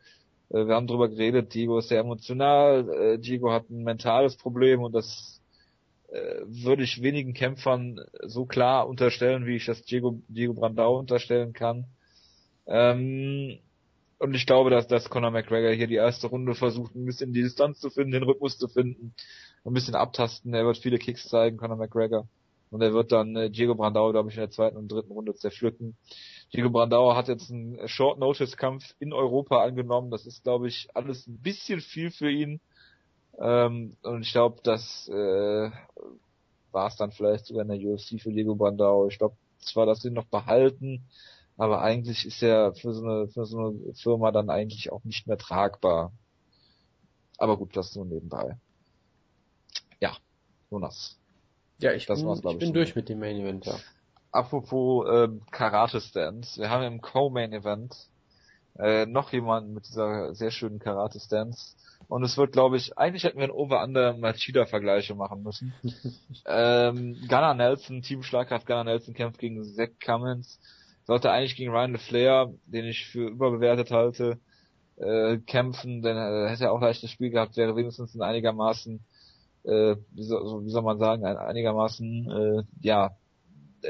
Äh, 0.50 0.66
wir 0.66 0.74
haben 0.74 0.86
drüber 0.86 1.08
geredet, 1.08 1.54
Diego 1.54 1.78
ist 1.78 1.88
sehr 1.88 2.00
emotional, 2.00 2.90
äh, 2.90 3.18
Diego 3.18 3.52
hat 3.52 3.70
ein 3.70 3.82
mentales 3.82 4.36
Problem 4.36 4.82
und 4.82 4.92
das 4.92 5.40
äh, 6.10 6.42
würde 6.44 6.82
ich 6.82 7.00
wenigen 7.00 7.32
Kämpfern 7.32 8.00
so 8.24 8.44
klar 8.44 8.86
unterstellen, 8.86 9.46
wie 9.46 9.56
ich 9.56 9.64
das 9.64 9.80
Diego, 9.80 10.20
Diego 10.28 10.52
Brandau 10.52 10.98
unterstellen 10.98 11.54
kann. 11.54 11.86
Ähm, 12.66 13.60
und 14.18 14.34
ich 14.34 14.44
glaube, 14.44 14.68
dass, 14.68 14.86
dass 14.86 15.08
Conor 15.08 15.30
McGregor 15.30 15.72
hier 15.72 15.86
die 15.86 15.94
erste 15.94 16.26
Runde 16.26 16.54
versucht, 16.54 16.94
ein 16.94 17.06
bisschen 17.06 17.32
die 17.32 17.40
Distanz 17.40 17.80
zu 17.80 17.88
finden, 17.88 18.12
den 18.12 18.24
Rhythmus 18.24 18.58
zu 18.58 18.68
finden, 18.68 19.14
ein 19.64 19.74
bisschen 19.74 19.94
abtasten. 19.94 20.54
Er 20.54 20.64
wird 20.64 20.78
viele 20.78 20.98
Kicks 20.98 21.28
zeigen, 21.28 21.56
Conor 21.56 21.76
McGregor. 21.76 22.26
Und 22.70 22.82
er 22.82 22.92
wird 22.92 23.10
dann 23.10 23.34
äh, 23.34 23.50
Diego 23.50 23.74
Brandau, 23.74 24.12
glaube 24.12 24.30
ich, 24.30 24.36
in 24.36 24.40
der 24.40 24.50
zweiten 24.50 24.76
und 24.76 24.90
dritten 24.90 25.12
Runde 25.12 25.34
zerpflücken. 25.34 25.96
Diego 26.54 26.70
Brandauer 26.70 27.16
hat 27.16 27.28
jetzt 27.28 27.50
einen 27.50 27.86
Short 27.88 28.18
Notice 28.18 28.56
Kampf 28.56 28.94
in 29.00 29.12
Europa 29.12 29.62
angenommen. 29.62 30.10
Das 30.10 30.26
ist, 30.26 30.44
glaube 30.44 30.68
ich, 30.68 30.88
alles 30.94 31.26
ein 31.26 31.38
bisschen 31.38 31.80
viel 31.80 32.10
für 32.10 32.30
ihn. 32.30 32.60
Ähm, 33.40 33.96
und 34.02 34.22
ich 34.22 34.32
glaube, 34.32 34.60
das 34.62 35.08
äh, 35.08 35.70
war 36.72 36.88
es 36.88 36.96
dann 36.96 37.12
vielleicht 37.12 37.46
sogar 37.46 37.62
in 37.62 37.68
der 37.68 37.78
UFC 37.78 38.20
für 38.20 38.32
Diego 38.32 38.54
Brandao. 38.54 39.08
Ich 39.08 39.18
glaube 39.18 39.36
zwar, 39.58 39.86
dass 39.86 40.02
sie 40.02 40.08
ihn 40.08 40.14
noch 40.14 40.26
behalten, 40.26 41.04
aber 41.56 41.82
eigentlich 41.82 42.24
ist 42.24 42.42
er 42.42 42.74
für 42.74 42.94
so 42.94 43.04
eine 43.04 43.28
für 43.28 43.44
so 43.44 43.58
eine 43.58 43.94
Firma 43.94 44.30
dann 44.30 44.50
eigentlich 44.50 44.92
auch 44.92 45.04
nicht 45.04 45.26
mehr 45.26 45.38
tragbar. 45.38 46.12
Aber 47.38 47.56
gut, 47.56 47.76
das 47.76 47.94
nur 47.96 48.04
nebenbei. 48.04 48.56
Ja, 50.70 50.76
Jonas. 50.76 51.16
Ja, 51.78 51.92
ich 51.92 52.06
das 52.06 52.22
bin, 52.22 52.50
ich 52.52 52.58
bin 52.58 52.72
durch 52.72 52.94
mit 52.94 53.08
dem 53.08 53.20
Main 53.20 53.36
Event, 53.36 53.66
ja. 53.66 53.74
Apropos 54.32 55.06
ähm, 55.10 55.42
Karate-Stance. 55.50 56.60
Wir 56.60 56.70
haben 56.70 56.84
im 56.84 57.00
Co-Main 57.00 57.52
Event 57.52 57.96
äh, 58.78 59.06
noch 59.06 59.32
jemanden 59.32 59.74
mit 59.74 59.88
dieser 59.88 60.34
sehr 60.34 60.50
schönen 60.50 60.78
Karate-Stance. 60.78 61.74
Und 62.08 62.22
es 62.22 62.36
wird, 62.36 62.52
glaube 62.52 62.76
ich, 62.76 62.96
eigentlich 62.96 63.24
hätten 63.24 63.38
wir 63.38 63.44
ein 63.44 63.50
Over-Under 63.50 64.14
Machida-Vergleiche 64.16 65.14
machen 65.14 65.42
müssen. 65.42 65.72
ähm, 66.46 67.16
Gunnar 67.22 67.54
Nelson, 67.54 68.02
Team 68.02 68.22
Schlagkraft 68.22 68.66
Gunnar 68.66 68.84
Nelson 68.84 69.14
kämpft 69.14 69.40
gegen 69.40 69.64
Zach 69.64 69.90
Cummins. 70.04 70.60
Sollte 71.06 71.30
eigentlich 71.30 71.56
gegen 71.56 71.72
Ryan 71.72 71.92
LeFlair, 71.92 72.52
den 72.66 72.84
ich 72.84 73.06
für 73.06 73.28
überbewertet 73.28 73.90
halte, 73.90 74.38
äh, 74.96 75.38
kämpfen, 75.38 76.02
denn 76.02 76.16
er 76.16 76.50
hätte 76.50 76.64
ja 76.64 76.70
auch 76.70 76.80
leichtes 76.80 77.10
Spiel 77.10 77.30
gehabt, 77.30 77.56
wäre 77.56 77.74
wenigstens 77.74 78.14
ein 78.14 78.22
einigermaßen, 78.22 79.00
äh, 79.64 79.96
wie, 80.12 80.22
soll, 80.22 80.64
wie 80.64 80.70
soll 80.70 80.82
man 80.82 80.98
sagen, 80.98 81.24
ein 81.24 81.36
einigermaßen, 81.36 82.30
äh, 82.30 82.62
ja, 82.80 83.12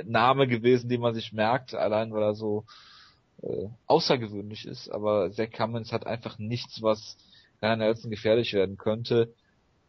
Name 0.05 0.47
gewesen, 0.47 0.89
den 0.89 1.01
man 1.01 1.14
sich 1.14 1.33
merkt, 1.33 1.75
allein 1.75 2.12
weil 2.12 2.23
er 2.23 2.35
so 2.35 2.64
äh, 3.43 3.68
außergewöhnlich 3.87 4.66
ist. 4.66 4.89
Aber 4.89 5.31
Zach 5.33 5.51
Cummins 5.51 5.93
hat 5.93 6.07
einfach 6.07 6.39
nichts, 6.39 6.83
was 6.83 7.16
Gunnar 7.61 7.77
Nelson 7.77 8.11
gefährlich 8.11 8.53
werden 8.53 8.77
könnte. 8.77 9.33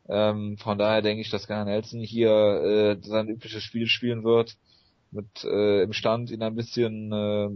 Ähm, 0.10 0.58
von 0.58 0.78
daher 0.78 1.02
denke 1.02 1.22
ich, 1.22 1.30
dass 1.30 1.48
Gunnar 1.48 1.66
Nelson 1.66 2.02
hier 2.02 2.32
äh, 2.32 2.98
sein 3.02 3.30
übliches 3.30 3.64
Spiel 3.64 3.88
spielen 3.88 4.24
wird, 4.24 4.58
mit 5.12 5.44
äh, 5.44 5.84
im 5.84 5.94
Stand 5.94 6.32
ihn 6.32 6.42
ein 6.42 6.56
bisschen 6.56 7.12
äh, 7.12 7.50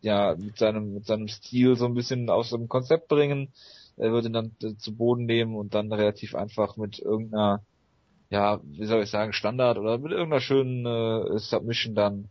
ja 0.00 0.34
mit 0.36 0.58
seinem 0.58 0.94
mit 0.94 1.06
seinem 1.06 1.28
Stil 1.28 1.76
so 1.76 1.86
ein 1.86 1.94
bisschen 1.94 2.28
aus 2.28 2.50
dem 2.50 2.68
Konzept 2.68 3.08
bringen. 3.08 3.52
Er 3.96 4.12
wird 4.12 4.26
ihn 4.26 4.32
dann 4.32 4.52
äh, 4.62 4.76
zu 4.76 4.94
Boden 4.94 5.26
nehmen 5.26 5.56
und 5.56 5.74
dann 5.74 5.92
relativ 5.92 6.34
einfach 6.34 6.76
mit 6.76 6.98
irgendeiner 6.98 7.62
ja, 8.30 8.60
wie 8.64 8.86
soll 8.86 9.02
ich 9.02 9.10
sagen, 9.10 9.32
Standard 9.32 9.78
oder 9.78 9.98
mit 9.98 10.10
irgendeiner 10.10 10.40
schönen 10.40 10.86
äh, 10.86 11.38
Submission 11.38 11.94
dann 11.94 12.28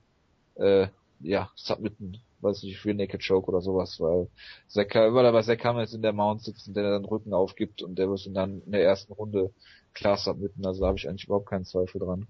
äh, 0.56 0.88
ja, 1.22 1.50
submitten 1.56 2.20
weiß 2.44 2.64
nicht, 2.64 2.80
für 2.80 2.94
Naked 2.94 3.26
Choke 3.26 3.48
oder 3.48 3.62
sowas, 3.62 4.00
weil 4.00 4.28
Zeka, 4.68 5.14
weil 5.14 5.26
aber 5.26 5.42
Zeka 5.42 5.80
jetzt 5.80 5.96
in 5.96 6.02
der 6.02 6.14
Mount 6.14 6.44
sitzt 6.44 6.68
und 6.68 6.76
der 6.76 6.84
dann 6.84 7.06
Rücken 7.06 7.34
aufgibt 7.34 7.82
und 7.82 7.98
der 7.98 8.10
wird 8.10 8.26
ihn 8.26 8.34
dann 8.34 8.62
in 8.66 8.72
der 8.72 8.84
ersten 8.84 9.14
Runde 9.14 9.52
klar 9.94 10.18
submitten, 10.18 10.66
also 10.66 10.82
da 10.82 10.88
habe 10.88 10.98
ich 10.98 11.08
eigentlich 11.08 11.26
überhaupt 11.26 11.50
keinen 11.50 11.66
Zweifel 11.66 12.00
dran. 12.00 12.28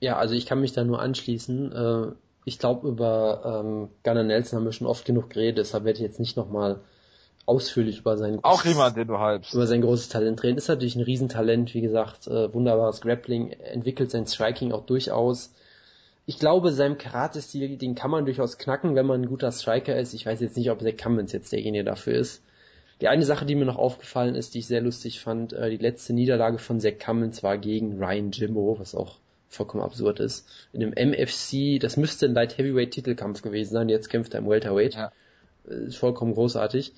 Ja, 0.00 0.16
also 0.16 0.34
ich 0.34 0.46
kann 0.46 0.60
mich 0.60 0.72
da 0.72 0.84
nur 0.84 1.00
anschließen. 1.00 1.72
Äh, 1.72 2.12
ich 2.44 2.58
glaube, 2.58 2.88
über 2.88 3.62
ähm, 3.64 3.88
Gunnar 4.02 4.24
Nelson 4.24 4.58
haben 4.58 4.64
wir 4.64 4.72
schon 4.72 4.88
oft 4.88 5.04
genug 5.04 5.30
geredet, 5.30 5.58
deshalb 5.58 5.84
werde 5.84 5.98
ich 5.98 6.04
jetzt 6.04 6.20
nicht 6.20 6.36
nochmal 6.36 6.80
ausführlich 7.46 8.00
über 8.00 8.16
sein 8.16 8.38
auch 8.42 8.64
jemand, 8.64 8.96
den 8.96 9.08
du 9.08 9.18
hypst. 9.18 9.54
über 9.54 9.66
sein 9.66 9.82
großes 9.82 10.08
Talent 10.08 10.42
reden. 10.42 10.58
Ist 10.58 10.68
natürlich 10.68 10.96
ein 10.96 11.02
Riesentalent, 11.02 11.74
wie 11.74 11.80
gesagt, 11.80 12.26
äh, 12.28 12.52
wunderbares 12.52 13.00
Grappling, 13.00 13.50
entwickelt 13.50 14.10
sein 14.10 14.26
Striking 14.26 14.72
auch 14.72 14.86
durchaus 14.86 15.52
ich 16.24 16.38
glaube, 16.38 16.70
seinem 16.70 16.98
Karate-Stil, 16.98 17.76
den 17.76 17.94
kann 17.94 18.10
man 18.10 18.24
durchaus 18.24 18.58
knacken, 18.58 18.94
wenn 18.94 19.06
man 19.06 19.22
ein 19.22 19.28
guter 19.28 19.50
Striker 19.50 19.96
ist. 19.98 20.14
Ich 20.14 20.24
weiß 20.24 20.40
jetzt 20.40 20.56
nicht, 20.56 20.70
ob 20.70 20.80
Zach 20.80 20.96
Cummins 20.96 21.32
jetzt 21.32 21.52
derjenige 21.52 21.84
dafür 21.84 22.14
ist. 22.14 22.42
Die 23.00 23.08
eine 23.08 23.24
Sache, 23.24 23.44
die 23.44 23.56
mir 23.56 23.64
noch 23.64 23.78
aufgefallen 23.78 24.36
ist, 24.36 24.54
die 24.54 24.60
ich 24.60 24.68
sehr 24.68 24.80
lustig 24.80 25.20
fand, 25.20 25.52
äh, 25.52 25.70
die 25.70 25.78
letzte 25.78 26.12
Niederlage 26.12 26.58
von 26.58 26.78
Zach 26.78 26.98
Cummins 27.04 27.42
war 27.42 27.58
gegen 27.58 27.98
Ryan 27.98 28.30
Jimbo, 28.30 28.78
was 28.78 28.94
auch 28.94 29.18
vollkommen 29.48 29.82
absurd 29.82 30.20
ist. 30.20 30.46
In 30.72 30.80
dem 30.80 30.92
MFC, 30.92 31.80
das 31.80 31.96
müsste 31.96 32.26
ein 32.26 32.34
Light 32.34 32.56
Heavyweight 32.56 32.92
Titelkampf 32.92 33.42
gewesen 33.42 33.72
sein, 33.72 33.88
jetzt 33.88 34.08
kämpft 34.08 34.34
er 34.34 34.40
im 34.40 34.48
Welterweight. 34.48 34.94
Ja. 34.94 35.12
Äh, 35.68 35.86
ist 35.86 35.96
vollkommen 35.96 36.34
großartig. 36.34 36.92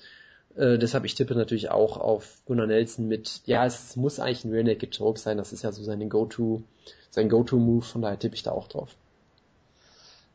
Äh, 0.55 0.77
deshalb, 0.77 1.05
ich 1.05 1.15
tippe 1.15 1.35
natürlich 1.35 1.69
auch 1.69 1.97
auf 1.97 2.41
Gunnar 2.45 2.67
Nelson 2.67 3.07
mit, 3.07 3.41
ja, 3.45 3.65
es 3.65 3.95
muss 3.95 4.19
eigentlich 4.19 4.45
ein 4.45 4.51
Real 4.51 4.63
Naked 4.63 4.97
Choke 4.97 5.19
sein, 5.19 5.37
das 5.37 5.51
ist 5.51 5.63
ja 5.63 5.71
so 5.71 5.83
sein 5.83 6.09
Go-To, 6.09 6.63
sein 7.09 7.29
Go-To-Move, 7.29 7.83
von 7.83 8.01
daher 8.01 8.19
tippe 8.19 8.35
ich 8.35 8.43
da 8.43 8.51
auch 8.51 8.67
drauf. 8.67 8.95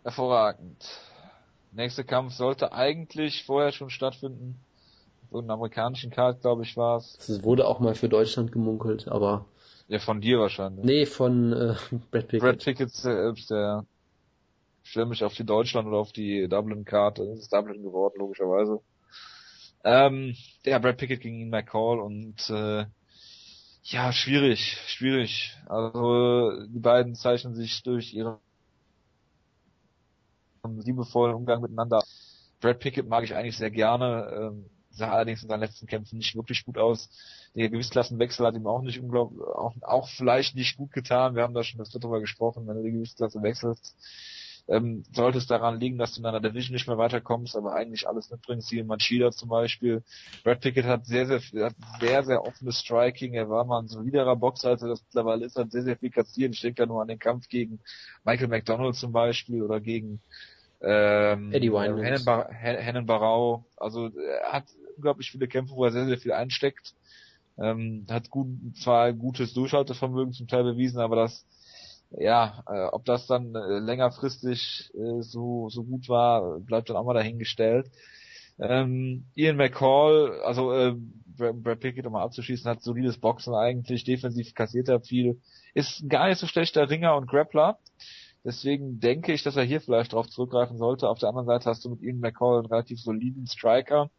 Hervorragend. 0.02 0.84
Nächster 1.72 2.04
Kampf 2.04 2.34
sollte 2.34 2.72
eigentlich 2.72 3.44
vorher 3.44 3.72
schon 3.72 3.90
stattfinden. 3.90 4.56
So 5.30 5.38
einen 5.38 5.50
amerikanischen 5.50 6.10
Card, 6.10 6.40
glaube 6.40 6.64
ich, 6.64 6.76
war 6.76 6.98
es. 6.98 7.16
Es 7.28 7.44
wurde 7.44 7.66
auch 7.66 7.78
mal 7.78 7.94
für 7.94 8.08
Deutschland 8.08 8.50
gemunkelt, 8.50 9.08
aber. 9.08 9.44
Ja, 9.86 10.00
von 10.00 10.20
dir 10.20 10.40
wahrscheinlich. 10.40 10.84
Nee, 10.84 11.06
von 11.06 11.52
äh, 11.52 11.74
Brad 12.10 12.28
Pickett. 12.28 12.40
Brad 12.40 12.64
Pickett 12.64 12.90
selbst, 12.90 13.50
der 13.50 13.84
stell 14.82 15.06
mich 15.06 15.22
auf 15.22 15.34
die 15.34 15.44
Deutschland 15.44 15.86
oder 15.86 15.98
auf 15.98 16.12
die 16.12 16.48
Dublin 16.48 16.84
Card. 16.84 17.20
Das 17.20 17.38
ist 17.38 17.52
Dublin 17.52 17.82
geworden, 17.82 18.14
logischerweise. 18.18 18.80
Ähm, 19.84 20.36
der 20.64 20.78
Brad 20.78 20.98
Pickett 20.98 21.20
gegen 21.20 21.40
ihn 21.40 21.50
McCall 21.50 22.00
und 22.00 22.50
äh, 22.50 22.84
ja, 23.84 24.12
schwierig, 24.12 24.76
schwierig. 24.86 25.56
Also 25.66 26.66
die 26.66 26.80
beiden 26.80 27.14
zeichnen 27.14 27.54
sich 27.54 27.82
durch 27.82 28.12
ihre 28.12 28.38
liebevollen 30.64 31.34
Umgang 31.34 31.62
miteinander. 31.62 32.02
Brad 32.60 32.78
Pickett 32.78 33.08
mag 33.08 33.24
ich 33.24 33.34
eigentlich 33.34 33.56
sehr 33.56 33.70
gerne, 33.70 34.30
ähm, 34.34 34.66
sah 34.90 35.10
allerdings 35.10 35.42
in 35.42 35.48
seinen 35.48 35.60
letzten 35.60 35.86
Kämpfen 35.86 36.18
nicht 36.18 36.36
wirklich 36.36 36.64
gut 36.64 36.76
aus. 36.76 37.08
Der 37.54 37.70
Gewichtsklassenwechsel 37.70 38.46
hat 38.46 38.54
ihm 38.54 38.66
auch 38.66 38.82
nicht 38.82 39.00
unglaublich, 39.00 39.40
auch, 39.40 39.74
auch 39.80 40.08
vielleicht 40.08 40.54
nicht 40.56 40.76
gut 40.76 40.92
getan. 40.92 41.34
Wir 41.34 41.42
haben 41.42 41.54
da 41.54 41.64
schon 41.64 41.78
das 41.78 41.90
darüber 41.90 42.20
gesprochen, 42.20 42.66
wenn 42.66 42.76
du 42.76 42.82
die 42.82 42.92
Gewichtsklasse 42.92 43.42
wechselst, 43.42 43.96
ähm, 44.70 45.02
sollte 45.12 45.38
es 45.38 45.48
daran 45.48 45.80
liegen, 45.80 45.98
dass 45.98 46.14
du 46.14 46.20
in 46.20 46.26
einer 46.26 46.40
Division 46.40 46.74
nicht 46.74 46.86
mehr 46.86 46.96
weiterkommst, 46.96 47.56
aber 47.56 47.74
eigentlich 47.74 48.06
alles 48.06 48.30
mitbringst, 48.30 48.70
hier 48.70 48.84
Machida 48.84 49.32
zum 49.32 49.48
Beispiel. 49.48 50.04
Brad 50.44 50.60
Pickett 50.60 50.84
hat 50.84 51.06
sehr, 51.06 51.26
sehr, 51.26 51.40
hat 51.64 51.74
sehr, 52.00 52.22
sehr 52.22 52.44
offenes 52.44 52.78
Striking. 52.78 53.34
Er 53.34 53.50
war 53.50 53.64
mal 53.64 53.82
ein 53.82 53.88
soliderer 53.88 54.36
Boxer, 54.36 54.70
als 54.70 54.82
er 54.82 54.88
das 54.88 55.02
mittlerweile 55.02 55.44
ist, 55.44 55.56
hat 55.56 55.72
sehr, 55.72 55.82
sehr 55.82 55.96
viel 55.96 56.10
kassiert. 56.10 56.54
Ich 56.54 56.60
denke 56.60 56.82
da 56.82 56.86
nur 56.86 57.02
an 57.02 57.08
den 57.08 57.18
Kampf 57.18 57.48
gegen 57.48 57.80
Michael 58.24 58.46
McDonald 58.46 58.94
zum 58.94 59.10
Beispiel 59.10 59.62
oder 59.62 59.80
gegen 59.80 60.20
ähm, 60.80 61.52
Eddie 61.52 61.72
Winelands. 61.72 62.24
Hennen, 62.52 63.06
Barau. 63.06 63.64
Also 63.76 64.06
er 64.06 64.52
hat 64.52 64.64
unglaublich 64.94 65.32
viele 65.32 65.48
Kämpfe, 65.48 65.74
wo 65.74 65.84
er 65.84 65.90
sehr, 65.90 66.06
sehr 66.06 66.18
viel 66.18 66.32
einsteckt. 66.32 66.94
Ähm, 67.58 68.06
hat 68.08 68.30
gut, 68.30 68.46
zwar 68.76 69.12
gutes 69.12 69.52
Durchhaltevermögen 69.52 70.32
zum 70.32 70.46
Teil 70.46 70.62
bewiesen, 70.62 71.00
aber 71.00 71.16
das 71.16 71.44
ja, 72.10 72.62
äh, 72.66 72.86
ob 72.86 73.04
das 73.04 73.26
dann 73.26 73.54
äh, 73.54 73.78
längerfristig 73.78 74.90
äh, 74.94 75.22
so, 75.22 75.68
so 75.68 75.84
gut 75.84 76.08
war, 76.08 76.60
bleibt 76.60 76.90
dann 76.90 76.96
auch 76.96 77.04
mal 77.04 77.14
dahingestellt. 77.14 77.90
Ähm, 78.58 79.26
Ian 79.34 79.56
McCall, 79.56 80.40
also 80.42 80.72
äh, 80.72 80.94
Brad 81.36 81.80
Pickett, 81.80 82.06
um 82.06 82.12
mal 82.12 82.22
abzuschließen, 82.24 82.70
hat 82.70 82.82
solides 82.82 83.18
Boxen 83.18 83.54
eigentlich, 83.54 84.04
defensiv 84.04 84.54
kassiert 84.54 84.88
er 84.88 85.00
viel, 85.00 85.40
ist 85.72 86.08
gar 86.08 86.28
nicht 86.28 86.38
so 86.38 86.46
schlechter 86.46 86.90
Ringer 86.90 87.16
und 87.16 87.26
Grappler. 87.26 87.78
Deswegen 88.44 89.00
denke 89.00 89.32
ich, 89.32 89.42
dass 89.42 89.56
er 89.56 89.64
hier 89.64 89.80
vielleicht 89.80 90.12
drauf 90.12 90.28
zurückgreifen 90.28 90.78
sollte. 90.78 91.08
Auf 91.08 91.18
der 91.18 91.28
anderen 91.28 91.46
Seite 91.46 91.70
hast 91.70 91.84
du 91.84 91.90
mit 91.90 92.02
Ian 92.02 92.20
McCall 92.20 92.58
einen 92.58 92.66
relativ 92.66 93.00
soliden 93.00 93.46
Striker, 93.46 94.10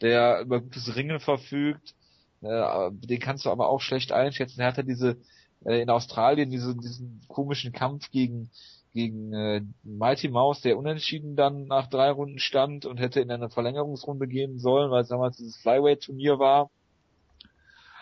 der 0.00 0.40
über 0.42 0.60
gutes 0.60 0.94
Ringen 0.94 1.20
verfügt. 1.20 1.94
Äh, 2.42 2.90
den 2.92 3.20
kannst 3.20 3.46
du 3.46 3.50
aber 3.50 3.68
auch 3.68 3.80
schlecht 3.80 4.12
einschätzen. 4.12 4.60
Er 4.60 4.68
hatte 4.68 4.84
diese 4.84 5.18
äh, 5.64 5.80
in 5.80 5.90
Australien 5.90 6.50
diese, 6.50 6.76
diesen 6.76 7.22
komischen 7.28 7.72
Kampf 7.72 8.10
gegen 8.10 8.50
gegen 8.96 9.34
äh, 9.34 9.60
Mighty 9.82 10.28
Mouse, 10.28 10.62
der 10.62 10.78
unentschieden 10.78 11.36
dann 11.36 11.66
nach 11.66 11.86
drei 11.86 12.10
Runden 12.10 12.38
stand 12.38 12.86
und 12.86 12.96
hätte 12.96 13.20
in 13.20 13.30
eine 13.30 13.50
Verlängerungsrunde 13.50 14.26
gehen 14.26 14.58
sollen, 14.58 14.90
weil 14.90 15.02
es 15.02 15.08
damals 15.08 15.36
dieses 15.36 15.58
Flyweight-Turnier 15.58 16.38
war. 16.38 16.70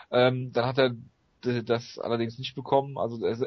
Ähm, 0.09 0.53
dann 0.53 0.65
hat 0.65 0.77
er 0.77 0.95
das 1.63 1.99
allerdings 1.99 2.37
nicht 2.37 2.55
bekommen. 2.55 2.97
Also, 2.97 3.23
also 3.25 3.45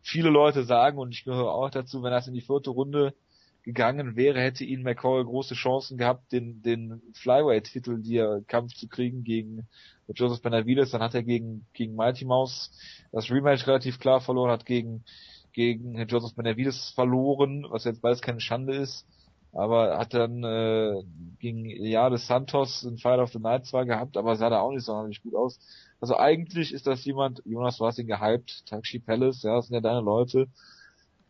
viele 0.00 0.30
Leute 0.30 0.62
sagen, 0.62 0.98
und 0.98 1.10
ich 1.10 1.24
gehöre 1.24 1.52
auch 1.52 1.70
dazu, 1.70 2.04
wenn 2.04 2.12
es 2.12 2.28
in 2.28 2.34
die 2.34 2.40
vierte 2.40 2.70
Runde 2.70 3.14
gegangen 3.62 4.16
wäre, 4.16 4.40
hätte 4.40 4.64
ihn 4.64 4.82
McCall 4.82 5.24
große 5.24 5.54
Chancen 5.54 5.98
gehabt, 5.98 6.32
den, 6.32 6.62
den 6.62 7.02
Flyweight-Titel, 7.14 8.00
die 8.00 8.16
er 8.16 8.42
Kampf 8.46 8.74
zu 8.74 8.88
kriegen 8.88 9.24
gegen 9.24 9.66
Joseph 10.08 10.42
Benavides. 10.42 10.90
Dann 10.90 11.02
hat 11.02 11.14
er 11.14 11.22
gegen, 11.22 11.66
gegen 11.72 11.94
Mighty 11.94 12.24
Mouse 12.24 12.70
das 13.12 13.30
Rematch 13.30 13.66
relativ 13.66 13.98
klar 13.98 14.20
verloren, 14.20 14.50
hat 14.50 14.66
gegen, 14.66 15.04
gegen 15.52 15.96
Joseph 16.08 16.34
Benavides 16.34 16.90
verloren, 16.94 17.66
was 17.68 17.84
jetzt 17.84 18.02
beides 18.02 18.22
keine 18.22 18.40
Schande 18.40 18.74
ist. 18.74 19.06
Aber 19.52 19.98
hat 19.98 20.14
dann 20.14 20.44
äh, 20.44 21.02
gegen 21.40 21.68
Iliades 21.68 22.28
Santos 22.28 22.84
ein 22.84 22.98
Fight 22.98 23.18
of 23.18 23.32
the 23.32 23.40
Night 23.40 23.66
zwar 23.66 23.84
gehabt, 23.84 24.16
aber 24.16 24.36
sah 24.36 24.48
da 24.48 24.60
auch 24.60 24.70
nicht 24.70 24.84
sonderlich 24.84 25.22
gut 25.22 25.34
aus. 25.34 25.58
Also 26.00 26.16
eigentlich 26.16 26.72
ist 26.72 26.86
das 26.86 27.04
jemand, 27.04 27.42
Jonas, 27.44 27.78
du 27.78 27.84
hast 27.84 27.98
ihn 27.98 28.06
gehypt, 28.06 28.64
Takshi 28.66 29.00
Palace, 29.00 29.42
ja, 29.42 29.56
das 29.56 29.66
sind 29.66 29.74
ja 29.74 29.80
deine 29.80 30.02
Leute. 30.02 30.46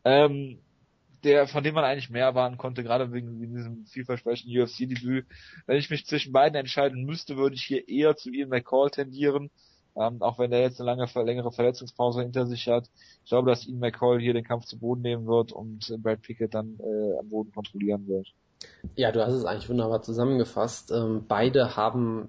Ähm, 0.05 0.59
der, 1.25 1.47
von 1.47 1.63
dem 1.63 1.75
man 1.75 1.85
eigentlich 1.85 2.11
mehr 2.11 2.25
erwarten 2.25 2.59
konnte, 2.59 2.83
gerade 2.83 3.13
wegen, 3.13 3.41
diesem 3.55 3.87
vielversprechenden 3.87 4.63
UFC-Debüt. 4.63 5.27
Wenn 5.67 5.77
ich 5.77 5.91
mich 5.91 6.07
zwischen 6.07 6.33
beiden 6.33 6.57
entscheiden 6.57 7.05
müsste, 7.05 7.37
würde 7.37 7.57
ich 7.57 7.63
hier 7.63 7.89
eher 7.89 8.17
zu 8.17 8.31
Ian 8.31 8.49
McCall 8.49 8.91
tendieren, 8.91 9.51
ähm, 9.97 10.23
auch 10.23 10.39
wenn 10.39 10.53
er 10.53 10.61
jetzt 10.61 10.81
eine 10.81 10.91
lange, 10.91 11.07
längere 11.25 11.53
Verletzungspause 11.53 12.23
hinter 12.23 12.47
sich 12.47 12.69
hat. 12.69 12.89
Ich 13.25 13.31
glaube, 13.31 13.51
dass 13.51 13.67
Ian 13.67 13.81
McCall 13.81 14.21
hier 14.21 14.35
den 14.35 14.45
Kampf 14.45 14.65
zu 14.67 14.79
Boden 14.79 15.03
nehmen 15.03 15.27
wird 15.27 15.53
und 15.53 15.95
Brad 16.03 16.23
Pickett 16.23 16.55
dann 16.55 16.79
äh, 16.79 17.19
am 17.19 17.29
Boden 17.29 17.53
kontrollieren 17.53 18.07
wird. 18.07 18.29
Ja, 18.95 19.11
du 19.11 19.25
hast 19.25 19.33
es 19.33 19.45
eigentlich 19.45 19.69
wunderbar 19.69 20.03
zusammengefasst. 20.03 20.93
Ähm, 20.93 21.25
beide 21.27 21.77
haben 21.77 22.29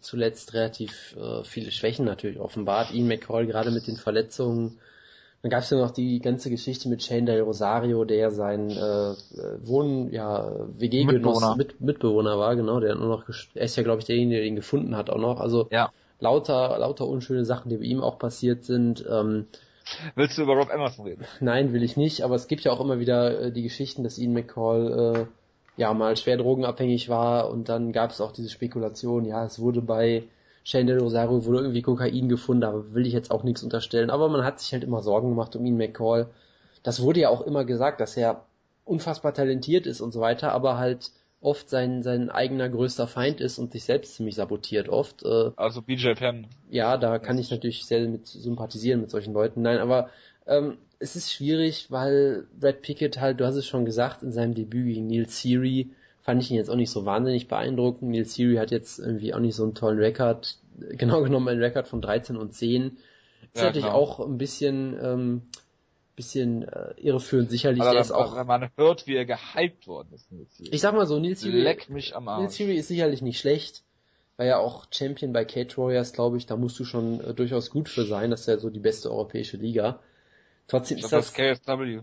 zuletzt 0.00 0.54
relativ 0.54 1.16
äh, 1.16 1.44
viele 1.44 1.70
Schwächen 1.70 2.04
natürlich 2.04 2.38
offenbart. 2.38 2.92
Ian 2.92 3.08
McCall 3.08 3.46
gerade 3.46 3.70
mit 3.70 3.86
den 3.86 3.96
Verletzungen 3.96 4.78
dann 5.42 5.50
gab 5.50 5.60
es 5.60 5.70
ja 5.70 5.78
noch 5.78 5.90
die 5.90 6.18
ganze 6.18 6.50
Geschichte 6.50 6.88
mit 6.88 7.02
Shane 7.02 7.24
Del 7.24 7.40
Rosario, 7.40 8.04
der 8.04 8.30
sein 8.30 8.70
äh, 8.70 9.14
Wohn, 9.64 10.12
ja, 10.12 10.52
WG-Genoss, 10.78 11.56
mit, 11.56 11.80
Mitbewohner 11.80 12.38
war, 12.38 12.56
genau, 12.56 12.78
der 12.78 12.94
nur 12.94 13.08
noch, 13.08 13.24
er 13.54 13.64
ist 13.64 13.76
ja, 13.76 13.82
glaube 13.82 14.00
ich, 14.00 14.04
derjenige, 14.04 14.36
der 14.36 14.44
ihn 14.44 14.56
gefunden 14.56 14.96
hat 14.96 15.08
auch 15.08 15.18
noch. 15.18 15.40
Also 15.40 15.68
ja. 15.70 15.90
lauter, 16.18 16.78
lauter 16.78 17.06
unschöne 17.06 17.46
Sachen, 17.46 17.70
die 17.70 17.78
bei 17.78 17.84
ihm 17.84 18.02
auch 18.02 18.18
passiert 18.18 18.64
sind. 18.64 19.04
Ähm, 19.10 19.46
Willst 20.14 20.36
du 20.36 20.42
über 20.42 20.56
Rob 20.56 20.70
Emerson 20.70 21.06
reden? 21.06 21.24
Nein, 21.40 21.72
will 21.72 21.82
ich 21.82 21.96
nicht, 21.96 22.22
aber 22.22 22.34
es 22.34 22.46
gibt 22.46 22.62
ja 22.62 22.72
auch 22.72 22.80
immer 22.80 23.00
wieder 23.00 23.40
äh, 23.40 23.52
die 23.52 23.62
Geschichten, 23.62 24.04
dass 24.04 24.18
Ian 24.18 24.34
McCall 24.34 25.14
äh, 25.16 25.80
ja 25.80 25.94
mal 25.94 26.18
schwer 26.18 26.36
drogenabhängig 26.36 27.08
war 27.08 27.48
und 27.48 27.70
dann 27.70 27.92
gab 27.92 28.10
es 28.10 28.20
auch 28.20 28.32
diese 28.32 28.50
Spekulation, 28.50 29.24
ja, 29.24 29.46
es 29.46 29.58
wurde 29.58 29.80
bei 29.80 30.24
Shane 30.64 30.86
Del 30.86 30.98
Rosario 30.98 31.44
wurde 31.44 31.60
irgendwie 31.60 31.82
Kokain 31.82 32.28
gefunden, 32.28 32.60
da 32.62 32.94
will 32.94 33.06
ich 33.06 33.12
jetzt 33.12 33.30
auch 33.30 33.42
nichts 33.42 33.62
unterstellen, 33.62 34.10
aber 34.10 34.28
man 34.28 34.44
hat 34.44 34.60
sich 34.60 34.72
halt 34.72 34.84
immer 34.84 35.02
Sorgen 35.02 35.30
gemacht 35.30 35.56
um 35.56 35.64
ihn, 35.64 35.76
McCall. 35.76 36.28
Das 36.82 37.02
wurde 37.02 37.20
ja 37.20 37.28
auch 37.28 37.40
immer 37.42 37.64
gesagt, 37.64 38.00
dass 38.00 38.16
er 38.16 38.44
unfassbar 38.84 39.34
talentiert 39.34 39.86
ist 39.86 40.00
und 40.00 40.12
so 40.12 40.20
weiter, 40.20 40.52
aber 40.52 40.78
halt 40.78 41.10
oft 41.40 41.70
sein, 41.70 42.02
sein 42.02 42.30
eigener 42.30 42.68
größter 42.68 43.06
Feind 43.06 43.40
ist 43.40 43.58
und 43.58 43.72
sich 43.72 43.84
selbst 43.84 44.14
ziemlich 44.14 44.34
sabotiert 44.34 44.88
oft. 44.88 45.24
Äh, 45.24 45.50
also 45.56 45.80
BJ 45.80 46.12
Penn. 46.12 46.46
Ja, 46.68 46.98
da 46.98 47.18
kann 47.18 47.38
ich 47.38 47.50
natürlich 47.50 47.84
sehr 47.86 48.06
mit 48.06 48.26
sympathisieren 48.26 49.00
mit 49.00 49.10
solchen 49.10 49.32
Leuten. 49.32 49.62
Nein, 49.62 49.78
aber 49.78 50.10
ähm, 50.46 50.76
es 50.98 51.16
ist 51.16 51.32
schwierig, 51.32 51.90
weil 51.90 52.46
Brad 52.58 52.82
Pickett 52.82 53.20
halt, 53.20 53.40
du 53.40 53.46
hast 53.46 53.56
es 53.56 53.66
schon 53.66 53.86
gesagt, 53.86 54.22
in 54.22 54.32
seinem 54.32 54.54
Debüt 54.54 54.86
gegen 54.86 55.06
Neil 55.06 55.28
Seary 55.28 55.90
fand 56.22 56.42
ich 56.42 56.50
ihn 56.50 56.56
jetzt 56.56 56.70
auch 56.70 56.76
nicht 56.76 56.90
so 56.90 57.04
wahnsinnig 57.04 57.48
beeindruckend. 57.48 58.10
Neil 58.10 58.24
Siri 58.24 58.56
hat 58.56 58.70
jetzt 58.70 58.98
irgendwie 58.98 59.34
auch 59.34 59.40
nicht 59.40 59.54
so 59.54 59.62
einen 59.62 59.74
tollen 59.74 59.98
Rekord, 59.98 60.58
genau 60.78 61.22
genommen 61.22 61.48
einen 61.48 61.62
Rekord 61.62 61.88
von 61.88 62.00
13 62.00 62.36
und 62.36 62.54
10. 62.54 62.98
Ist 63.52 63.56
ja, 63.56 63.64
natürlich 63.64 63.86
genau. 63.86 63.96
auch 63.96 64.20
ein 64.20 64.38
bisschen, 64.38 64.96
ähm, 65.02 65.42
bisschen 66.14 66.68
äh, 66.68 66.94
irreführend 66.98 67.50
sicherlich. 67.50 67.82
Aber 67.82 67.98
ist 67.98 68.12
auch, 68.12 68.36
wenn 68.36 68.46
man 68.46 68.70
hört, 68.76 69.06
wie 69.06 69.16
er 69.16 69.24
gehypt 69.24 69.86
worden 69.86 70.12
ist. 70.12 70.28
Ich 70.58 70.80
sag 70.80 70.94
mal 70.94 71.06
so, 71.06 71.18
Neil 71.18 71.36
Siri, 71.36 71.60
Leck 71.60 71.88
mich 71.88 72.14
am 72.14 72.28
Arsch. 72.28 72.40
Neil 72.40 72.50
Siri 72.50 72.74
ist 72.76 72.88
sicherlich 72.88 73.22
nicht 73.22 73.38
schlecht. 73.38 73.82
War 74.36 74.46
ja 74.46 74.58
auch 74.58 74.86
Champion 74.90 75.32
bei 75.32 75.44
Cage 75.44 75.76
Warriors, 75.76 76.12
glaube 76.12 76.36
ich. 76.36 76.46
Da 76.46 76.56
musst 76.56 76.78
du 76.78 76.84
schon 76.84 77.20
äh, 77.20 77.34
durchaus 77.34 77.70
gut 77.70 77.88
für 77.88 78.04
sein. 78.04 78.30
Das 78.30 78.42
ist 78.42 78.46
ja 78.46 78.58
so 78.58 78.70
die 78.70 78.80
beste 78.80 79.10
europäische 79.10 79.56
Liga. 79.56 80.00
Trotzdem 80.66 80.98
ich 80.98 81.04
ist 81.04 81.12
das, 81.12 81.32
das 81.32 81.34
KSW. 81.34 82.00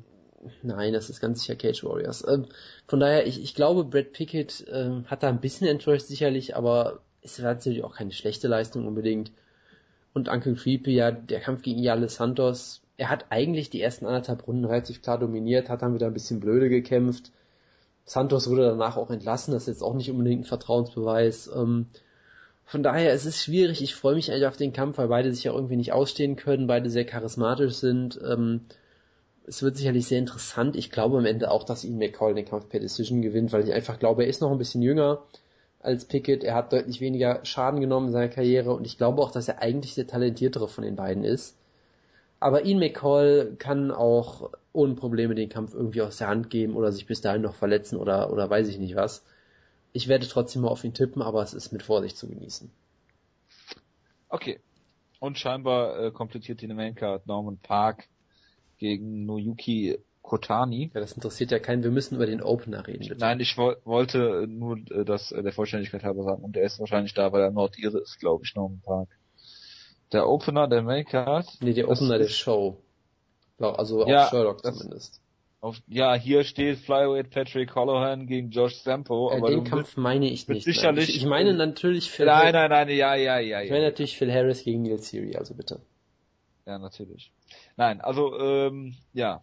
Nein, 0.61 0.93
das 0.93 1.09
ist 1.09 1.19
ganz 1.19 1.41
sicher 1.41 1.55
Cage 1.55 1.84
Warriors. 1.84 2.26
Ähm, 2.27 2.45
von 2.88 2.99
daher, 2.99 3.26
ich, 3.26 3.41
ich 3.41 3.55
glaube, 3.55 3.84
Brad 3.84 4.11
Pickett 4.14 4.65
ähm, 4.72 5.05
hat 5.07 5.23
da 5.23 5.30
ein 5.30 5.41
bisschen 5.41 5.68
enttäuscht 5.68 6.05
sicherlich, 6.05 6.55
aber 6.55 6.99
es 7.22 7.41
war 7.41 7.53
natürlich 7.53 7.84
auch 7.84 7.95
keine 7.95 8.11
schlechte 8.11 8.47
Leistung 8.47 8.88
unbedingt. 8.88 9.31
Und 10.14 10.30
Uncle 10.30 10.55
Creepy, 10.55 10.93
ja, 10.95 11.11
der 11.11 11.39
Kampf 11.39 11.64
gegen 11.64 11.81
Yale 11.81 12.09
Santos, 12.09 12.81
er 12.97 13.09
hat 13.09 13.26
eigentlich 13.30 13.69
die 13.69 13.81
ersten 13.81 14.05
anderthalb 14.05 14.47
Runden 14.47 14.65
relativ 14.65 15.01
klar 15.01 15.19
dominiert, 15.19 15.69
hat 15.69 15.81
dann 15.81 15.93
wieder 15.93 16.07
ein 16.07 16.14
bisschen 16.14 16.39
blöde 16.39 16.69
gekämpft. 16.69 17.31
Santos 18.05 18.49
wurde 18.49 18.65
danach 18.65 18.97
auch 18.97 19.11
entlassen, 19.11 19.51
das 19.51 19.64
ist 19.64 19.68
jetzt 19.68 19.84
auch 19.84 19.93
nicht 19.93 20.09
unbedingt 20.09 20.41
ein 20.41 20.47
Vertrauensbeweis. 20.47 21.51
Ähm, 21.53 21.88
von 22.65 22.84
daher, 22.84 23.14
es 23.14 23.26
ist 23.26 23.43
schwierig, 23.43 23.81
ich 23.81 23.95
freue 23.95 24.15
mich 24.15 24.31
eigentlich 24.31 24.47
auf 24.47 24.57
den 24.57 24.73
Kampf, 24.73 24.97
weil 24.97 25.07
beide 25.07 25.31
sich 25.34 25.49
auch 25.49 25.55
irgendwie 25.55 25.76
nicht 25.76 25.93
ausstehen 25.93 26.35
können, 26.35 26.68
beide 26.68 26.89
sehr 26.89 27.05
charismatisch 27.05 27.73
sind. 27.73 28.19
Ähm, 28.26 28.61
es 29.48 29.64
wird 29.64 29.78
sicherlich 29.78 30.06
sehr 30.06 30.19
interessant. 30.19 30.76
Ich 30.76 30.91
glaube 30.91 31.18
am 31.18 31.26
Ende 31.26 31.49
auch, 31.49 31.64
dass 31.64 31.86
Ian 31.86 31.98
McCall 31.98 32.36
den 32.36 32.45
Kampf 32.45 32.68
per 32.68 32.82
Decision 32.82 33.22
gewinnt, 33.22 33.53
weil 33.53 33.64
ich 33.64 33.74
einfach 33.74 33.98
glaube, 33.98 34.24
er 34.24 34.30
ist 34.30 34.41
noch 34.41 34.52
ein 34.52 34.57
bisschen 34.57 34.82
jünger 34.82 35.24
als 35.80 36.06
Pickett. 36.06 36.44
Er 36.44 36.53
hat 36.53 36.74
deutlich 36.74 36.99
weniger 36.99 37.44
Schaden 37.45 37.80
genommen 37.80 38.07
in 38.07 38.11
seiner 38.11 38.28
Karriere 38.28 38.74
und 38.74 38.86
ich 38.86 38.98
glaube 38.98 39.22
auch, 39.22 39.32
dass 39.32 39.48
er 39.48 39.61
eigentlich 39.61 39.95
der 39.95 40.06
talentiertere 40.06 40.68
von 40.68 40.84
den 40.84 40.98
beiden 40.98 41.24
ist. 41.24 41.57
Aber 42.41 42.65
Ian 42.65 42.80
McCall 42.80 43.56
kann 43.57 43.90
auch 43.90 44.52
ohne 44.74 44.95
Probleme 44.95 45.34
den 45.34 45.49
Kampf 45.49 45.74
irgendwie 45.74 46.02
aus 46.02 46.18
der 46.18 46.28
Hand 46.28 46.49
geben 46.49 46.76
oder 46.76 46.91
sich 46.91 47.06
bis 47.06 47.22
dahin 47.22 47.41
noch 47.41 47.56
verletzen 47.56 47.98
oder, 47.98 48.32
oder 48.32 48.49
weiß 48.49 48.68
ich 48.68 48.80
nicht 48.80 48.95
was. 48.95 49.26
Ich 49.94 50.10
werde 50.10 50.28
trotzdem 50.28 50.64
mal 50.64 50.68
auf 50.68 50.84
ihn 50.84 50.94
tippen, 50.94 51.22
aber 51.22 51.41
es 51.41 51.53
ist 51.53 51.72
mit 51.72 51.84
Vorsicht 51.84 52.18
zu 52.18 52.28
genießen. 52.28 52.69
Okay. 54.28 54.60
Und 55.19 55.40
scheinbar 55.40 55.99
äh, 55.99 56.11
komplettiert 56.11 56.61
die 56.61 56.68
Main 56.68 56.94
Card 56.94 57.26
Norman 57.26 57.57
Park 57.57 58.07
gegen 58.78 59.26
Noyuki 59.26 59.98
Kotani. 60.28 60.91
Ja, 60.94 60.99
das 60.99 61.14
interessiert 61.14 61.52
ja 61.52 61.60
keinen. 61.60 61.84
Wir 61.84 61.91
müssen 61.91 62.16
über 62.16 62.26
den 62.26 62.41
Opener 62.41 62.86
reden. 62.86 63.08
Bitte. 63.08 63.18
Nein, 63.18 63.40
ich 63.40 63.58
wo 63.58 63.74
wollte 63.86 64.45
nur 64.48 64.78
äh, 64.91 65.06
das 65.06 65.32
äh, 65.32 65.41
der 65.41 65.54
Vollständigkeit 65.54 66.04
halber 66.04 66.24
sagen. 66.24 66.44
Und 66.44 66.58
er 66.58 66.64
ist 66.64 66.80
wahrscheinlich 66.80 67.14
da, 67.14 67.32
weil 67.32 67.41
er 67.41 67.52
Nordire 67.52 67.99
ist, 67.99 68.20
glaube 68.20 68.44
ich, 68.44 68.54
noch 68.56 68.70
ein 68.70 68.82
Tag. 68.86 69.08
Der 70.12 70.28
Opener 70.28 70.68
der 70.68 70.84
Makecard. 70.84 71.48
Nee, 71.62 71.74
der 71.74 71.90
Opener 71.90 72.18
der 72.18 72.28
Show. 72.28 72.78
Also 73.60 74.06
ja, 74.08 74.24
auf 74.24 74.30
Sherlock 74.30 74.64
zumindest. 74.64 75.22
Auf, 75.60 75.78
ja, 75.88 76.14
hier 76.14 76.44
steht 76.44 76.78
Flyweight 76.78 77.32
Patrick 77.32 77.74
Holohan 77.74 78.28
gegen 78.28 78.52
Josh 78.52 78.76
Sampo. 78.84 79.32
Ja, 79.32 79.38
aber 79.38 79.49
den 79.49 79.64
Kampf 79.64 79.98
meine 79.98 80.30
ich 80.30 80.48
nicht. 80.48 80.66
Sicherlich. 80.66 81.10
Ich, 81.10 81.18
ich, 81.18 81.26
meine 81.26 81.54
natürlich 81.54 82.12
Phil 82.12 82.28
Nein, 82.28 82.54
nein, 82.54 82.70
nein, 82.70 82.90
ja, 82.90 83.16
ja, 83.16 83.40
ja. 83.40 83.62
Ich 83.62 83.72
meine 83.72 83.84
ja. 83.84 83.90
natürlich 83.90 84.18
Phil 84.18 84.32
Harris 84.32 84.64
gegen 84.64 84.84
Neil 84.84 84.99
Siri, 84.99 85.36
also 85.36 85.56
bitte. 85.56 85.82
Ja, 86.68 86.77
natürlich. 86.77 87.31
Nein, 87.77 88.02
also 88.02 88.38
ähm, 88.38 88.95
ja. 89.14 89.41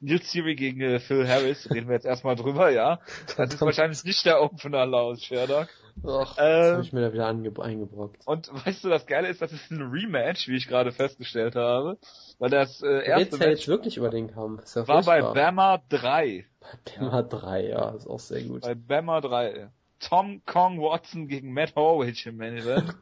Nils 0.00 0.32
Theory 0.32 0.54
gegen 0.54 0.80
äh, 0.80 0.98
Phil 0.98 1.28
Harris, 1.28 1.70
reden 1.70 1.88
wir 1.88 1.94
jetzt 1.94 2.06
erstmal 2.06 2.34
drüber, 2.34 2.70
ja. 2.70 2.98
Das 3.36 3.52
ist 3.52 3.60
wahrscheinlich 3.60 4.02
nicht 4.04 4.24
der 4.24 4.42
Opener 4.42 4.86
laut 4.86 5.20
Sherdock. 5.20 5.68
Ach, 6.02 6.36
ähm, 6.38 6.60
das 6.60 6.72
habe 6.72 6.82
ich 6.82 6.92
mir 6.94 7.02
da 7.02 7.12
wieder 7.12 7.26
eingebrockt. 7.26 8.26
Und 8.26 8.50
weißt 8.64 8.84
du, 8.84 8.88
das 8.88 9.04
Geile 9.04 9.28
ist, 9.28 9.42
das 9.42 9.52
ist 9.52 9.70
ein 9.70 9.82
Rematch, 9.82 10.48
wie 10.48 10.56
ich 10.56 10.66
gerade 10.66 10.92
festgestellt 10.92 11.56
habe. 11.56 11.98
Weil 12.38 12.48
das 12.48 12.80
äh, 12.80 13.04
erste 13.04 13.36
Match 13.36 13.50
jetzt 13.50 13.68
wirklich 13.68 13.98
über 13.98 14.08
den 14.08 14.32
Kampf. 14.32 14.62
Ja 14.74 14.88
war 14.88 15.02
bei 15.02 15.20
Bama 15.20 15.82
3. 15.90 16.46
Bei 16.60 16.98
Bama 16.98 17.22
3, 17.22 17.66
ja, 17.66 17.90
ist 17.90 18.06
auch 18.06 18.18
sehr 18.18 18.42
gut. 18.44 18.62
Bei 18.62 18.74
Bama 18.74 19.20
3. 19.20 19.68
Tom 19.98 20.40
Kong 20.46 20.80
Watson 20.80 21.28
gegen 21.28 21.52
Matt 21.52 21.76
Horwich 21.76 22.24
im 22.24 22.38
Main 22.38 22.56
Event. 22.56 22.94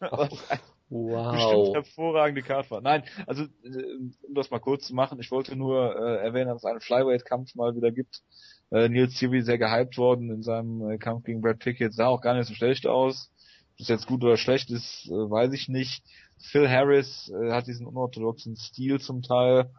Wow. 0.88 1.32
Bestimmt 1.32 1.74
hervorragende 1.74 2.42
Card 2.42 2.70
war. 2.70 2.80
Nein, 2.80 3.02
also 3.26 3.44
um 3.44 4.34
das 4.34 4.50
mal 4.50 4.60
kurz 4.60 4.86
zu 4.86 4.94
machen, 4.94 5.18
ich 5.18 5.30
wollte 5.30 5.56
nur 5.56 5.96
äh, 5.96 6.24
erwähnen, 6.24 6.48
dass 6.48 6.58
es 6.58 6.64
einen 6.64 6.80
Flyweight-Kampf 6.80 7.54
mal 7.56 7.74
wieder 7.74 7.90
gibt. 7.90 8.22
Äh, 8.70 8.88
Neil 8.88 9.08
Theory 9.08 9.42
sehr 9.42 9.58
gehypt 9.58 9.98
worden 9.98 10.30
in 10.30 10.42
seinem 10.42 10.90
äh, 10.90 10.98
Kampf 10.98 11.24
gegen 11.24 11.40
Brad 11.40 11.58
Pickett, 11.58 11.92
sah 11.92 12.06
auch 12.06 12.20
gar 12.20 12.34
nicht 12.34 12.46
so 12.46 12.54
schlecht 12.54 12.86
aus. 12.86 13.32
Ob 13.72 13.78
das 13.78 13.88
jetzt 13.88 14.06
gut 14.06 14.22
oder 14.22 14.36
schlecht 14.36 14.70
ist, 14.70 15.06
äh, 15.06 15.10
weiß 15.10 15.52
ich 15.52 15.68
nicht. 15.68 16.04
Phil 16.38 16.68
Harris 16.68 17.30
äh, 17.30 17.52
hat 17.52 17.66
diesen 17.66 17.86
unorthodoxen 17.86 18.56
Stil 18.56 19.00
zum 19.00 19.22
Teil. 19.22 19.70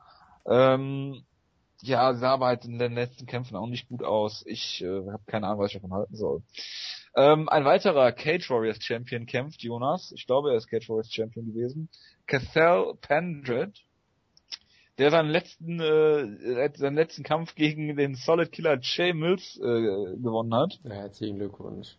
Ähm, 0.45 1.23
ja, 1.81 2.13
sah 2.15 2.33
aber 2.33 2.47
halt 2.47 2.65
in 2.65 2.79
den 2.79 2.93
letzten 2.93 3.25
Kämpfen 3.25 3.55
auch 3.55 3.67
nicht 3.67 3.87
gut 3.87 4.03
aus. 4.03 4.43
Ich 4.45 4.81
äh, 4.81 4.87
habe 4.87 5.23
keine 5.25 5.47
Ahnung, 5.47 5.59
was 5.59 5.71
ich 5.71 5.75
davon 5.75 5.93
halten 5.93 6.15
soll. 6.15 6.41
Ähm, 7.17 7.49
ein 7.49 7.65
weiterer 7.65 8.11
Cage 8.11 8.47
Warriors 8.51 8.77
Champion 8.79 9.25
kämpft, 9.25 9.63
Jonas. 9.63 10.11
Ich 10.11 10.27
glaube, 10.27 10.51
er 10.51 10.57
ist 10.57 10.67
Cage 10.67 10.87
Warriors 10.87 11.11
Champion 11.11 11.47
gewesen. 11.47 11.89
Cathal 12.27 12.93
Pendred, 13.01 13.75
der 14.99 15.09
seinen 15.09 15.31
letzten, 15.31 15.79
äh, 15.79 16.69
seinen 16.75 16.93
letzten 16.93 17.23
Kampf 17.23 17.55
gegen 17.55 17.97
den 17.97 18.13
Solid 18.13 18.51
Killer 18.51 18.77
Jay 18.83 19.13
Mills 19.13 19.57
äh, 19.57 19.61
gewonnen 19.61 20.53
hat. 20.53 20.79
Ja, 20.83 20.91
herzlichen 20.91 21.39
Glückwunsch. 21.39 21.97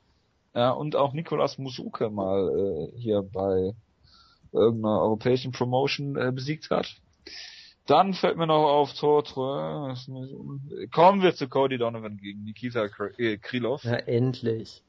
Ja, 0.55 0.70
und 0.70 0.95
auch 0.95 1.12
Nicolas 1.12 1.59
Musuke 1.59 2.11
mal 2.11 2.93
äh, 2.95 2.97
hier 2.97 3.23
bei 3.23 3.74
irgendeiner 4.53 5.01
europäischen 5.01 5.51
Promotion 5.51 6.15
äh, 6.15 6.31
besiegt 6.31 6.70
hat. 6.70 6.95
Dann 7.86 8.15
fällt 8.15 8.36
mir 8.36 8.47
noch 8.47 8.69
auf 8.69 8.93
Tor, 8.93 9.24
kommen 10.93 11.23
wir 11.23 11.35
zu 11.35 11.49
Cody 11.49 11.78
Donovan 11.78 12.19
gegen 12.19 12.45
Nikita 12.45 12.86
Krylov. 12.86 13.82
Ja, 13.82 13.95
endlich. 13.95 14.85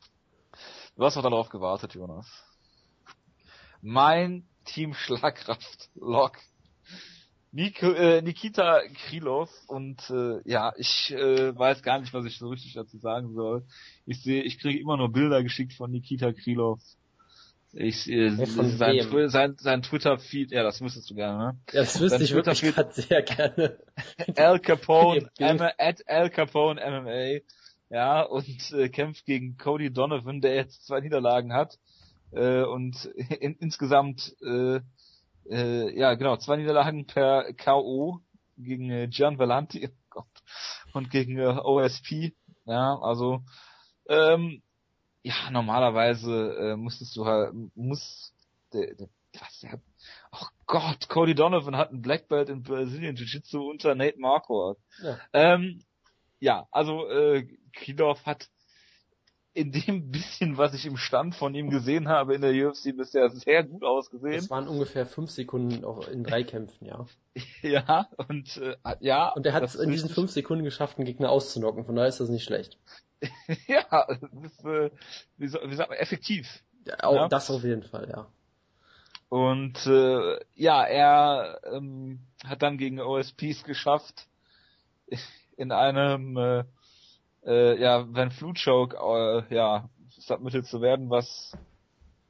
Du 0.99 1.05
hast 1.05 1.15
doch 1.15 1.23
darauf 1.23 1.47
gewartet, 1.47 1.93
Jonas. 1.93 2.27
Mein 3.81 4.43
Team 4.65 4.93
Schlagkraft, 4.93 5.89
Lock. 5.95 6.39
Nik 7.53 7.81
äh, 7.81 8.21
Nikita 8.21 8.81
Krylov 9.07 9.49
und 9.67 10.09
äh, 10.09 10.41
ja, 10.43 10.73
ich 10.76 11.13
äh, 11.13 11.57
weiß 11.57 11.84
gar 11.84 11.99
nicht, 11.99 12.13
was 12.13 12.26
ich 12.26 12.38
so 12.38 12.49
richtig 12.49 12.73
dazu 12.73 12.97
sagen 12.97 13.34
soll. 13.34 13.63
Ich 14.05 14.21
sehe, 14.23 14.43
ich 14.43 14.59
kriege 14.59 14.77
immer 14.77 14.97
nur 14.97 15.09
Bilder 15.09 15.41
geschickt 15.41 15.71
von 15.71 15.89
Nikita 15.89 16.34
Krylov. 16.34 16.81
Ich 17.71 18.09
äh, 18.09 18.31
sein, 18.31 19.30
sein, 19.30 19.55
sein 19.57 19.81
Twitter-Feed, 19.81 20.51
ja, 20.51 20.63
das 20.63 20.81
müsstest 20.81 21.09
du 21.09 21.15
gerne, 21.15 21.38
ne? 21.38 21.57
Ja, 21.71 21.80
das 21.80 21.97
wüsste 22.01 22.21
ich 22.21 22.34
wirklich 22.34 22.59
gerade 22.61 22.91
sehr 22.91 23.21
gerne. 23.21 23.80
Al 24.35 24.59
Capone, 24.59 25.30
at 25.77 26.09
Al 26.09 26.30
Capone 26.30 26.81
MMA 26.81 27.39
ja, 27.89 28.21
und 28.21 28.71
äh, 28.71 28.89
kämpft 28.89 29.25
gegen 29.25 29.57
Cody 29.57 29.91
Donovan, 29.91 30.41
der 30.41 30.55
jetzt 30.55 30.85
zwei 30.85 30.99
Niederlagen 30.99 31.53
hat 31.53 31.79
äh, 32.31 32.63
und 32.63 33.05
in, 33.39 33.55
insgesamt 33.55 34.35
äh, 34.41 34.79
äh, 35.49 35.97
ja 35.97 36.13
genau 36.15 36.37
zwei 36.37 36.57
Niederlagen 36.57 37.05
per 37.05 37.53
KO 37.53 38.21
gegen 38.57 38.89
äh, 38.89 39.07
Gian 39.07 39.39
Vallanti 39.39 39.87
oh 39.87 39.95
Gott, 40.09 40.43
und 40.93 41.09
gegen 41.09 41.37
äh, 41.37 41.47
OSP, 41.47 42.33
ja 42.65 42.97
also 43.01 43.41
ähm, 44.07 44.61
ja 45.23 45.49
normalerweise 45.51 46.55
äh, 46.57 46.75
musstest 46.75 47.15
du 47.15 47.25
halt 47.25 47.53
muss 47.75 48.33
der, 48.73 48.95
der 48.95 49.09
was 49.39 49.59
der 49.59 49.79
Oh 50.31 50.45
Gott, 50.65 51.07
Cody 51.09 51.35
Donovan 51.35 51.75
hat 51.75 51.91
ein 51.91 52.01
Black 52.01 52.27
Belt 52.27 52.49
in 52.49 52.63
Brazilian 52.63 53.15
Jiu-Jitsu 53.15 53.69
unter 53.69 53.95
Nate 53.95 54.19
Marquardt. 54.19 54.79
Ja. 55.01 55.19
Ähm, 55.33 55.83
ja, 56.39 56.67
also 56.71 57.07
äh, 57.09 57.47
Krylov 57.69 58.25
hat 58.25 58.49
in 59.53 59.71
dem 59.71 60.11
bisschen, 60.11 60.57
was 60.57 60.73
ich 60.73 60.85
im 60.85 60.95
Stand 60.95 61.35
von 61.35 61.53
ihm 61.55 61.69
gesehen 61.69 62.07
habe 62.07 62.35
in 62.35 62.41
der 62.41 62.51
UFC 62.51 62.95
bisher 62.95 63.29
sehr 63.29 63.63
gut 63.63 63.83
ausgesehen. 63.83 64.35
Das 64.35 64.49
waren 64.49 64.67
ungefähr 64.67 65.05
fünf 65.05 65.31
Sekunden 65.31 65.83
in 66.11 66.23
drei 66.23 66.43
Kämpfen, 66.43 66.85
ja. 66.85 67.05
ja, 67.61 68.07
und 68.29 68.57
äh, 68.57 68.75
ja. 68.99 69.29
Und 69.29 69.45
er 69.45 69.53
hat 69.53 69.63
es 69.63 69.75
in 69.75 69.89
diesen 69.89 70.09
fünf 70.09 70.31
Sekunden 70.31 70.63
geschafft, 70.63 70.97
einen 70.97 71.05
Gegner 71.05 71.29
auszunocken, 71.29 71.83
von 71.83 71.95
daher 71.95 72.09
ist 72.09 72.19
das 72.19 72.29
nicht 72.29 72.43
schlecht. 72.43 72.77
ja, 73.67 73.85
das 73.89 74.21
ist, 74.43 74.65
äh, 74.65 74.91
wie, 75.37 75.47
so, 75.47 75.59
wie 75.65 75.75
sagt 75.75 75.89
man, 75.89 75.97
effektiv. 75.97 76.63
Ja, 76.85 77.03
auch 77.03 77.15
ja. 77.15 77.27
das 77.27 77.49
auf 77.49 77.63
jeden 77.63 77.83
Fall, 77.83 78.07
ja. 78.09 78.27
Und 79.29 79.85
äh, 79.85 80.39
ja, 80.55 80.83
er 80.83 81.59
ähm, 81.71 82.19
hat 82.45 82.61
dann 82.61 82.77
gegen 82.77 82.99
OSPs 82.99 83.63
geschafft, 83.63 84.27
in 85.57 85.71
einem 85.71 86.37
äh, 86.37 86.63
äh, 87.45 87.79
ja, 87.81 88.05
wenn 88.13 88.31
Flutchoke 88.31 88.97
äh, 88.97 89.53
ja, 89.53 89.89
submitted 90.09 90.65
zu 90.65 90.81
werden, 90.81 91.09
was 91.09 91.57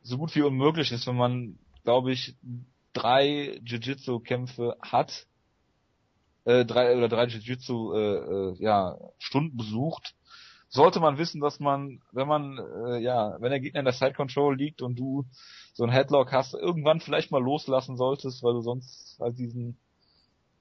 so 0.01 0.17
gut 0.17 0.35
wie 0.35 0.41
unmöglich 0.41 0.91
ist, 0.91 1.07
wenn 1.07 1.17
man, 1.17 1.59
glaube 1.83 2.11
ich, 2.11 2.35
drei 2.93 3.59
Jiu-Jitsu-Kämpfe 3.63 4.77
hat, 4.81 5.27
äh, 6.45 6.65
drei 6.65 6.95
oder 6.97 7.09
drei 7.09 7.25
Jiu-Jitsu 7.25 7.93
äh, 7.93 7.99
äh, 7.99 8.55
ja, 8.59 8.97
Stunden 9.17 9.57
besucht, 9.57 10.15
sollte 10.69 10.99
man 10.99 11.17
wissen, 11.17 11.41
dass 11.41 11.59
man, 11.59 12.01
wenn 12.11 12.27
man, 12.27 12.57
äh, 12.57 12.99
ja, 12.99 13.35
wenn 13.39 13.49
der 13.49 13.59
Gegner 13.59 13.79
in 13.79 13.85
der 13.85 13.93
Side 13.93 14.13
Control 14.13 14.55
liegt 14.55 14.81
und 14.81 14.97
du 14.97 15.25
so 15.73 15.83
einen 15.83 15.91
Headlock 15.91 16.31
hast, 16.31 16.53
irgendwann 16.53 16.99
vielleicht 16.99 17.31
mal 17.31 17.41
loslassen 17.41 17.97
solltest, 17.97 18.43
weil 18.43 18.53
du 18.53 18.61
sonst 18.61 19.17
halt 19.19 19.37
diesen 19.37 19.79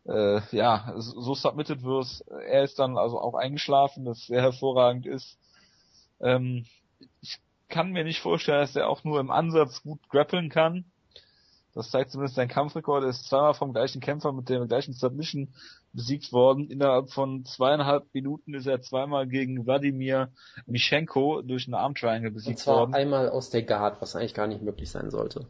äh, 0.06 0.40
ja, 0.56 0.92
so 0.96 1.34
submitted 1.34 1.82
wirst. 1.82 2.26
Er 2.28 2.64
ist 2.64 2.78
dann 2.78 2.96
also 2.96 3.20
auch 3.20 3.34
eingeschlafen, 3.34 4.04
das 4.04 4.26
sehr 4.26 4.42
hervorragend 4.42 5.06
ist. 5.06 5.38
Ähm, 6.20 6.66
ich 7.20 7.38
kann 7.68 7.92
mir 7.92 8.04
nicht 8.04 8.20
vorstellen, 8.20 8.60
dass 8.60 8.76
er 8.76 8.88
auch 8.88 9.04
nur 9.04 9.20
im 9.20 9.30
Ansatz 9.30 9.82
gut 9.82 10.00
grappeln 10.08 10.48
kann. 10.48 10.84
Das 11.74 11.90
zeigt 11.90 12.10
zumindest 12.10 12.34
sein 12.34 12.48
Kampfrekord. 12.48 13.04
Er 13.04 13.10
ist 13.10 13.28
zweimal 13.28 13.54
vom 13.54 13.72
gleichen 13.72 14.00
Kämpfer 14.00 14.32
mit 14.32 14.48
dem 14.48 14.66
gleichen 14.66 14.94
Submission 14.94 15.54
besiegt 15.92 16.32
worden. 16.32 16.70
Innerhalb 16.70 17.10
von 17.10 17.44
zweieinhalb 17.44 18.12
Minuten 18.14 18.54
ist 18.54 18.66
er 18.66 18.80
zweimal 18.80 19.28
gegen 19.28 19.64
Wladimir 19.64 20.32
Mischenko 20.66 21.42
durch 21.42 21.66
einen 21.66 21.74
Arm 21.74 21.94
Triangle 21.94 22.30
besiegt 22.30 22.58
Und 22.58 22.62
zwar 22.64 22.76
worden. 22.78 22.94
einmal 22.94 23.28
aus 23.28 23.50
der 23.50 23.62
Guard, 23.62 24.00
was 24.00 24.16
eigentlich 24.16 24.34
gar 24.34 24.46
nicht 24.46 24.62
möglich 24.62 24.90
sein 24.90 25.10
sollte. 25.10 25.46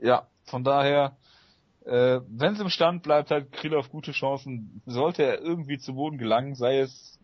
Ja, 0.00 0.26
von 0.44 0.64
daher 0.64 1.16
äh, 1.88 2.20
Wenn 2.28 2.52
es 2.52 2.60
im 2.60 2.68
Stand 2.68 3.02
bleibt, 3.02 3.30
hat 3.30 3.50
Krylov 3.50 3.90
gute 3.90 4.12
Chancen. 4.12 4.82
Sollte 4.84 5.22
er 5.22 5.40
irgendwie 5.40 5.78
zu 5.78 5.94
Boden 5.94 6.18
gelangen, 6.18 6.54
sei 6.54 6.80
es 6.80 7.18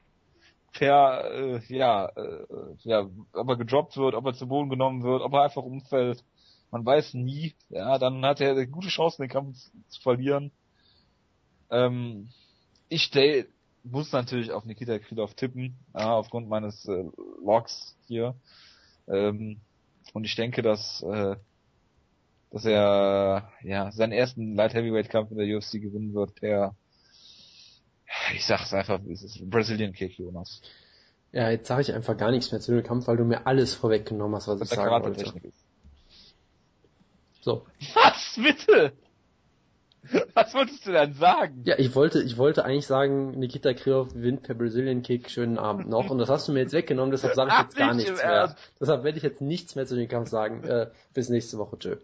per, 0.73 1.31
äh, 1.33 1.61
ja, 1.69 2.07
äh, 2.07 2.47
ja, 2.83 3.07
ob 3.33 3.49
er 3.49 3.57
gedroppt 3.57 3.97
wird, 3.97 4.15
ob 4.15 4.25
er 4.25 4.33
zu 4.33 4.49
Boden 4.49 4.71
genommen 4.71 5.03
wird, 5.03 5.23
ob 5.23 5.33
er 5.35 5.43
einfach 5.43 5.63
umfällt. 5.63 6.25
Man 6.71 6.85
weiß 6.85 7.15
nie. 7.15 7.55
Ja, 7.69 7.99
dann 7.99 8.25
hat 8.25 8.41
er 8.41 8.67
gute 8.67 8.89
Chancen, 8.89 9.23
den 9.23 9.31
Kampf 9.31 9.57
zu 9.89 10.01
verlieren. 10.01 10.51
Ähm, 11.71 12.31
ich 12.89 13.03
stell, 13.03 13.47
muss 13.83 14.13
natürlich 14.13 14.51
auf 14.51 14.65
Nikita 14.65 14.99
Krylov 14.99 15.35
tippen, 15.35 15.77
ja, 15.95 16.15
aufgrund 16.15 16.49
meines 16.49 16.87
äh, 16.89 17.05
Logs 17.45 17.97
hier. 18.07 18.35
Ähm, 19.09 19.61
und 20.15 20.25
ich 20.25 20.35
denke, 20.37 20.63
dass 20.63 21.03
äh, 21.03 21.37
dass 22.55 22.65
er 22.65 23.51
ja 23.63 23.91
seinen 23.91 24.13
ersten 24.13 24.55
Light 24.55 24.75
Heavyweight 24.75 25.11
Kampf 25.11 25.33
in 25.33 25.39
der 25.39 25.57
UFC 25.57 25.73
gewinnen 25.73 26.15
wird 26.15 26.37
per 26.37 26.77
ich 28.33 28.47
sag's 28.47 28.73
einfach, 28.73 29.01
es 29.11 29.25
ist 29.25 29.51
Brazilian 29.51 29.93
Kick, 29.93 30.17
Jonas. 30.17 30.63
Ja, 31.33 31.51
jetzt 31.51 31.67
sage 31.67 31.83
ich 31.83 31.93
einfach 31.93 32.17
gar 32.17 32.31
nichts 32.31 32.53
mehr 32.53 32.61
zu 32.61 32.71
dem 32.71 32.85
Kampf, 32.85 33.09
weil 33.09 33.17
du 33.17 33.25
mir 33.25 33.49
alles 33.49 33.75
vorweggenommen 33.75 34.37
hast, 34.37 34.47
was, 34.47 34.61
was 34.61 34.71
ich 34.71 34.77
sagen 34.77 35.05
wollte. 35.05 35.21
Ist. 35.21 35.35
So. 37.41 37.67
Was 37.93 38.39
bitte? 38.41 38.93
Was 40.35 40.55
wolltest 40.55 40.87
du 40.87 40.93
denn 40.93 41.15
sagen? 41.15 41.63
Ja, 41.65 41.77
ich 41.77 41.97
wollte, 41.97 42.23
ich 42.23 42.39
wollte 42.39 42.65
eigentlich 42.65 42.87
sagen, 42.87 43.33
Nikita 43.33 43.75
Krylov 43.75 44.15
gewinnt 44.15 44.45
per 44.45 44.55
Brazilian 44.55 45.03
Kick, 45.03 45.29
schönen 45.29 45.59
Abend 45.59 45.89
noch. 45.89 46.09
Und 46.09 46.19
das 46.19 46.29
hast 46.29 46.47
du 46.47 46.53
mir 46.53 46.61
jetzt 46.61 46.73
weggenommen, 46.73 47.11
deshalb 47.11 47.35
sage 47.35 47.51
ich 47.53 47.59
jetzt 47.63 47.77
gar 47.77 47.95
nichts 47.95 48.23
mehr. 48.23 48.55
Deshalb 48.81 49.03
werde 49.03 49.19
ich 49.19 49.25
jetzt 49.25 49.41
nichts 49.41 49.75
mehr 49.75 49.87
zu 49.87 49.97
dem 49.97 50.09
Kampf 50.09 50.29
sagen. 50.29 50.63
Äh, 50.63 50.91
bis 51.15 51.31
nächste 51.31 51.59
Woche, 51.59 51.79
tschö. 51.79 51.97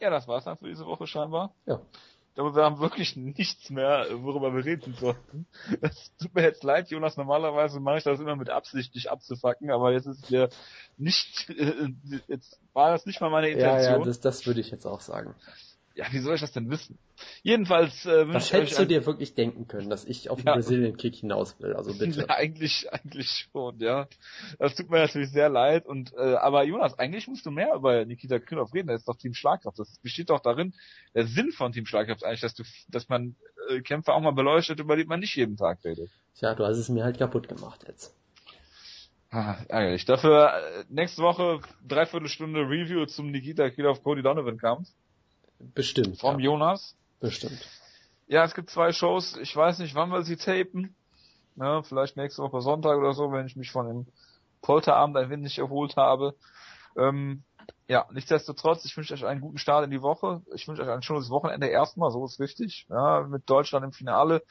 Ja, 0.00 0.10
das 0.10 0.26
war's 0.26 0.44
dann 0.44 0.56
für 0.56 0.68
diese 0.68 0.86
Woche 0.86 1.06
scheinbar. 1.06 1.54
Ja. 1.66 1.80
Glaube, 2.34 2.54
wir 2.54 2.64
haben 2.64 2.78
wirklich 2.78 3.16
nichts 3.36 3.70
mehr, 3.70 4.06
worüber 4.22 4.54
wir 4.54 4.64
reden 4.64 4.94
sollten. 4.94 5.46
Es 5.80 6.12
tut 6.16 6.34
mir 6.34 6.42
jetzt 6.42 6.62
leid, 6.62 6.88
Jonas. 6.90 7.16
Normalerweise 7.16 7.80
mache 7.80 7.98
ich 7.98 8.04
das 8.04 8.20
immer 8.20 8.36
mit 8.36 8.50
Absicht, 8.50 8.94
dich 8.94 9.10
abzufacken, 9.10 9.70
aber 9.70 9.92
jetzt 9.92 10.06
ist 10.06 10.30
mir 10.30 10.48
nicht, 10.96 11.50
äh, 11.50 11.92
jetzt 12.28 12.58
war 12.72 12.90
das 12.92 13.04
nicht 13.04 13.20
mal 13.20 13.30
meine 13.30 13.48
Intention. 13.48 13.92
Ja, 13.92 13.98
ja, 13.98 14.04
das, 14.04 14.20
das 14.20 14.46
würde 14.46 14.60
ich 14.60 14.70
jetzt 14.70 14.86
auch 14.86 15.00
sagen. 15.00 15.34
Ja, 15.94 16.06
wie 16.12 16.20
soll 16.20 16.36
ich 16.36 16.40
das 16.40 16.52
denn 16.52 16.70
wissen? 16.70 16.98
Jedenfalls 17.42 18.06
äh, 18.06 18.26
wünsche 18.28 18.38
ich 18.38 18.52
hättest 18.52 18.78
du 18.78 18.86
dir 18.86 19.04
wirklich 19.06 19.34
denken 19.34 19.66
können, 19.66 19.90
dass 19.90 20.04
ich 20.04 20.30
auf 20.30 20.38
den 20.38 20.46
ja. 20.46 20.54
Brazilian 20.54 20.96
Kick 20.96 21.16
hinaus 21.16 21.58
will, 21.60 21.74
also 21.74 21.92
bitte. 21.98 22.20
Ja, 22.20 22.30
eigentlich, 22.30 22.92
eigentlich 22.92 23.48
schon, 23.50 23.78
ja. 23.80 24.06
Das 24.58 24.76
tut 24.76 24.88
mir 24.88 25.00
natürlich 25.00 25.30
sehr 25.30 25.48
leid 25.48 25.86
und 25.86 26.12
äh, 26.14 26.34
aber 26.36 26.62
Jonas, 26.64 26.98
eigentlich 26.98 27.26
musst 27.26 27.44
du 27.44 27.50
mehr 27.50 27.74
über 27.74 28.04
Nikita 28.04 28.38
Krylov 28.38 28.72
reden, 28.72 28.88
das 28.88 29.00
ist 29.00 29.08
doch 29.08 29.16
Team 29.16 29.34
Schlagkraft. 29.34 29.78
Das 29.78 29.98
besteht 29.98 30.30
doch 30.30 30.40
darin, 30.40 30.74
der 31.14 31.26
Sinn 31.26 31.50
von 31.50 31.72
Team 31.72 31.86
Schlagkraft 31.86 32.24
eigentlich, 32.24 32.40
dass 32.40 32.54
du 32.54 32.62
dass 32.88 33.08
man 33.08 33.34
äh, 33.68 33.80
Kämpfer 33.80 34.14
auch 34.14 34.20
mal 34.20 34.30
beleuchtet, 34.30 34.78
über 34.78 34.96
die 34.96 35.04
man 35.04 35.20
nicht 35.20 35.34
jeden 35.34 35.56
Tag 35.56 35.84
redet. 35.84 36.10
Tja, 36.36 36.54
du 36.54 36.64
hast 36.64 36.78
es 36.78 36.88
mir 36.88 37.02
halt 37.02 37.18
kaputt 37.18 37.48
gemacht 37.48 37.84
jetzt. 37.88 38.14
Ah, 39.32 39.56
ärgerlich. 39.68 40.04
Dafür 40.04 40.52
äh, 40.54 40.84
nächste 40.88 41.22
Woche 41.22 41.60
dreiviertel 41.86 42.28
Stunde 42.28 42.60
Review 42.60 43.06
zum 43.06 43.30
Nikita 43.30 43.70
Krylov 43.70 44.02
Cody 44.02 44.22
Donovan 44.22 44.58
Kampf. 44.58 44.88
Bestimmt. 45.74 46.18
Vom 46.18 46.38
ja. 46.38 46.46
Jonas. 46.46 46.96
Bestimmt. 47.20 47.60
Ja, 48.26 48.44
es 48.44 48.54
gibt 48.54 48.70
zwei 48.70 48.92
Shows. 48.92 49.36
Ich 49.36 49.54
weiß 49.54 49.78
nicht, 49.80 49.94
wann 49.94 50.10
wir 50.10 50.22
sie 50.22 50.36
tapen. 50.36 50.94
Ja, 51.56 51.82
vielleicht 51.82 52.16
nächste 52.16 52.42
Woche 52.42 52.60
Sonntag 52.60 52.96
oder 52.96 53.12
so, 53.12 53.32
wenn 53.32 53.46
ich 53.46 53.56
mich 53.56 53.70
von 53.70 53.86
dem 53.86 54.06
Polterabend 54.62 55.16
ein 55.16 55.30
wenig 55.30 55.58
erholt 55.58 55.96
habe. 55.96 56.34
Ähm, 56.96 57.42
ja, 57.88 58.06
nichtsdestotrotz, 58.12 58.84
ich 58.84 58.96
wünsche 58.96 59.14
euch 59.14 59.24
einen 59.24 59.40
guten 59.40 59.58
Start 59.58 59.84
in 59.84 59.90
die 59.90 60.02
Woche. 60.02 60.42
Ich 60.54 60.66
wünsche 60.68 60.82
euch 60.82 60.88
ein 60.88 61.02
schönes 61.02 61.28
Wochenende 61.28 61.66
erstmal, 61.66 62.10
so 62.10 62.24
ist 62.24 62.38
wichtig. 62.38 62.86
Ja, 62.88 63.22
mit 63.22 63.48
Deutschland 63.50 63.84
im 63.84 63.92
Finale. 63.92 64.42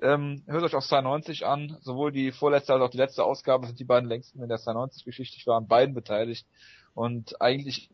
Ähm, 0.00 0.42
hört 0.46 0.64
euch 0.64 0.74
auch 0.74 0.82
92 0.82 1.46
an. 1.46 1.78
Sowohl 1.80 2.12
die 2.12 2.30
vorletzte 2.30 2.74
als 2.74 2.82
auch 2.82 2.90
die 2.90 2.98
letzte 2.98 3.24
Ausgabe 3.24 3.66
sind 3.66 3.78
die 3.78 3.84
beiden 3.84 4.08
längsten 4.08 4.42
in 4.42 4.48
der 4.48 4.58
92-Geschichte. 4.58 5.36
Ich 5.38 5.46
war 5.46 5.56
an 5.56 5.66
beiden 5.66 5.94
beteiligt. 5.94 6.46
Und 6.94 7.40
eigentlich 7.40 7.90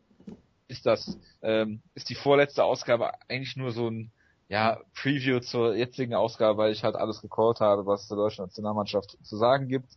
ist 0.71 0.85
das, 0.85 1.19
ähm, 1.41 1.81
ist 1.93 2.09
die 2.09 2.15
vorletzte 2.15 2.63
Ausgabe 2.63 3.11
eigentlich 3.27 3.57
nur 3.57 3.71
so 3.71 3.89
ein 3.89 4.11
ja, 4.47 4.79
Preview 4.95 5.39
zur 5.39 5.75
jetzigen 5.75 6.13
Ausgabe, 6.13 6.57
weil 6.57 6.71
ich 6.71 6.83
halt 6.83 6.95
alles 6.95 7.21
gecallt 7.21 7.59
habe, 7.59 7.85
was 7.85 8.07
der 8.07 8.17
deutschen 8.17 8.45
Nationalmannschaft 8.45 9.17
zu 9.23 9.37
sagen 9.37 9.67
gibt. 9.67 9.89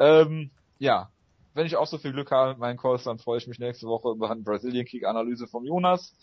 Ähm, 0.00 0.50
ja, 0.78 1.10
wenn 1.54 1.66
ich 1.66 1.76
auch 1.76 1.86
so 1.86 1.98
viel 1.98 2.12
Glück 2.12 2.30
habe 2.30 2.50
mit 2.50 2.58
meinen 2.58 2.78
Calls, 2.78 3.04
dann 3.04 3.18
freue 3.18 3.38
ich 3.38 3.46
mich 3.46 3.58
nächste 3.58 3.86
Woche 3.86 4.10
über 4.10 4.30
eine 4.30 4.42
Brazilian 4.42 4.86
Kick 4.86 5.04
Analyse 5.04 5.46
vom 5.46 5.64
Jonas. 5.64 6.14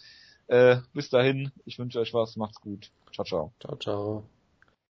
Äh, 0.47 0.77
bis 0.93 1.09
dahin, 1.09 1.51
ich 1.65 1.79
wünsche 1.79 1.99
euch 1.99 2.13
was, 2.13 2.35
macht's 2.35 2.59
gut. 2.59 2.91
Ciao, 3.13 3.25
ciao. 3.25 3.53
Ciao, 3.59 3.75
ciao. 3.77 4.32